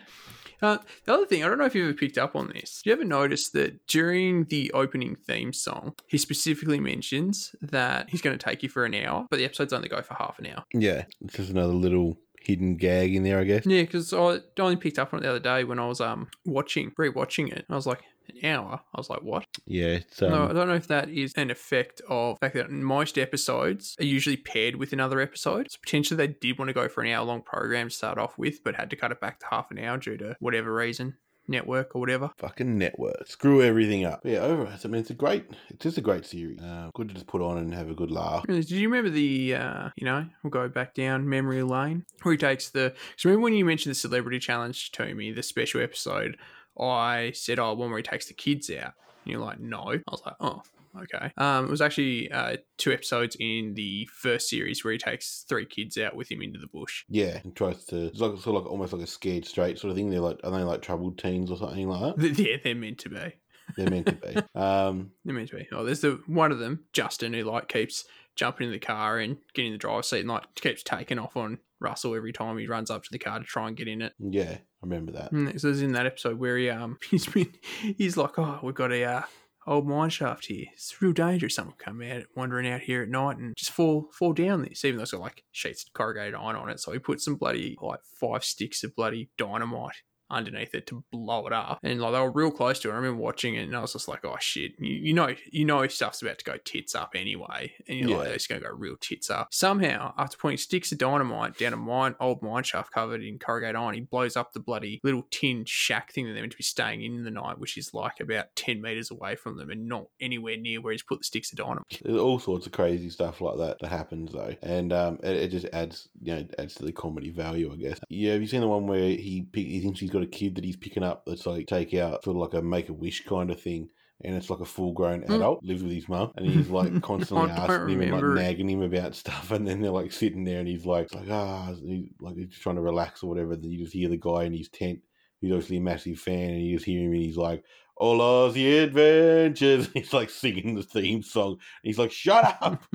Uh, 0.63 0.79
the 1.05 1.15
other 1.15 1.27
thing, 1.27 1.45
I 1.45 1.49
don't 1.49 1.59
know 1.59 1.65
if 1.65 1.75
you 1.75 1.85
ever 1.85 1.95
picked 1.95 2.19
up 2.19 2.35
on 2.37 2.49
this. 2.49 2.83
Did 2.83 2.91
you 2.91 2.93
ever 2.95 3.05
notice 3.05 3.51
that 3.51 3.87
during 3.87 4.45
the 4.45 4.71
opening 4.73 5.17
theme 5.17 5.53
song, 5.53 5.95
he 6.07 6.19
specifically 6.19 6.81
mentions 6.81 7.55
that 7.61 8.09
he's 8.11 8.23
going 8.23 8.37
to 8.37 8.45
take 8.45 8.63
you 8.63 8.69
for 8.69 8.85
an 8.85 8.95
hour, 8.95 9.27
but 9.31 9.37
the 9.37 9.45
episodes 9.45 9.73
only 9.73 9.89
go 9.89 10.03
for 10.03 10.15
half 10.15 10.39
an 10.39 10.47
hour? 10.47 10.65
yeah, 10.73 11.05
it's 11.21 11.35
just 11.35 11.51
another 11.51 11.73
little 11.73 12.19
hidden 12.41 12.77
gag 12.77 13.15
in 13.15 13.23
there, 13.23 13.39
I 13.41 13.45
guess. 13.45 13.67
Yeah, 13.67 13.83
because 13.83 14.13
I 14.13 14.41
only 14.59 14.77
picked 14.77 14.99
up 14.99 15.13
on 15.13 15.21
it 15.21 15.23
the 15.23 15.31
other 15.31 15.41
day 15.41 15.65
when 15.65 15.79
I 15.79 15.87
was 15.87 16.01
um 16.01 16.29
watching, 16.45 16.93
re-watching 16.97 17.49
it. 17.49 17.65
I 17.69 17.75
was 17.75 17.87
like, 17.87 18.01
an 18.29 18.45
hour? 18.45 18.81
I 18.95 19.01
was 19.01 19.11
like, 19.11 19.23
what? 19.23 19.47
Yeah, 19.67 19.99
um, 20.23 20.31
no, 20.31 20.45
I 20.49 20.53
don't 20.53 20.69
know 20.69 20.75
if 20.75 20.89
that 20.89 21.09
is 21.09 21.33
an 21.37 21.51
effect 21.51 22.01
of 22.09 22.37
the 22.37 22.47
fact 22.47 22.55
that 22.57 22.71
most 22.71 23.19
episodes 23.19 23.97
are 24.01 24.05
usually 24.05 24.37
paired 24.37 24.77
with 24.77 24.93
another 24.93 25.21
episode. 25.21 25.71
So 25.71 25.79
potentially 25.83 26.17
they 26.17 26.35
did 26.41 26.59
want 26.59 26.69
to 26.69 26.75
go 26.75 26.89
for 26.89 27.03
an 27.03 27.11
hour 27.11 27.25
long 27.25 27.43
program 27.43 27.89
to 27.89 27.95
start 27.95 28.19
off 28.19 28.39
with, 28.39 28.63
but 28.65 28.77
had 28.77 28.91
to 28.91 28.97
cut 28.97 29.13
it 29.13 29.21
back 29.21 29.41
to 29.41 29.47
half 29.51 29.71
an 29.71 29.79
hour 29.79 29.99
due 29.99 30.17
to 30.19 30.37
whatever 30.41 30.75
reason, 30.75 31.17
network 31.47 31.95
or 31.95 32.01
whatever. 32.01 32.31
fucking 32.39 32.79
network. 32.79 33.27
Screw 33.27 33.63
everything 33.63 34.05
up. 34.05 34.21
Yeah, 34.25 34.39
over. 34.39 34.67
I 34.67 34.89
mean, 34.89 35.01
it's 35.01 35.11
a 35.11 35.15
great, 35.15 35.45
it's 35.69 35.83
just 35.83 35.99
a 35.99 36.01
great 36.01 36.27
series. 36.27 36.61
Uh, 36.61 36.91
good 36.95 37.09
to 37.09 37.15
just 37.15 37.27
put 37.27 37.43
on 37.43 37.59
and 37.59 37.75
have 37.75 37.91
a 37.91 37.95
good 37.95 38.11
laugh. 38.11 38.47
Did 38.47 38.71
you 38.71 38.89
remember 38.89 39.11
the, 39.11 39.55
uh, 39.55 39.91
you 39.97 40.05
know, 40.05 40.27
we'll 40.43 40.51
go 40.51 40.69
back 40.69 40.95
down 40.95 41.29
memory 41.29 41.63
lane 41.63 42.05
where 42.23 42.33
he 42.33 42.39
takes 42.39 42.71
the. 42.71 42.95
Because 43.11 43.25
remember 43.25 43.45
when 43.45 43.55
you 43.55 43.65
mentioned 43.65 43.91
the 43.91 43.99
celebrity 43.99 44.39
challenge 44.39 44.91
to 44.93 45.15
me, 45.15 45.33
the 45.33 45.43
special 45.43 45.83
episode, 45.83 46.37
I 46.81 47.33
said, 47.33 47.59
oh, 47.59 47.75
one 47.75 47.91
where 47.91 47.99
he 47.99 48.03
takes 48.03 48.27
the 48.27 48.35
kids 48.35 48.71
out. 48.71 48.95
And 49.25 49.33
you're 49.33 49.41
like, 49.41 49.61
no. 49.61 49.79
I 49.79 50.03
was 50.11 50.23
like, 50.25 50.37
oh, 50.41 50.63
okay. 51.03 51.33
Um, 51.37 51.67
it 51.67 51.71
was 51.71 51.81
actually 51.81 52.31
uh, 52.31 52.57
two 52.77 52.93
episodes 52.93 53.37
in 53.39 53.75
the 53.75 54.09
first 54.13 54.49
series 54.49 54.85
where 54.85 54.93
he 54.93 54.99
takes 54.99 55.45
three 55.49 55.67
kids 55.67 55.97
out 55.99 56.17
with 56.17 56.31
him 56.31 56.43
into 56.43 56.59
the 56.59 56.67
bush. 56.67 57.05
Yeah, 57.09 57.39
and 57.43 57.55
tries 57.55 57.85
to. 57.87 58.07
It's 58.07 58.21
like 58.21 58.33
sort 58.39 58.57
of 58.57 58.63
like 58.65 58.71
almost 58.71 58.93
like 58.93 59.03
a 59.03 59.07
scared 59.07 59.47
straight 59.47 59.79
sort 59.79 59.91
of 59.91 59.97
thing. 59.97 60.11
They're 60.11 60.21
like, 60.21 60.41
are 60.45 60.51
they 60.51 60.63
like 60.63 60.83
troubled 60.83 61.19
teens 61.19 61.51
or 61.51 61.57
something 61.57 61.89
like 61.89 62.17
that? 62.17 62.39
Yeah, 62.39 62.57
they're 62.63 62.75
meant 62.75 62.99
to 63.01 63.09
be. 63.09 63.35
They're 63.77 63.91
meant 63.91 64.07
to 64.07 64.13
be. 64.13 64.37
Um, 64.55 65.11
They're 65.25 65.35
meant 65.35 65.49
to 65.51 65.57
be. 65.57 65.69
Oh, 65.73 65.85
there's 65.85 66.01
the 66.01 66.21
one 66.27 66.53
of 66.53 66.59
them, 66.59 66.85
Justin, 66.93 67.33
who 67.33 67.43
like 67.43 67.69
keeps 67.69 68.05
jumping 68.37 68.67
in 68.67 68.73
the 68.73 68.79
car 68.79 69.19
and 69.19 69.37
getting 69.53 69.73
in 69.73 69.75
the 69.75 69.79
driver's 69.79 70.09
seat 70.09 70.21
and 70.21 70.29
like 70.29 70.55
keeps 70.55 70.83
taking 70.83 71.19
off 71.19 71.37
on 71.37 71.59
Russell 71.85 72.15
every 72.15 72.33
time 72.33 72.59
he 72.59 72.67
runs 72.67 72.91
up 72.91 73.05
to 73.05 73.09
the 73.13 73.19
car 73.19 73.39
to 73.39 73.45
try 73.45 73.69
and 73.69 73.77
get 73.77 73.89
in 73.89 74.03
it. 74.03 74.15
yeah, 74.19 74.59
I 74.59 74.83
remember 74.83 75.13
that. 75.13 75.33
Mm, 75.33 75.61
so 75.61 75.69
it's 75.69 75.81
in 75.81 75.93
that 75.93 76.07
episode 76.07 76.39
where 76.39 76.57
he 76.57 76.71
um 76.71 76.99
he's 77.11 77.27
been 77.27 77.53
he's 77.97 78.17
like, 78.17 78.39
oh, 78.39 78.59
we've 78.63 78.75
got 78.75 78.93
a 78.93 79.05
uh, 79.05 79.23
old 79.67 79.87
mine 79.87 80.11
shaft 80.11 80.47
here. 80.47 80.67
It's 80.73 81.01
real 81.01 81.13
dangerous. 81.13 81.55
Someone 81.55 81.77
come 81.79 82.03
out 82.03 82.25
wandering 82.35 82.69
out 82.69 82.81
here 82.81 83.03
at 83.03 83.09
night 83.09 83.39
and 83.39 83.57
just 83.57 83.71
fall 83.71 84.11
fall 84.13 84.33
down 84.33 84.63
this. 84.63 84.85
Even 84.85 84.97
though 84.97 85.03
it's 85.03 85.13
got 85.13 85.21
like 85.21 85.45
sheets 85.53 85.85
of 85.85 85.93
corrugated 85.93 86.35
iron 86.35 86.57
on 86.57 86.71
it, 86.71 86.81
so 86.81 86.93
he 86.93 86.99
put 86.99 87.21
some 87.21 87.37
bloody 87.37 87.77
like 87.81 88.01
five 88.21 88.45
sticks 88.45 88.83
of 88.83 88.97
bloody 88.97 89.31
dynamite 89.39 90.03
underneath 90.31 90.75
it 90.75 90.87
to 90.89 91.05
blow 91.11 91.47
it 91.47 91.53
up. 91.53 91.79
And 91.83 92.01
like 92.01 92.13
they 92.13 92.21
were 92.21 92.31
real 92.31 92.51
close 92.51 92.79
to 92.81 92.89
it. 92.89 92.93
I 92.93 92.97
remember 92.97 93.21
watching 93.21 93.55
it 93.55 93.65
and 93.65 93.77
I 93.77 93.81
was 93.81 93.93
just 93.93 94.09
like, 94.09 94.25
oh 94.25 94.37
shit. 94.41 94.73
You, 94.79 94.95
you 94.95 95.13
know 95.13 95.35
you 95.51 95.65
know 95.65 95.87
stuff's 95.89 96.23
about 96.23 96.39
to 96.39 96.45
go 96.45 96.57
tits 96.65 96.95
up 96.95 97.13
anyway. 97.15 97.73
And 97.89 97.99
you're 97.99 98.19
like, 98.19 98.29
it's 98.29 98.47
gonna 98.47 98.61
go 98.61 98.71
real 98.71 98.97
tits 99.01 99.31
up. 99.31 99.49
Somehow, 99.51 100.15
after 100.19 100.37
putting 100.37 100.59
sticks 100.59 100.93
of 100.93 100.99
dynamite 100.99 101.59
down 101.59 101.73
a 101.73 101.77
mine 101.77 102.15
old 102.21 102.43
mine 102.43 102.63
shaft 102.63 102.93
covered 102.93 103.23
in 103.23 103.39
corrugated 103.39 103.77
iron, 103.77 103.95
he 103.95 104.01
blows 104.01 104.37
up 104.37 104.53
the 104.53 104.61
bloody 104.61 105.01
little 105.03 105.27
tin 105.31 105.65
shack 105.67 106.13
thing 106.13 106.27
that 106.27 106.33
they're 106.33 106.43
meant 106.43 106.53
to 106.53 106.59
be 106.59 106.65
staying 106.65 107.03
in 107.03 107.25
the 107.25 107.31
night, 107.31 107.59
which 107.59 107.77
is 107.77 107.95
like 107.95 108.21
about 108.21 108.55
ten 108.57 108.81
meters 108.81 109.11
away 109.11 109.37
from 109.37 109.57
them 109.57 109.71
and 109.71 109.89
not 109.89 110.07
anywhere 110.21 110.57
near 110.57 110.81
where 110.81 110.93
he's 110.93 111.03
put 111.03 111.19
the 111.19 111.25
sticks 111.25 111.53
of 111.53 111.59
dynamite. 111.59 112.01
There's 112.03 112.21
all 112.21 112.39
sorts 112.39 112.67
of 112.67 112.73
crazy 112.73 113.11
stuff 113.11 113.41
like 113.41 113.59
that 113.59 113.79
that 113.81 113.89
happens 113.89 114.33
though, 114.33 114.55
and 114.63 114.93
um, 114.93 115.19
it, 115.23 115.37
it 115.37 115.49
just 115.49 115.67
adds, 115.73 116.09
you 116.23 116.35
know, 116.35 116.47
adds 116.59 116.75
to 116.75 116.85
the 116.85 116.93
comedy 116.93 117.31
value, 117.31 117.73
I 117.73 117.77
guess. 117.77 118.01
Yeah, 118.09 118.33
have 118.33 118.41
you 118.41 118.49
seen 118.49 118.61
the 118.61 118.69
one 118.69 118.87
where 118.87 119.01
he 119.01 119.47
he 119.53 119.81
thinks 119.81 120.01
he's 120.01 120.11
got 120.15 120.23
a 120.23 120.27
kid 120.27 120.55
that 120.55 120.65
he's 120.65 120.77
picking 120.77 121.03
up 121.03 121.25
that's 121.27 121.45
like 121.47 121.67
take 121.67 121.93
out 121.95 122.25
sort 122.25 122.37
of 122.37 122.41
like 122.43 122.55
a 122.55 122.63
make 122.63 122.89
a 122.89 122.95
wish 122.95 123.25
kind 123.25 123.51
of 123.51 123.61
thing. 123.61 123.91
And 124.23 124.37
it's 124.37 124.49
like 124.49 124.61
a 124.61 124.65
full 124.65 124.93
grown 124.93 125.23
Hmm. 125.23 125.35
adult 125.35 125.65
lives 125.65 125.83
with 125.83 125.93
his 125.93 126.09
mum, 126.09 126.33
and 126.37 126.47
he's 126.47 126.71
like 126.71 127.03
constantly 127.03 127.51
asking 127.51 128.01
him 128.01 128.01
and 128.01 128.13
like 128.13 128.43
nagging 128.43 128.71
him 128.71 128.81
about 128.81 129.15
stuff. 129.17 129.51
And 129.51 129.67
then 129.67 129.81
they're 129.81 129.91
like 129.91 130.13
sitting 130.13 130.45
there, 130.45 130.61
and 130.61 130.69
he's 130.69 130.87
like, 130.87 131.13
like 131.13 131.29
ah, 131.31 131.75
he's 131.85 132.09
like 132.21 132.37
he's 132.37 132.49
just 132.49 132.63
trying 132.63 132.77
to 132.77 132.81
relax 132.83 133.23
or 133.23 133.29
whatever. 133.29 133.57
Then 133.57 133.71
you 133.73 133.81
just 133.83 133.93
hear 133.93 134.09
the 134.09 134.17
guy 134.17 134.45
in 134.45 134.55
his 134.55 134.69
tent, 134.69 135.01
who's 135.41 135.51
obviously 135.51 135.79
a 135.79 135.81
massive 135.81 136.19
fan, 136.19 136.51
and 136.51 136.63
you 136.63 136.77
just 136.77 136.87
hear 136.87 137.01
him, 137.01 137.13
and 137.13 137.23
he's 137.23 137.37
like, 137.37 137.65
"All 137.97 138.21
Aussie 138.21 138.85
adventures." 138.85 139.89
He's 139.95 140.13
like 140.13 140.31
singing 140.31 140.77
the 140.77 140.85
theme 140.85 141.23
song. 141.23 141.53
And 141.53 141.59
he's 141.83 141.99
like, 141.99 142.13
"Shut 142.13 142.57
up." 142.63 142.85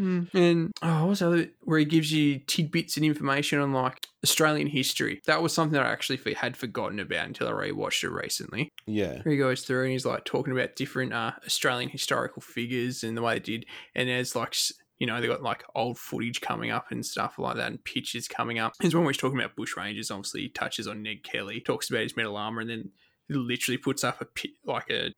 Mm. 0.00 0.28
And 0.34 0.72
oh, 0.82 1.02
what 1.02 1.08
was 1.10 1.18
the 1.20 1.26
other 1.28 1.46
where 1.60 1.78
he 1.78 1.84
gives 1.84 2.12
you 2.12 2.40
tidbits 2.40 2.96
and 2.96 3.06
information 3.06 3.60
on 3.60 3.72
like 3.72 4.08
Australian 4.24 4.66
history? 4.66 5.20
That 5.26 5.42
was 5.42 5.52
something 5.52 5.74
that 5.74 5.86
I 5.86 5.92
actually 5.92 6.18
had 6.34 6.56
forgotten 6.56 6.98
about 6.98 7.26
until 7.26 7.46
I 7.46 7.52
rewatched 7.52 8.04
it 8.04 8.10
recently. 8.10 8.72
Yeah, 8.86 9.20
Where 9.22 9.32
he 9.32 9.36
goes 9.36 9.62
through 9.62 9.82
and 9.82 9.92
he's 9.92 10.06
like 10.06 10.24
talking 10.24 10.52
about 10.52 10.76
different 10.76 11.12
uh, 11.12 11.32
Australian 11.44 11.90
historical 11.90 12.40
figures 12.40 13.04
and 13.04 13.16
the 13.16 13.22
way 13.22 13.34
they 13.34 13.40
did. 13.40 13.66
And 13.94 14.08
there's 14.08 14.34
like, 14.34 14.56
you 14.98 15.06
know, 15.06 15.20
they 15.20 15.26
got 15.26 15.42
like 15.42 15.62
old 15.74 15.98
footage 15.98 16.40
coming 16.40 16.70
up 16.70 16.86
and 16.90 17.04
stuff 17.04 17.38
like 17.38 17.56
that, 17.56 17.70
and 17.70 17.84
pictures 17.84 18.26
coming 18.26 18.58
up. 18.58 18.72
There's 18.80 18.94
one 18.94 19.04
where 19.04 19.12
he's 19.12 19.20
talking 19.20 19.38
about 19.38 19.56
bush 19.56 19.76
rangers. 19.76 20.10
Obviously, 20.10 20.40
he 20.40 20.48
touches 20.48 20.88
on 20.88 21.02
Ned 21.02 21.22
Kelly, 21.22 21.60
talks 21.60 21.90
about 21.90 22.02
his 22.02 22.16
metal 22.16 22.38
armor, 22.38 22.62
and 22.62 22.70
then 22.70 22.90
he 23.28 23.34
literally 23.34 23.78
puts 23.78 24.02
up 24.02 24.22
a 24.22 24.26
like 24.64 24.88
a 24.90 25.12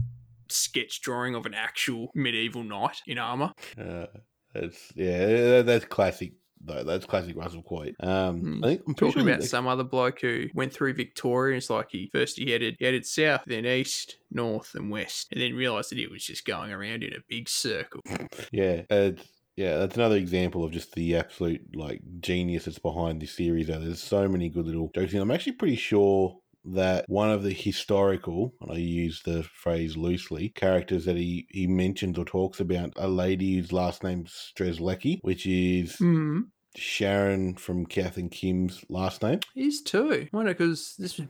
sketch 0.49 1.01
drawing 1.01 1.35
of 1.35 1.47
an 1.47 1.55
actual 1.55 2.11
medieval 2.15 2.65
knight 2.65 3.03
in 3.07 3.19
armor. 3.19 3.53
uh, 3.81 4.07
that's 4.53 4.93
yeah, 4.97 5.63
that's 5.63 5.85
classic 5.85 6.33
though. 6.67 6.85
That's 6.85 7.07
classic 7.07 7.37
Russell 7.37 7.63
Coight. 7.63 7.95
Um, 8.01 8.41
Hmm. 8.41 8.65
I 8.65 8.69
think 8.69 8.83
I'm 8.87 8.95
talking 8.95 9.13
sure 9.13 9.23
about 9.23 9.41
that- 9.41 9.47
some 9.49 9.67
other 9.67 9.85
bloke 9.85 10.21
who 10.21 10.47
went 10.55 10.73
through 10.73 10.95
Victoria. 10.95 11.55
and 11.55 11.63
It's 11.63 11.71
like 11.71 11.91
he 11.91 12.11
first 12.13 12.39
he 12.39 12.51
headed 12.51 12.77
he 12.79 12.85
headed 12.85 13.07
south, 13.07 13.43
then 13.47 13.65
east, 13.67 14.19
north, 14.31 14.75
and 14.75 14.91
west, 14.91 15.29
and 15.33 15.41
then 15.41 15.55
realised 15.55 15.91
that 15.93 15.99
it 15.99 16.11
was 16.11 16.25
just 16.25 16.45
going 16.45 16.73
around 16.73 17.03
in 17.03 17.13
a 17.13 17.23
big 17.29 17.49
circle. 17.49 18.03
Yeah, 18.53 18.83
it's, 18.91 19.23
yeah, 19.57 19.79
that's 19.79 19.97
another 19.97 20.17
example 20.17 20.65
of 20.65 20.73
just 20.73 20.93
the 20.95 21.17
absolute 21.17 21.63
like 21.75 22.01
genius 22.21 22.65
that's 22.67 22.79
behind 22.79 23.21
this 23.23 23.33
series. 23.35 23.69
Though 23.69 23.79
there's 23.81 24.03
so 24.03 24.29
many 24.29 24.49
good 24.51 24.67
little 24.67 24.91
jokes. 24.95 25.13
in 25.13 25.19
it. 25.19 25.23
I'm 25.23 25.31
actually 25.31 25.53
pretty 25.53 25.77
sure 25.77 26.37
that 26.69 27.05
one 27.09 27.31
of 27.31 27.45
the 27.45 27.53
historical, 27.53 28.53
and 28.61 28.73
I 28.73 28.77
use 28.77 29.23
the 29.25 29.45
phrase 29.45 29.97
loosely, 29.97 30.49
characters 30.51 31.05
that 31.05 31.17
he 31.17 31.47
he 31.51 31.67
mentions 31.69 32.19
or 32.19 32.25
talks 32.25 32.59
about 32.61 32.93
a 32.97 33.09
lady 33.09 33.55
whose 33.57 33.73
last 33.73 34.03
name's 34.03 34.53
Strzelecki, 34.57 35.19
which 35.23 35.47
is 35.47 35.97
Hmm. 35.97 36.41
Sharon 36.77 37.55
from 37.55 37.87
Kath 37.87 38.17
and 38.17 38.31
Kim's 38.31 38.85
last 38.89 39.23
name. 39.23 39.41
Is 39.55 39.83
too. 39.83 40.13
I 40.33 40.37
wonder 40.37 40.53
because 40.53 40.95
this 40.99 41.19
was 41.19 41.27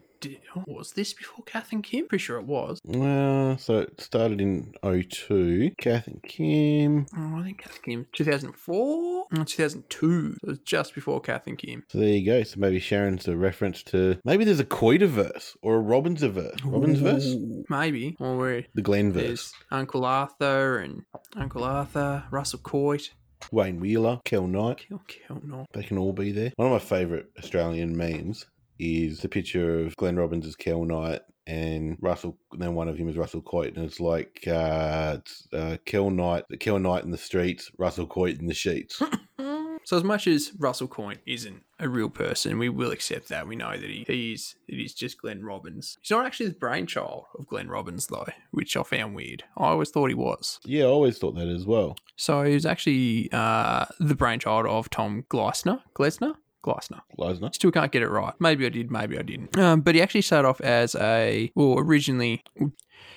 was 0.66 0.92
this 0.92 1.12
before 1.12 1.44
Kath 1.44 1.72
and 1.72 1.84
Kim? 1.84 2.07
Pretty 2.09 2.22
sure 2.24 2.38
it 2.38 2.47
was. 2.47 2.80
Uh, 2.88 3.57
so 3.59 3.78
it 3.80 4.01
started 4.01 4.40
in 4.40 4.72
02. 4.82 5.72
Kath 5.78 6.07
and 6.07 6.22
Kim. 6.22 7.07
Oh, 7.16 7.36
I 7.38 7.42
think 7.44 7.59
Kath 7.62 7.74
and 7.76 7.84
Kim 7.84 8.07
2004, 8.12 9.26
2002. 9.30 10.32
So 10.32 10.36
it 10.42 10.49
was 10.49 10.59
just 10.61 10.94
before 10.94 11.20
Kath 11.20 11.47
and 11.47 11.59
Kim. 11.59 11.84
So 11.90 11.99
there 11.99 12.09
you 12.09 12.24
go. 12.24 12.42
So 12.42 12.59
maybe 12.59 12.80
Sharon's 12.80 13.28
a 13.28 13.36
reference 13.36 13.82
to 13.84 14.18
maybe 14.24 14.44
there's 14.44 14.61
a 14.61 14.64
Coitiverse 14.64 15.57
or 15.62 15.78
a. 15.78 15.82
Robinsverse? 15.82 17.26
Ooh, 17.34 17.64
maybe, 17.68 18.16
or 18.18 18.36
where 18.36 18.64
The 18.74 18.82
Glenverse. 18.82 19.53
Uncle 19.70 20.05
Arthur 20.05 20.78
and 20.78 21.03
Uncle 21.36 21.64
Arthur, 21.64 22.24
Russell 22.30 22.61
Coight, 22.61 23.11
Wayne 23.53 23.80
Wheeler, 23.80 24.20
Kel 24.24 24.47
Knight. 24.47 24.84
Kill, 24.89 25.03
kill, 25.07 25.41
no. 25.45 25.66
They 25.72 25.82
can 25.82 25.99
all 25.99 26.12
be 26.12 26.32
there. 26.32 26.53
One 26.57 26.66
of 26.66 26.72
my 26.72 26.78
favourite 26.78 27.26
Australian 27.39 27.97
memes 27.97 28.47
is 28.78 29.20
the 29.20 29.28
picture 29.28 29.80
of 29.80 29.97
Glenn 29.97 30.16
Robbins 30.16 30.47
as 30.47 30.57
Kel 30.57 30.84
Knight 30.84 31.20
and 31.47 31.97
Russell, 32.01 32.39
then 32.59 32.74
one 32.74 32.89
of 32.89 32.97
him 32.97 33.09
is 33.09 33.16
Russell 33.16 33.41
Coight, 33.41 33.76
and 33.76 33.84
it's 33.84 34.01
like 34.01 34.43
uh, 34.49 35.18
it's 35.18 35.47
uh, 35.53 35.76
Kel 35.84 36.11
Knight, 36.11 36.45
Kel 36.59 36.78
Knight 36.78 37.05
in 37.05 37.11
the 37.11 37.18
streets, 37.18 37.70
Russell 37.78 38.07
Coight 38.07 38.41
in 38.41 38.47
the 38.47 38.55
sheets. 38.55 39.01
So 39.87 39.97
as 39.97 40.03
much 40.03 40.26
as 40.26 40.51
Russell 40.59 40.89
Coight 40.89 41.20
isn't 41.26 41.62
a 41.78 41.89
real 41.89 42.11
person, 42.11 42.59
we 42.59 42.68
will 42.68 42.91
accept 42.91 43.28
that. 43.28 43.47
We 43.47 43.55
know 43.55 43.70
that 43.70 43.89
he, 43.89 44.05
he 44.09 44.32
is 44.32 44.57
it 44.66 44.80
is 44.80 44.93
just 44.93 45.22
Glenn 45.22 45.45
Robbins. 45.45 45.97
He's 46.03 46.11
not 46.11 46.26
actually 46.26 46.49
the 46.49 46.57
brainchild 46.57 47.26
of 47.39 47.47
Glenn 47.47 47.68
Robbins 47.68 48.09
though, 48.09 48.26
which 48.51 48.76
I 48.76 48.82
found 48.82 49.14
weird. 49.14 49.45
I 49.57 49.68
always 49.68 49.91
thought 49.91 50.09
he 50.09 50.16
was. 50.16 50.59
Yeah, 50.64 50.87
I 50.87 50.89
always 50.89 51.18
thought 51.18 51.37
that 51.37 51.47
as 51.47 51.66
well. 51.66 51.97
So 52.16 52.43
he 52.43 52.55
was 52.55 52.66
actually 52.66 53.28
uh, 53.30 53.84
the 54.01 54.16
brainchild 54.16 54.66
of 54.66 54.91
Tom 54.91 55.24
Gleisner. 55.30 55.80
Gleisner? 55.95 56.34
Gleisner. 56.64 57.03
Gleisner. 57.16 57.55
Still 57.55 57.70
can't 57.70 57.93
get 57.93 58.03
it 58.03 58.09
right. 58.09 58.34
Maybe 58.41 58.66
I 58.66 58.70
did, 58.70 58.91
maybe 58.91 59.16
I 59.16 59.22
didn't. 59.22 59.57
Um, 59.57 59.82
but 59.82 59.95
he 59.95 60.03
actually 60.03 60.22
started 60.22 60.49
off 60.49 60.61
as 60.62 60.97
a, 60.97 61.53
well, 61.55 61.78
originally, 61.78 62.43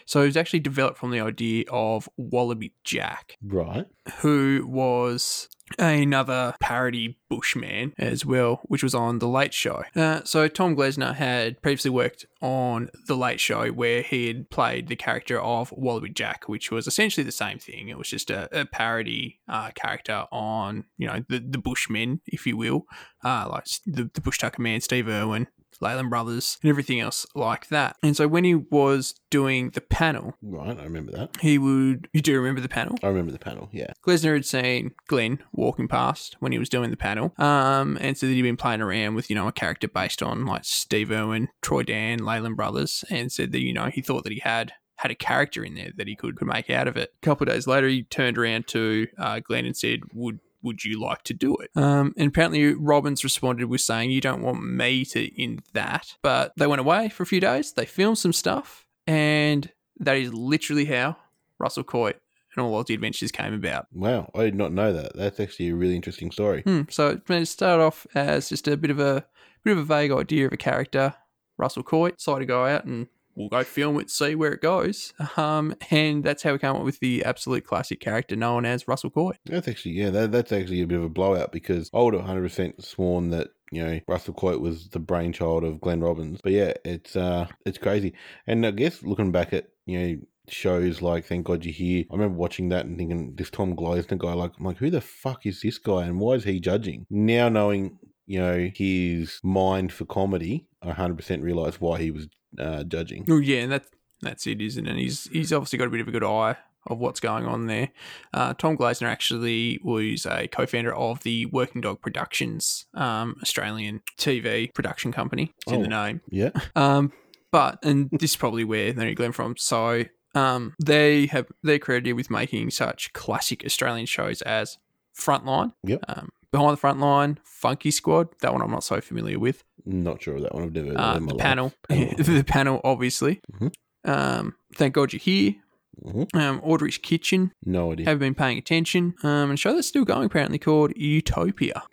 so 0.09 0.21
it 0.23 0.25
was 0.25 0.37
actually 0.37 0.59
developed 0.59 0.97
from 0.97 1.11
the 1.11 1.19
idea 1.19 1.65
of 1.69 2.09
Wallaby 2.17 2.73
Jack, 2.83 3.37
Right. 3.43 3.85
who 4.21 4.65
was 4.67 5.47
another 5.77 6.55
parody 6.59 7.19
Bushman 7.29 7.93
as 7.99 8.25
well, 8.25 8.61
which 8.63 8.81
was 8.81 8.95
on 8.95 9.19
The 9.19 9.27
Late 9.27 9.53
Show. 9.53 9.83
Uh, 9.95 10.21
so 10.23 10.47
Tom 10.47 10.75
Gleisner 10.75 11.13
had 11.13 11.61
previously 11.61 11.91
worked 11.91 12.25
on 12.41 12.89
The 13.05 13.15
Late 13.15 13.39
Show 13.39 13.67
where 13.69 14.01
he 14.01 14.25
had 14.27 14.49
played 14.49 14.87
the 14.87 14.95
character 14.95 15.39
of 15.39 15.71
Wallaby 15.71 16.09
Jack, 16.09 16.49
which 16.49 16.71
was 16.71 16.87
essentially 16.87 17.23
the 17.23 17.31
same 17.31 17.59
thing. 17.59 17.87
It 17.89 17.99
was 17.99 18.09
just 18.09 18.31
a, 18.31 18.49
a 18.61 18.65
parody 18.65 19.39
uh, 19.47 19.69
character 19.75 20.25
on, 20.31 20.85
you 20.97 21.05
know, 21.05 21.23
the, 21.29 21.37
the 21.37 21.59
Bushmen, 21.59 22.21
if 22.25 22.47
you 22.47 22.57
will, 22.57 22.85
uh, 23.23 23.47
like 23.51 23.65
the, 23.85 24.09
the 24.11 24.21
Bush 24.21 24.39
Tucker 24.39 24.63
Man, 24.63 24.81
Steve 24.81 25.07
Irwin, 25.07 25.45
Leyland 25.81 26.09
Brothers, 26.09 26.57
and 26.61 26.69
everything 26.69 26.99
else 26.99 27.25
like 27.35 27.67
that. 27.69 27.95
And 28.03 28.15
so 28.15 28.27
when 28.27 28.43
he 28.43 28.55
was 28.55 29.15
doing 29.29 29.69
the 29.71 29.81
panel, 29.81 30.35
Right. 30.41 30.77
I 30.79 30.83
remember 30.83 31.11
that. 31.13 31.37
he 31.41 31.57
would. 31.57 32.07
You 32.13 32.21
do 32.21 32.37
remember 32.37 32.61
the 32.61 32.69
panel? 32.69 32.97
I 33.03 33.07
remember 33.07 33.31
the 33.31 33.39
panel. 33.39 33.69
Yeah. 33.71 33.91
Gleisner 34.05 34.33
had 34.33 34.45
seen 34.45 34.91
Glenn 35.07 35.39
walking 35.51 35.87
past 35.87 36.35
when 36.39 36.51
he 36.51 36.59
was 36.59 36.69
doing 36.69 36.89
the 36.91 36.97
panel, 36.97 37.33
um, 37.37 37.97
and 38.01 38.17
said 38.17 38.29
that 38.29 38.33
he'd 38.33 38.41
been 38.41 38.57
playing 38.57 38.81
around 38.81 39.15
with, 39.15 39.29
you 39.29 39.35
know, 39.35 39.47
a 39.47 39.51
character 39.51 39.87
based 39.87 40.21
on 40.23 40.45
like 40.45 40.65
Steve 40.65 41.11
Irwin, 41.11 41.49
Troy 41.61 41.83
Dann, 41.83 42.19
Leyland 42.19 42.55
Brothers, 42.57 43.03
and 43.09 43.31
said 43.31 43.51
that, 43.51 43.61
you 43.61 43.73
know, 43.73 43.85
he 43.85 44.01
thought 44.01 44.23
that 44.23 44.33
he 44.33 44.39
had 44.39 44.73
had 44.97 45.11
a 45.11 45.15
character 45.15 45.63
in 45.63 45.75
there 45.75 45.91
that 45.95 46.07
he 46.09 46.15
could, 46.15 46.35
could 46.35 46.47
make 46.47 46.69
out 46.69 46.85
of 46.85 46.97
it. 46.97 47.13
A 47.21 47.25
couple 47.25 47.47
of 47.47 47.53
days 47.53 47.67
later, 47.67 47.87
he 47.87 48.03
turned 48.03 48.37
around 48.37 48.67
to 48.67 49.07
uh, 49.17 49.39
Glenn 49.39 49.65
and 49.65 49.77
said, 49.77 50.01
would 50.13 50.39
would 50.61 50.83
you 50.83 50.99
like 50.99 51.23
to 51.23 51.33
do 51.33 51.55
it? 51.57 51.71
Um, 51.75 52.13
and 52.17 52.27
apparently, 52.27 52.73
Robbins 52.73 53.23
responded 53.23 53.67
with 53.67 53.81
saying, 53.81 54.11
You 54.11 54.21
don't 54.21 54.41
want 54.41 54.63
me 54.63 55.05
to 55.05 55.41
in 55.41 55.59
that. 55.73 56.15
But 56.21 56.53
they 56.57 56.67
went 56.67 56.81
away 56.81 57.09
for 57.09 57.23
a 57.23 57.27
few 57.27 57.39
days. 57.39 57.73
They 57.73 57.85
filmed 57.85 58.17
some 58.17 58.33
stuff. 58.33 58.85
And 59.07 59.71
that 59.99 60.17
is 60.17 60.33
literally 60.33 60.85
how 60.85 61.17
Russell 61.57 61.83
Coight 61.83 62.17
and 62.55 62.65
all 62.65 62.79
of 62.79 62.87
the 62.87 62.93
adventures 62.93 63.31
came 63.31 63.53
about. 63.53 63.87
Wow. 63.93 64.31
I 64.35 64.43
did 64.43 64.55
not 64.55 64.73
know 64.73 64.93
that. 64.93 65.15
That's 65.15 65.39
actually 65.39 65.69
a 65.69 65.75
really 65.75 65.95
interesting 65.95 66.31
story. 66.31 66.61
Hmm, 66.63 66.81
so 66.89 67.19
it 67.27 67.45
started 67.47 67.83
off 67.83 68.07
as 68.15 68.49
just 68.49 68.67
a 68.67 68.77
bit 68.77 68.91
of 68.91 68.99
a 68.99 69.25
bit 69.63 69.73
of 69.73 69.77
a 69.77 69.83
vague 69.83 70.11
idea 70.11 70.45
of 70.45 70.53
a 70.53 70.57
character, 70.57 71.13
Russell 71.57 71.83
Coight. 71.83 72.17
Decided 72.17 72.39
to 72.39 72.45
go 72.45 72.65
out 72.65 72.85
and 72.85 73.07
we'll 73.39 73.49
go 73.49 73.63
film 73.63 73.99
it, 73.99 74.11
see 74.11 74.35
where 74.35 74.51
it 74.51 74.61
goes. 74.61 75.13
Um, 75.37 75.73
and 75.89 76.23
that's 76.23 76.43
how 76.43 76.51
we 76.51 76.59
came 76.59 76.75
up 76.75 76.83
with 76.83 76.99
the 76.99 77.23
absolute 77.23 77.65
classic 77.65 78.01
character 78.01 78.35
known 78.35 78.65
as 78.65 78.87
Russell 78.87 79.09
Coight. 79.09 79.37
That's 79.45 79.67
actually, 79.67 79.93
yeah, 79.93 80.09
that, 80.09 80.31
that's 80.31 80.51
actually 80.51 80.81
a 80.81 80.87
bit 80.87 80.97
of 80.97 81.05
a 81.05 81.09
blowout 81.09 81.53
because 81.53 81.89
I 81.93 82.01
would 82.01 82.13
have 82.13 82.25
100% 82.25 82.83
sworn 82.83 83.29
that, 83.29 83.47
you 83.71 83.83
know, 83.83 83.99
Russell 84.07 84.33
Coight 84.33 84.59
was 84.59 84.89
the 84.89 84.99
brainchild 84.99 85.63
of 85.63 85.79
Glenn 85.79 86.01
Robbins. 86.01 86.41
But 86.43 86.51
yeah, 86.51 86.73
it's, 86.83 87.15
uh, 87.15 87.47
it's 87.65 87.77
crazy. 87.77 88.13
And 88.45 88.65
I 88.65 88.71
guess 88.71 89.01
looking 89.01 89.31
back 89.31 89.53
at, 89.53 89.69
you 89.85 89.99
know, 89.99 90.17
shows 90.49 91.01
like 91.01 91.25
Thank 91.25 91.45
God 91.45 91.63
You're 91.63 91.73
Here, 91.73 92.03
I 92.11 92.15
remember 92.15 92.37
watching 92.37 92.69
that 92.69 92.85
and 92.85 92.97
thinking, 92.97 93.35
this 93.35 93.49
Tom 93.49 93.75
Gleisner 93.75 94.17
guy, 94.17 94.33
like, 94.33 94.51
I'm 94.59 94.65
like, 94.65 94.77
who 94.77 94.89
the 94.89 94.99
fuck 94.99 95.45
is 95.45 95.61
this 95.61 95.77
guy 95.77 96.03
and 96.03 96.19
why 96.19 96.33
is 96.33 96.43
he 96.43 96.59
judging? 96.59 97.05
Now 97.09 97.47
knowing, 97.47 97.99
you 98.25 98.39
know, 98.39 98.69
his 98.75 99.39
mind 99.43 99.93
for 99.93 100.05
comedy, 100.05 100.67
I 100.81 100.91
100% 100.91 101.41
realize 101.41 101.79
why 101.79 101.99
he 101.99 102.11
was 102.11 102.27
uh, 102.57 102.83
judging. 102.83 103.25
Oh 103.29 103.37
yeah, 103.39 103.59
and 103.59 103.71
that's 103.71 103.89
that's 104.21 104.47
it, 104.47 104.61
isn't 104.61 104.87
it? 104.87 104.95
He's 104.97 105.25
he's 105.31 105.53
obviously 105.53 105.77
got 105.79 105.87
a 105.87 105.91
bit 105.91 106.01
of 106.01 106.07
a 106.07 106.11
good 106.11 106.23
eye 106.23 106.55
of 106.87 106.97
what's 106.97 107.19
going 107.19 107.45
on 107.45 107.67
there. 107.67 107.89
Uh, 108.33 108.53
Tom 108.53 108.77
Gleisner 108.77 109.07
actually 109.07 109.79
was 109.83 110.25
a 110.25 110.47
co-founder 110.47 110.95
of 110.95 111.21
the 111.23 111.45
Working 111.47 111.81
Dog 111.81 112.01
Productions, 112.01 112.85
um, 112.93 113.35
Australian 113.41 114.01
TV 114.17 114.73
production 114.73 115.11
company. 115.11 115.53
It's 115.63 115.71
in 115.73 115.81
the 115.81 115.87
Oh. 115.95 116.05
name. 116.05 116.21
Yeah. 116.29 116.51
Um, 116.75 117.11
but 117.51 117.79
and 117.83 118.09
this 118.11 118.31
is 118.31 118.37
probably 118.37 118.63
where 118.63 118.93
they 118.93 119.13
Glenn 119.13 119.33
from. 119.33 119.55
So 119.57 120.05
um, 120.35 120.73
they 120.83 121.25
have 121.27 121.47
they're 121.63 121.79
credited 121.79 122.15
with 122.15 122.29
making 122.29 122.71
such 122.71 123.11
classic 123.13 123.63
Australian 123.65 124.05
shows 124.05 124.41
as 124.43 124.77
Frontline, 125.17 125.73
Yep. 125.83 126.05
um, 126.07 126.29
Behind 126.51 126.73
the 126.73 126.77
Front 126.77 126.99
Line, 126.99 127.39
Funky 127.43 127.91
Squad. 127.91 128.29
That 128.41 128.51
one 128.53 128.61
I'm 128.61 128.71
not 128.71 128.83
so 128.83 128.99
familiar 129.01 129.37
with. 129.39 129.63
Not 129.85 130.21
sure 130.21 130.35
of 130.37 130.43
that 130.43 130.53
one. 130.55 130.63
I've 130.63 130.71
never 130.73 130.97
Uh, 130.97 131.11
of 131.11 131.15
it 131.15 131.17
in 131.17 131.23
my 131.25 131.31
the 131.33 131.37
panel, 131.37 131.73
Panel. 131.87 132.13
the 132.17 132.43
panel, 132.45 132.81
obviously. 132.83 133.41
Mhm. 133.53 133.71
Um, 134.05 134.55
thank 134.75 134.93
God 134.95 135.13
you're 135.13 135.19
here. 135.19 135.55
Mhm. 136.03 136.33
Um, 136.35 136.61
Audrey's 136.63 136.97
Kitchen. 136.97 137.51
No 137.65 137.91
idea. 137.91 138.05
Have 138.07 138.19
been 138.19 138.33
paying 138.35 138.57
attention. 138.57 139.13
Um, 139.23 139.49
and 139.49 139.53
a 139.53 139.57
show 139.57 139.73
that's 139.75 139.87
still 139.87 140.05
going 140.05 140.25
apparently 140.25 140.57
called 140.57 140.93
Utopia. 140.95 141.83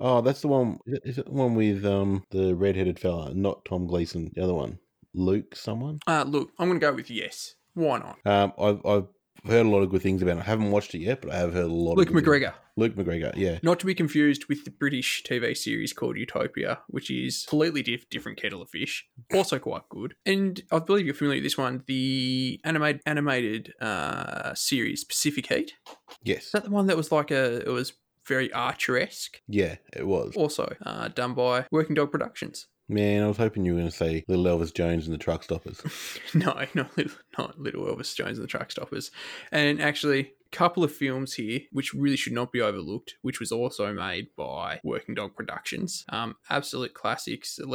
Oh, 0.00 0.22
that's 0.22 0.40
the 0.40 0.48
one. 0.48 0.78
Is 0.86 1.18
it 1.18 1.26
the 1.26 1.32
one 1.32 1.54
with 1.54 1.84
um 1.84 2.24
the 2.30 2.54
red-headed 2.56 2.98
fella, 2.98 3.34
not 3.34 3.64
Tom 3.66 3.86
Gleisner? 3.86 4.32
The 4.32 4.42
other 4.42 4.54
one, 4.54 4.78
Luke, 5.14 5.54
someone. 5.54 6.00
Uh, 6.06 6.24
look, 6.26 6.50
I'm 6.58 6.68
going 6.68 6.80
to 6.80 6.86
go 6.86 6.94
with 6.94 7.10
yes. 7.10 7.54
Why 7.74 7.98
not? 7.98 8.18
Um, 8.24 8.52
I've 8.58 8.84
I've 8.86 9.06
heard 9.46 9.66
a 9.66 9.68
lot 9.68 9.80
of 9.82 9.90
good 9.90 10.02
things 10.02 10.22
about 10.22 10.38
it. 10.38 10.40
I 10.40 10.44
haven't 10.44 10.70
watched 10.70 10.94
it 10.94 11.00
yet, 11.00 11.20
but 11.22 11.30
I 11.30 11.38
have 11.38 11.52
heard 11.52 11.64
a 11.64 11.72
lot. 11.72 11.96
Luke 11.96 12.08
of 12.08 12.14
good 12.14 12.24
things. 12.24 12.42
McGregor. 12.42 12.54
Luke 12.76 12.94
McGregor. 12.94 13.32
Yeah. 13.36 13.58
Not 13.62 13.80
to 13.80 13.86
be 13.86 13.94
confused 13.94 14.46
with 14.48 14.64
the 14.64 14.70
British 14.70 15.22
TV 15.22 15.56
series 15.56 15.92
called 15.92 16.16
Utopia, 16.16 16.80
which 16.88 17.10
is 17.10 17.46
completely 17.48 17.82
diff- 17.82 18.08
different 18.10 18.38
kettle 18.40 18.62
of 18.62 18.70
fish. 18.70 19.06
Also 19.32 19.58
quite 19.58 19.88
good. 19.88 20.14
And 20.24 20.62
I 20.70 20.78
believe 20.78 21.04
you're 21.04 21.14
familiar 21.14 21.38
with 21.38 21.44
this 21.44 21.58
one, 21.58 21.82
the 21.86 22.60
animated 22.64 23.02
animated 23.06 23.74
uh, 23.80 24.54
series 24.54 25.04
Pacific 25.04 25.46
Heat. 25.46 25.74
Yes. 26.22 26.46
Is 26.46 26.52
that 26.52 26.64
the 26.64 26.70
one 26.70 26.86
that 26.86 26.96
was 26.96 27.12
like 27.12 27.30
a? 27.30 27.60
It 27.66 27.70
was 27.70 27.92
very 28.26 28.52
Archer-esque. 28.52 29.40
Yeah, 29.48 29.76
it 29.92 30.06
was. 30.06 30.34
Also 30.36 30.74
uh, 30.84 31.08
done 31.08 31.34
by 31.34 31.66
Working 31.70 31.94
Dog 31.94 32.12
Productions. 32.12 32.66
Man, 32.90 33.22
I 33.22 33.28
was 33.28 33.36
hoping 33.36 33.64
you 33.64 33.72
were 33.72 33.78
going 33.78 33.90
to 33.90 33.96
say 33.96 34.24
Little 34.26 34.44
Elvis 34.46 34.74
Jones 34.74 35.06
and 35.06 35.14
the 35.14 35.18
Truck 35.18 35.44
Stoppers. 35.44 35.80
no, 36.34 36.64
not 36.74 36.96
little, 36.96 37.12
not 37.38 37.58
little 37.58 37.84
Elvis 37.84 38.14
Jones 38.16 38.36
and 38.36 38.42
the 38.42 38.50
Truck 38.50 38.72
Stoppers. 38.72 39.12
And 39.52 39.80
actually, 39.80 40.20
a 40.20 40.56
couple 40.56 40.82
of 40.82 40.92
films 40.92 41.34
here 41.34 41.60
which 41.70 41.94
really 41.94 42.16
should 42.16 42.32
not 42.32 42.50
be 42.50 42.60
overlooked, 42.60 43.14
which 43.22 43.38
was 43.38 43.52
also 43.52 43.92
made 43.92 44.34
by 44.36 44.80
Working 44.82 45.14
Dog 45.14 45.36
Productions. 45.36 46.04
Um, 46.08 46.34
absolute 46.50 46.92
classics. 46.92 47.60
and 47.60 47.70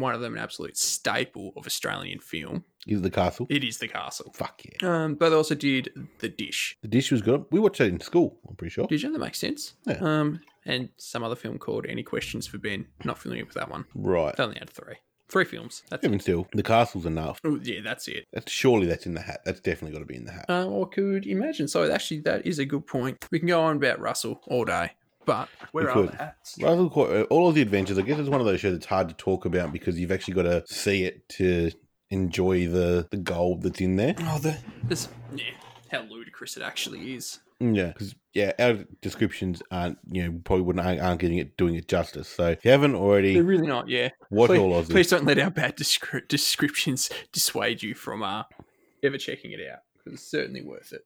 One 0.00 0.14
of 0.14 0.20
them, 0.20 0.34
an 0.34 0.38
absolute 0.38 0.76
staple 0.76 1.52
of 1.56 1.66
Australian 1.66 2.20
film. 2.20 2.64
Is 2.86 3.02
the 3.02 3.10
castle? 3.10 3.48
It 3.50 3.64
is 3.64 3.78
The 3.78 3.88
Castle. 3.88 4.32
Fuck 4.32 4.62
yeah. 4.64 4.88
Um, 4.88 5.16
but 5.16 5.30
they 5.30 5.34
also 5.34 5.56
did 5.56 5.92
The 6.20 6.28
Dish. 6.28 6.78
The 6.82 6.88
dish 6.88 7.10
was 7.10 7.20
good. 7.20 7.46
We 7.50 7.58
watched 7.58 7.80
it 7.80 7.88
in 7.88 7.98
school. 7.98 8.38
I'm 8.48 8.54
pretty 8.54 8.70
sure. 8.70 8.86
Did 8.86 9.02
you? 9.02 9.10
That 9.10 9.18
makes 9.18 9.40
sense. 9.40 9.74
Yeah. 9.86 9.98
Um, 10.00 10.40
and 10.66 10.90
some 10.98 11.22
other 11.22 11.36
film 11.36 11.58
called 11.58 11.86
Any 11.88 12.02
Questions 12.02 12.46
for 12.46 12.58
Ben. 12.58 12.86
Not 13.04 13.18
familiar 13.18 13.44
with 13.46 13.54
that 13.54 13.70
one. 13.70 13.86
Right. 13.94 14.36
They 14.36 14.42
only 14.44 14.58
had 14.58 14.68
three. 14.68 14.96
Three 15.28 15.44
films. 15.44 15.82
That's 15.90 16.04
it. 16.04 16.06
Even 16.06 16.20
still, 16.20 16.46
the 16.52 16.62
castle's 16.62 17.04
enough. 17.06 17.40
Oh, 17.44 17.58
yeah, 17.62 17.80
that's 17.82 18.06
it. 18.06 18.26
That's 18.32 18.52
surely 18.52 18.86
that's 18.86 19.06
in 19.06 19.14
the 19.14 19.22
hat. 19.22 19.40
That's 19.44 19.58
definitely 19.60 19.92
got 19.92 20.00
to 20.00 20.06
be 20.06 20.14
in 20.16 20.24
the 20.24 20.32
hat. 20.32 20.46
Uh, 20.48 20.66
or 20.66 20.88
could 20.88 21.26
imagine. 21.26 21.66
So 21.66 21.90
actually, 21.90 22.20
that 22.20 22.46
is 22.46 22.58
a 22.60 22.64
good 22.64 22.86
point. 22.86 23.26
We 23.32 23.38
can 23.40 23.48
go 23.48 23.60
on 23.62 23.76
about 23.76 23.98
Russell 23.98 24.40
all 24.46 24.64
day, 24.64 24.92
but 25.24 25.48
where 25.72 25.86
We 25.86 25.90
are 25.90 26.02
the 26.06 26.16
hats? 26.16 26.56
Russell, 26.60 26.90
Court- 26.90 27.10
uh, 27.10 27.22
all 27.24 27.48
of 27.48 27.56
the 27.56 27.62
adventures. 27.62 27.98
I 27.98 28.02
guess 28.02 28.20
it's 28.20 28.28
one 28.28 28.38
of 28.40 28.46
those 28.46 28.60
shows 28.60 28.74
that's 28.74 28.86
hard 28.86 29.08
to 29.08 29.14
talk 29.16 29.44
about 29.46 29.72
because 29.72 29.98
you've 29.98 30.12
actually 30.12 30.34
got 30.34 30.42
to 30.44 30.62
see 30.68 31.02
it 31.04 31.28
to 31.30 31.72
enjoy 32.10 32.68
the 32.68 33.08
the 33.10 33.16
gold 33.16 33.62
that's 33.62 33.80
in 33.80 33.96
there. 33.96 34.14
Oh, 34.20 34.38
the 34.38 34.56
this 34.84 35.08
yeah, 35.34 35.44
how 35.90 36.02
ludicrous 36.02 36.56
it 36.56 36.62
actually 36.62 37.14
is. 37.14 37.40
Yeah, 37.58 37.86
because 37.88 38.14
yeah, 38.34 38.52
our 38.58 38.84
descriptions 39.00 39.62
aren't 39.70 39.98
you 40.10 40.24
know 40.24 40.40
probably 40.44 40.64
wouldn't 40.64 40.84
aren't, 41.00 41.20
getting 41.20 41.38
it 41.38 41.56
doing 41.56 41.74
it 41.74 41.88
justice. 41.88 42.28
So 42.28 42.48
if 42.48 42.64
you 42.64 42.70
haven't 42.70 42.94
already, 42.94 43.34
They're 43.34 43.42
really 43.42 43.66
not. 43.66 43.88
Yeah, 43.88 44.10
watch 44.30 44.50
please, 44.50 44.58
all 44.58 44.76
of 44.76 44.88
please 44.90 45.08
don't 45.08 45.24
let 45.24 45.38
our 45.38 45.50
bad 45.50 45.76
descri- 45.76 46.28
descriptions 46.28 47.08
dissuade 47.32 47.82
you 47.82 47.94
from 47.94 48.22
uh 48.22 48.42
ever 49.02 49.16
checking 49.16 49.52
it 49.52 49.60
out 49.70 49.78
because 49.94 50.20
it's 50.20 50.30
certainly 50.30 50.62
worth 50.62 50.92
it. 50.92 51.02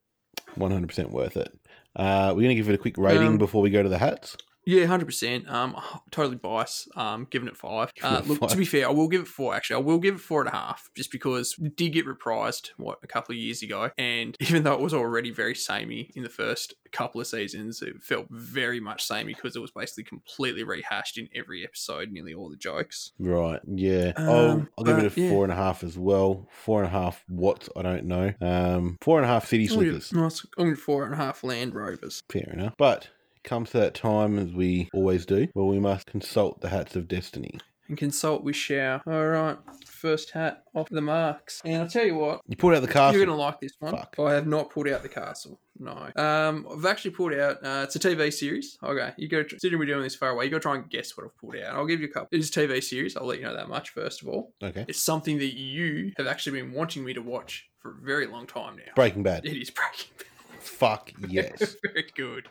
One 0.57 0.73
hundred 0.73 0.89
percent 0.89 1.13
worth 1.13 1.37
it. 1.37 1.57
Uh, 1.95 2.33
we're 2.35 2.43
gonna 2.43 2.55
give 2.57 2.69
it 2.69 2.75
a 2.75 2.79
quick 2.79 2.99
rating 2.99 3.27
Um, 3.29 3.39
before 3.39 3.63
we 3.63 3.71
go 3.71 3.83
to 3.83 3.89
the 3.89 3.99
hats. 3.99 4.37
Yeah, 4.67 4.85
hundred 4.87 5.07
percent. 5.07 5.49
Um, 5.49 5.77
totally 6.11 6.37
biased. 6.37 6.89
Um, 6.97 7.27
giving 7.31 7.49
it 7.49 7.57
five. 7.57 7.93
Uh, 8.03 8.23
look, 8.27 8.39
five. 8.41 8.51
to 8.51 8.57
be 8.57 8.65
fair, 8.65 8.87
I 8.89 8.93
will 8.93 9.09
give 9.09 9.23
it 9.23 9.29
four. 9.29 9.55
Actually, 9.55 9.77
I 9.83 9.87
will 9.87 9.99
give 9.99 10.17
it 10.17 10.21
four 10.21 10.41
and 10.41 10.49
a 10.49 10.53
half, 10.53 10.91
just 10.95 11.11
because 11.11 11.55
it 11.61 11.77
did 11.77 11.91
get 11.93 12.07
reprised 12.07 12.71
what 12.77 12.99
a 13.03 13.07
couple 13.07 13.33
of 13.35 13.39
years 13.39 13.63
ago, 13.63 13.91
and 13.99 14.37
even 14.41 14.63
though 14.63 14.75
it 14.75 14.81
was 14.81 14.95
already 14.95 15.31
very 15.31 15.55
samey 15.55 16.11
in 16.15 16.23
the 16.23 16.29
first 16.29 16.75
couple 16.93 17.21
of 17.21 17.27
seasons, 17.27 17.83
it 17.83 18.03
felt 18.03 18.27
very 18.31 18.81
much 18.81 19.05
samey 19.05 19.33
because 19.35 19.55
it 19.57 19.61
was 19.61 19.71
basically 19.71 20.05
completely 20.05 20.65
rehashed 20.65 21.17
in 21.19 21.29
every 21.35 21.65
episode, 21.65 22.11
nearly 22.11 22.35
all 22.35 22.51
the 22.51 22.57
jokes. 22.57 23.13
Right. 23.19 23.61
Yeah. 23.67 24.13
I'll, 24.17 24.51
Um, 24.51 24.69
I'll 24.77 24.85
give 24.85 24.99
it 24.99 25.17
a 25.17 25.21
yeah. 25.21 25.31
four 25.31 25.45
and 25.45 25.53
a 25.53 25.57
half 25.57 25.85
as 25.85 25.97
well. 25.97 26.49
Four 26.51 26.83
and 26.83 26.89
a 26.89 26.91
half 26.91 27.23
What 27.29 27.69
I 27.77 27.83
don't 27.83 28.05
know. 28.07 28.33
Um, 28.41 28.99
four 29.01 29.19
and 29.19 29.25
a 29.25 29.29
half 29.29 29.47
city 29.47 29.69
slickers. 29.69 30.13
nice. 30.13 30.45
I'm 30.59 30.75
four 30.77 31.05
and 31.05 31.15
a 31.15 31.17
half 31.17 31.45
Land 31.45 31.75
Rovers. 31.75 32.23
Fair 32.31 32.51
enough. 32.53 32.75
But 32.77 33.09
Comes 33.45 33.71
to 33.71 33.79
that 33.79 33.95
time 33.95 34.39
as 34.39 34.53
we 34.53 34.89
always 34.93 35.25
do, 35.27 35.49
where 35.55 35.65
we 35.67 35.81
must 35.81 36.07
consult 36.07 36.61
the 36.61 36.69
hats 36.69 36.95
of 36.97 37.09
destiny. 37.09 37.59
and 37.89 37.97
consult 37.99 38.45
with 38.45 38.55
Shao. 38.55 39.01
All 39.07 39.27
right, 39.27 39.57
first 39.85 40.31
hat 40.31 40.63
off 40.75 40.89
the 40.91 41.01
marks. 41.01 41.61
And 41.65 41.83
I'll 41.83 41.89
tell 41.89 42.05
you 42.05 42.15
what, 42.15 42.41
You 42.47 42.57
pulled 42.57 42.75
out 42.75 42.83
the 42.83 42.87
castle. 42.89 43.17
you're 43.17 43.27
going 43.27 43.37
to 43.37 43.43
like 43.43 43.59
this 43.61 43.73
one. 43.81 43.93
Fuck. 43.97 44.15
I 44.21 44.35
have 44.35 44.47
not 44.47 44.71
pulled 44.71 44.89
out 44.89 45.03
the 45.03 45.09
castle. 45.09 45.59
No. 45.79 46.09
Um, 46.15 46.67
I've 46.71 46.85
actually 46.85 47.13
pulled 47.13 47.33
out, 47.33 47.57
uh, 47.65 47.83
it's 47.85 47.97
a 47.97 47.99
TV 47.99 48.31
series. 48.33 48.77
Okay, 48.85 49.13
you 49.17 49.29
to, 49.29 49.43
considering 49.45 49.81
we're 49.81 49.87
doing 49.87 50.03
this 50.03 50.15
far 50.15 50.31
away, 50.31 50.45
you 50.45 50.51
got 50.51 50.59
to 50.59 50.61
try 50.61 50.75
and 50.77 50.89
guess 50.91 51.17
what 51.17 51.25
I've 51.27 51.37
pulled 51.39 51.57
out. 51.57 51.75
I'll 51.75 51.87
give 51.87 52.01
you 52.01 52.07
a 52.07 52.11
couple. 52.13 52.29
It 52.31 52.39
is 52.39 52.51
a 52.55 52.61
TV 52.61 52.81
series. 52.85 53.17
I'll 53.17 53.27
let 53.27 53.39
you 53.39 53.45
know 53.45 53.57
that 53.57 53.69
much, 53.69 53.91
first 53.91 54.23
of 54.23 54.29
all. 54.29 54.53
Okay. 54.63 54.85
It's 54.87 55.01
something 55.03 55.39
that 55.39 55.55
you 55.59 56.13
have 56.19 56.27
actually 56.27 56.61
been 56.61 56.73
wanting 56.73 57.03
me 57.05 57.15
to 57.15 57.23
watch 57.23 57.71
for 57.81 57.93
a 57.93 57.95
very 58.05 58.27
long 58.27 58.47
time 58.47 58.77
now. 58.77 58.93
Breaking 58.95 59.23
Bad. 59.23 59.47
It 59.47 59.57
is 59.61 59.71
Breaking 59.71 60.11
Bad. 60.19 60.27
Fuck 60.61 61.13
yes. 61.29 61.77
very 61.83 62.07
good. 62.17 62.49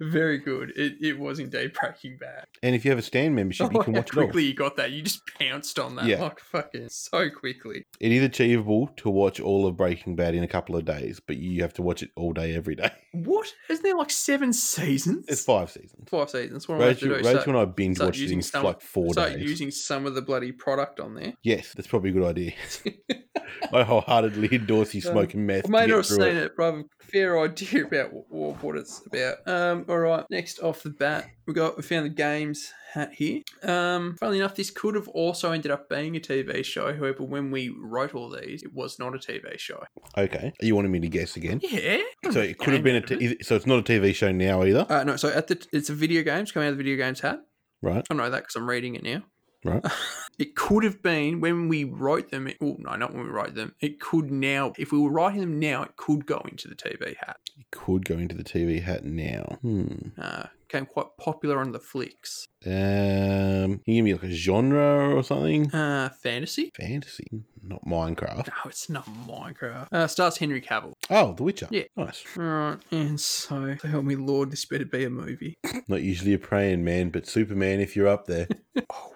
Very 0.00 0.38
good. 0.38 0.72
It, 0.76 0.94
it 1.00 1.18
was 1.18 1.38
indeed 1.38 1.72
Breaking 1.72 2.16
Bad. 2.18 2.46
and 2.62 2.74
if 2.74 2.84
you 2.84 2.90
have 2.90 2.98
a 2.98 3.02
Stan 3.02 3.34
membership, 3.34 3.72
you 3.72 3.78
Oh, 3.80 3.82
can 3.82 3.94
how 3.94 4.00
watch 4.00 4.10
it 4.10 4.16
all. 4.16 4.24
quickly 4.24 4.44
you 4.44 4.54
got 4.54 4.76
that. 4.76 4.90
You 4.90 5.02
just 5.02 5.22
pounced 5.38 5.78
on 5.78 5.96
that 5.96 6.06
Yeah. 6.06 6.22
like 6.22 6.40
fucking 6.40 6.88
so 6.90 7.30
quickly. 7.30 7.84
It 8.00 8.12
is 8.12 8.22
achievable 8.22 8.88
to 8.98 9.10
watch 9.10 9.40
all 9.40 9.66
of 9.66 9.76
Breaking 9.76 10.16
Bad 10.16 10.34
in 10.34 10.42
a 10.42 10.48
couple 10.48 10.76
of 10.76 10.84
days, 10.84 11.20
but 11.20 11.36
you 11.36 11.62
have 11.62 11.74
to 11.74 11.82
watch 11.82 12.02
it 12.02 12.10
all 12.16 12.32
day, 12.32 12.54
every 12.54 12.74
day. 12.74 12.90
What? 13.14 13.46
Isn't 13.68 13.82
there 13.82 13.94
like 13.94 14.10
seven 14.10 14.54
seasons? 14.54 15.26
It's 15.28 15.44
five 15.44 15.70
seasons. 15.70 16.08
five 16.08 16.30
seasons. 16.30 16.66
What 16.66 16.80
Rachel, 16.80 17.08
do? 17.08 17.14
Rachel 17.16 17.30
Start- 17.32 17.46
and 17.48 17.56
I 17.58 17.66
binge 17.66 18.00
watched 18.00 18.16
it 18.18 18.22
using 18.22 18.38
in 18.38 18.42
some- 18.42 18.64
like 18.64 18.80
four 18.80 19.12
start 19.12 19.34
days. 19.34 19.42
using 19.42 19.70
some 19.70 20.06
of 20.06 20.14
the 20.14 20.22
bloody 20.22 20.50
product 20.50 20.98
on 20.98 21.14
there. 21.14 21.34
Yes, 21.42 21.74
that's 21.74 21.86
probably 21.86 22.08
a 22.08 22.12
good 22.14 22.24
idea. 22.24 22.52
I 23.72 23.82
wholeheartedly 23.82 24.48
endorse 24.52 24.94
you 24.94 25.02
Um, 25.06 25.12
smoking 25.12 25.44
meth. 25.46 25.66
I 25.66 25.68
may 25.68 25.86
not 25.88 25.96
have 25.98 26.06
seen 26.06 26.22
it. 26.22 26.36
it, 26.36 26.52
but 26.56 26.62
I 26.62 26.66
have 26.66 26.74
a 26.80 26.84
fair 27.04 27.38
idea 27.38 27.51
about 27.86 28.12
what, 28.28 28.62
what 28.62 28.76
it's 28.76 29.02
about. 29.06 29.36
Um, 29.46 29.84
all 29.88 29.98
right, 29.98 30.24
next 30.30 30.60
off 30.60 30.82
the 30.82 30.90
bat, 30.90 31.28
we 31.46 31.54
got 31.54 31.76
we 31.76 31.82
found 31.82 32.06
the 32.06 32.10
games 32.10 32.72
hat 32.92 33.12
here. 33.14 33.40
Um, 33.62 34.16
funnily 34.20 34.38
enough, 34.38 34.54
this 34.54 34.70
could 34.70 34.94
have 34.94 35.08
also 35.08 35.52
ended 35.52 35.70
up 35.70 35.88
being 35.88 36.16
a 36.16 36.20
TV 36.20 36.64
show. 36.64 36.94
However, 36.94 37.22
when 37.24 37.50
we 37.50 37.68
wrote 37.70 38.14
all 38.14 38.28
these, 38.30 38.62
it 38.62 38.72
was 38.74 38.98
not 38.98 39.14
a 39.14 39.18
TV 39.18 39.58
show. 39.58 39.82
Okay, 40.16 40.52
you 40.60 40.74
wanted 40.76 40.90
me 40.90 41.00
to 41.00 41.08
guess 41.08 41.36
again? 41.36 41.60
Yeah. 41.62 41.98
So 42.30 42.40
it 42.40 42.58
could 42.58 42.74
have 42.74 42.82
been 42.84 42.96
a. 42.96 43.00
Game 43.00 43.06
out 43.06 43.12
of 43.12 43.18
T- 43.18 43.24
it. 43.24 43.28
is 43.28 43.32
it- 43.40 43.46
so 43.46 43.56
it's 43.56 43.66
not 43.66 43.78
a 43.78 43.82
TV 43.82 44.14
show 44.14 44.30
now 44.32 44.62
either, 44.62 44.86
Uh, 44.88 45.04
no, 45.04 45.16
so 45.16 45.28
at 45.30 45.46
the 45.48 45.66
it's 45.72 45.90
a 45.90 45.94
video 45.94 46.22
games 46.22 46.52
coming 46.52 46.66
out 46.68 46.72
of 46.72 46.78
the 46.78 46.84
video 46.84 46.96
games 47.02 47.20
hat. 47.20 47.40
right? 47.82 48.04
I 48.10 48.14
know 48.14 48.30
that 48.30 48.40
because 48.42 48.56
I'm 48.56 48.68
reading 48.68 48.94
it 48.94 49.02
now. 49.02 49.22
Right. 49.64 49.84
It 50.38 50.56
could 50.56 50.82
have 50.82 51.02
been 51.02 51.40
when 51.40 51.68
we 51.68 51.84
wrote 51.84 52.30
them. 52.30 52.48
It, 52.48 52.56
oh 52.60 52.76
no, 52.80 52.96
not 52.96 53.12
when 53.14 53.22
we 53.24 53.28
wrote 53.30 53.54
them. 53.54 53.74
It 53.80 54.00
could 54.00 54.30
now, 54.32 54.72
if 54.78 54.90
we 54.90 54.98
were 54.98 55.10
writing 55.10 55.40
them 55.40 55.60
now, 55.60 55.82
it 55.82 55.94
could 55.96 56.24
go 56.24 56.42
into 56.50 56.68
the 56.68 56.74
TV 56.74 57.14
hat. 57.18 57.36
It 57.60 57.66
could 57.70 58.06
go 58.06 58.16
into 58.16 58.34
the 58.34 58.42
TV 58.42 58.82
hat 58.82 59.04
now. 59.04 59.58
Hmm. 59.60 60.08
Uh, 60.18 60.44
became 60.66 60.86
quite 60.86 61.16
popular 61.18 61.60
on 61.60 61.72
the 61.72 61.78
flicks. 61.78 62.48
Um, 62.64 62.72
can 62.72 63.80
you 63.86 63.94
give 63.96 64.04
me 64.06 64.12
like 64.14 64.22
a 64.24 64.30
genre 64.32 65.14
or 65.14 65.22
something? 65.22 65.70
Uh, 65.72 66.08
fantasy? 66.08 66.72
Fantasy, 66.74 67.26
not 67.62 67.84
Minecraft. 67.84 68.48
No, 68.48 68.54
it's 68.64 68.88
not 68.88 69.04
Minecraft. 69.28 69.88
Uh, 69.92 70.06
stars 70.06 70.38
Henry 70.38 70.62
Cavill. 70.62 70.94
Oh, 71.10 71.34
The 71.34 71.42
Witcher. 71.42 71.68
Yeah. 71.70 71.84
nice. 71.94 72.24
All 72.38 72.42
right, 72.42 72.78
and 72.90 73.20
so 73.20 73.76
help 73.84 74.04
me, 74.06 74.16
Lord, 74.16 74.50
this 74.50 74.64
better 74.64 74.86
be 74.86 75.04
a 75.04 75.10
movie. 75.10 75.58
Not 75.88 76.02
usually 76.02 76.32
a 76.32 76.38
praying 76.38 76.82
man, 76.84 77.10
but 77.10 77.26
Superman. 77.28 77.80
If 77.80 77.94
you're 77.94 78.08
up 78.08 78.26
there, 78.26 78.48
Oh. 78.90 79.10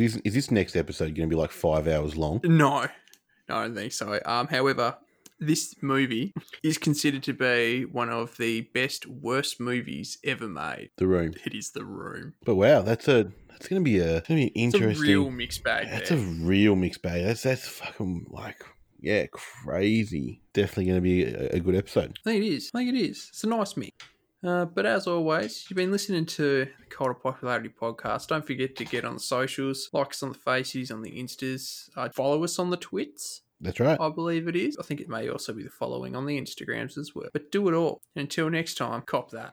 Is, 0.00 0.16
is 0.24 0.34
this 0.34 0.50
next 0.50 0.76
episode 0.76 1.14
going 1.14 1.28
to 1.28 1.34
be 1.34 1.40
like 1.40 1.50
five 1.50 1.88
hours 1.88 2.16
long? 2.16 2.40
No, 2.44 2.86
no, 3.48 3.56
I 3.56 3.64
don't 3.64 3.74
think 3.74 3.92
so. 3.92 4.20
Um, 4.24 4.48
however, 4.48 4.96
this 5.40 5.74
movie 5.80 6.34
is 6.62 6.78
considered 6.78 7.22
to 7.24 7.32
be 7.32 7.84
one 7.84 8.10
of 8.10 8.36
the 8.36 8.62
best 8.74 9.06
worst 9.06 9.60
movies 9.60 10.18
ever 10.24 10.48
made. 10.48 10.90
The 10.96 11.06
Room. 11.06 11.34
It 11.44 11.54
is 11.54 11.70
The 11.70 11.84
Room. 11.84 12.34
But 12.44 12.56
wow, 12.56 12.82
that's 12.82 13.08
a 13.08 13.32
that's 13.48 13.68
going 13.68 13.82
to 13.82 13.84
be 13.84 13.98
a, 13.98 14.20
gonna 14.20 14.40
be 14.40 14.42
an 14.44 14.50
It's 14.54 14.74
interesting. 14.74 15.04
a 15.04 15.08
real 15.08 15.30
mixed 15.30 15.64
bag. 15.64 15.88
That's 15.90 16.10
there. 16.10 16.18
a 16.18 16.22
real 16.22 16.76
mixed 16.76 17.02
bag. 17.02 17.24
That's 17.24 17.42
that's 17.42 17.68
fucking 17.68 18.26
like 18.30 18.64
yeah, 19.00 19.26
crazy. 19.30 20.42
Definitely 20.52 20.86
going 20.86 20.96
to 20.96 21.00
be 21.00 21.24
a, 21.24 21.56
a 21.56 21.60
good 21.60 21.76
episode. 21.76 22.18
I 22.26 22.30
think 22.30 22.44
it 22.44 22.48
is. 22.48 22.70
I 22.74 22.78
think 22.78 22.94
it 22.94 23.00
is. 23.00 23.28
It's 23.30 23.44
a 23.44 23.46
nice 23.46 23.76
mix. 23.76 23.94
Uh, 24.44 24.64
but 24.64 24.86
as 24.86 25.06
always, 25.06 25.66
you've 25.68 25.76
been 25.76 25.90
listening 25.90 26.24
to 26.24 26.66
the 26.66 26.84
Cult 26.90 27.10
of 27.10 27.22
Popularity 27.22 27.68
podcast. 27.70 28.28
Don't 28.28 28.46
forget 28.46 28.76
to 28.76 28.84
get 28.84 29.04
on 29.04 29.14
the 29.14 29.20
socials, 29.20 29.88
like 29.92 30.10
us 30.10 30.22
on 30.22 30.30
the 30.30 30.38
faces, 30.38 30.90
on 30.90 31.02
the 31.02 31.10
instas, 31.10 31.88
uh, 31.96 32.08
follow 32.10 32.44
us 32.44 32.58
on 32.58 32.70
the 32.70 32.76
twits. 32.76 33.42
That's 33.60 33.80
right. 33.80 33.98
I 34.00 34.08
believe 34.10 34.46
it 34.46 34.54
is. 34.54 34.76
I 34.78 34.84
think 34.84 35.00
it 35.00 35.08
may 35.08 35.28
also 35.28 35.52
be 35.52 35.64
the 35.64 35.70
following 35.70 36.14
on 36.14 36.26
the 36.26 36.40
Instagrams 36.40 36.96
as 36.96 37.12
well. 37.14 37.28
But 37.32 37.50
do 37.50 37.68
it 37.68 37.74
all. 37.74 38.00
And 38.14 38.22
until 38.22 38.48
next 38.48 38.76
time, 38.76 39.02
cop 39.02 39.32
that. 39.32 39.46